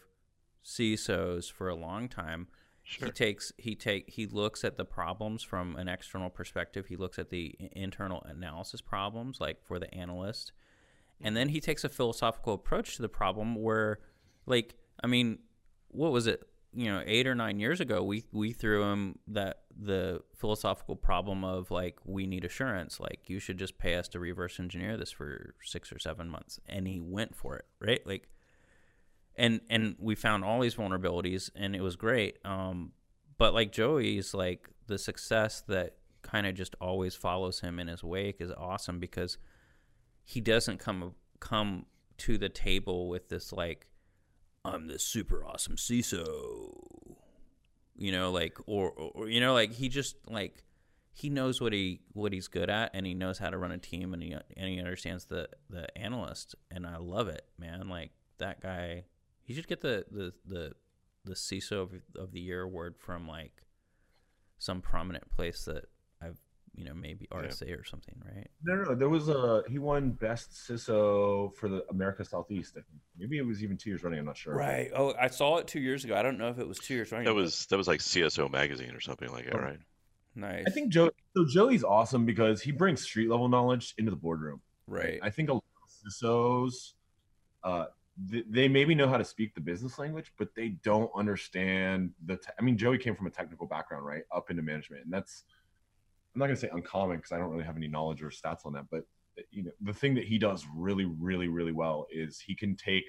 CISOs 0.64 1.52
for 1.52 1.70
a 1.70 1.76
long 1.76 2.08
time. 2.08 2.48
Sure. 2.94 3.08
He 3.08 3.12
takes 3.12 3.52
he 3.58 3.76
take 3.76 4.10
he 4.10 4.26
looks 4.26 4.64
at 4.64 4.78
the 4.78 4.86
problems 4.86 5.44
from 5.44 5.76
an 5.76 5.88
external 5.88 6.30
perspective. 6.30 6.88
He 6.88 6.96
looks 6.96 7.18
at 7.18 7.30
the 7.30 7.56
internal 7.72 8.24
analysis 8.24 8.82
problems, 8.82 9.40
like 9.42 9.64
for 9.64 9.80
the 9.80 9.94
analyst, 9.94 10.52
and 11.22 11.36
then 11.36 11.50
he 11.50 11.60
takes 11.60 11.84
a 11.84 11.90
philosophical 11.90 12.54
approach 12.54 12.96
to 12.96 13.02
the 13.02 13.10
problem. 13.10 13.56
Where, 13.56 14.00
like, 14.46 14.76
I 15.04 15.08
mean, 15.08 15.40
what 15.90 16.12
was 16.12 16.28
it? 16.28 16.48
you 16.76 16.92
know 16.92 17.04
eight 17.06 17.28
or 17.28 17.36
nine 17.36 17.60
years 17.60 17.80
ago 17.80 18.04
we 18.04 18.24
we 18.32 18.52
threw 18.52 18.84
him 18.84 19.20
that 19.28 19.62
the 19.80 20.22
philosophical 20.34 20.96
problem 20.96 21.44
of 21.44 21.70
like 21.72 21.98
we 22.04 22.26
need 22.26 22.44
assurance 22.44 23.00
like 23.00 23.22
you 23.28 23.40
should 23.40 23.58
just 23.58 23.78
pay 23.78 23.96
us 23.96 24.08
to 24.08 24.20
reverse 24.20 24.60
engineer 24.60 24.98
this 24.98 25.12
for 25.12 25.54
six 25.64 25.92
or 25.92 26.00
seven 26.00 26.28
months 26.28 26.60
and 26.68 26.88
he 26.88 27.00
went 27.00 27.36
for 27.36 27.56
it 27.56 27.66
right 27.80 28.06
like 28.08 28.28
and 29.36 29.62
and 29.70 29.96
we 30.00 30.16
found 30.16 30.44
all 30.44 30.60
these 30.60 30.76
vulnerabilities 30.76 31.50
and 31.56 31.76
it 31.76 31.82
was 31.82 31.96
great 31.96 32.38
um 32.46 32.92
but 33.38 33.54
like 33.54 33.72
joey's 33.72 34.34
like 34.34 34.70
the 34.88 34.98
success 34.98 35.62
that 35.68 35.96
kind 36.22 36.46
of 36.46 36.56
just 36.56 36.76
always 36.80 37.16
follows 37.16 37.60
him 37.62 37.80
in 37.80 37.88
his 37.88 38.04
wake 38.04 38.40
is 38.40 38.52
awesome 38.58 39.00
because 39.00 39.38
he 40.24 40.40
doesn't 40.40 40.80
come 40.80 41.14
come 41.40 41.86
to 42.18 42.38
the 42.38 42.50
table 42.50 43.10
with 43.10 43.30
this 43.30 43.52
like 43.52 43.88
I'm 44.66 44.88
this 44.88 45.04
super 45.04 45.46
awesome 45.46 45.76
CISO. 45.76 47.18
You 47.96 48.12
know, 48.12 48.32
like 48.32 48.58
or, 48.66 48.92
or 48.92 49.30
you 49.30 49.40
know, 49.40 49.54
like 49.54 49.74
he 49.74 49.90
just 49.90 50.16
like 50.28 50.64
he 51.12 51.30
knows 51.30 51.62
what 51.62 51.74
he 51.74 52.02
what 52.14 52.34
he's 52.34 52.48
good 52.48 52.70
at 52.70 52.92
and 52.94 53.06
he 53.06 53.14
knows 53.14 53.38
how 53.38 53.50
to 53.50 53.58
run 53.58 53.72
a 53.72 53.78
team 53.78 54.14
and 54.14 54.24
he 54.24 54.32
and 54.32 54.70
he 54.70 54.80
understands 54.80 55.26
the 55.26 55.48
the 55.70 55.96
analyst 55.98 56.56
and 56.72 56.88
I 56.88 56.98
love 56.98 57.28
it, 57.28 57.46
man. 57.60 57.90
Like 57.90 58.12
that 58.40 58.62
guy, 58.62 59.04
he 59.44 59.54
should 59.54 59.68
get 59.68 59.82
the 59.82 60.06
the 60.12 60.34
the 60.46 60.74
the 61.26 61.34
CISO 61.34 61.82
of, 61.82 61.92
of 62.16 62.32
the 62.32 62.40
year 62.40 62.62
award 62.62 62.96
from 62.98 63.28
like 63.28 63.64
some 64.58 64.82
prominent 64.82 65.30
place 65.32 65.66
that 65.66 65.86
I've 66.22 66.38
you 66.76 66.86
know, 66.86 66.94
maybe 66.94 67.28
RSA 67.32 67.68
yeah. 67.68 67.76
or 67.76 67.84
something, 67.84 68.16
right? 68.26 68.48
No, 68.64 68.76
no, 68.76 68.84
no. 68.84 68.96
There 68.96 69.10
was 69.10 69.30
a 69.30 69.64
he 69.70 69.78
won 69.78 70.12
best 70.12 70.54
CISO 70.54 71.56
for 71.56 71.70
the 71.70 71.86
America 71.90 72.26
Southeast. 72.26 72.74
I 72.74 72.82
think 72.82 73.02
maybe 73.18 73.38
it 73.38 73.46
was 73.46 73.64
even 73.64 73.78
two 73.78 73.92
years 73.92 74.04
running. 74.04 74.20
I'm 74.20 74.26
not 74.26 74.38
sure. 74.38 74.56
Right. 74.56 74.90
Oh, 74.96 75.14
I 75.20 75.28
saw 75.28 75.58
it 75.58 75.68
two 75.68 75.80
years 75.80 76.04
ago. 76.04 76.16
I 76.16 76.24
don't 76.24 76.38
know 76.38 76.50
if 76.50 76.58
it 76.58 76.68
was 76.68 76.80
two 76.80 76.96
years 76.96 77.12
running. 77.12 77.26
That 77.26 77.36
was 77.36 77.68
that 77.68 77.78
was 77.78 77.88
like 77.88 78.00
CSO 78.00 78.52
magazine 78.52 78.96
or 78.96 79.02
something 79.02 79.32
like 79.32 79.46
that, 79.46 79.56
oh. 79.56 79.60
right? 79.60 79.80
Nice. 80.36 80.64
I 80.66 80.72
think 80.72 80.92
Joe. 80.92 81.12
So 81.38 81.46
Joey's 81.48 81.84
awesome 81.84 82.26
because 82.26 82.62
he 82.62 82.72
brings 82.72 83.04
street 83.04 83.30
level 83.30 83.48
knowledge 83.50 83.94
into 84.00 84.10
the 84.10 84.18
boardroom. 84.18 84.62
Right. 84.88 85.20
I 85.22 85.30
think 85.30 85.50
a 85.50 85.54
lot 85.54 85.64
of 85.84 86.12
CISOs, 86.12 86.94
uh, 87.64 87.86
they 88.18 88.68
maybe 88.68 88.94
know 88.94 89.08
how 89.08 89.18
to 89.18 89.26
speak 89.26 89.56
the 89.56 89.62
business 89.62 89.98
language, 89.98 90.32
but 90.38 90.50
they 90.56 90.70
don't 90.70 91.10
understand 91.16 92.12
the. 92.26 92.38
Te- 92.38 92.52
I 92.60 92.62
mean, 92.62 92.78
Joey 92.78 92.98
came 92.98 93.16
from 93.16 93.28
a 93.28 93.32
technical 93.32 93.66
background, 93.66 94.06
right, 94.06 94.24
up 94.32 94.52
into 94.52 94.62
management, 94.62 95.06
and 95.06 95.14
that's 95.14 95.46
I'm 96.34 96.40
not 96.40 96.46
going 96.46 96.56
to 96.56 96.62
say 96.62 96.70
uncommon 96.72 97.18
because 97.18 97.32
I 97.32 97.38
don't 97.38 97.50
really 97.50 97.64
have 97.64 97.78
any 97.78 97.88
knowledge 97.88 98.24
or 98.24 98.30
stats 98.30 98.66
on 98.66 98.74
that, 98.74 98.86
but 98.90 99.04
you 99.52 99.64
know, 99.64 99.72
the 99.82 99.94
thing 99.94 100.16
that 100.16 100.26
he 100.26 100.38
does 100.38 100.66
really, 100.76 101.06
really, 101.06 101.48
really 101.48 101.72
well 101.72 102.06
is 102.12 102.40
he 102.40 102.56
can 102.56 102.76
take 102.76 103.06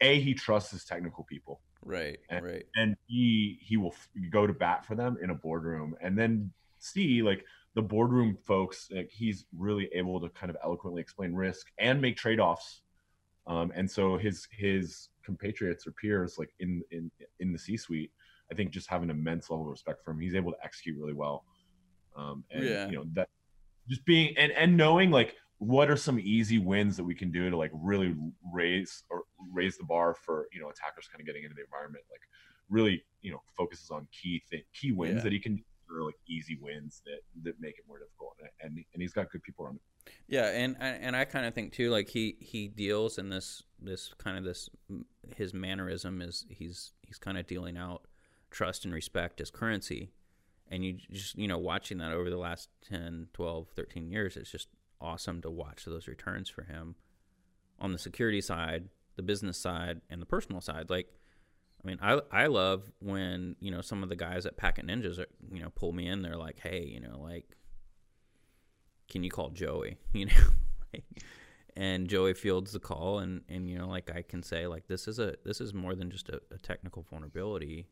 a 0.00 0.20
he 0.20 0.34
trusts 0.34 0.70
his 0.72 0.84
technical 0.84 1.24
people, 1.24 1.60
right, 1.84 2.18
and, 2.30 2.44
right, 2.44 2.64
and 2.76 2.96
he 3.06 3.58
he 3.62 3.76
will 3.76 3.94
go 4.30 4.46
to 4.46 4.52
bat 4.52 4.84
for 4.84 4.94
them 4.94 5.16
in 5.22 5.30
a 5.30 5.34
boardroom, 5.34 5.94
and 6.00 6.18
then 6.18 6.50
see 6.78 7.22
like 7.22 7.44
the 7.74 7.82
boardroom 7.82 8.36
folks, 8.44 8.88
like 8.90 9.10
he's 9.10 9.46
really 9.56 9.88
able 9.92 10.20
to 10.20 10.28
kind 10.30 10.50
of 10.50 10.56
eloquently 10.64 11.00
explain 11.00 11.34
risk 11.34 11.68
and 11.78 12.00
make 12.00 12.16
trade 12.16 12.40
offs, 12.40 12.82
um, 13.46 13.72
and 13.74 13.90
so 13.90 14.16
his 14.16 14.46
his 14.50 15.08
compatriots 15.24 15.86
or 15.86 15.92
peers 15.92 16.36
like 16.38 16.50
in 16.60 16.82
in 16.90 17.10
in 17.40 17.52
the 17.52 17.58
C 17.58 17.76
suite, 17.76 18.10
I 18.50 18.54
think 18.54 18.70
just 18.70 18.88
have 18.90 19.02
an 19.02 19.10
immense 19.10 19.50
level 19.50 19.64
of 19.66 19.70
respect 19.70 20.04
for 20.04 20.10
him. 20.12 20.20
He's 20.20 20.34
able 20.34 20.52
to 20.52 20.58
execute 20.64 20.96
really 20.98 21.14
well. 21.14 21.44
Um, 22.16 22.44
and 22.50 22.64
yeah. 22.64 22.88
you 22.88 22.96
know 22.96 23.04
that 23.14 23.28
just 23.88 24.04
being 24.04 24.36
and 24.36 24.52
and 24.52 24.76
knowing 24.76 25.10
like 25.10 25.36
what 25.58 25.90
are 25.90 25.96
some 25.96 26.18
easy 26.18 26.58
wins 26.58 26.96
that 26.96 27.04
we 27.04 27.14
can 27.14 27.30
do 27.30 27.48
to 27.48 27.56
like 27.56 27.70
really 27.74 28.14
raise 28.52 29.04
or 29.10 29.22
raise 29.52 29.76
the 29.78 29.84
bar 29.84 30.14
for 30.14 30.48
you 30.52 30.60
know 30.60 30.68
attackers 30.68 31.08
kind 31.08 31.20
of 31.20 31.26
getting 31.26 31.44
into 31.44 31.54
the 31.54 31.62
environment 31.62 32.04
like 32.10 32.20
really 32.68 33.02
you 33.22 33.30
know 33.30 33.40
focuses 33.56 33.90
on 33.90 34.06
key 34.12 34.42
th- 34.50 34.64
key 34.74 34.92
wins 34.92 35.16
yeah. 35.16 35.22
that 35.22 35.32
he 35.32 35.38
can 35.38 35.62
or 35.88 36.04
like 36.04 36.16
easy 36.28 36.58
wins 36.60 37.00
that 37.06 37.20
that 37.42 37.54
make 37.60 37.78
it 37.78 37.84
more 37.86 37.98
difficult 37.98 38.34
and 38.60 38.76
and 38.92 39.02
he's 39.02 39.12
got 39.12 39.30
good 39.30 39.42
people 39.42 39.64
around 39.64 39.74
him 39.74 39.80
yeah 40.28 40.48
and 40.50 40.76
and 40.80 41.16
i 41.16 41.24
kind 41.24 41.46
of 41.46 41.54
think 41.54 41.72
too 41.72 41.90
like 41.90 42.08
he 42.08 42.36
he 42.40 42.68
deals 42.68 43.18
in 43.18 43.28
this 43.28 43.62
this 43.80 44.12
kind 44.18 44.38
of 44.38 44.44
this 44.44 44.68
his 45.36 45.52
mannerism 45.52 46.22
is 46.22 46.44
he's 46.48 46.92
he's 47.02 47.18
kind 47.18 47.38
of 47.38 47.46
dealing 47.46 47.76
out 47.76 48.06
trust 48.50 48.84
and 48.84 48.94
respect 48.94 49.40
as 49.40 49.50
currency. 49.50 50.10
And 50.68 50.84
you 50.84 50.94
just 51.12 51.36
you 51.38 51.46
know 51.46 51.58
watching 51.58 51.98
that 51.98 52.12
over 52.12 52.28
the 52.30 52.36
last 52.36 52.68
10 52.88 53.28
12 53.32 53.68
13 53.68 54.10
years 54.10 54.36
it's 54.36 54.50
just 54.50 54.68
awesome 55.00 55.40
to 55.42 55.50
watch 55.50 55.84
those 55.84 56.08
returns 56.08 56.48
for 56.48 56.64
him 56.64 56.96
on 57.78 57.92
the 57.92 57.98
security 57.98 58.40
side 58.40 58.88
the 59.14 59.22
business 59.22 59.58
side 59.58 60.00
and 60.10 60.20
the 60.20 60.26
personal 60.26 60.60
side. 60.60 60.90
Like 60.90 61.08
i 61.84 61.86
mean 61.86 61.98
i 62.02 62.20
i 62.32 62.46
love 62.46 62.90
when 63.00 63.54
you 63.60 63.70
know 63.70 63.80
some 63.80 64.02
of 64.02 64.08
the 64.08 64.16
guys 64.16 64.44
at 64.44 64.56
packet 64.56 64.86
ninjas 64.86 65.18
are, 65.18 65.26
you 65.52 65.62
know 65.62 65.70
pull 65.74 65.92
me 65.92 66.08
in 66.08 66.22
they're 66.22 66.36
like 66.36 66.58
hey 66.58 66.82
you 66.82 67.00
know 67.00 67.20
like 67.20 67.56
can 69.08 69.22
you 69.22 69.30
call 69.30 69.50
joey? 69.50 69.98
You 70.12 70.26
know 70.26 70.32
and 71.76 72.08
joey 72.08 72.32
fields 72.32 72.72
the 72.72 72.80
call 72.80 73.18
and 73.18 73.42
and 73.48 73.68
you 73.68 73.78
know 73.78 73.86
like 73.86 74.10
i 74.14 74.22
can 74.22 74.42
say 74.42 74.66
like 74.66 74.88
this 74.88 75.06
is 75.06 75.18
a 75.18 75.34
this 75.44 75.60
is 75.60 75.74
more 75.74 75.94
than 75.94 76.10
just 76.10 76.28
a, 76.28 76.40
a 76.50 76.58
technical 76.58 77.02
vulnerability. 77.02 77.86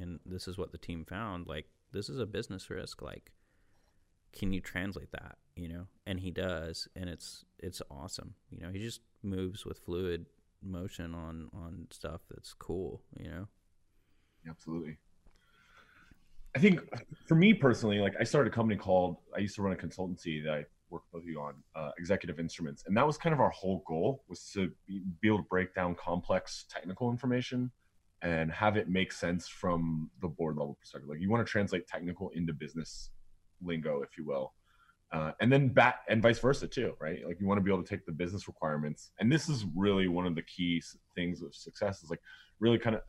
And 0.00 0.20
this 0.24 0.46
is 0.46 0.56
what 0.56 0.70
the 0.70 0.78
team 0.78 1.04
found 1.04 1.48
like 1.48 1.66
this 1.92 2.08
is 2.08 2.20
a 2.20 2.26
business 2.26 2.70
risk 2.70 3.02
like 3.02 3.32
can 4.32 4.52
you 4.52 4.60
translate 4.60 5.10
that 5.12 5.38
you 5.56 5.68
know? 5.68 5.88
And 6.06 6.20
he 6.20 6.30
does 6.30 6.88
and 6.96 7.10
it's 7.10 7.44
it's 7.58 7.82
awesome. 7.90 8.34
You 8.50 8.60
know 8.60 8.70
he 8.70 8.78
just 8.78 9.00
moves 9.22 9.66
with 9.66 9.78
fluid 9.80 10.26
motion 10.62 11.14
on 11.14 11.50
on 11.52 11.88
stuff 11.90 12.20
that's 12.30 12.54
cool 12.54 13.02
you 13.18 13.28
know? 13.28 13.48
Absolutely 14.48 14.98
i 16.58 16.60
think 16.60 16.80
for 17.26 17.34
me 17.34 17.54
personally 17.54 17.98
like 17.98 18.14
i 18.20 18.24
started 18.24 18.52
a 18.52 18.54
company 18.54 18.76
called 18.76 19.16
i 19.36 19.38
used 19.38 19.54
to 19.54 19.62
run 19.62 19.72
a 19.72 19.76
consultancy 19.76 20.42
that 20.42 20.52
i 20.52 20.64
worked 20.90 21.12
with 21.12 21.24
you 21.24 21.38
on 21.38 21.54
uh, 21.76 21.90
executive 21.98 22.40
instruments 22.40 22.84
and 22.86 22.96
that 22.96 23.06
was 23.06 23.18
kind 23.18 23.34
of 23.34 23.40
our 23.40 23.50
whole 23.50 23.82
goal 23.86 24.24
was 24.28 24.50
to 24.54 24.70
be, 24.86 25.02
be 25.20 25.28
able 25.28 25.38
to 25.38 25.48
break 25.50 25.74
down 25.74 25.94
complex 25.94 26.64
technical 26.70 27.10
information 27.10 27.70
and 28.22 28.50
have 28.50 28.76
it 28.76 28.88
make 28.88 29.12
sense 29.12 29.46
from 29.46 30.10
the 30.20 30.28
board 30.28 30.56
level 30.56 30.76
perspective. 30.80 31.08
Like 31.08 31.20
you 31.20 31.30
want 31.30 31.46
to 31.46 31.50
translate 31.50 31.86
technical 31.86 32.30
into 32.30 32.52
business 32.52 33.10
lingo, 33.62 34.02
if 34.02 34.16
you 34.16 34.26
will. 34.26 34.54
Uh, 35.12 35.32
and 35.40 35.50
then 35.50 35.68
back 35.68 36.00
and 36.08 36.20
vice 36.20 36.38
versa 36.38 36.66
too, 36.66 36.94
right? 37.00 37.20
Like 37.26 37.40
you 37.40 37.46
want 37.46 37.58
to 37.58 37.62
be 37.62 37.70
able 37.70 37.82
to 37.82 37.88
take 37.88 38.04
the 38.04 38.12
business 38.12 38.46
requirements, 38.46 39.10
and 39.18 39.32
this 39.32 39.48
is 39.48 39.64
really 39.74 40.06
one 40.06 40.26
of 40.26 40.34
the 40.34 40.42
key 40.42 40.82
things 41.14 41.40
of 41.40 41.54
success 41.54 42.02
is 42.02 42.10
like 42.10 42.20
really 42.60 42.78
kind 42.78 42.96
of, 42.96 43.02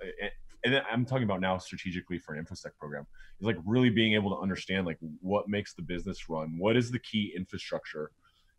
and 0.64 0.82
I'm 0.92 1.06
talking 1.06 1.24
about 1.24 1.42
now 1.42 1.58
strategically 1.58 2.20
for 2.20 2.34
an 2.36 2.44
infosec 2.44 2.72
program 2.80 3.06
is 3.40 3.46
like 3.46 3.58
really 3.66 3.90
being 3.90 4.14
able 4.14 4.36
to 4.36 4.42
understand 4.42 4.86
like 4.86 4.98
what 5.22 5.48
makes 5.48 5.74
the 5.74 5.82
business 5.82 6.30
run, 6.30 6.56
what 6.58 6.76
is 6.76 6.92
the 6.92 7.00
key 7.00 7.34
infrastructure, 7.36 8.12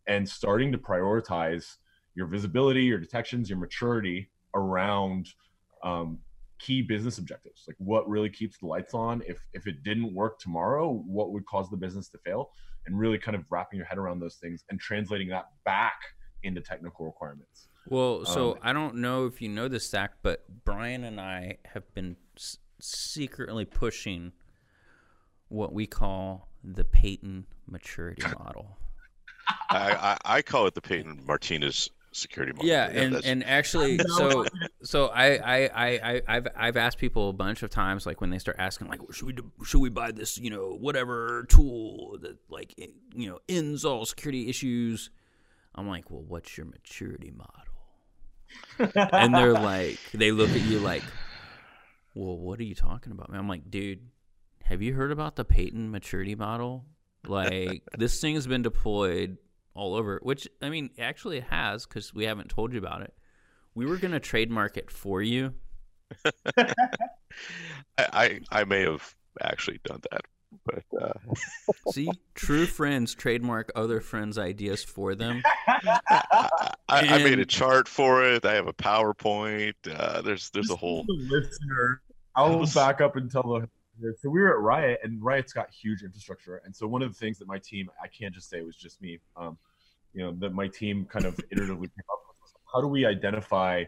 and 0.07 0.27
starting 0.27 0.71
to 0.71 0.77
prioritize 0.77 1.77
your 2.15 2.27
visibility, 2.27 2.83
your 2.83 2.97
detections, 2.97 3.49
your 3.49 3.59
maturity 3.59 4.29
around 4.55 5.27
um, 5.83 6.17
key 6.59 6.81
business 6.81 7.17
objectives. 7.17 7.63
Like 7.67 7.77
what 7.79 8.09
really 8.09 8.29
keeps 8.29 8.57
the 8.57 8.67
lights 8.67 8.93
on? 8.93 9.21
If 9.27 9.37
if 9.53 9.67
it 9.67 9.83
didn't 9.83 10.13
work 10.13 10.39
tomorrow 10.39 11.03
what 11.05 11.31
would 11.31 11.45
cause 11.45 11.69
the 11.69 11.77
business 11.77 12.09
to 12.09 12.17
fail? 12.19 12.51
And 12.87 12.97
really 12.97 13.19
kind 13.19 13.35
of 13.35 13.45
wrapping 13.51 13.77
your 13.77 13.85
head 13.85 13.99
around 13.99 14.19
those 14.19 14.35
things 14.35 14.63
and 14.69 14.79
translating 14.79 15.27
that 15.29 15.45
back 15.65 15.99
into 16.43 16.61
technical 16.61 17.05
requirements 17.05 17.67
well 17.87 18.25
so 18.25 18.51
um, 18.51 18.57
i 18.61 18.73
don't 18.73 18.95
know 18.95 19.25
if 19.25 19.41
you 19.41 19.49
know 19.49 19.67
this 19.67 19.89
zach 19.89 20.13
but 20.21 20.43
brian 20.63 21.03
and 21.03 21.19
i 21.19 21.57
have 21.65 21.91
been 21.93 22.15
s- 22.37 22.57
secretly 22.79 23.65
pushing 23.65 24.31
what 25.49 25.73
we 25.73 25.85
call 25.87 26.47
the 26.63 26.83
peyton 26.83 27.45
maturity 27.67 28.21
model 28.39 28.77
I, 29.69 30.17
I, 30.25 30.37
I 30.37 30.41
call 30.41 30.67
it 30.67 30.75
the 30.75 30.81
peyton 30.81 31.21
martinez 31.25 31.89
security 32.11 32.53
model. 32.53 32.67
Yeah, 32.67 32.87
and 32.87 33.15
and 33.23 33.43
actually, 33.43 33.97
so 33.99 34.45
so 34.83 35.07
I, 35.07 35.35
I 35.35 35.69
I 35.73 36.21
I've 36.27 36.47
I've 36.55 36.77
asked 36.77 36.97
people 36.97 37.29
a 37.29 37.33
bunch 37.33 37.63
of 37.63 37.69
times, 37.69 38.05
like 38.05 38.21
when 38.21 38.29
they 38.29 38.39
start 38.39 38.57
asking, 38.59 38.87
like, 38.87 38.99
should 39.11 39.25
we 39.27 39.65
should 39.65 39.79
we 39.79 39.89
buy 39.89 40.11
this, 40.11 40.37
you 40.37 40.49
know, 40.49 40.77
whatever 40.79 41.45
tool 41.49 42.17
that 42.21 42.37
like 42.49 42.73
you 43.15 43.29
know 43.29 43.39
ends 43.49 43.85
all 43.85 44.05
security 44.05 44.49
issues? 44.49 45.09
I'm 45.73 45.87
like, 45.87 46.11
well, 46.11 46.23
what's 46.27 46.57
your 46.57 46.65
maturity 46.65 47.31
model? 47.31 47.70
And 48.79 49.33
they're 49.33 49.53
like, 49.53 49.99
they 50.13 50.31
look 50.31 50.49
at 50.49 50.61
you 50.61 50.79
like, 50.79 51.03
well, 52.13 52.37
what 52.37 52.59
are 52.59 52.63
you 52.63 52.75
talking 52.75 53.11
about? 53.11 53.29
Man, 53.29 53.39
I'm 53.39 53.47
like, 53.47 53.69
dude, 53.69 53.99
have 54.63 54.81
you 54.81 54.93
heard 54.93 55.11
about 55.11 55.35
the 55.35 55.45
Peyton 55.45 55.91
maturity 55.91 56.35
model? 56.35 56.85
Like, 57.27 57.83
this 57.97 58.19
thing 58.19 58.35
has 58.35 58.47
been 58.47 58.61
deployed 58.61 59.37
all 59.73 59.95
over. 59.95 60.19
Which 60.23 60.47
I 60.61 60.69
mean, 60.69 60.89
actually, 60.99 61.37
it 61.37 61.45
has 61.45 61.85
because 61.85 62.13
we 62.13 62.25
haven't 62.25 62.49
told 62.49 62.73
you 62.73 62.79
about 62.79 63.01
it. 63.01 63.13
We 63.73 63.85
were 63.85 63.97
going 63.97 64.11
to 64.11 64.19
trademark 64.19 64.77
it 64.77 64.91
for 64.91 65.21
you. 65.21 65.53
I, 66.57 66.73
I, 67.97 68.39
I 68.51 68.63
may 68.65 68.81
have 68.81 69.15
actually 69.41 69.79
done 69.85 70.01
that, 70.11 70.25
but 70.65 70.83
uh... 71.01 71.13
see, 71.91 72.09
true 72.35 72.65
friends 72.65 73.15
trademark 73.15 73.71
other 73.75 74.01
friends' 74.01 74.37
ideas 74.37 74.83
for 74.83 75.15
them. 75.15 75.41
I, 75.67 75.99
I, 76.87 76.99
and... 76.99 77.09
I, 77.09 77.17
made 77.23 77.39
a 77.39 77.45
chart 77.45 77.87
for 77.87 78.23
it. 78.23 78.45
I 78.45 78.53
have 78.53 78.67
a 78.67 78.73
PowerPoint. 78.73 79.73
Uh, 79.89 80.21
there's 80.21 80.49
there's 80.51 80.69
a 80.69 80.75
whole 80.75 81.05
listener. 81.07 82.01
I'll 82.35 82.65
back 82.73 83.01
up 83.01 83.17
and 83.17 83.29
tell 83.29 83.43
the 83.43 83.67
so 84.19 84.29
we 84.29 84.41
were 84.41 84.51
at 84.51 84.59
Riot, 84.59 84.99
and 85.03 85.23
Riot's 85.23 85.53
got 85.53 85.69
huge 85.69 86.03
infrastructure. 86.03 86.61
And 86.65 86.75
so 86.75 86.87
one 86.87 87.01
of 87.01 87.11
the 87.11 87.17
things 87.17 87.37
that 87.39 87.47
my 87.47 87.59
team, 87.59 87.89
I 88.01 88.07
can't 88.07 88.33
just 88.33 88.49
say 88.49 88.57
it 88.57 88.65
was 88.65 88.75
just 88.75 89.01
me, 89.01 89.19
um, 89.35 89.57
you 90.13 90.23
know, 90.23 90.31
that 90.39 90.53
my 90.53 90.67
team 90.67 91.05
kind 91.05 91.25
of 91.25 91.35
iteratively 91.37 91.81
came 91.81 92.09
up 92.11 92.21
with 92.27 92.37
was 92.41 92.53
how 92.73 92.81
do 92.81 92.87
we 92.87 93.05
identify 93.05 93.83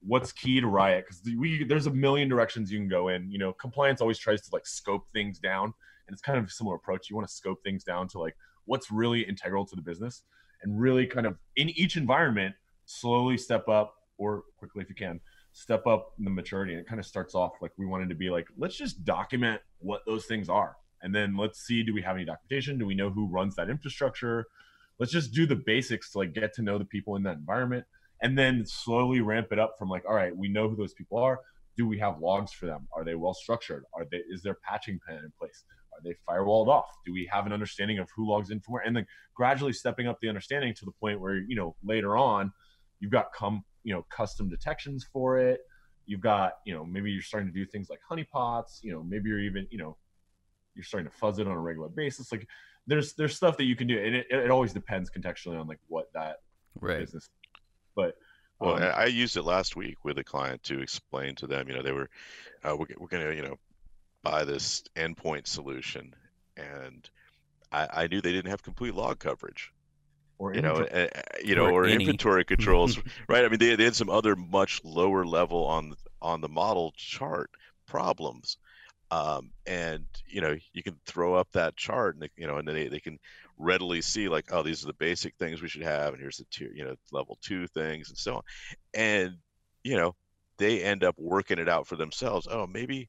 what's 0.00 0.32
key 0.32 0.60
to 0.60 0.66
Riot? 0.66 1.04
Because 1.06 1.22
we 1.38 1.64
there's 1.64 1.86
a 1.86 1.90
million 1.90 2.28
directions 2.28 2.70
you 2.70 2.78
can 2.78 2.88
go 2.88 3.08
in. 3.08 3.30
You 3.30 3.38
know, 3.38 3.52
compliance 3.52 4.00
always 4.00 4.18
tries 4.18 4.42
to 4.42 4.48
like 4.52 4.66
scope 4.66 5.06
things 5.12 5.38
down, 5.38 5.74
and 6.08 6.14
it's 6.14 6.22
kind 6.22 6.38
of 6.38 6.46
a 6.46 6.50
similar 6.50 6.76
approach. 6.76 7.08
You 7.08 7.16
want 7.16 7.28
to 7.28 7.34
scope 7.34 7.58
things 7.62 7.84
down 7.84 8.08
to 8.08 8.18
like 8.18 8.34
what's 8.64 8.90
really 8.90 9.20
integral 9.22 9.64
to 9.66 9.76
the 9.76 9.82
business, 9.82 10.22
and 10.62 10.80
really 10.80 11.06
kind 11.06 11.26
of 11.26 11.36
in 11.56 11.68
each 11.70 11.96
environment 11.96 12.54
slowly 12.86 13.38
step 13.38 13.68
up 13.68 13.94
or 14.16 14.42
quickly 14.58 14.82
if 14.82 14.88
you 14.88 14.94
can 14.94 15.20
step 15.52 15.86
up 15.86 16.12
the 16.18 16.30
maturity. 16.30 16.72
And 16.72 16.80
it 16.80 16.88
kind 16.88 16.98
of 16.98 17.06
starts 17.06 17.34
off 17.34 17.52
like 17.60 17.72
we 17.78 17.86
wanted 17.86 18.08
to 18.08 18.14
be 18.14 18.30
like, 18.30 18.46
let's 18.56 18.76
just 18.76 19.04
document 19.04 19.60
what 19.78 20.02
those 20.06 20.26
things 20.26 20.48
are. 20.48 20.76
And 21.02 21.14
then 21.14 21.36
let's 21.36 21.60
see, 21.60 21.82
do 21.82 21.94
we 21.94 22.02
have 22.02 22.16
any 22.16 22.24
documentation? 22.24 22.78
Do 22.78 22.86
we 22.86 22.94
know 22.94 23.10
who 23.10 23.28
runs 23.28 23.54
that 23.56 23.70
infrastructure? 23.70 24.46
Let's 24.98 25.12
just 25.12 25.32
do 25.32 25.46
the 25.46 25.56
basics 25.56 26.12
to 26.12 26.18
like 26.18 26.32
get 26.32 26.54
to 26.54 26.62
know 26.62 26.78
the 26.78 26.84
people 26.84 27.14
in 27.16 27.22
that 27.24 27.36
environment 27.36 27.84
and 28.20 28.36
then 28.36 28.64
slowly 28.66 29.20
ramp 29.20 29.48
it 29.52 29.58
up 29.58 29.76
from 29.78 29.88
like, 29.88 30.04
all 30.08 30.14
right, 30.14 30.36
we 30.36 30.48
know 30.48 30.68
who 30.68 30.76
those 30.76 30.94
people 30.94 31.18
are. 31.18 31.40
Do 31.76 31.86
we 31.86 31.98
have 32.00 32.18
logs 32.18 32.52
for 32.52 32.66
them? 32.66 32.88
Are 32.92 33.04
they 33.04 33.14
well 33.14 33.34
structured? 33.34 33.84
Are 33.94 34.04
they 34.10 34.18
is 34.28 34.42
there 34.42 34.58
patching 34.68 34.98
plan 35.06 35.18
in 35.18 35.32
place? 35.38 35.64
Are 35.98 36.02
they 36.04 36.14
firewalled 36.28 36.68
off? 36.68 36.86
Do 37.04 37.12
we 37.12 37.28
have 37.32 37.46
an 37.46 37.52
understanding 37.52 37.98
of 37.98 38.08
who 38.14 38.28
logs 38.30 38.50
in 38.50 38.60
from 38.60 38.74
where? 38.74 38.82
And 38.82 38.96
then 38.96 39.06
gradually 39.34 39.72
stepping 39.72 40.06
up 40.06 40.18
the 40.20 40.28
understanding 40.28 40.74
to 40.74 40.84
the 40.84 40.92
point 41.00 41.20
where, 41.20 41.36
you 41.36 41.56
know, 41.56 41.74
later 41.84 42.16
on, 42.16 42.52
you've 43.00 43.12
got 43.12 43.32
come 43.32 43.64
you 43.84 43.94
know 43.94 44.04
custom 44.10 44.48
detections 44.48 45.06
for 45.12 45.38
it 45.38 45.60
you've 46.06 46.20
got 46.20 46.54
you 46.64 46.74
know 46.74 46.84
maybe 46.84 47.10
you're 47.10 47.22
starting 47.22 47.50
to 47.50 47.54
do 47.54 47.64
things 47.64 47.88
like 47.88 48.00
honeypots 48.10 48.78
you 48.82 48.92
know 48.92 49.02
maybe 49.02 49.28
you're 49.28 49.40
even 49.40 49.66
you 49.70 49.78
know 49.78 49.96
you're 50.74 50.84
starting 50.84 51.08
to 51.10 51.16
fuzz 51.16 51.38
it 51.38 51.46
on 51.46 51.52
a 51.52 51.60
regular 51.60 51.88
basis 51.88 52.30
like 52.32 52.46
there's 52.86 53.14
there's 53.14 53.36
stuff 53.36 53.56
that 53.56 53.64
you 53.64 53.76
can 53.76 53.86
do 53.86 53.98
and 53.98 54.14
it, 54.14 54.26
it 54.30 54.50
always 54.50 54.72
depends 54.72 55.10
contextually 55.10 55.58
on 55.58 55.66
like 55.66 55.78
what 55.88 56.06
that 56.14 56.36
right. 56.80 57.00
business 57.00 57.28
but 57.94 58.14
well 58.60 58.76
um, 58.76 58.92
i 58.94 59.06
used 59.06 59.36
it 59.36 59.42
last 59.42 59.76
week 59.76 59.96
with 60.04 60.18
a 60.18 60.24
client 60.24 60.62
to 60.62 60.80
explain 60.80 61.34
to 61.34 61.46
them 61.46 61.68
you 61.68 61.74
know 61.74 61.82
they 61.82 61.92
were 61.92 62.08
uh, 62.64 62.76
we're, 62.76 62.86
we're 62.98 63.08
gonna 63.08 63.32
you 63.34 63.42
know 63.42 63.56
buy 64.30 64.44
this 64.44 64.82
endpoint 64.96 65.46
solution 65.46 66.14
and 66.56 67.08
I, 67.72 67.88
I 67.92 68.06
knew 68.08 68.20
they 68.20 68.32
didn't 68.32 68.50
have 68.50 68.62
complete 68.62 68.94
log 68.94 69.18
coverage 69.18 69.72
or 70.38 70.54
you 70.54 70.62
know, 70.62 70.76
uh, 70.76 71.08
you 71.44 71.56
know, 71.56 71.66
or, 71.66 71.84
or 71.84 71.88
inventory 71.88 72.44
controls, 72.54 72.98
right? 73.28 73.44
I 73.44 73.48
mean, 73.48 73.58
they, 73.58 73.74
they 73.74 73.84
had 73.84 73.96
some 73.96 74.08
other 74.08 74.36
much 74.36 74.80
lower 74.84 75.24
level 75.24 75.64
on 75.66 75.94
on 76.22 76.40
the 76.40 76.48
model 76.48 76.92
chart 76.96 77.50
problems, 77.86 78.56
um, 79.10 79.50
and 79.66 80.04
you 80.28 80.40
know, 80.40 80.56
you 80.72 80.82
can 80.84 80.96
throw 81.06 81.34
up 81.34 81.48
that 81.52 81.76
chart, 81.76 82.14
and 82.14 82.30
you 82.36 82.46
know, 82.46 82.58
and 82.58 82.68
they 82.68 82.86
they 82.86 83.00
can 83.00 83.18
readily 83.58 84.00
see 84.00 84.28
like, 84.28 84.46
oh, 84.52 84.62
these 84.62 84.84
are 84.84 84.86
the 84.86 84.92
basic 84.94 85.34
things 85.36 85.60
we 85.60 85.68
should 85.68 85.82
have, 85.82 86.12
and 86.12 86.22
here's 86.22 86.36
the 86.36 86.46
tier, 86.52 86.70
you 86.72 86.84
know, 86.84 86.94
level 87.10 87.36
two 87.42 87.66
things, 87.66 88.08
and 88.08 88.18
so 88.18 88.36
on, 88.36 88.42
and 88.94 89.36
you 89.82 89.96
know, 89.96 90.14
they 90.58 90.84
end 90.84 91.02
up 91.02 91.16
working 91.18 91.58
it 91.58 91.68
out 91.68 91.88
for 91.88 91.96
themselves. 91.96 92.46
Oh, 92.48 92.66
maybe 92.66 93.08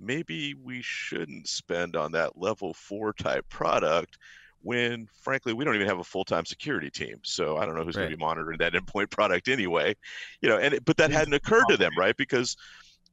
maybe 0.00 0.54
we 0.54 0.82
shouldn't 0.82 1.48
spend 1.48 1.96
on 1.96 2.12
that 2.12 2.38
level 2.38 2.74
four 2.74 3.12
type 3.12 3.48
product 3.48 4.18
when 4.62 5.06
frankly 5.12 5.52
we 5.52 5.64
don't 5.64 5.74
even 5.74 5.86
have 5.86 5.98
a 5.98 6.04
full-time 6.04 6.44
security 6.44 6.90
team. 6.90 7.18
So 7.22 7.56
i 7.56 7.66
don't 7.66 7.76
know 7.76 7.84
who's 7.84 7.96
right. 7.96 8.02
going 8.02 8.12
to 8.12 8.16
be 8.16 8.24
monitoring 8.24 8.58
that 8.58 8.72
endpoint 8.74 9.10
product 9.10 9.48
anyway 9.48 9.94
you 10.40 10.48
know 10.48 10.58
and 10.58 10.78
but 10.84 10.96
that 10.96 11.10
hadn't 11.10 11.34
occurred 11.34 11.64
to 11.68 11.76
them 11.76 11.92
right? 11.98 12.16
Because 12.16 12.56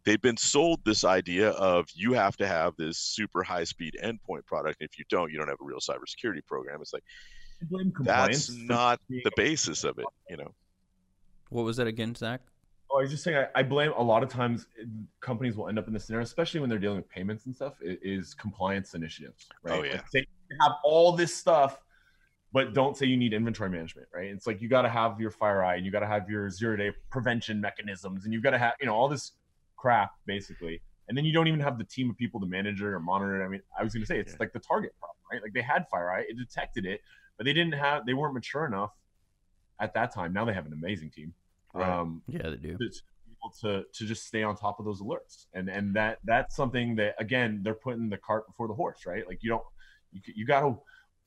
they've 0.03 0.21
been 0.21 0.37
sold 0.37 0.79
this 0.85 1.03
idea 1.03 1.49
of 1.51 1.87
you 1.93 2.13
have 2.13 2.37
to 2.37 2.47
have 2.47 2.75
this 2.77 2.97
super 2.97 3.43
high 3.43 3.63
speed 3.63 3.95
endpoint 4.03 4.45
product. 4.45 4.77
If 4.81 4.97
you 4.97 5.05
don't 5.09 5.31
you 5.31 5.37
don't 5.37 5.47
have 5.47 5.61
a 5.61 5.65
real 5.65 5.79
cybersecurity 5.79 6.45
program. 6.45 6.81
It's 6.81 6.93
like 6.93 7.03
that's 7.99 8.49
not 8.49 8.99
the 9.07 9.31
basis 9.35 9.83
of 9.83 9.99
it 9.99 10.05
you 10.29 10.37
know? 10.37 10.53
What 11.49 11.63
was 11.63 11.77
that 11.77 11.87
again 11.87 12.15
zach 12.15 12.41
Oh, 12.91 12.99
I 12.99 13.01
was 13.03 13.11
just 13.11 13.23
saying, 13.23 13.37
I, 13.37 13.59
I, 13.59 13.63
blame 13.63 13.93
a 13.95 14.03
lot 14.03 14.21
of 14.21 14.29
times 14.29 14.67
eh, 14.79 14.85
companies 15.21 15.55
will 15.55 15.69
end 15.69 15.79
up 15.79 15.87
in 15.87 15.93
this 15.93 16.05
scenario, 16.05 16.23
especially 16.23 16.59
when 16.59 16.69
they're 16.69 16.79
dealing 16.79 16.97
with 16.97 17.09
payments 17.09 17.45
and 17.45 17.55
stuff, 17.55 17.75
is 17.81 18.33
compliance 18.33 18.93
initiatives, 18.93 19.47
right? 19.63 19.79
Oh, 19.79 19.83
yeah. 19.83 19.93
Like, 19.93 20.09
say 20.09 20.25
you 20.49 20.57
have 20.61 20.73
all 20.83 21.13
this 21.13 21.33
stuff, 21.33 21.79
but 22.51 22.73
don't 22.73 22.97
say 22.97 23.05
you 23.05 23.15
need 23.15 23.33
inventory 23.33 23.69
management, 23.69 24.07
right? 24.13 24.27
It's 24.27 24.45
like 24.45 24.61
you 24.61 24.67
got 24.67 24.81
to 24.81 24.89
have 24.89 25.21
your 25.21 25.31
FireEye 25.31 25.77
and 25.77 25.85
you 25.85 25.91
got 25.91 26.01
to 26.01 26.07
have 26.07 26.29
your 26.29 26.49
zero 26.49 26.75
day 26.75 26.91
prevention 27.09 27.61
mechanisms 27.61 28.25
and 28.25 28.33
you've 28.33 28.43
got 28.43 28.51
to 28.51 28.57
have, 28.57 28.73
you 28.81 28.87
know, 28.87 28.93
all 28.93 29.07
this 29.07 29.31
crap 29.77 30.11
basically. 30.25 30.81
And 31.07 31.17
then 31.17 31.23
you 31.23 31.33
don't 31.33 31.47
even 31.47 31.59
have 31.61 31.77
the 31.77 31.83
team 31.83 32.09
of 32.09 32.17
people 32.17 32.39
to 32.41 32.45
manage 32.45 32.81
it 32.81 32.85
or 32.85 32.99
monitor 32.99 33.41
it. 33.41 33.45
I 33.45 33.47
mean, 33.47 33.61
I 33.77 33.83
was 33.83 33.93
going 33.93 34.03
to 34.03 34.07
say 34.07 34.19
it's 34.19 34.33
yeah. 34.33 34.37
like 34.41 34.53
the 34.53 34.59
target 34.59 34.93
problem, 34.99 35.17
right? 35.31 35.41
Like 35.41 35.53
they 35.53 35.61
had 35.61 35.85
FireEye, 35.93 36.23
it 36.27 36.37
detected 36.37 36.85
it, 36.85 37.01
but 37.37 37.45
they 37.45 37.53
didn't 37.53 37.73
have, 37.73 38.05
they 38.05 38.13
weren't 38.13 38.33
mature 38.33 38.65
enough 38.65 38.91
at 39.79 39.93
that 39.93 40.13
time. 40.13 40.33
Now 40.33 40.45
they 40.45 40.53
have 40.53 40.65
an 40.65 40.73
amazing 40.73 41.09
team. 41.09 41.33
Right. 41.73 41.89
Um, 41.89 42.21
yeah, 42.27 42.49
they 42.49 42.57
do. 42.57 42.77
To, 43.61 43.83
to 43.91 44.05
just 44.05 44.27
stay 44.27 44.43
on 44.43 44.55
top 44.55 44.79
of 44.79 44.85
those 44.85 45.01
alerts, 45.01 45.47
and 45.55 45.67
and 45.67 45.95
that 45.95 46.19
that's 46.23 46.55
something 46.55 46.95
that 46.97 47.15
again 47.17 47.61
they're 47.63 47.73
putting 47.73 48.07
the 48.07 48.17
cart 48.17 48.45
before 48.45 48.67
the 48.67 48.73
horse, 48.75 49.07
right? 49.07 49.25
Like 49.27 49.39
you 49.41 49.49
don't 49.49 49.63
you 50.11 50.21
you 50.35 50.45
gotta 50.45 50.75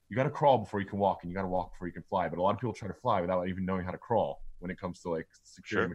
you 0.08 0.16
gotta 0.16 0.30
crawl 0.30 0.58
before 0.58 0.78
you 0.78 0.86
can 0.86 1.00
walk, 1.00 1.20
and 1.22 1.30
you 1.30 1.34
gotta 1.34 1.48
walk 1.48 1.72
before 1.72 1.88
you 1.88 1.92
can 1.92 2.04
fly. 2.04 2.28
But 2.28 2.38
a 2.38 2.42
lot 2.42 2.54
of 2.54 2.60
people 2.60 2.72
try 2.72 2.86
to 2.86 2.94
fly 2.94 3.20
without 3.20 3.48
even 3.48 3.64
knowing 3.64 3.84
how 3.84 3.90
to 3.90 3.98
crawl 3.98 4.42
when 4.60 4.70
it 4.70 4.78
comes 4.78 5.00
to 5.00 5.10
like 5.10 5.26
security, 5.42 5.94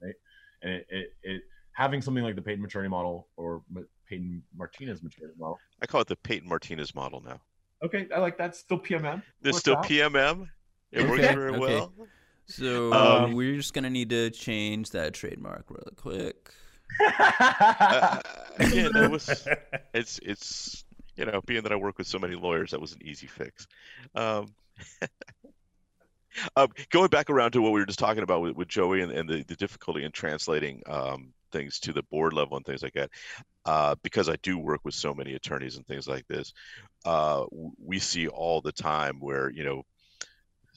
sure. 0.00 0.08
right? 0.08 0.14
And 0.62 0.72
it, 0.74 0.86
it, 0.90 1.08
it 1.22 1.42
having 1.72 2.02
something 2.02 2.24
like 2.24 2.36
the 2.36 2.42
Peyton 2.42 2.62
maturity 2.62 2.88
model 2.88 3.28
or 3.36 3.62
Peyton 4.08 4.42
Martinez 4.56 5.02
maturity 5.02 5.34
model. 5.38 5.58
I 5.82 5.86
call 5.86 6.00
it 6.00 6.08
the 6.08 6.16
Peyton 6.16 6.48
Martinez 6.48 6.94
model 6.94 7.20
now. 7.20 7.40
Okay, 7.84 8.08
I 8.14 8.18
like 8.18 8.36
that. 8.38 8.56
Still 8.56 8.80
PMM. 8.80 9.22
There's 9.42 9.58
still 9.58 9.76
out. 9.76 9.84
PMM. 9.84 10.48
It 10.90 11.08
works 11.08 11.22
very 11.22 11.50
okay. 11.50 11.58
well. 11.58 11.92
So 12.48 12.92
um, 12.92 13.32
we're 13.34 13.56
just 13.56 13.74
gonna 13.74 13.90
need 13.90 14.10
to 14.10 14.30
change 14.30 14.90
that 14.90 15.14
trademark 15.14 15.66
real 15.68 15.92
quick. 15.96 16.50
uh, 17.00 18.20
again, 18.58 18.96
it 18.96 19.10
was 19.10 19.46
it's 19.94 20.18
it's 20.22 20.84
you 21.16 21.26
know 21.26 21.40
being 21.46 21.62
that 21.62 21.72
I 21.72 21.76
work 21.76 21.98
with 21.98 22.06
so 22.06 22.18
many 22.18 22.34
lawyers, 22.34 22.70
that 22.70 22.80
was 22.80 22.92
an 22.92 23.02
easy 23.04 23.26
fix. 23.26 23.66
Um, 24.14 24.54
um, 26.56 26.68
going 26.90 27.08
back 27.08 27.28
around 27.28 27.52
to 27.52 27.62
what 27.62 27.72
we 27.72 27.80
were 27.80 27.86
just 27.86 27.98
talking 27.98 28.22
about 28.22 28.40
with, 28.40 28.56
with 28.56 28.68
Joey 28.68 29.02
and, 29.02 29.12
and 29.12 29.28
the, 29.28 29.42
the 29.44 29.56
difficulty 29.56 30.04
in 30.04 30.12
translating 30.12 30.82
um, 30.86 31.32
things 31.52 31.80
to 31.80 31.92
the 31.92 32.02
board 32.04 32.32
level 32.32 32.56
and 32.56 32.64
things 32.64 32.82
like 32.82 32.94
that. 32.94 33.10
Uh, 33.64 33.94
because 34.02 34.28
I 34.30 34.36
do 34.42 34.58
work 34.58 34.80
with 34.84 34.94
so 34.94 35.12
many 35.12 35.34
attorneys 35.34 35.76
and 35.76 35.86
things 35.86 36.08
like 36.08 36.26
this, 36.28 36.54
uh, 37.04 37.44
we 37.84 37.98
see 37.98 38.28
all 38.28 38.62
the 38.62 38.72
time 38.72 39.20
where 39.20 39.50
you 39.50 39.64
know 39.64 39.82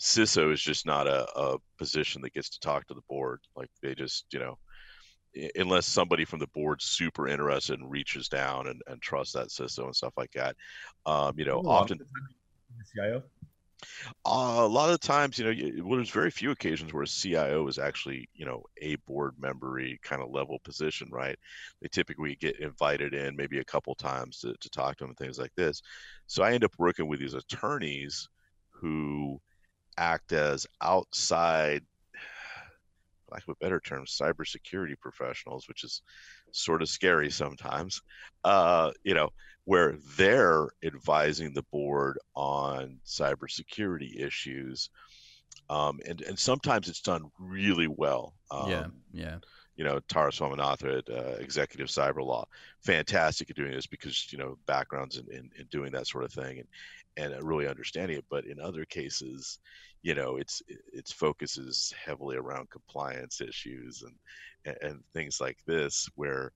CISO 0.01 0.51
is 0.51 0.61
just 0.61 0.85
not 0.85 1.07
a, 1.07 1.27
a 1.37 1.57
position 1.77 2.23
that 2.23 2.33
gets 2.33 2.49
to 2.49 2.59
talk 2.59 2.87
to 2.87 2.95
the 2.95 3.03
board. 3.07 3.39
Like 3.55 3.69
they 3.83 3.93
just, 3.93 4.25
you 4.33 4.39
know, 4.39 4.57
unless 5.55 5.85
somebody 5.85 6.25
from 6.25 6.39
the 6.39 6.47
board's 6.47 6.85
super 6.85 7.27
interested 7.27 7.79
and 7.79 7.89
reaches 7.89 8.27
down 8.27 8.67
and, 8.67 8.81
and 8.87 8.99
trusts 8.99 9.33
that 9.33 9.49
CISO 9.49 9.85
and 9.85 9.95
stuff 9.95 10.13
like 10.17 10.31
that. 10.31 10.55
Um, 11.05 11.37
you 11.37 11.45
know, 11.45 11.59
often. 11.59 11.99
CIO? 12.95 13.21
Uh, 14.25 14.61
a 14.61 14.67
lot 14.67 14.89
of 14.89 14.99
times, 14.99 15.37
you 15.37 15.45
know, 15.45 15.83
well, 15.85 15.97
there's 15.97 16.09
very 16.09 16.31
few 16.31 16.49
occasions 16.49 16.93
where 16.93 17.03
a 17.03 17.07
CIO 17.07 17.67
is 17.67 17.77
actually, 17.77 18.27
you 18.33 18.45
know, 18.45 18.63
a 18.81 18.95
board 19.07 19.35
membery 19.39 19.99
kind 20.01 20.21
of 20.21 20.31
level 20.31 20.59
position, 20.63 21.09
right? 21.11 21.37
They 21.81 21.87
typically 21.89 22.35
get 22.35 22.59
invited 22.59 23.13
in 23.13 23.35
maybe 23.35 23.59
a 23.59 23.65
couple 23.65 23.93
times 23.95 24.39
to, 24.39 24.55
to 24.59 24.69
talk 24.69 24.97
to 24.97 25.03
them 25.03 25.11
and 25.11 25.17
things 25.17 25.37
like 25.37 25.53
this. 25.55 25.81
So 26.25 26.43
I 26.43 26.53
end 26.53 26.63
up 26.63 26.73
working 26.79 27.07
with 27.07 27.19
these 27.19 27.35
attorneys 27.35 28.27
who 28.69 29.39
act 30.01 30.33
as 30.33 30.65
outside 30.81 31.83
lack 33.31 33.43
of 33.47 33.55
a 33.55 33.63
better 33.63 33.79
term, 33.79 34.05
cybersecurity 34.05 34.99
professionals, 34.99 35.67
which 35.67 35.83
is 35.83 36.01
sort 36.51 36.81
of 36.81 36.89
scary 36.89 37.31
sometimes. 37.31 38.01
Uh, 38.43 38.91
you 39.03 39.13
know, 39.13 39.29
where 39.65 39.95
they're 40.17 40.67
advising 40.83 41.53
the 41.53 41.63
board 41.71 42.17
on 42.35 42.97
cybersecurity 43.05 44.19
issues, 44.19 44.89
um, 45.69 45.99
and 46.05 46.21
and 46.21 46.37
sometimes 46.37 46.89
it's 46.89 47.01
done 47.01 47.23
really 47.39 47.87
well. 47.87 48.33
Um, 48.49 48.69
yeah, 48.69 48.87
yeah. 49.13 49.37
You 49.77 49.85
know, 49.85 49.99
Tara 50.09 50.31
Swaminathan 50.31 50.99
at 50.99 51.09
uh, 51.09 51.37
Executive 51.39 51.87
Cyber 51.87 52.23
Law, 52.23 52.45
fantastic 52.83 53.49
at 53.49 53.55
doing 53.55 53.71
this 53.71 53.87
because 53.87 54.27
you 54.31 54.37
know 54.37 54.57
backgrounds 54.67 55.17
in, 55.17 55.25
in, 55.31 55.49
in 55.57 55.65
doing 55.71 55.91
that 55.93 56.07
sort 56.07 56.25
of 56.25 56.33
thing, 56.33 56.59
and 57.17 57.33
and 57.33 57.43
really 57.43 57.67
understanding 57.67 58.17
it. 58.17 58.25
But 58.29 58.45
in 58.45 58.59
other 58.59 58.85
cases, 58.85 59.59
you 60.03 60.15
know, 60.15 60.37
it's 60.37 60.61
its 60.67 61.11
focus 61.11 61.57
is 61.57 61.93
heavily 62.03 62.35
around 62.35 62.69
compliance 62.69 63.41
issues 63.41 64.03
and 64.03 64.75
and 64.81 65.03
things 65.13 65.41
like 65.41 65.57
this, 65.65 66.09
where 66.15 66.51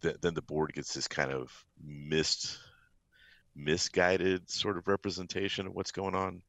the, 0.00 0.16
then 0.20 0.34
the 0.34 0.42
board 0.42 0.72
gets 0.74 0.94
this 0.94 1.08
kind 1.08 1.32
of 1.32 1.50
missed, 1.82 2.58
misguided 3.54 4.50
sort 4.50 4.76
of 4.76 4.88
representation 4.88 5.66
of 5.66 5.74
what's 5.74 5.92
going 5.92 6.14
on 6.14 6.42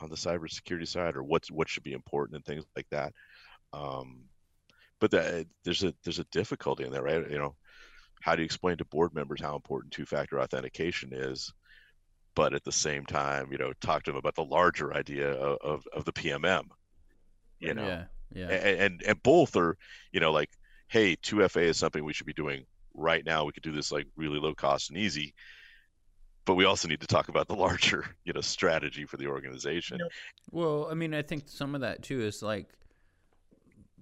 on 0.00 0.10
the 0.10 0.16
cybersecurity 0.16 0.86
side, 0.86 1.16
or 1.16 1.22
what's 1.22 1.50
what 1.50 1.68
should 1.68 1.82
be 1.82 1.92
important 1.92 2.36
and 2.36 2.44
things 2.44 2.64
like 2.76 2.88
that. 2.90 3.12
Um, 3.72 4.24
but 5.00 5.10
that, 5.12 5.46
there's 5.64 5.84
a 5.84 5.94
there's 6.04 6.18
a 6.20 6.24
difficulty 6.24 6.84
in 6.84 6.92
that, 6.92 7.02
right? 7.02 7.30
You 7.30 7.38
know, 7.38 7.56
how 8.20 8.34
do 8.34 8.42
you 8.42 8.46
explain 8.46 8.76
to 8.78 8.84
board 8.84 9.14
members 9.14 9.40
how 9.40 9.54
important 9.54 9.92
two-factor 9.92 10.40
authentication 10.40 11.10
is? 11.12 11.52
But 12.38 12.54
at 12.54 12.62
the 12.62 12.70
same 12.70 13.04
time, 13.04 13.48
you 13.50 13.58
know, 13.58 13.72
talk 13.80 14.04
to 14.04 14.12
them 14.12 14.16
about 14.16 14.36
the 14.36 14.44
larger 14.44 14.94
idea 14.94 15.32
of, 15.32 15.58
of, 15.60 15.88
of 15.92 16.04
the 16.04 16.12
PMM. 16.12 16.66
You 17.58 17.74
know, 17.74 17.84
yeah, 17.84 18.04
yeah, 18.32 18.46
and, 18.48 18.80
and 18.80 19.02
and 19.02 19.22
both 19.24 19.56
are, 19.56 19.76
you 20.12 20.20
know, 20.20 20.30
like, 20.30 20.50
hey, 20.86 21.16
two 21.20 21.46
FA 21.48 21.62
is 21.62 21.76
something 21.76 22.04
we 22.04 22.12
should 22.12 22.28
be 22.28 22.32
doing 22.32 22.64
right 22.94 23.24
now. 23.26 23.44
We 23.44 23.50
could 23.50 23.64
do 23.64 23.72
this 23.72 23.90
like 23.90 24.06
really 24.14 24.38
low 24.38 24.54
cost 24.54 24.90
and 24.90 24.96
easy, 24.96 25.34
but 26.44 26.54
we 26.54 26.64
also 26.64 26.86
need 26.86 27.00
to 27.00 27.08
talk 27.08 27.28
about 27.28 27.48
the 27.48 27.56
larger, 27.56 28.04
you 28.24 28.32
know, 28.32 28.40
strategy 28.40 29.04
for 29.04 29.16
the 29.16 29.26
organization. 29.26 29.98
Well, 30.52 30.86
I 30.88 30.94
mean, 30.94 31.14
I 31.14 31.22
think 31.22 31.48
some 31.48 31.74
of 31.74 31.80
that 31.80 32.04
too 32.04 32.20
is 32.20 32.40
like 32.40 32.68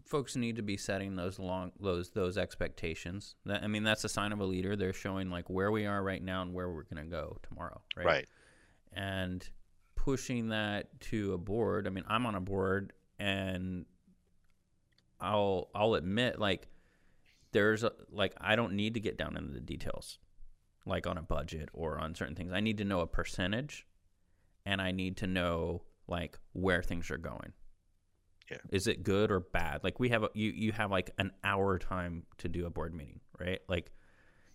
folks 0.07 0.37
need 0.37 0.57
to 0.57 0.63
be 0.63 0.77
setting 0.77 1.17
those 1.17 1.39
long 1.39 1.73
those 1.81 2.11
those 2.11 2.39
expectations. 2.39 3.35
That, 3.45 3.63
I 3.63 3.67
mean, 3.67 3.83
that's 3.83 4.05
a 4.05 4.09
sign 4.09 4.33
of 4.33 4.41
a 4.41 4.45
leader. 4.45 4.77
They're 4.77 4.93
showing 4.93 5.31
like 5.31 5.51
where 5.51 5.71
we 5.71 5.87
are 5.87 6.03
right 6.03 6.23
now 6.23 6.43
and 6.43 6.55
where 6.55 6.71
we're 6.71 6.85
going 6.85 7.05
to 7.05 7.11
go 7.11 7.39
tomorrow, 7.43 7.81
right? 7.97 8.07
Right. 8.07 8.29
And 8.93 9.47
pushing 9.95 10.51
that 10.51 11.01
to 11.01 11.35
a 11.35 11.39
board. 11.39 11.87
I 11.87 11.91
mean, 11.91 12.05
I'm 12.07 12.27
on 12.27 12.35
a 12.35 12.41
board, 12.41 12.93
and 13.19 13.85
I'll 15.21 15.69
I'll 15.75 15.95
admit 15.95 16.39
like 16.39 16.69
there's 17.53 17.85
a, 17.85 17.93
like 18.11 18.35
I 18.41 18.57
don't 18.57 18.75
need 18.75 18.95
to 18.95 19.01
get 19.01 19.19
down 19.19 19.37
into 19.37 19.53
the 19.53 19.61
details, 19.61 20.19
like 20.87 21.07
on 21.07 21.19
a 21.19 21.23
budget 21.23 21.69
or 21.73 21.99
on 21.99 22.15
certain 22.15 22.35
things. 22.35 22.53
I 22.53 22.61
need 22.61 22.79
to 22.79 22.85
know 22.85 23.01
a 23.01 23.07
percentage, 23.07 23.87
and 24.65 24.81
I 24.81 24.93
need 24.93 25.19
to 25.19 25.27
know 25.27 25.83
like 26.09 26.39
where 26.53 26.83
things 26.83 27.11
are 27.11 27.19
going 27.19 27.53
yeah. 28.51 28.59
Is 28.71 28.87
it 28.87 29.03
good 29.03 29.31
or 29.31 29.41
bad? 29.41 29.83
Like 29.83 29.99
we 29.99 30.09
have 30.11 30.23
a, 30.23 30.31
you 30.35 30.51
you 30.51 30.73
have 30.73 30.91
like 30.91 31.11
an 31.19 31.33
hour 31.43 31.79
time 31.79 32.25
to 32.39 32.49
do 32.49 32.67
a 32.67 32.71
board 32.71 32.95
meeting, 32.95 33.21
right? 33.41 33.61
Like 33.69 33.91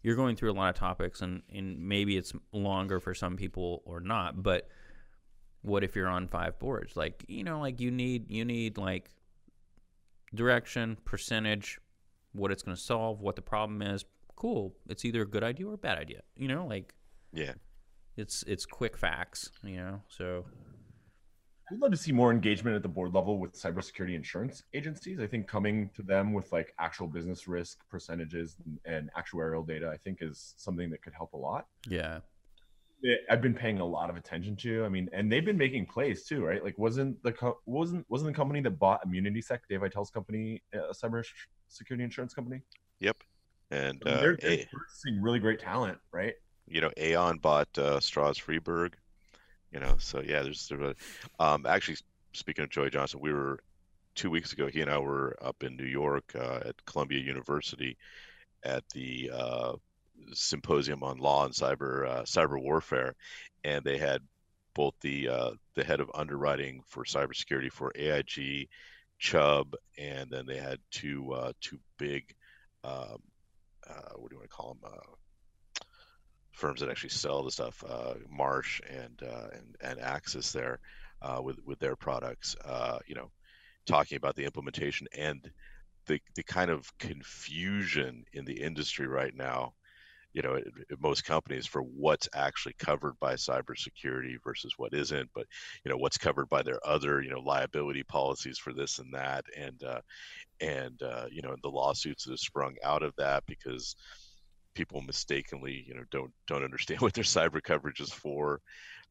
you're 0.03 0.15
going 0.15 0.35
through 0.35 0.51
a 0.51 0.53
lot 0.53 0.69
of 0.69 0.75
topics 0.75 1.21
and 1.21 1.41
and 1.53 1.79
maybe 1.79 2.17
it's 2.17 2.33
longer 2.53 2.99
for 2.99 3.13
some 3.13 3.35
people 3.35 3.81
or 3.85 3.99
not, 3.99 4.41
but 4.41 4.69
what 5.61 5.83
if 5.83 5.95
you're 5.95 6.07
on 6.07 6.27
five 6.27 6.57
boards? 6.59 6.95
Like, 6.95 7.23
you 7.27 7.43
know, 7.43 7.59
like 7.59 7.79
you 7.79 7.91
need 7.91 8.31
you 8.31 8.45
need 8.45 8.77
like 8.77 9.11
direction, 10.33 10.97
percentage, 11.05 11.79
what 12.33 12.51
it's 12.51 12.63
going 12.63 12.75
to 12.75 12.81
solve, 12.81 13.21
what 13.21 13.35
the 13.35 13.41
problem 13.41 13.81
is. 13.81 14.05
Cool. 14.35 14.73
It's 14.89 15.05
either 15.05 15.21
a 15.21 15.27
good 15.27 15.43
idea 15.43 15.67
or 15.67 15.73
a 15.73 15.77
bad 15.77 15.97
idea. 15.97 16.21
You 16.35 16.47
know, 16.47 16.65
like 16.65 16.93
yeah. 17.33 17.53
It's 18.17 18.43
it's 18.47 18.65
quick 18.65 18.97
facts, 18.97 19.51
you 19.63 19.77
know. 19.77 20.01
So 20.07 20.45
We'd 21.71 21.79
love 21.79 21.91
to 21.91 21.97
see 21.97 22.11
more 22.11 22.31
engagement 22.31 22.75
at 22.75 22.81
the 22.81 22.89
board 22.89 23.13
level 23.13 23.39
with 23.39 23.53
cybersecurity 23.53 24.13
insurance 24.13 24.63
agencies. 24.73 25.21
I 25.21 25.27
think 25.27 25.47
coming 25.47 25.89
to 25.95 26.03
them 26.03 26.33
with 26.33 26.51
like 26.51 26.73
actual 26.79 27.07
business 27.07 27.47
risk 27.47 27.79
percentages 27.89 28.57
and, 28.83 29.09
actuarial 29.17 29.65
data, 29.65 29.89
I 29.89 29.95
think 29.95 30.17
is 30.19 30.53
something 30.57 30.89
that 30.89 31.01
could 31.01 31.13
help 31.13 31.31
a 31.31 31.37
lot. 31.37 31.67
Yeah. 31.87 32.19
I've 33.29 33.41
been 33.41 33.53
paying 33.53 33.79
a 33.79 33.85
lot 33.85 34.09
of 34.09 34.17
attention 34.17 34.57
to. 34.57 34.83
I 34.83 34.89
mean, 34.89 35.09
and 35.13 35.31
they've 35.31 35.45
been 35.45 35.57
making 35.57 35.85
plays 35.85 36.25
too, 36.25 36.43
right? 36.43 36.61
Like, 36.61 36.77
wasn't 36.77 37.23
the 37.23 37.31
co- 37.31 37.59
wasn't 37.65 38.05
wasn't 38.09 38.31
the 38.31 38.35
company 38.35 38.61
that 38.61 38.77
bought 38.77 39.07
ImmunitySec, 39.07 39.59
Dave 39.69 39.79
Aitel's 39.79 40.11
company, 40.11 40.61
a 40.73 40.93
cyber 40.93 41.25
security 41.67 42.03
insurance 42.03 42.33
company? 42.33 42.61
Yep. 42.99 43.17
And 43.71 44.03
I 44.05 44.09
mean, 44.09 44.19
they're, 44.19 44.37
they're 44.39 44.51
uh, 44.51 44.55
a- 45.07 45.21
really 45.21 45.39
great 45.39 45.59
talent, 45.59 45.97
right? 46.11 46.33
You 46.67 46.81
know, 46.81 46.91
Aon 46.97 47.39
bought 47.39 47.75
uh, 47.77 47.99
Stroz 47.99 48.37
Friedberg 48.37 48.95
you 49.71 49.79
know 49.79 49.95
so 49.97 50.21
yeah 50.21 50.41
there's, 50.41 50.67
there's 50.67 50.95
a, 51.39 51.43
um 51.43 51.65
actually 51.65 51.97
speaking 52.33 52.63
of 52.63 52.69
joey 52.69 52.89
johnson 52.89 53.19
we 53.19 53.33
were 53.33 53.59
two 54.15 54.29
weeks 54.29 54.53
ago 54.53 54.67
he 54.67 54.81
and 54.81 54.91
i 54.91 54.97
were 54.97 55.37
up 55.41 55.63
in 55.63 55.75
new 55.75 55.85
york 55.85 56.23
uh, 56.35 56.59
at 56.65 56.85
columbia 56.85 57.19
university 57.19 57.97
at 58.63 58.83
the 58.93 59.31
uh, 59.33 59.73
symposium 60.33 61.03
on 61.03 61.17
law 61.17 61.45
and 61.45 61.53
cyber 61.53 62.07
uh, 62.07 62.23
cyber 62.23 62.61
warfare 62.61 63.15
and 63.63 63.83
they 63.83 63.97
had 63.97 64.21
both 64.73 64.93
the 65.01 65.27
uh, 65.27 65.51
the 65.75 65.83
head 65.83 65.99
of 65.99 66.09
underwriting 66.13 66.81
for 66.85 67.03
cybersecurity 67.03 67.71
for 67.71 67.91
aig 67.95 68.67
Chubb, 69.21 69.75
and 69.99 70.31
then 70.31 70.47
they 70.47 70.57
had 70.57 70.79
two 70.89 71.31
uh, 71.31 71.53
two 71.61 71.77
big, 71.99 72.33
um, 72.83 73.21
uh, 73.87 74.13
what 74.15 74.29
do 74.29 74.35
you 74.35 74.39
want 74.39 74.49
to 74.49 74.55
call 74.55 74.77
them? 74.81 74.91
Uh, 76.61 76.73
firms 76.73 76.81
that 76.81 76.89
actually 76.89 77.09
sell 77.09 77.43
the 77.43 77.51
stuff, 77.51 77.83
uh, 77.87 78.15
Marsh 78.29 78.81
and 78.89 79.21
uh, 79.23 79.47
and 79.53 79.75
and 79.81 79.99
Axis 79.99 80.51
there, 80.51 80.79
uh, 81.21 81.41
with 81.41 81.59
with 81.65 81.79
their 81.79 81.95
products. 81.95 82.55
you 83.07 83.15
know, 83.15 83.31
talking 83.85 84.17
about 84.17 84.35
the 84.35 84.45
implementation 84.45 85.07
and 85.17 85.51
the 86.07 86.19
the 86.35 86.43
kind 86.43 86.71
of 86.71 86.97
confusion 86.99 88.25
in 88.33 88.45
the 88.45 88.61
industry 88.61 89.07
right 89.07 89.35
now 89.35 89.73
you 90.33 90.41
know, 90.41 90.59
most 90.99 91.25
companies 91.25 91.67
for 91.67 91.81
what's 91.81 92.29
actually 92.33 92.73
covered 92.79 93.19
by 93.19 93.33
cybersecurity 93.33 94.35
versus 94.43 94.73
what 94.77 94.93
isn't, 94.93 95.29
but 95.35 95.45
you 95.83 95.91
know 95.91 95.97
what's 95.97 96.17
covered 96.17 96.49
by 96.49 96.61
their 96.63 96.79
other 96.87 97.21
you 97.21 97.29
know 97.29 97.41
liability 97.41 98.03
policies 98.03 98.57
for 98.57 98.73
this 98.73 98.99
and 98.99 99.13
that, 99.13 99.43
and 99.57 99.83
uh, 99.83 100.01
and 100.61 101.01
uh, 101.03 101.25
you 101.31 101.41
know 101.41 101.55
the 101.63 101.69
lawsuits 101.69 102.23
that 102.23 102.31
have 102.31 102.39
sprung 102.39 102.75
out 102.83 103.03
of 103.03 103.13
that 103.17 103.43
because 103.47 103.95
people 104.73 105.01
mistakenly 105.01 105.83
you 105.87 105.93
know 105.93 106.03
don't 106.11 106.31
don't 106.47 106.63
understand 106.63 107.01
what 107.01 107.13
their 107.13 107.23
cyber 107.23 107.61
coverage 107.61 107.99
is 107.99 108.11
for. 108.11 108.61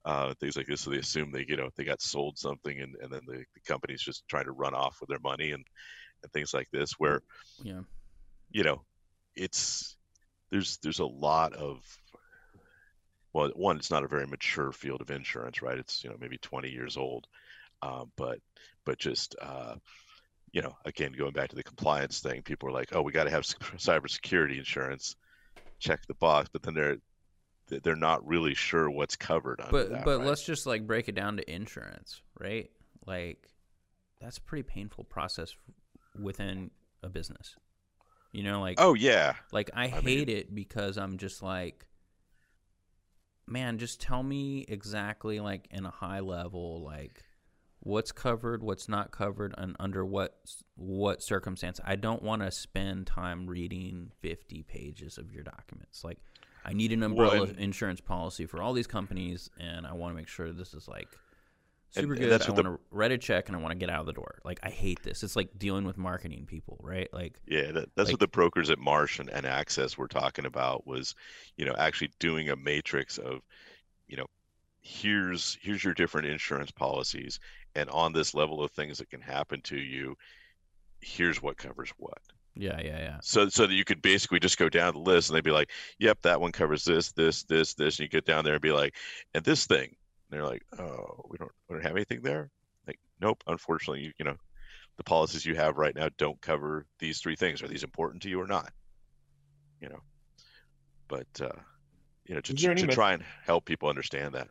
Uh, 0.06 0.32
things 0.40 0.56
like 0.56 0.66
this, 0.66 0.80
so 0.80 0.90
they 0.90 0.96
assume 0.96 1.30
they, 1.30 1.44
you 1.46 1.58
know, 1.58 1.68
they 1.76 1.84
got 1.84 2.00
sold 2.00 2.38
something, 2.38 2.80
and, 2.80 2.96
and 3.02 3.12
then 3.12 3.20
the, 3.26 3.44
the 3.52 3.60
company's 3.66 4.00
just 4.00 4.26
trying 4.28 4.46
to 4.46 4.52
run 4.52 4.72
off 4.72 4.96
with 4.98 5.10
their 5.10 5.18
money, 5.18 5.50
and 5.50 5.62
and 6.22 6.32
things 6.32 6.54
like 6.54 6.70
this, 6.70 6.92
where, 6.92 7.20
yeah, 7.62 7.80
you 8.50 8.62
know, 8.62 8.80
it's 9.36 9.98
there's 10.50 10.78
there's 10.78 10.98
a 10.98 11.06
lot 11.06 11.52
of 11.54 11.78
well 13.32 13.50
one 13.54 13.76
it's 13.76 13.90
not 13.90 14.04
a 14.04 14.08
very 14.08 14.26
mature 14.26 14.72
field 14.72 15.00
of 15.00 15.10
insurance 15.10 15.62
right? 15.62 15.78
It's 15.78 16.02
you 16.02 16.10
know 16.10 16.16
maybe 16.20 16.38
20 16.38 16.68
years 16.68 16.96
old. 16.96 17.26
Um, 17.82 18.12
but 18.16 18.38
but 18.84 18.98
just 18.98 19.36
uh, 19.40 19.76
you 20.52 20.62
know 20.62 20.76
again 20.84 21.12
going 21.16 21.32
back 21.32 21.48
to 21.50 21.56
the 21.56 21.62
compliance 21.62 22.20
thing 22.20 22.42
people 22.42 22.68
are 22.68 22.72
like 22.72 22.94
oh 22.94 23.02
we 23.02 23.12
got 23.12 23.24
to 23.24 23.30
have 23.30 23.44
cybersecurity 23.44 24.58
insurance 24.58 25.16
check 25.80 26.06
the 26.06 26.14
box 26.14 26.48
but 26.52 26.62
then 26.62 26.74
they're 26.74 26.96
they're 27.82 27.94
not 27.94 28.26
really 28.26 28.54
sure 28.54 28.90
what's 28.90 29.14
covered 29.14 29.60
but 29.70 29.90
that, 29.90 30.04
but 30.04 30.18
right? 30.18 30.26
let's 30.26 30.44
just 30.44 30.66
like 30.66 30.86
break 30.86 31.08
it 31.08 31.14
down 31.14 31.36
to 31.36 31.52
insurance 31.52 32.20
right? 32.40 32.70
Like 33.06 33.48
that's 34.20 34.38
a 34.38 34.40
pretty 34.40 34.64
painful 34.64 35.04
process 35.04 35.54
within 36.18 36.70
a 37.02 37.08
business. 37.08 37.54
You 38.32 38.42
know, 38.42 38.60
like 38.60 38.80
oh 38.80 38.94
yeah, 38.94 39.34
like 39.52 39.70
I, 39.74 39.84
I 39.84 39.88
hate 39.88 40.28
mean, 40.28 40.28
it 40.28 40.54
because 40.54 40.96
I'm 40.96 41.18
just 41.18 41.42
like, 41.42 41.86
man, 43.46 43.78
just 43.78 44.00
tell 44.00 44.22
me 44.22 44.64
exactly 44.68 45.40
like 45.40 45.66
in 45.70 45.84
a 45.84 45.90
high 45.90 46.20
level 46.20 46.82
like 46.84 47.24
what's 47.80 48.12
covered, 48.12 48.62
what's 48.62 48.88
not 48.88 49.10
covered, 49.10 49.54
and 49.58 49.76
under 49.80 50.04
what 50.04 50.38
what 50.76 51.22
circumstance. 51.22 51.80
I 51.84 51.96
don't 51.96 52.22
want 52.22 52.42
to 52.42 52.50
spend 52.50 53.06
time 53.06 53.46
reading 53.46 54.12
50 54.20 54.62
pages 54.64 55.18
of 55.18 55.32
your 55.32 55.42
documents. 55.42 56.04
Like, 56.04 56.18
I 56.64 56.72
need 56.72 56.92
an 56.92 57.02
umbrella 57.02 57.40
well, 57.40 57.42
and, 57.44 57.58
insurance 57.58 58.00
policy 58.00 58.46
for 58.46 58.62
all 58.62 58.72
these 58.72 58.86
companies, 58.86 59.50
and 59.58 59.86
I 59.86 59.92
want 59.92 60.12
to 60.12 60.16
make 60.16 60.28
sure 60.28 60.52
this 60.52 60.74
is 60.74 60.86
like 60.88 61.08
super 61.90 62.12
and, 62.12 62.20
good. 62.20 62.32
And 62.32 62.42
I 62.42 62.52
want 62.52 62.66
to 62.66 62.80
write 62.90 63.12
a 63.12 63.18
check 63.18 63.48
and 63.48 63.56
I 63.56 63.60
want 63.60 63.72
to 63.72 63.78
get 63.78 63.90
out 63.90 64.00
of 64.00 64.06
the 64.06 64.12
door. 64.12 64.40
Like 64.44 64.60
I 64.62 64.70
hate 64.70 65.02
this. 65.02 65.22
It's 65.22 65.36
like 65.36 65.58
dealing 65.58 65.84
with 65.84 65.98
marketing 65.98 66.46
people, 66.46 66.78
right? 66.82 67.08
Like 67.12 67.40
yeah, 67.46 67.72
that, 67.72 67.90
that's 67.94 68.08
like, 68.08 68.14
what 68.14 68.20
the 68.20 68.28
brokers 68.28 68.70
at 68.70 68.78
Marsh 68.78 69.18
and, 69.18 69.30
and 69.30 69.46
Axis 69.46 69.96
were 69.96 70.08
talking 70.08 70.46
about 70.46 70.86
was, 70.86 71.14
you 71.56 71.64
know, 71.64 71.74
actually 71.78 72.10
doing 72.18 72.50
a 72.50 72.56
matrix 72.56 73.18
of, 73.18 73.40
you 74.06 74.16
know, 74.16 74.26
here's 74.82 75.58
here's 75.60 75.84
your 75.84 75.94
different 75.94 76.28
insurance 76.28 76.70
policies, 76.70 77.40
and 77.74 77.88
on 77.90 78.12
this 78.12 78.34
level 78.34 78.62
of 78.62 78.70
things 78.72 78.98
that 78.98 79.10
can 79.10 79.20
happen 79.20 79.60
to 79.62 79.76
you, 79.76 80.16
here's 81.00 81.42
what 81.42 81.56
covers 81.56 81.90
what. 81.98 82.20
Yeah, 82.56 82.80
yeah, 82.82 82.98
yeah. 82.98 83.16
So 83.22 83.48
so 83.48 83.66
that 83.66 83.74
you 83.74 83.84
could 83.84 84.02
basically 84.02 84.40
just 84.40 84.58
go 84.58 84.68
down 84.68 84.94
the 84.94 85.00
list 85.00 85.28
and 85.28 85.36
they'd 85.36 85.44
be 85.44 85.50
like, 85.50 85.70
Yep, 85.98 86.22
that 86.22 86.40
one 86.40 86.52
covers 86.52 86.84
this, 86.84 87.12
this, 87.12 87.44
this, 87.44 87.74
this, 87.74 87.98
and 87.98 88.04
you 88.04 88.08
get 88.08 88.26
down 88.26 88.44
there 88.44 88.54
and 88.54 88.62
be 88.62 88.72
like, 88.72 88.96
and 89.34 89.44
this 89.44 89.66
thing, 89.66 89.94
they're 90.30 90.46
like, 90.46 90.62
oh, 90.78 91.24
we 91.28 91.38
don't, 91.38 91.52
we 91.68 91.74
don't 91.74 91.84
have 91.84 91.96
anything 91.96 92.22
there. 92.22 92.50
Like, 92.86 92.98
nope, 93.20 93.42
unfortunately, 93.46 94.04
you, 94.04 94.12
you 94.18 94.24
know, 94.24 94.36
the 94.96 95.04
policies 95.04 95.46
you 95.46 95.54
have 95.54 95.76
right 95.76 95.94
now 95.94 96.08
don't 96.18 96.40
cover 96.40 96.86
these 96.98 97.20
three 97.20 97.36
things. 97.36 97.62
Are 97.62 97.68
these 97.68 97.84
important 97.84 98.22
to 98.22 98.28
you 98.28 98.40
or 98.40 98.46
not? 98.46 98.70
You 99.80 99.88
know, 99.88 100.00
but 101.08 101.26
uh, 101.40 101.58
you 102.26 102.34
know, 102.34 102.40
to, 102.42 102.54
to, 102.54 102.74
to 102.74 102.86
try 102.86 103.12
and 103.12 103.22
help 103.44 103.64
people 103.64 103.88
understand 103.88 104.34
that. 104.34 104.48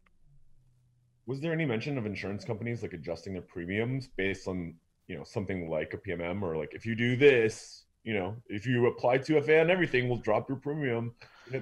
Was 1.30 1.40
there 1.40 1.54
any 1.54 1.64
mention 1.64 1.96
of 2.00 2.08
insurance 2.08 2.44
companies 2.44 2.82
like 2.82 2.94
adjusting 2.94 3.34
their 3.34 3.44
premiums 3.44 4.08
based 4.18 4.48
on 4.48 4.74
you 5.08 5.16
know 5.16 5.24
something 5.24 5.70
like 5.70 5.94
a 5.94 5.98
PMM 5.98 6.42
or 6.42 6.58
like 6.58 6.74
if 6.74 6.88
you 6.88 6.96
do 6.96 7.16
this, 7.16 7.84
you 8.04 8.16
know, 8.16 8.36
if 8.48 8.66
you 8.66 8.88
apply 8.88 9.20
two 9.20 9.40
FA 9.40 9.62
and 9.62 9.70
everything, 9.70 10.10
we'll 10.10 10.18
drop 10.18 10.50
your 10.50 10.58
premium. 10.58 11.14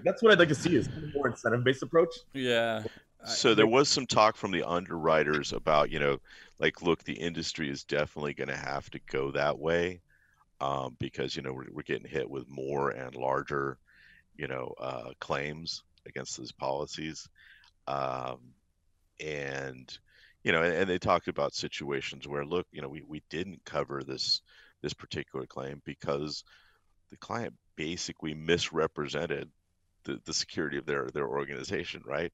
That's 0.06 0.24
what 0.24 0.32
I'd 0.32 0.40
like 0.40 0.48
to 0.48 0.56
see 0.56 0.78
is 0.78 0.88
a 0.88 1.12
more 1.14 1.28
incentive 1.28 1.66
based 1.66 1.84
approach. 1.84 2.16
Yeah, 2.32 2.84
so 3.26 3.54
there 3.54 3.68
was 3.68 3.90
some 3.90 4.08
talk 4.08 4.38
from 4.38 4.52
the 4.52 4.64
underwriters 4.64 5.52
about 5.52 5.92
you 5.92 6.00
know 6.00 6.18
like 6.60 6.82
look 6.82 7.04
the 7.04 7.20
industry 7.20 7.70
is 7.70 7.84
definitely 7.84 8.34
going 8.34 8.48
to 8.48 8.56
have 8.56 8.90
to 8.92 9.02
go 9.12 9.32
that 9.32 9.60
way 9.60 10.00
um, 10.62 10.96
because 10.98 11.36
you 11.36 11.42
know 11.42 11.52
we're, 11.52 11.68
we're 11.74 11.82
getting 11.82 12.08
hit 12.08 12.30
with 12.30 12.48
more 12.48 12.92
and 12.92 13.16
larger 13.16 13.78
you 14.38 14.48
know 14.48 14.74
uh, 14.80 15.10
claims 15.20 15.84
against 16.06 16.38
those 16.38 16.54
policies 16.54 17.28
um, 17.90 18.40
and 19.20 19.98
you 20.44 20.52
know 20.52 20.62
and, 20.62 20.74
and, 20.74 20.90
they 20.90 21.00
talked 21.00 21.28
about 21.28 21.54
situations 21.54 22.28
where 22.28 22.46
look 22.46 22.68
you 22.72 22.82
know 22.82 22.90
we, 22.90 23.04
we 23.08 23.22
didn't 23.30 23.64
cover 23.66 24.04
this 24.04 24.42
this 24.82 24.94
particular 24.94 25.46
claim 25.46 25.82
because 25.86 26.44
the 27.10 27.18
client 27.18 27.54
basically 27.76 28.34
misrepresented 28.34 29.50
the, 30.04 30.20
the 30.26 30.34
security 30.34 30.78
of 30.78 30.86
their 30.86 31.10
their 31.14 31.28
organization 31.28 32.02
right 32.06 32.32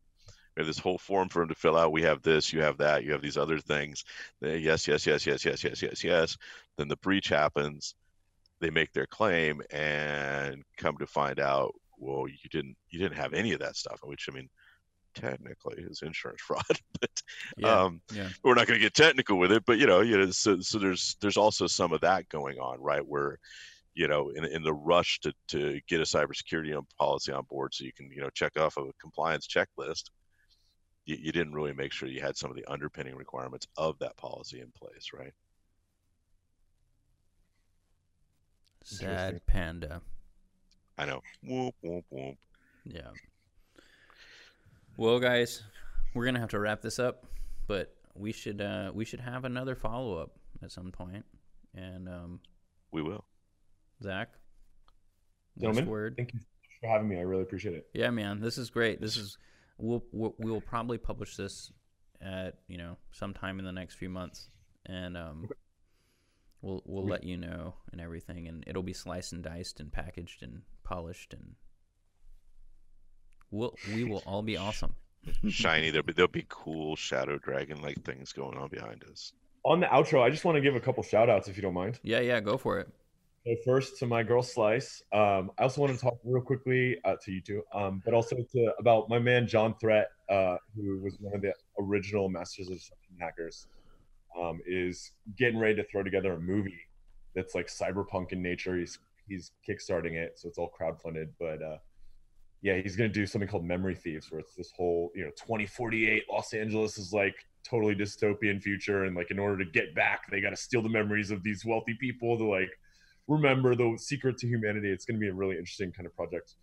we 0.55 0.61
have 0.61 0.67
this 0.67 0.79
whole 0.79 0.97
form 0.97 1.29
for 1.29 1.39
them 1.39 1.49
to 1.49 1.55
fill 1.55 1.77
out. 1.77 1.91
We 1.91 2.03
have 2.03 2.21
this, 2.21 2.53
you 2.53 2.61
have 2.61 2.77
that, 2.77 3.03
you 3.03 3.11
have 3.13 3.21
these 3.21 3.37
other 3.37 3.59
things. 3.59 4.03
They, 4.39 4.59
yes, 4.59 4.87
yes, 4.87 5.05
yes, 5.05 5.25
yes, 5.25 5.43
yes, 5.43 5.63
yes, 5.63 5.81
yes, 5.81 6.03
yes. 6.03 6.37
Then 6.77 6.87
the 6.87 6.97
breach 6.97 7.29
happens. 7.29 7.95
They 8.59 8.69
make 8.69 8.93
their 8.93 9.07
claim 9.07 9.61
and 9.71 10.63
come 10.77 10.97
to 10.97 11.07
find 11.07 11.39
out, 11.39 11.73
well, 11.97 12.27
you 12.27 12.49
didn't, 12.51 12.77
you 12.89 12.99
didn't 12.99 13.17
have 13.17 13.33
any 13.33 13.53
of 13.53 13.61
that 13.61 13.75
stuff. 13.75 13.99
Which 14.03 14.27
I 14.31 14.35
mean, 14.35 14.49
technically 15.13 15.83
is 15.83 16.01
insurance 16.01 16.41
fraud, 16.47 16.63
but 16.99 17.21
yeah, 17.57 17.81
um, 17.81 18.01
yeah. 18.13 18.29
we're 18.43 18.55
not 18.55 18.67
going 18.67 18.79
to 18.79 18.83
get 18.83 18.93
technical 18.93 19.37
with 19.37 19.51
it. 19.51 19.63
But 19.65 19.77
you 19.77 19.87
know, 19.87 20.01
you 20.01 20.17
know, 20.17 20.31
so 20.31 20.59
so 20.61 20.79
there's 20.79 21.17
there's 21.21 21.37
also 21.37 21.67
some 21.67 21.93
of 21.93 22.01
that 22.01 22.29
going 22.29 22.59
on, 22.59 22.81
right? 22.81 23.05
Where 23.05 23.39
you 23.95 24.07
know, 24.07 24.29
in, 24.29 24.43
in 24.45 24.63
the 24.63 24.73
rush 24.73 25.19
to, 25.19 25.31
to 25.47 25.79
get 25.87 25.99
a 25.99 26.03
cybersecurity 26.03 26.75
policy 26.97 27.31
on 27.31 27.43
board 27.47 27.71
so 27.75 27.83
you 27.83 27.93
can, 27.93 28.09
you 28.11 28.21
know, 28.21 28.29
check 28.31 28.59
off 28.59 28.75
a 28.77 28.89
compliance 28.99 29.45
checklist 29.45 30.09
you, 31.05 31.17
you 31.19 31.31
didn't 31.31 31.53
really 31.53 31.73
make 31.73 31.91
sure 31.91 32.07
you 32.07 32.21
had 32.21 32.37
some 32.37 32.49
of 32.49 32.55
the 32.55 32.65
underpinning 32.65 33.15
requirements 33.15 33.67
of 33.77 33.97
that 33.99 34.15
policy 34.17 34.61
in 34.61 34.71
place, 34.71 35.11
right? 35.13 35.33
Sad 38.83 39.45
panda. 39.45 40.01
I 40.97 41.05
know. 41.05 41.21
Whoop 41.41 41.75
whoop 41.81 42.05
whoop. 42.09 42.35
Yeah. 42.85 43.11
Well, 44.95 45.19
guys, 45.19 45.63
we're 46.13 46.25
gonna 46.25 46.39
have 46.39 46.49
to 46.49 46.59
wrap 46.59 46.81
this 46.81 46.99
up, 46.99 47.25
but 47.65 47.95
we 48.13 48.31
should 48.31 48.61
uh, 48.61 48.91
we 48.93 49.05
should 49.05 49.21
have 49.21 49.43
another 49.43 49.75
follow 49.75 50.17
up 50.17 50.31
at 50.61 50.71
some 50.71 50.91
point, 50.91 51.25
and 51.73 52.07
um, 52.07 52.39
we 52.91 53.01
will. 53.01 53.25
Zach, 54.03 54.29
gentlemen, 55.57 55.87
word. 55.87 56.13
thank 56.15 56.33
you 56.33 56.39
for 56.79 56.87
having 56.87 57.07
me. 57.07 57.17
I 57.17 57.21
really 57.21 57.41
appreciate 57.41 57.73
it. 57.73 57.87
Yeah, 57.93 58.11
man, 58.11 58.39
this 58.39 58.59
is 58.59 58.69
great. 58.69 59.01
This 59.01 59.17
is 59.17 59.39
we'll, 59.79 60.03
we'll 60.11 60.35
we 60.37 60.51
will 60.51 60.61
probably 60.61 60.99
publish 60.99 61.37
this 61.37 61.71
at 62.21 62.59
you 62.67 62.77
know 62.77 62.97
sometime 63.11 63.57
in 63.57 63.65
the 63.65 63.71
next 63.71 63.95
few 63.95 64.09
months, 64.09 64.49
and 64.85 65.17
um, 65.17 65.49
we'll 66.61 66.83
we'll 66.85 67.07
let 67.07 67.23
you 67.23 67.37
know 67.37 67.73
and 67.91 67.99
everything, 67.99 68.47
and 68.47 68.63
it'll 68.67 68.83
be 68.83 68.93
sliced 68.93 69.33
and 69.33 69.43
diced 69.43 69.79
and 69.79 69.91
packaged 69.91 70.43
and 70.43 70.61
polished, 70.83 71.33
and 71.33 71.55
we'll 73.53 73.75
we 73.93 74.03
will 74.03 74.23
all 74.25 74.41
be 74.41 74.57
awesome. 74.57 74.95
Shiny, 75.47 75.89
there'll 75.91 76.05
be 76.05 76.13
there'll 76.13 76.27
be 76.27 76.45
cool 76.49 76.95
shadow 76.95 77.37
dragon 77.37 77.81
like 77.81 78.03
things 78.03 78.33
going 78.33 78.57
on 78.57 78.67
behind 78.67 79.03
us. 79.09 79.33
On 79.63 79.79
the 79.79 79.85
outro, 79.85 80.21
I 80.21 80.29
just 80.29 80.43
want 80.43 80.57
to 80.57 80.61
give 80.61 80.75
a 80.75 80.79
couple 80.79 81.03
shout 81.03 81.29
outs 81.29 81.47
if 81.47 81.55
you 81.55 81.61
don't 81.61 81.73
mind. 81.73 81.99
Yeah, 82.03 82.19
yeah, 82.19 82.41
go 82.41 82.57
for 82.57 82.79
it. 82.79 82.89
So 83.45 83.55
first 83.65 83.97
to 83.99 84.07
my 84.07 84.23
girl 84.23 84.41
Slice. 84.41 85.01
Um, 85.13 85.51
I 85.57 85.63
also 85.63 85.81
want 85.81 85.93
to 85.93 85.99
talk 85.99 86.17
real 86.23 86.41
quickly 86.41 86.97
uh, 87.05 87.15
to 87.21 87.31
you 87.31 87.41
two, 87.41 87.61
um, 87.73 88.01
but 88.03 88.13
also 88.13 88.35
to 88.35 88.71
about 88.79 89.07
my 89.09 89.19
man 89.19 89.47
John 89.47 89.75
Threat, 89.79 90.07
uh, 90.29 90.57
who 90.75 90.99
was 91.01 91.17
one 91.19 91.35
of 91.35 91.41
the 91.41 91.53
original 91.79 92.29
Masters 92.29 92.67
of 92.67 92.75
Deception 92.75 93.15
hackers. 93.19 93.67
Um, 94.41 94.61
is 94.65 95.11
getting 95.37 95.59
ready 95.59 95.75
to 95.75 95.83
throw 95.83 96.01
together 96.01 96.33
a 96.33 96.39
movie 96.39 96.79
that's 97.35 97.53
like 97.53 97.67
cyberpunk 97.67 98.31
in 98.31 98.41
nature. 98.41 98.75
He's 98.75 98.97
he's 99.27 99.51
kickstarting 99.67 100.13
it, 100.13 100.39
so 100.39 100.47
it's 100.47 100.57
all 100.57 100.71
crowdfunded. 100.79 101.27
But 101.39 101.61
uh, 101.61 101.77
yeah, 102.63 102.81
he's 102.81 102.95
gonna 102.95 103.09
do 103.09 103.27
something 103.27 103.47
called 103.47 103.65
Memory 103.65 103.93
Thieves, 103.93 104.31
where 104.31 104.39
it's 104.39 104.55
this 104.55 104.71
whole 104.75 105.11
you 105.13 105.23
know 105.23 105.31
2048 105.31 106.23
Los 106.31 106.53
Angeles 106.53 106.97
is 106.97 107.13
like 107.13 107.35
totally 107.63 107.95
dystopian 107.95 108.61
future 108.61 109.05
and 109.05 109.15
like 109.15 109.31
in 109.31 109.39
order 109.39 109.63
to 109.63 109.69
get 109.71 109.95
back 109.95 110.29
they 110.29 110.41
got 110.41 110.49
to 110.49 110.55
steal 110.55 110.81
the 110.81 110.89
memories 110.89 111.31
of 111.31 111.41
these 111.43 111.65
wealthy 111.65 111.95
people 111.99 112.37
to 112.37 112.43
like 112.43 112.69
remember 113.27 113.73
the 113.73 113.97
secret 113.97 114.37
to 114.37 114.47
humanity 114.47 114.91
it's 114.91 115.05
going 115.05 115.15
to 115.15 115.19
be 115.19 115.29
a 115.29 115.33
really 115.33 115.57
interesting 115.57 115.91
kind 115.91 116.05
of 116.05 116.15
project 116.15 116.55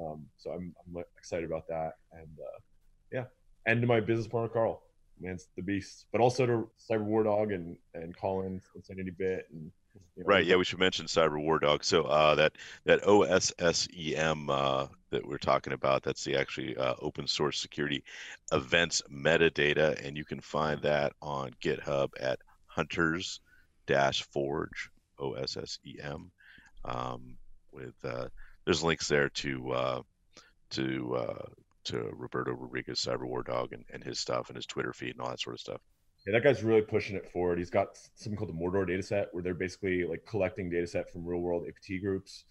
um, 0.00 0.24
so 0.36 0.50
I'm, 0.50 0.74
I'm 0.86 1.02
excited 1.16 1.44
about 1.44 1.66
that 1.68 1.94
and 2.12 2.28
uh, 2.40 2.58
yeah 3.12 3.24
and 3.66 3.80
to 3.80 3.86
my 3.86 4.00
business 4.00 4.28
partner 4.28 4.48
carl 4.48 4.82
man's 5.20 5.48
the 5.56 5.62
beast 5.62 6.06
but 6.12 6.20
also 6.20 6.46
to 6.46 6.70
cyber 6.88 7.02
war 7.02 7.24
dog 7.24 7.50
and 7.50 7.76
and 7.94 8.16
colin 8.16 8.60
insanity 8.76 9.10
bit 9.10 9.48
and 9.52 9.72
you 10.16 10.22
know, 10.22 10.28
right. 10.28 10.44
Yeah, 10.44 10.56
we 10.56 10.64
should 10.64 10.78
mention 10.78 11.06
Cyber 11.06 11.42
War 11.42 11.58
Dog. 11.58 11.82
So 11.82 12.04
uh, 12.04 12.34
that 12.36 12.52
that 12.84 13.02
OSSEM 13.02 14.48
uh, 14.48 14.86
that 15.10 15.26
we're 15.26 15.38
talking 15.38 15.72
about, 15.72 16.02
that's 16.02 16.24
the 16.24 16.36
actually 16.36 16.76
uh, 16.76 16.94
open 17.00 17.26
source 17.26 17.58
security 17.58 18.04
events 18.52 19.02
metadata, 19.10 20.04
and 20.06 20.16
you 20.16 20.24
can 20.24 20.40
find 20.40 20.82
that 20.82 21.12
on 21.22 21.52
GitHub 21.62 22.10
at 22.20 22.38
Hunters 22.66 23.40
Dash 23.86 24.22
Forge 24.22 24.90
OSSEM. 25.18 26.30
Um, 26.84 27.36
with 27.72 27.94
uh, 28.04 28.28
there's 28.64 28.82
links 28.82 29.08
there 29.08 29.28
to 29.30 29.72
uh, 29.72 30.02
to 30.70 31.16
uh, 31.16 31.46
to 31.84 32.10
Roberto 32.16 32.52
Rodriguez 32.52 33.00
Cyber 33.00 33.26
War 33.26 33.42
Dog 33.42 33.72
and, 33.72 33.84
and 33.92 34.02
his 34.02 34.18
stuff 34.18 34.48
and 34.48 34.56
his 34.56 34.66
Twitter 34.66 34.92
feed 34.92 35.12
and 35.12 35.20
all 35.20 35.30
that 35.30 35.40
sort 35.40 35.54
of 35.54 35.60
stuff. 35.60 35.80
Yeah, 36.26 36.32
that 36.32 36.44
guy's 36.44 36.62
really 36.62 36.82
pushing 36.82 37.16
it 37.16 37.30
forward. 37.30 37.58
He's 37.58 37.70
got 37.70 37.96
something 38.16 38.36
called 38.36 38.50
the 38.50 38.54
Mordor 38.54 38.86
dataset, 38.88 39.26
where 39.32 39.42
they're 39.42 39.54
basically 39.54 40.04
like 40.04 40.26
collecting 40.26 40.70
dataset 40.70 41.08
from 41.08 41.24
real 41.24 41.40
world 41.40 41.64
APT 41.66 42.02
groups 42.02 42.44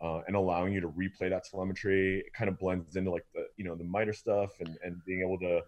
uh, 0.00 0.20
and 0.26 0.36
allowing 0.36 0.72
you 0.72 0.80
to 0.80 0.88
replay 0.88 1.30
that 1.30 1.44
telemetry. 1.44 2.20
It 2.20 2.32
kind 2.32 2.48
of 2.48 2.58
blends 2.58 2.96
into 2.96 3.10
like 3.10 3.26
the 3.34 3.46
you 3.56 3.64
know 3.64 3.74
the 3.74 3.84
MITRE 3.84 4.12
stuff 4.12 4.50
and 4.60 4.76
and 4.82 5.04
being 5.04 5.20
able 5.20 5.38
to 5.40 5.60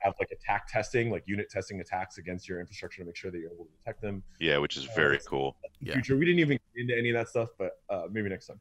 have 0.00 0.14
like 0.20 0.30
attack 0.30 0.68
testing, 0.68 1.10
like 1.10 1.24
unit 1.26 1.50
testing 1.50 1.80
attacks 1.80 2.18
against 2.18 2.48
your 2.48 2.60
infrastructure 2.60 3.02
to 3.02 3.06
make 3.06 3.16
sure 3.16 3.30
that 3.30 3.38
you're 3.38 3.52
able 3.52 3.64
to 3.64 3.70
detect 3.78 4.00
them. 4.00 4.22
Yeah, 4.40 4.58
which 4.58 4.76
is 4.76 4.86
uh, 4.86 4.92
very 4.94 5.18
cool. 5.26 5.56
Yeah. 5.80 5.94
Future, 5.94 6.16
we 6.16 6.24
didn't 6.24 6.40
even 6.40 6.58
get 6.74 6.80
into 6.82 6.96
any 6.96 7.10
of 7.10 7.14
that 7.14 7.28
stuff, 7.28 7.50
but 7.58 7.72
uh, 7.90 8.02
maybe 8.10 8.28
next 8.28 8.46
time. 8.46 8.60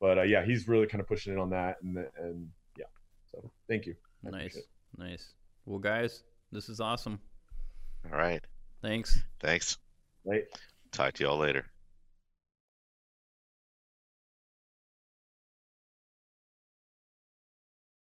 But 0.00 0.18
uh, 0.18 0.22
yeah, 0.22 0.44
he's 0.44 0.68
really 0.68 0.86
kind 0.86 1.00
of 1.00 1.08
pushing 1.08 1.32
in 1.32 1.38
on 1.38 1.50
that, 1.50 1.76
and 1.82 1.98
and 2.20 2.48
yeah. 2.78 2.84
So 3.30 3.50
thank 3.68 3.86
you. 3.86 3.94
I 4.26 4.30
nice, 4.30 4.58
nice. 4.96 5.32
Well, 5.64 5.78
guys, 5.78 6.22
this 6.52 6.68
is 6.68 6.80
awesome. 6.80 7.18
All 8.12 8.18
right. 8.18 8.44
Thanks. 8.82 9.22
Thanks. 9.40 9.78
Right. 10.24 10.44
Talk 10.92 11.14
to 11.14 11.24
y'all 11.24 11.38
later. 11.38 11.66